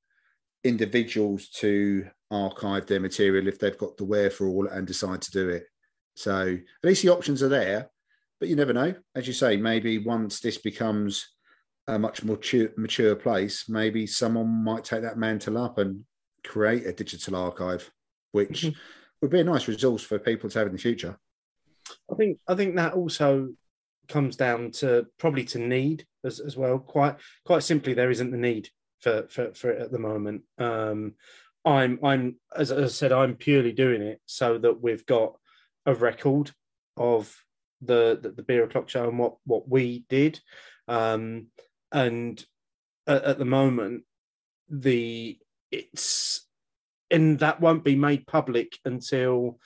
individuals 0.64 1.50
to 1.50 2.08
archive 2.32 2.86
their 2.86 3.00
material 3.00 3.48
if 3.48 3.60
they've 3.60 3.78
got 3.78 3.98
the 3.98 4.06
wherewithal 4.06 4.68
and 4.68 4.88
decide 4.88 5.22
to 5.22 5.32
do 5.32 5.50
it. 5.50 5.66
So 6.16 6.54
at 6.54 6.88
least 6.88 7.04
the 7.04 7.10
options 7.10 7.44
are 7.44 7.50
there, 7.50 7.90
but 8.40 8.48
you 8.48 8.56
never 8.56 8.72
know. 8.74 8.96
As 9.14 9.28
you 9.28 9.34
say, 9.34 9.58
maybe 9.58 9.98
once 9.98 10.40
this 10.40 10.58
becomes 10.58 11.28
a 11.88 12.00
much 12.00 12.24
more 12.24 12.38
mature, 12.38 12.70
mature 12.78 13.16
place, 13.16 13.68
maybe 13.68 14.08
someone 14.08 14.64
might 14.64 14.86
take 14.86 15.02
that 15.02 15.18
mantle 15.18 15.58
up 15.58 15.80
and 15.80 16.06
create 16.46 16.86
a 16.86 16.94
digital 16.94 17.36
archive, 17.36 17.92
which 18.32 18.62
Mhm. 18.64 18.76
would 19.22 19.32
be 19.32 19.42
a 19.42 19.44
nice 19.44 19.68
resource 19.68 20.02
for 20.04 20.18
people 20.18 20.50
to 20.50 20.60
have 20.60 20.68
in 20.68 20.74
the 20.74 20.80
future. 20.80 21.18
I 22.10 22.16
think 22.16 22.40
I 22.48 22.56
think 22.56 22.76
that 22.76 22.94
also 22.94 23.54
comes 24.08 24.36
down 24.36 24.72
to 24.72 25.06
probably 25.18 25.44
to 25.46 25.60
need 25.60 26.06
as, 26.24 26.40
as 26.40 26.58
well. 26.58 26.80
Quite 26.80 27.16
quite 27.46 27.64
simply, 27.64 27.94
there 27.94 28.12
isn't 28.12 28.32
the 28.32 28.38
need 28.38 28.70
for 29.02 29.28
for, 29.30 29.54
for 29.54 29.72
it 29.72 29.82
at 29.82 29.92
the 29.92 30.00
moment. 30.00 30.44
Um, 30.58 31.14
I'm 31.66 32.00
I'm 32.04 32.36
as, 32.56 32.72
I 32.72 32.88
said, 32.88 33.12
I'm 33.12 33.36
purely 33.36 33.72
doing 33.72 34.02
it 34.02 34.22
so 34.26 34.58
that 34.58 34.82
we've 34.82 35.06
got 35.06 35.36
a 35.86 35.94
record 35.94 36.52
of 36.98 37.36
the 37.82 38.20
the, 38.22 38.30
the 38.30 38.44
beer 38.44 38.64
o'clock 38.64 38.90
show 38.90 39.08
and 39.08 39.20
what 39.20 39.36
what 39.46 39.68
we 39.68 40.06
did. 40.10 40.40
Um, 40.88 41.48
and 41.92 42.44
at, 43.08 43.24
at 43.24 43.40
the 43.40 43.46
moment, 43.46 44.04
the 44.70 45.38
it's 45.72 46.46
and 47.12 47.40
that 47.40 47.62
won't 47.62 47.84
be 47.84 47.96
made 47.96 48.26
public 48.26 48.78
until 48.86 49.60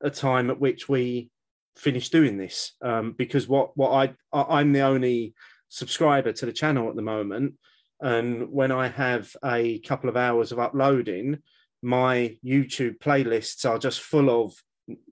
a 0.00 0.10
time 0.10 0.50
at 0.50 0.60
which 0.60 0.88
we 0.88 1.30
finish 1.76 2.08
doing 2.08 2.36
this 2.36 2.72
um, 2.82 3.12
because 3.12 3.48
what 3.48 3.76
what 3.76 3.90
I, 3.90 4.14
I 4.32 4.60
I'm 4.60 4.72
the 4.72 4.82
only 4.82 5.34
subscriber 5.68 6.32
to 6.32 6.46
the 6.46 6.52
channel 6.52 6.88
at 6.88 6.96
the 6.96 7.02
moment, 7.02 7.54
and 8.00 8.50
when 8.50 8.72
I 8.72 8.88
have 8.88 9.34
a 9.44 9.78
couple 9.80 10.08
of 10.08 10.16
hours 10.16 10.52
of 10.52 10.58
uploading, 10.58 11.38
my 11.82 12.36
YouTube 12.44 12.98
playlists 12.98 13.68
are 13.68 13.78
just 13.78 14.00
full 14.00 14.30
of 14.30 14.54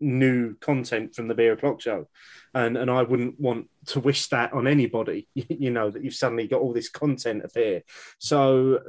new 0.01 0.55
content 0.57 1.15
from 1.15 1.29
the 1.29 1.35
beer 1.35 1.53
o'clock 1.53 1.81
show. 1.81 2.09
And 2.55 2.77
and 2.77 2.91
i 2.91 3.03
wouldn't 3.03 3.41
want 3.41 3.71
to 3.87 4.01
wish 4.01 4.27
that 4.27 4.53
on 4.53 4.67
anybody 4.67 5.27
you 5.35 5.71
know 5.71 5.89
that 5.89 6.05
you've 6.05 6.15
suddenly 6.15 6.47
got 6.47 6.61
all 6.61 6.75
this 6.75 6.91
content 6.91 7.45
appear 7.45 7.83
so 8.19 8.81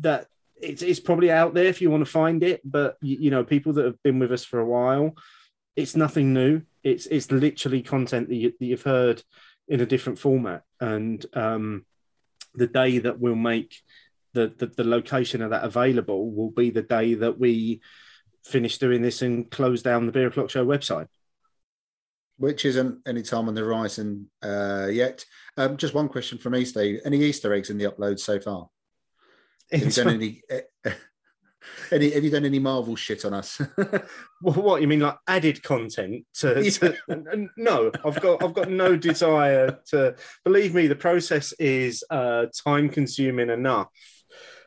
that 0.00 0.28
it's, 0.62 0.82
it's 0.82 1.00
probably 1.00 1.32
out 1.32 1.52
there 1.52 1.64
if 1.64 1.82
you 1.82 1.90
want 1.90 2.04
to 2.04 2.10
find 2.10 2.44
it 2.44 2.60
but 2.64 2.96
you, 3.00 3.16
you 3.22 3.30
know 3.30 3.42
people 3.42 3.72
that 3.72 3.86
have 3.86 4.00
been 4.04 4.20
with 4.20 4.30
us 4.30 4.44
for 4.44 4.60
a 4.60 4.64
while 4.64 5.16
it's 5.78 5.94
nothing 5.94 6.34
new 6.34 6.60
it's 6.82 7.06
it's 7.06 7.30
literally 7.30 7.82
content 7.82 8.28
that, 8.28 8.34
you, 8.34 8.52
that 8.58 8.66
you've 8.66 8.82
heard 8.82 9.22
in 9.68 9.80
a 9.80 9.86
different 9.86 10.18
format 10.18 10.64
and 10.80 11.24
um 11.34 11.86
the 12.54 12.66
day 12.66 12.98
that 12.98 13.20
we'll 13.20 13.36
make 13.36 13.76
the, 14.34 14.52
the 14.58 14.66
the 14.66 14.84
location 14.84 15.40
of 15.40 15.50
that 15.50 15.64
available 15.64 16.32
will 16.32 16.50
be 16.50 16.70
the 16.70 16.82
day 16.82 17.14
that 17.14 17.38
we 17.38 17.80
finish 18.44 18.78
doing 18.78 19.02
this 19.02 19.22
and 19.22 19.50
close 19.52 19.80
down 19.80 20.06
the 20.06 20.12
beer 20.12 20.26
o'clock 20.26 20.50
show 20.50 20.66
website 20.66 21.06
which 22.38 22.64
isn't 22.64 22.98
any 23.06 23.22
time 23.22 23.48
on 23.48 23.54
the 23.54 23.60
horizon 23.60 24.30
uh, 24.44 24.86
yet. 24.88 25.24
Um, 25.56 25.76
just 25.76 25.92
one 25.92 26.08
question 26.08 26.38
from 26.38 26.52
me, 26.52 26.64
Steve. 26.64 27.00
Any 27.04 27.20
Easter 27.20 27.52
eggs 27.52 27.68
in 27.68 27.78
the 27.78 27.86
upload 27.86 28.20
so 28.20 28.38
far? 28.38 28.68
Have 29.72 29.82
you 29.82 29.90
done 29.90 30.08
any? 30.14 30.42
Any 31.92 32.10
have 32.10 32.24
you 32.24 32.30
done 32.30 32.44
any 32.44 32.58
Marvel 32.58 32.96
shit 32.96 33.24
on 33.24 33.34
us? 33.34 33.60
What, 34.40 34.56
what 34.56 34.80
you 34.80 34.86
mean, 34.86 35.00
like 35.00 35.16
added 35.26 35.64
content? 35.64 36.24
To, 36.34 36.70
to 36.70 36.96
no, 37.56 37.90
I've 38.04 38.20
got 38.20 38.42
I've 38.42 38.54
got 38.54 38.70
no 38.70 38.96
desire 38.96 39.80
to. 39.88 40.14
Believe 40.44 40.74
me, 40.74 40.86
the 40.86 40.94
process 40.94 41.52
is 41.58 42.04
uh, 42.08 42.46
time 42.64 42.88
consuming 42.88 43.50
enough 43.50 43.88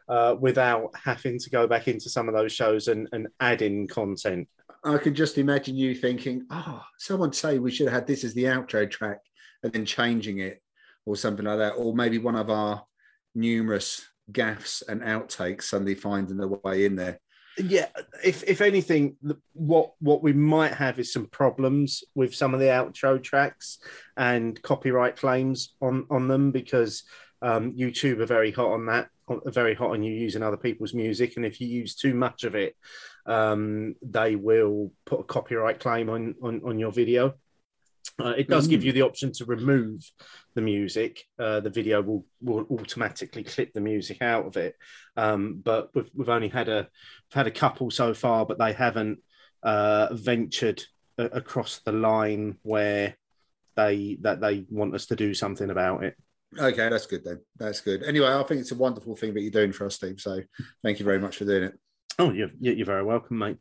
uh, 0.10 0.36
without 0.38 0.90
having 0.94 1.40
to 1.40 1.50
go 1.50 1.68
back 1.68 1.88
into 1.88 2.10
some 2.10 2.28
of 2.28 2.36
those 2.36 2.52
shows 2.52 2.90
and, 2.90 3.08
and 3.14 3.30
add 3.40 3.62
in 3.62 3.88
content. 3.88 4.50
I 4.84 4.98
can 4.98 5.16
just 5.16 5.38
imagine 5.38 5.78
you 5.78 5.96
thinking, 5.96 6.46
"Oh, 6.50 6.82
someone 6.98 7.32
say 7.32 7.60
we 7.60 7.72
should 7.72 7.88
have 7.88 7.94
had 7.94 8.08
this 8.08 8.26
as 8.26 8.34
the 8.34 8.46
outro 8.46 8.90
track," 8.90 9.20
and 9.64 9.72
then 9.72 9.86
changing 9.86 10.40
it 10.40 10.62
or 11.06 11.16
something 11.16 11.46
like 11.46 11.60
that, 11.60 11.74
or 11.74 11.96
maybe 11.96 12.18
one 12.18 12.36
of 12.36 12.50
our 12.50 12.84
numerous 13.36 14.06
gaffs 14.32 14.82
and 14.84 15.02
outtakes 15.02 15.64
suddenly 15.64 15.96
finding 15.96 16.38
their 16.38 16.48
way 16.48 16.86
in 16.86 16.96
there. 16.96 17.20
Yeah, 17.58 17.88
if 18.24 18.44
if 18.44 18.62
anything, 18.62 19.18
what 19.54 19.94
what 20.00 20.24
we 20.24 20.32
might 20.32 20.74
have 20.74 21.00
is 21.00 21.12
some 21.12 21.28
problems 21.28 22.04
with 22.16 22.34
some 22.34 22.54
of 22.54 22.60
the 22.60 22.68
outro 22.68 23.22
tracks 23.22 23.80
and 24.16 24.60
copyright 24.62 25.18
claims 25.18 25.74
on 25.82 26.06
on 26.10 26.28
them 26.28 26.52
because 26.52 27.04
um, 27.42 27.74
YouTube 27.74 28.20
are 28.20 28.26
very 28.26 28.52
hot 28.52 28.72
on 28.72 28.86
that, 28.86 29.10
very 29.48 29.74
hot 29.74 29.92
on 29.92 30.02
you 30.02 30.14
using 30.14 30.44
other 30.44 30.58
people's 30.58 30.94
music, 30.94 31.36
and 31.36 31.46
if 31.46 31.60
you 31.60 31.68
use 31.68 31.96
too 31.96 32.14
much 32.14 32.46
of 32.46 32.56
it, 32.56 32.76
um, 33.26 33.96
they 34.02 34.38
will 34.38 34.94
put 35.06 35.20
a 35.20 35.24
copyright 35.24 35.80
claim 35.80 36.10
on 36.10 36.36
on, 36.42 36.62
on 36.66 36.80
your 36.80 36.92
video. 36.92 37.36
Uh, 38.22 38.30
it 38.38 38.48
does 38.48 38.68
give 38.68 38.82
Mm. 38.82 38.86
you 38.86 38.92
the 38.92 39.02
option 39.02 39.32
to 39.34 39.46
remove 39.46 40.10
the 40.56 40.62
music. 40.62 41.26
Uh, 41.40 41.60
the 41.60 41.70
video 41.70 42.02
will 42.02 42.26
will 42.42 42.66
automatically 42.72 43.44
clip 43.44 43.74
the 43.74 43.82
music 43.82 44.22
out 44.22 44.46
of 44.46 44.58
it. 44.58 44.76
Um, 45.18 45.62
but 45.64 45.90
we've 45.96 46.10
we've 46.14 46.30
only 46.30 46.50
had 46.50 46.70
a 46.70 46.82
we've 47.30 47.36
had 47.36 47.48
a 47.48 47.52
couple 47.52 47.90
so 47.92 48.14
far, 48.14 48.46
but 48.46 48.58
they 48.60 48.74
haven't 48.74 49.20
uh, 49.64 50.10
ventured 50.14 50.84
a- 51.18 51.26
across 51.26 51.80
the 51.80 51.92
line 51.92 52.58
where 52.64 53.16
they 53.76 54.18
that 54.22 54.42
they 54.42 54.66
want 54.70 54.96
us 54.96 55.08
to 55.08 55.16
do 55.16 55.34
something 55.34 55.70
about 55.70 56.04
it. 56.04 56.16
Okay, 56.60 56.90
that's 56.90 57.06
good 57.08 57.24
then. 57.24 57.40
That's 57.58 57.80
good. 57.80 58.04
Anyway, 58.04 58.28
I 58.28 58.44
think 58.44 58.60
it's 58.62 58.72
a 58.74 58.76
wonderful 58.76 59.16
thing 59.16 59.34
that 59.34 59.42
you're 59.42 59.52
doing 59.52 59.72
for 59.72 59.86
us, 59.86 59.96
Steve. 59.96 60.20
So 60.20 60.42
thank 60.84 61.00
you 61.00 61.06
very 61.06 61.20
much 61.20 61.38
for 61.38 61.46
doing 61.46 61.64
it. 61.64 61.80
Oh, 62.20 62.32
you're, 62.32 62.52
you're 62.60 62.86
very 62.86 63.04
welcome, 63.04 63.38
mate. 63.40 63.58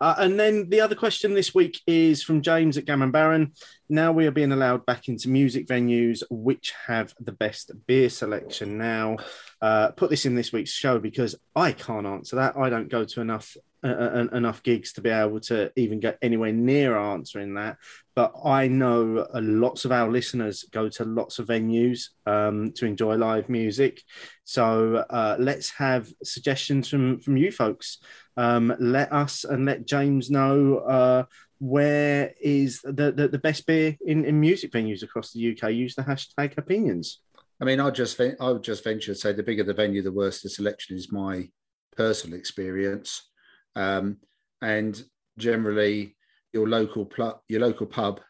Uh, 0.00 0.14
and 0.18 0.38
then 0.38 0.68
the 0.68 0.80
other 0.80 0.94
question 0.94 1.34
this 1.34 1.54
week 1.54 1.80
is 1.86 2.22
from 2.22 2.42
James 2.42 2.76
at 2.76 2.84
Gammon 2.84 3.10
Baron. 3.10 3.52
Now 3.88 4.12
we 4.12 4.26
are 4.26 4.30
being 4.30 4.52
allowed 4.52 4.86
back 4.86 5.08
into 5.08 5.28
music 5.28 5.66
venues 5.66 6.22
which 6.30 6.72
have 6.86 7.12
the 7.18 7.32
best 7.32 7.72
beer 7.86 8.08
selection 8.10 8.78
now. 8.78 9.16
Uh, 9.60 9.90
put 9.92 10.10
this 10.10 10.26
in 10.26 10.34
this 10.34 10.52
week's 10.52 10.70
show 10.70 10.98
because 10.98 11.34
I 11.56 11.72
can't 11.72 12.06
answer 12.06 12.36
that. 12.36 12.56
I 12.56 12.70
don't 12.70 12.90
go 12.90 13.04
to 13.04 13.20
enough 13.20 13.56
enough 13.84 14.62
gigs 14.62 14.92
to 14.94 15.00
be 15.00 15.10
able 15.10 15.40
to 15.40 15.70
even 15.76 16.00
get 16.00 16.18
anywhere 16.22 16.52
near 16.52 16.96
answering 16.96 17.54
that. 17.54 17.76
But 18.14 18.32
I 18.44 18.68
know 18.68 19.26
lots 19.34 19.84
of 19.84 19.92
our 19.92 20.10
listeners 20.10 20.64
go 20.70 20.88
to 20.88 21.04
lots 21.04 21.38
of 21.38 21.48
venues 21.48 22.10
um, 22.26 22.72
to 22.72 22.86
enjoy 22.86 23.16
live 23.16 23.48
music. 23.48 24.02
So 24.44 25.04
uh, 25.10 25.36
let's 25.38 25.70
have 25.70 26.08
suggestions 26.22 26.88
from 26.88 27.20
from 27.20 27.36
you 27.36 27.52
folks. 27.52 27.98
Um, 28.36 28.74
let 28.78 29.12
us 29.12 29.44
and 29.44 29.64
let 29.66 29.86
James 29.86 30.30
know 30.30 30.78
uh, 30.78 31.24
where 31.58 32.32
is 32.40 32.80
the, 32.82 33.12
the, 33.12 33.28
the 33.28 33.38
best 33.38 33.66
beer 33.66 33.96
in, 34.04 34.24
in 34.24 34.40
music 34.40 34.72
venues 34.72 35.02
across 35.02 35.32
the 35.32 35.52
UK. 35.52 35.70
Use 35.70 35.94
the 35.94 36.02
hashtag 36.02 36.56
opinions. 36.58 37.20
I 37.60 37.64
mean, 37.64 37.80
I 37.80 37.90
just 37.90 38.20
I 38.20 38.50
would 38.50 38.64
just 38.64 38.84
venture 38.84 39.12
to 39.12 39.18
say 39.18 39.32
the 39.32 39.42
bigger 39.42 39.62
the 39.62 39.74
venue, 39.74 40.02
the 40.02 40.12
worse 40.12 40.40
the 40.42 40.48
selection 40.48 40.96
is 40.96 41.12
my 41.12 41.48
personal 41.96 42.38
experience. 42.38 43.30
Um, 43.76 44.18
and 44.60 45.02
generally, 45.38 46.16
your 46.52 46.68
local 46.68 47.04
pl- 47.04 47.42
your 47.48 47.60
local 47.60 47.86
pub 47.86 48.20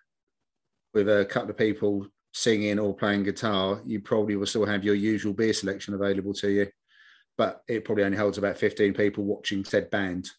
with 0.95 1.09
a 1.09 1.25
couple 1.27 1.51
of 1.51 1.59
people 1.59 2.07
singing 2.33 2.79
or 2.79 2.95
playing 2.95 3.25
guitar, 3.25 3.81
you 3.85 4.01
probably 4.01 4.37
will 4.37 4.47
still 4.47 4.67
have 4.67 4.85
your 4.85 4.95
usual 4.95 5.33
beer 5.33 5.53
selection 5.53 5.95
available 5.95 6.33
to 6.35 6.51
you, 6.51 6.67
but 7.37 7.63
it 7.69 7.85
probably 7.85 8.05
only 8.05 8.19
holds 8.19 8.39
about 8.39 8.59
fifteen 8.59 8.95
people 8.95 9.25
watching 9.25 9.65
said 9.65 9.91
band. 9.91 10.31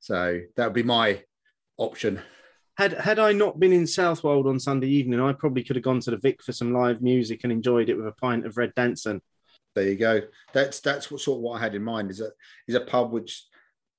So 0.00 0.40
that 0.56 0.64
would 0.66 0.74
be 0.74 0.82
my 0.82 1.22
option. 1.76 2.20
Had 2.76 2.94
had 2.94 3.18
I 3.18 3.32
not 3.32 3.60
been 3.60 3.72
in 3.72 3.86
Southwold 3.86 4.46
on 4.46 4.58
Sunday 4.58 4.88
evening, 4.88 5.20
I 5.20 5.32
probably 5.32 5.62
could 5.62 5.76
have 5.76 5.84
gone 5.84 6.00
to 6.00 6.10
the 6.10 6.16
Vic 6.16 6.42
for 6.42 6.52
some 6.52 6.72
live 6.72 7.00
music 7.02 7.40
and 7.44 7.52
enjoyed 7.52 7.88
it 7.88 7.96
with 7.96 8.06
a 8.06 8.12
pint 8.12 8.46
of 8.46 8.56
Red 8.56 8.72
Danson. 8.74 9.22
There 9.74 9.88
you 9.88 9.96
go. 9.96 10.22
That's 10.52 10.80
that's 10.80 11.10
what 11.10 11.20
sort 11.20 11.38
of 11.38 11.42
what 11.42 11.58
I 11.58 11.62
had 11.62 11.74
in 11.74 11.82
mind. 11.82 12.10
Is 12.10 12.20
a 12.20 12.30
is 12.66 12.74
a 12.74 12.80
pub 12.80 13.12
which 13.12 13.44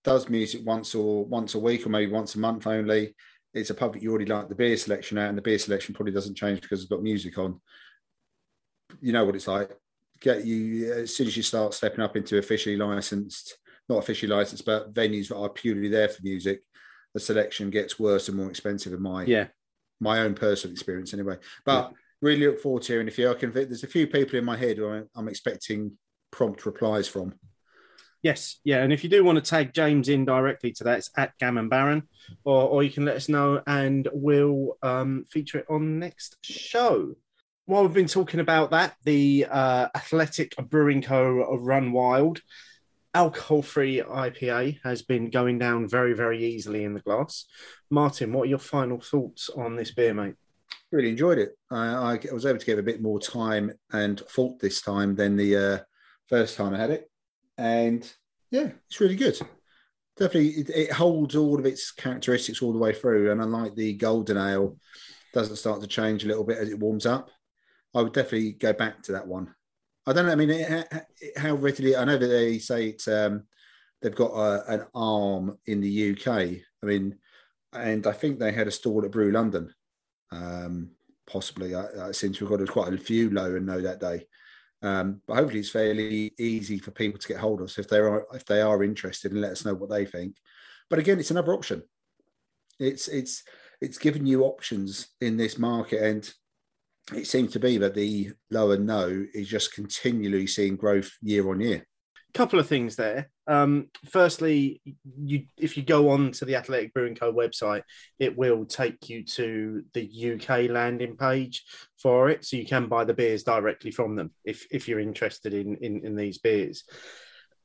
does 0.06 0.30
music 0.30 0.62
once 0.66 0.96
or 0.96 1.26
once 1.26 1.56
a 1.56 1.60
week 1.60 1.86
or 1.86 1.90
maybe 1.90 2.12
once 2.12 2.36
a 2.36 2.40
month 2.40 2.68
only. 2.68 3.14
it's 3.54 3.70
a 3.70 3.74
pub 3.74 3.94
that 3.94 4.04
you 4.04 4.10
already 4.12 4.26
like 4.26 4.50
the 4.50 4.56
beer 4.56 4.78
selection 4.78 5.18
out, 5.18 5.30
and 5.30 5.38
the 5.38 5.42
beer 5.42 5.58
selection 5.58 5.96
probably 5.96 6.14
doesn't 6.14 6.36
change 6.36 6.62
because 6.62 6.82
it's 6.82 6.90
got 6.90 7.02
music 7.02 7.38
on. 7.38 7.60
You 9.02 9.14
know 9.14 9.26
what 9.26 9.36
it's 9.36 9.48
like. 9.48 9.72
Get 10.22 10.46
you 10.46 10.94
as 10.94 11.16
soon 11.16 11.28
as 11.28 11.36
you 11.36 11.44
start 11.44 11.74
stepping 11.74 12.04
up 12.04 12.16
into 12.16 12.38
officially 12.38 12.78
licensed, 12.78 13.58
not 13.90 13.98
officially 14.00 14.34
licensed, 14.34 14.66
but 14.66 14.94
venues 14.94 15.30
that 15.30 15.38
are 15.38 15.50
purely 15.50 15.88
there 15.90 16.10
for 16.10 16.22
music, 16.24 16.62
the 17.14 17.20
selection 17.20 17.70
gets 17.70 17.98
worse 18.00 18.28
and 18.28 18.38
more 18.38 18.50
expensive 18.50 18.94
in 18.94 19.02
my 19.02 19.24
Yeah. 19.26 19.48
my 20.00 20.20
own 20.20 20.36
personal 20.36 20.74
experience 20.74 21.14
anyway. 21.14 21.38
But 21.66 21.94
really 22.22 22.46
look 22.46 22.60
forward 22.60 22.84
to 22.84 22.94
hearing 22.94 23.08
if 23.08 23.18
you 23.18 23.30
are 23.30 23.36
convinced. 23.36 23.70
There's 23.70 23.84
a 23.84 23.88
few 23.88 24.08
people 24.08 24.38
in 24.38 24.46
my 24.46 24.58
head 24.58 24.80
I'm 25.16 25.28
expecting 25.28 25.98
prompt 26.32 26.66
replies 26.66 27.08
from. 27.08 27.34
Yes, 28.26 28.60
yeah, 28.64 28.82
and 28.82 28.92
if 28.92 29.04
you 29.04 29.10
do 29.12 29.24
want 29.24 29.36
to 29.36 29.48
tag 29.48 29.72
James 29.72 30.10
in 30.10 30.26
directly 30.26 30.72
to 30.72 30.84
that, 30.86 30.98
it's 30.98 31.12
at 31.16 31.38
Gammon 31.38 31.70
Baron, 31.70 32.10
or 32.44 32.64
or 32.64 32.82
you 32.82 32.90
can 32.90 33.06
let 33.06 33.18
us 33.18 33.30
know, 33.30 33.62
and 33.68 34.08
we'll 34.12 34.80
um, 34.82 35.26
feature 35.30 35.60
it 35.60 35.68
on 35.70 36.00
next 36.00 36.38
show. 36.42 37.14
While 37.68 37.84
we've 37.84 37.94
been 37.94 38.08
talking 38.08 38.40
about 38.40 38.72
that, 38.72 38.96
the 39.04 39.46
uh, 39.48 39.90
Athletic 39.94 40.56
Brewing 40.58 41.04
Co. 41.04 41.56
Run 41.56 41.92
Wild 41.92 42.42
alcohol-free 43.14 44.02
IPA 44.02 44.80
has 44.84 45.04
been 45.04 45.30
going 45.30 45.60
down 45.60 45.88
very, 45.88 46.14
very 46.14 46.44
easily 46.44 46.84
in 46.84 46.96
the 46.96 47.02
glass. 47.02 47.46
Martin, 47.92 48.34
what 48.34 48.48
are 48.48 48.50
your 48.50 48.58
final 48.58 49.00
thoughts 49.00 49.52
on 49.56 49.76
this 49.76 49.92
beer, 49.92 50.16
mate? 50.16 50.34
Really 50.92 51.10
enjoyed 51.10 51.38
it. 51.38 51.52
I, 51.70 52.18
I 52.28 52.34
was 52.34 52.48
able 52.48 52.58
to 52.58 52.66
give 52.66 52.80
a 52.80 52.84
bit 52.84 53.04
more 53.04 53.20
time 53.20 53.72
and 53.94 54.20
thought 54.20 54.60
this 54.60 54.82
time 54.82 55.14
than 55.14 55.38
the 55.38 55.56
uh, 55.56 55.78
first 56.28 56.58
time 56.58 56.74
I 56.74 56.80
had 56.80 56.90
it, 56.90 57.12
and 57.58 58.12
yeah, 58.52 58.70
it's 58.88 59.00
really 59.00 59.16
good. 59.16 59.38
Definitely, 60.18 60.62
it, 60.62 60.70
it 60.70 60.92
holds 60.92 61.36
all 61.36 61.60
of 61.60 61.66
its 61.66 61.92
characteristics 61.92 62.62
all 62.62 62.74
the 62.74 62.80
way 62.80 62.94
through, 62.94 63.32
and 63.32 63.42
unlike 63.42 63.76
the 63.76 63.94
golden 63.94 64.38
ale, 64.38 64.78
doesn't 65.34 65.58
start 65.58 65.82
to 65.82 65.88
change 65.88 66.24
a 66.24 66.28
little 66.28 66.46
bit 66.46 66.58
as 66.58 66.70
it 66.70 66.80
warms 66.80 67.06
up. 67.06 67.30
I 67.94 68.02
would 68.02 68.14
definitely 68.14 68.54
go 68.54 68.74
back 68.74 69.04
to 69.04 69.14
that 69.14 69.28
one. 69.28 69.54
I 70.08 70.14
don't 70.14 70.26
know. 70.26 70.32
I 70.32 70.36
mean, 70.36 70.50
it, 70.52 70.88
it- 71.22 71.38
how 71.38 71.56
readily? 71.56 71.96
I 71.96 72.06
know 72.06 72.18
that 72.18 72.28
they 72.28 72.60
say 72.60 72.88
it's 72.90 73.08
um, 73.08 73.44
they've 74.02 74.16
got 74.16 74.32
a, 74.34 74.72
an 74.74 74.86
arm 74.94 75.58
in 75.66 75.82
the 75.82 76.12
UK. 76.12 76.62
I 76.84 76.86
mean, 76.86 77.18
and 77.74 78.06
I 78.08 78.12
think 78.14 78.40
they 78.40 78.52
had 78.52 78.68
a 78.68 78.72
stall 78.72 79.04
at 79.06 79.12
Brew 79.12 79.32
London. 79.32 79.74
Um, 80.32 80.92
possibly, 81.28 81.76
I, 81.76 82.10
I 82.10 82.12
seem 82.12 82.34
to 82.34 82.48
have 82.48 82.60
got 82.60 82.70
quite 82.70 82.94
a 82.94 82.98
few 82.98 83.30
low 83.30 83.56
and 83.56 83.66
no 83.66 83.82
that 83.82 84.00
day. 84.00 84.28
Um, 84.86 85.22
but 85.28 85.38
hopefully, 85.38 85.62
it's 85.62 85.72
fairly 85.72 86.32
easy 86.38 86.78
for 86.78 86.92
people 86.92 87.20
to 87.20 87.28
get 87.28 87.38
hold 87.38 87.62
of. 87.62 87.72
So 87.72 87.82
if 87.82 87.90
they 87.90 87.98
are 87.98 88.28
if 88.34 88.46
they 88.46 88.62
are 88.62 88.84
interested, 88.84 89.32
and 89.32 89.42
let 89.42 89.52
us 89.52 89.66
know 89.66 89.74
what 89.74 89.90
they 89.90 90.06
think. 90.06 90.36
But 90.90 91.00
again, 91.00 91.20
it's 91.20 91.32
another 91.32 91.54
option. 91.54 91.82
It's 92.80 93.08
it's 93.08 93.44
it's 93.82 93.98
giving 93.98 94.28
you 94.28 94.44
options 94.44 95.08
in 95.22 95.38
this 95.38 95.58
market, 95.58 96.04
and 96.04 96.34
it 97.16 97.26
seems 97.26 97.52
to 97.54 97.60
be 97.60 97.78
that 97.80 97.96
the 97.96 98.32
low 98.52 98.72
and 98.72 98.86
no 98.86 99.26
is 99.34 99.48
just 99.48 99.74
continually 99.74 100.46
seeing 100.46 100.76
growth 100.76 101.12
year 101.22 101.50
on 101.50 101.62
year. 101.62 101.88
Couple 102.36 102.60
of 102.60 102.68
things 102.68 102.98
there. 102.98 103.30
Um, 103.48 103.88
firstly, 104.10 104.82
you 105.18 105.46
if 105.58 105.78
you 105.78 105.84
go 105.84 106.10
on 106.10 106.32
to 106.34 106.46
the 106.46 106.58
Athletic 106.58 106.94
Brewing 106.94 107.16
Co 107.16 107.34
website, 107.34 107.84
it 108.20 108.38
will 108.38 108.66
take 108.66 109.10
you 109.10 109.24
to 109.24 109.84
the 109.94 110.34
UK 110.34 110.70
landing 110.70 111.16
page 111.16 111.64
for 111.98 112.30
it, 112.30 112.46
so 112.46 112.58
you 112.58 112.66
can 112.66 112.88
buy 112.88 113.06
the 113.06 113.14
beers 113.14 113.44
directly 113.44 113.92
from 113.92 114.16
them 114.16 114.32
if 114.44 114.68
if 114.70 114.88
you're 114.88 115.00
interested 115.00 115.54
in 115.54 115.78
in, 115.78 116.06
in 116.06 116.16
these 116.16 116.38
beers. 116.38 116.84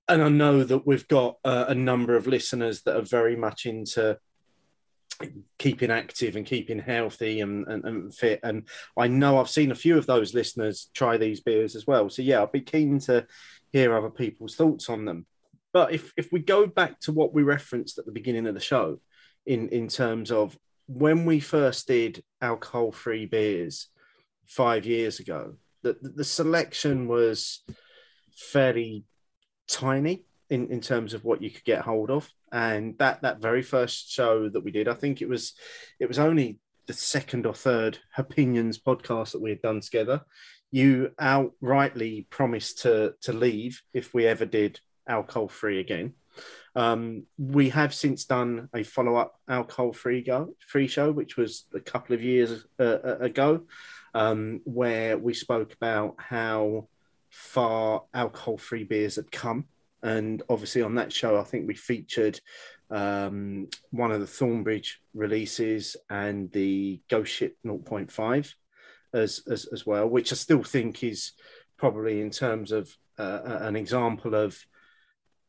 And 0.09 0.23
I 0.23 0.29
know 0.29 0.65
that 0.65 0.87
we've 0.87 1.07
got 1.09 1.37
uh, 1.45 1.67
a 1.69 1.75
number 1.75 2.17
of 2.17 2.27
listeners 2.27 2.83
that 2.83 2.97
are 2.97 3.03
very 3.03 3.37
much 3.37 3.67
into 3.67 4.19
keeping 5.59 5.91
active 5.91 6.37
and 6.37 6.47
keeping 6.47 6.79
healthy 6.79 7.41
and, 7.41 7.67
and, 7.69 7.85
and 7.85 8.15
fit. 8.15 8.41
And 8.43 8.67
I 8.99 9.07
know 9.07 9.39
I've 9.39 9.51
seen 9.51 9.71
a 9.71 9.77
few 9.77 9.99
of 9.99 10.07
those 10.07 10.35
listeners 10.35 10.91
try 10.95 11.17
these 11.17 11.41
beers 11.41 11.77
as 11.77 11.87
well. 11.87 12.09
So 12.09 12.23
yeah, 12.23 12.43
I'd 12.43 12.53
be 12.53 12.63
keen 12.63 12.99
to 13.01 13.27
hear 13.73 13.97
other 13.97 14.11
people's 14.11 14.57
thoughts 14.57 14.89
on 14.89 15.05
them. 15.05 15.27
But 15.73 15.93
if 15.93 16.13
if 16.17 16.33
we 16.33 16.41
go 16.41 16.67
back 16.67 17.01
to 17.01 17.13
what 17.13 17.33
we 17.33 17.43
referenced 17.43 17.99
at 17.99 18.07
the 18.07 18.13
beginning 18.13 18.47
of 18.47 18.55
the 18.55 18.61
show, 18.61 19.01
in 19.47 19.69
in 19.69 19.89
terms 19.89 20.31
of 20.31 20.59
when 20.87 21.25
we 21.25 21.39
first 21.41 21.87
did 21.87 22.23
alcohol 22.41 22.91
free 22.91 23.27
beers 23.27 23.89
five 24.47 24.85
years 24.85 25.21
ago, 25.21 25.55
the, 25.83 25.97
the 26.03 26.25
selection 26.25 27.07
was 27.07 27.63
fairly 28.33 29.05
tiny 29.69 30.25
in, 30.49 30.69
in 30.69 30.81
terms 30.81 31.15
of 31.15 31.25
what 31.25 31.41
you 31.41 31.51
could 31.51 31.65
get 31.65 31.83
hold 31.83 32.11
of. 32.11 32.29
And 32.53 32.99
that 32.99 33.23
that 33.23 33.41
very 33.41 33.63
first 33.63 34.11
show 34.11 34.49
that 34.49 34.65
we 34.65 34.73
did, 34.73 34.89
I 34.89 34.95
think 34.95 35.23
it 35.23 35.29
was 35.29 35.55
it 36.01 36.09
was 36.09 36.19
only 36.19 36.59
the 36.87 36.93
second 36.93 37.47
or 37.47 37.55
third 37.55 37.99
opinions 38.19 38.79
podcast 38.79 39.33
that 39.33 39.41
we 39.41 39.51
had 39.51 39.63
done 39.63 39.81
together. 39.81 40.23
You 40.71 41.13
outrightly 41.21 42.29
promised 42.31 42.83
to 42.83 43.15
to 43.23 43.33
leave 43.33 43.83
if 43.93 44.15
we 44.15 44.27
ever 44.27 44.47
did 44.47 44.81
alcohol 45.07 45.49
free 45.49 45.81
again. 45.81 46.15
Um, 46.77 47.25
we 47.37 47.71
have 47.71 47.93
since 47.93 48.25
done 48.25 48.69
a 48.73 48.85
follow 48.85 49.17
up 49.17 49.41
alcohol 49.49 49.93
free 49.93 50.23
go 50.23 50.55
free 50.67 50.87
show, 50.87 51.11
which 51.11 51.37
was 51.37 51.65
a 51.75 51.81
couple 51.81 52.15
of 52.15 52.23
years 52.23 52.65
uh, 52.79 53.19
ago, 53.19 53.63
um, 54.15 54.61
where 54.65 55.19
we 55.19 55.35
spoke 55.35 55.73
about 55.73 56.15
how 56.19 56.89
far 57.31 58.05
alcohol 58.15 58.57
free 58.57 58.85
beers 58.85 59.17
had 59.17 59.31
come. 59.31 59.67
And 60.03 60.43
obviously, 60.49 60.83
on 60.83 60.95
that 60.95 61.13
show, 61.13 61.39
I 61.39 61.43
think 61.43 61.67
we 61.67 61.75
featured 61.75 62.41
um, 62.91 63.69
one 63.91 64.13
of 64.13 64.21
the 64.21 64.27
Thornbridge 64.27 65.01
releases 65.15 65.97
and 66.09 66.51
the 66.53 67.01
Ghost 67.09 67.33
Ship 67.33 67.57
0.5 67.65 68.55
as, 69.13 69.43
as, 69.51 69.67
as 69.67 69.87
well, 69.87 70.09
which 70.09 70.33
I 70.33 70.37
still 70.37 70.63
think 70.63 71.03
is 71.03 71.33
probably 71.77 72.21
in 72.21 72.31
terms 72.31 72.73
of 72.73 72.95
uh, 73.19 73.41
an 73.45 73.77
example 73.77 74.35
of 74.35 74.59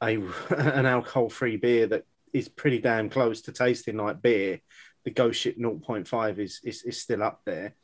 a 0.01 0.17
an 0.49 0.85
alcohol 0.85 1.29
free 1.29 1.57
beer 1.57 1.87
that 1.87 2.05
is 2.33 2.49
pretty 2.49 2.79
damn 2.79 3.09
close 3.09 3.41
to 3.41 3.51
tasting 3.51 3.97
like 3.97 4.21
beer. 4.21 4.61
The 5.03 5.11
Ghost 5.11 5.41
Ship 5.41 5.57
0.5 5.57 6.37
is, 6.37 6.61
is, 6.63 6.83
is 6.83 7.01
still 7.01 7.23
up 7.23 7.41
there. 7.45 7.75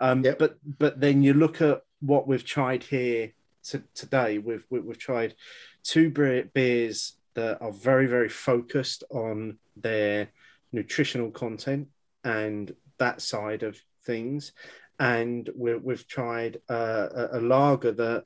Um, 0.00 0.22
Yep. 0.24 0.38
But 0.38 0.58
but 0.78 1.00
then 1.00 1.22
you 1.22 1.32
look 1.32 1.62
at 1.62 1.80
what 2.00 2.28
we've 2.28 2.44
tried 2.44 2.82
here 2.82 3.32
to, 3.64 3.82
today. 3.94 4.38
We've 4.38 4.64
we- 4.70 4.80
we've 4.80 4.98
tried 4.98 5.34
two 5.82 6.10
beers 6.10 7.14
that 7.34 7.62
are 7.62 7.72
very 7.72 8.06
very 8.06 8.28
focused 8.28 9.04
on 9.10 9.58
their 9.76 10.28
nutritional 10.72 11.30
content 11.30 11.88
and 12.24 12.74
that 12.98 13.20
side 13.20 13.62
of 13.62 13.80
things, 14.04 14.52
and 14.98 15.48
we 15.54 15.74
we've 15.76 16.06
tried 16.06 16.60
uh, 16.68 17.08
a, 17.14 17.38
a 17.38 17.40
lager 17.40 17.92
that 17.92 18.24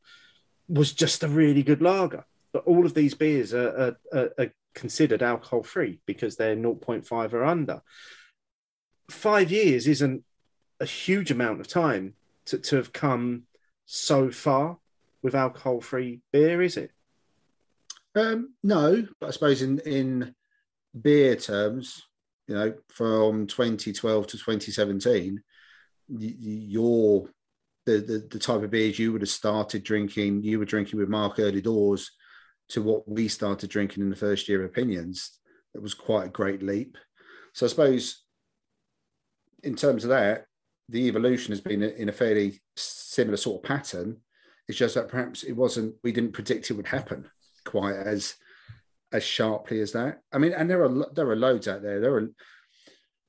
was 0.69 0.93
just 0.93 1.23
a 1.23 1.29
really 1.29 1.63
good 1.63 1.83
lager. 1.83 2.25
But 2.53 2.65
all 2.65 2.85
of 2.85 2.95
these 2.95 3.15
beers 3.15 3.55
are, 3.55 3.97
are, 4.13 4.31
are, 4.39 4.53
considered 4.73 5.23
alcohol 5.23 5.65
free 5.65 5.99
because 6.07 6.37
they're 6.37 6.55
0.5 6.55 7.33
or 7.33 7.45
under. 7.45 7.83
Five 9.11 9.51
years 9.51 9.89
isn't 9.89 10.25
a 10.79 10.87
huge 10.87 11.33
amount 11.33 11.61
of 11.61 11.67
time 11.67 12.15
to, 12.47 12.59
to 12.59 12.77
have 12.77 12.93
come 12.93 13.45
so 13.85 14.31
far 14.31 14.79
with 15.23 15.35
alcohol 15.35 15.81
free 15.81 16.21
beer, 16.33 16.63
is 16.63 16.77
it? 16.77 16.93
Um, 18.15 18.55
no, 18.63 19.07
but 19.21 19.29
I 19.29 19.31
suppose 19.31 19.63
in 19.63 19.79
in 19.81 20.35
beer 21.01 21.37
terms, 21.37 22.03
you 22.49 22.55
know, 22.55 22.75
from 22.89 23.47
2012 23.47 24.27
to 24.29 24.37
2017, 24.37 25.35
y- 25.35 25.41
y- 25.41 25.43
your 26.19 27.29
the, 27.87 27.99
the 27.99 28.29
the 28.31 28.39
type 28.39 28.63
of 28.63 28.71
beers 28.71 28.99
you 28.99 29.13
would 29.13 29.23
have 29.23 29.31
started 29.31 29.83
drinking, 29.83 30.43
you 30.43 30.59
were 30.59 30.65
drinking 30.65 30.99
with 30.99 31.09
Mark 31.09 31.39
early 31.39 31.61
doors, 31.61 32.11
to 32.71 32.83
what 32.83 33.09
we 33.09 33.29
started 33.29 33.71
drinking 33.71 34.03
in 34.03 34.11
the 34.11 34.17
first 34.17 34.49
year 34.49 34.63
of 34.63 34.71
opinions. 34.71 35.39
It 35.75 35.83
was 35.83 35.95
quite 35.95 36.27
a 36.27 36.31
great 36.31 36.63
leap. 36.63 36.97
So 37.53 37.67
I 37.67 37.69
suppose, 37.69 38.23
in 39.63 39.77
terms 39.77 40.05
of 40.05 40.11
that, 40.11 40.47
the 40.89 41.07
evolution 41.07 41.53
has 41.53 41.61
been 41.61 41.83
in 41.83 42.09
a 42.09 42.13
fairly 42.13 42.61
similar 42.77 43.37
sort 43.37 43.63
of 43.63 43.69
pattern. 43.69 44.19
It's 44.69 44.79
just 44.79 44.95
that 44.95 45.09
perhaps 45.09 45.43
it 45.43 45.53
wasn't. 45.53 45.95
We 46.03 46.13
didn't 46.13 46.33
predict 46.33 46.71
it 46.71 46.75
would 46.75 46.87
happen 46.87 47.27
quite 47.65 47.95
as 47.95 48.35
as 49.13 49.25
sharply 49.25 49.81
as 49.81 49.93
that. 49.93 50.21
I 50.33 50.39
mean, 50.39 50.53
and 50.53 50.69
there 50.69 50.85
are 50.85 51.07
there 51.13 51.29
are 51.29 51.37
loads 51.37 51.69
out 51.69 51.83
there. 51.83 52.01
There 52.01 52.15
are 52.15 52.29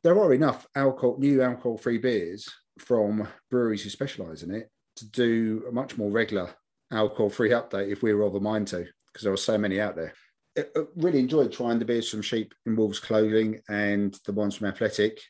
there 0.04 0.20
are 0.20 0.34
enough 0.34 0.68
alcohol 0.76 1.18
new 1.20 1.42
alcohol 1.42 1.78
free 1.78 1.98
beers 1.98 2.48
from 2.80 3.28
breweries 3.50 3.84
who 3.84 3.90
specialise 3.90 4.44
in 4.44 4.52
it 4.54 4.70
to 4.98 5.10
do 5.10 5.64
a 5.70 5.72
much 5.72 5.98
more 5.98 6.12
regular 6.12 6.50
alcohol 6.92 7.30
free 7.30 7.50
update 7.50 7.92
if 7.92 8.04
we 8.04 8.14
were 8.14 8.24
of 8.24 8.36
a 8.36 8.40
mind 8.40 8.68
to, 8.68 8.86
because 9.08 9.24
there 9.24 9.34
are 9.34 9.38
so 9.38 9.58
many 9.58 9.80
out 9.80 9.96
there. 9.96 10.14
I, 10.58 10.66
really 10.96 11.20
enjoyed 11.20 11.52
trying 11.52 11.80
the 11.80 11.86
beers 11.86 12.10
from 12.10 12.22
Sheep 12.22 12.54
in 12.66 12.76
Wolves 12.76 13.00
Clothing 13.00 13.62
and 13.70 14.18
the 14.26 14.34
ones 14.34 14.56
from 14.56 14.68
Athletic. 14.68 15.22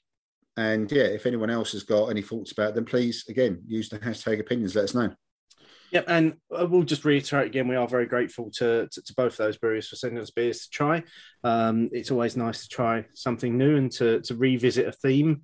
And 0.58 0.92
yeah, 0.92 1.04
if 1.04 1.26
anyone 1.26 1.50
else 1.50 1.72
has 1.74 1.84
got 1.84 2.08
any 2.08 2.22
thoughts 2.22 2.52
about 2.52 2.76
them, 2.76 2.86
please 2.86 3.26
again 3.30 3.62
use 3.68 3.90
the 3.90 4.00
hashtag 4.00 4.40
opinions. 4.40 4.76
Let 4.76 4.86
us 4.86 4.96
know. 4.96 5.14
Yep, 5.92 6.06
and 6.08 6.34
we'll 6.50 6.84
just 6.84 7.04
reiterate 7.04 7.48
again, 7.48 7.68
we 7.68 7.76
are 7.76 7.88
very 7.88 8.06
grateful 8.06 8.50
to, 8.52 8.88
to, 8.90 9.02
to 9.02 9.14
both 9.14 9.36
those 9.36 9.58
breweries 9.58 9.88
for 9.88 9.98
sending 9.98 10.22
us 10.22 10.32
beers 10.32 10.62
to 10.62 10.70
try. 10.70 11.04
Um, 11.44 11.90
it's 11.92 12.12
always 12.12 12.38
nice 12.38 12.64
to 12.64 12.70
try 12.70 13.06
something 13.14 13.58
new 13.58 13.76
and 13.76 13.92
to, 13.94 14.22
to 14.22 14.36
revisit 14.36 14.88
a 14.88 14.94
theme 14.94 15.42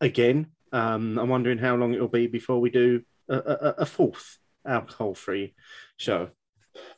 again. 0.00 0.48
Um, 0.76 1.18
I'm 1.18 1.30
wondering 1.30 1.56
how 1.56 1.74
long 1.74 1.94
it'll 1.94 2.06
be 2.08 2.26
before 2.26 2.60
we 2.60 2.68
do 2.68 3.00
a, 3.30 3.36
a, 3.36 3.74
a 3.78 3.86
fourth 3.86 4.36
alcohol-free 4.66 5.54
show. 5.96 6.28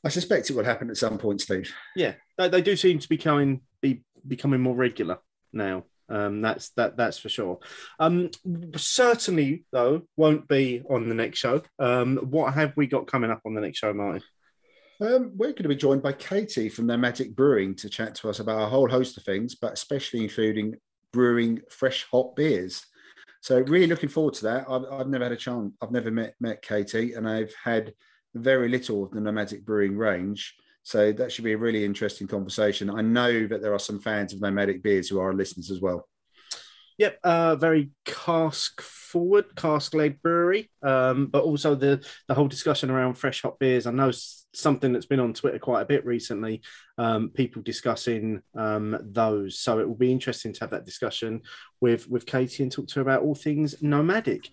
I 0.03 0.09
suspect 0.09 0.51
it 0.51 0.57
will 0.57 0.65
happen 0.65 0.91
at 0.91 0.97
some 0.97 1.17
point, 1.17 1.41
Steve. 1.41 1.73
Yeah, 1.95 2.15
they, 2.37 2.49
they 2.49 2.61
do 2.61 2.75
seem 2.75 2.99
to 2.99 3.09
be 3.09 3.19
coming, 3.19 3.61
be 3.81 4.03
becoming 4.27 4.61
more 4.61 4.75
regular 4.75 5.19
now. 5.53 5.85
Um, 6.09 6.41
that's 6.41 6.71
that 6.71 6.97
that's 6.97 7.19
for 7.19 7.29
sure. 7.29 7.61
Um, 8.01 8.31
certainly 8.75 9.65
though 9.71 10.03
won't 10.17 10.49
be 10.49 10.83
on 10.91 11.09
the 11.09 11.15
next 11.15 11.39
show. 11.39 11.63
Um, 11.79 12.17
what 12.17 12.55
have 12.55 12.73
we 12.77 12.89
got 12.89 13.07
coming 13.07 13.31
up 13.31 13.43
on 13.47 13.55
the 13.55 13.61
next 13.61 13.79
show, 13.79 13.93
Martin? 13.93 14.23
Um, 15.01 15.33
we're 15.37 15.53
going 15.53 15.63
to 15.63 15.69
be 15.69 15.77
joined 15.77 16.03
by 16.03 16.15
Katie 16.15 16.69
from 16.69 16.87
Nomadic 16.87 17.37
Brewing 17.37 17.77
to 17.77 17.89
chat 17.89 18.17
to 18.17 18.31
us 18.31 18.41
about 18.41 18.63
a 18.63 18.67
whole 18.67 18.89
host 18.89 19.17
of 19.19 19.23
things, 19.23 19.55
but 19.55 19.75
especially 19.75 20.23
including 20.25 20.75
brewing 21.13 21.61
fresh 21.71 22.07
hop 22.11 22.35
beers. 22.35 22.85
So 23.41 23.61
really 23.61 23.87
looking 23.87 24.09
forward 24.09 24.35
to 24.35 24.45
that. 24.45 24.67
I've, 24.69 24.85
I've 24.91 25.09
never 25.09 25.25
had 25.25 25.33
a 25.33 25.37
chance. 25.37 25.73
I've 25.81 25.93
never 25.93 26.11
met 26.11 26.35
met 26.41 26.63
Katie, 26.63 27.15
and 27.15 27.29
I've 27.29 27.55
had 27.63 27.93
very 28.35 28.69
little 28.69 29.05
of 29.05 29.11
the 29.11 29.21
Nomadic 29.21 29.65
Brewing 29.65 29.97
range. 29.97 30.55
So 30.83 31.13
that 31.13 31.31
should 31.31 31.45
be 31.45 31.53
a 31.53 31.59
really 31.59 31.85
interesting 31.85 32.27
conversation. 32.27 32.89
I 32.89 33.03
know 33.03 33.47
that 33.47 33.61
there 33.61 33.75
are 33.75 33.79
some 33.79 34.01
fans 34.01 34.33
of 34.33 34.41
Nomadic 34.41 34.83
beers 34.83 35.09
who 35.09 35.21
are 35.21 35.35
listeners 35.35 35.71
as 35.71 35.81
well. 35.81 36.09
Yep, 36.97 37.19
uh, 37.23 37.57
very 37.57 37.91
cask 38.05 38.81
forward, 38.81 39.55
cask 39.55 39.95
led 39.95 40.21
brewery, 40.21 40.71
um, 40.83 41.27
but 41.27 41.45
also 41.45 41.75
the 41.75 42.05
the 42.27 42.35
whole 42.35 42.49
discussion 42.49 42.91
around 42.91 43.15
fresh 43.15 43.43
hop 43.43 43.59
beers. 43.59 43.87
I 43.87 43.93
know 43.93 44.11
something 44.53 44.93
that's 44.93 45.07
been 45.07 45.21
on 45.21 45.33
Twitter 45.33 45.59
quite 45.59 45.83
a 45.83 45.87
bit 45.87 46.05
recently. 46.05 46.63
Um, 46.97 47.31
people 47.31 47.63
discussing 47.63 48.43
um, 48.55 48.99
those, 49.03 49.59
so 49.59 49.79
it 49.79 49.89
will 49.89 49.95
be 49.95 50.13
interesting 50.13 50.53
to 50.55 50.61
have 50.61 50.71
that 50.71 50.87
discussion 50.87 51.43
with 51.81 52.09
with 52.09 52.27
Katie 52.27 52.63
and 52.63 52.73
talk 52.73 52.89
to 52.89 52.95
her 52.97 53.03
about 53.03 53.23
all 53.23 53.35
things 53.35 53.83
nomadic. 53.83 54.51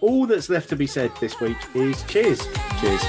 All 0.00 0.26
that's 0.26 0.50
left 0.50 0.68
to 0.70 0.76
be 0.76 0.86
said 0.86 1.10
this 1.20 1.40
week 1.40 1.56
is 1.74 2.02
cheers. 2.04 2.46
Cheers. 2.80 3.02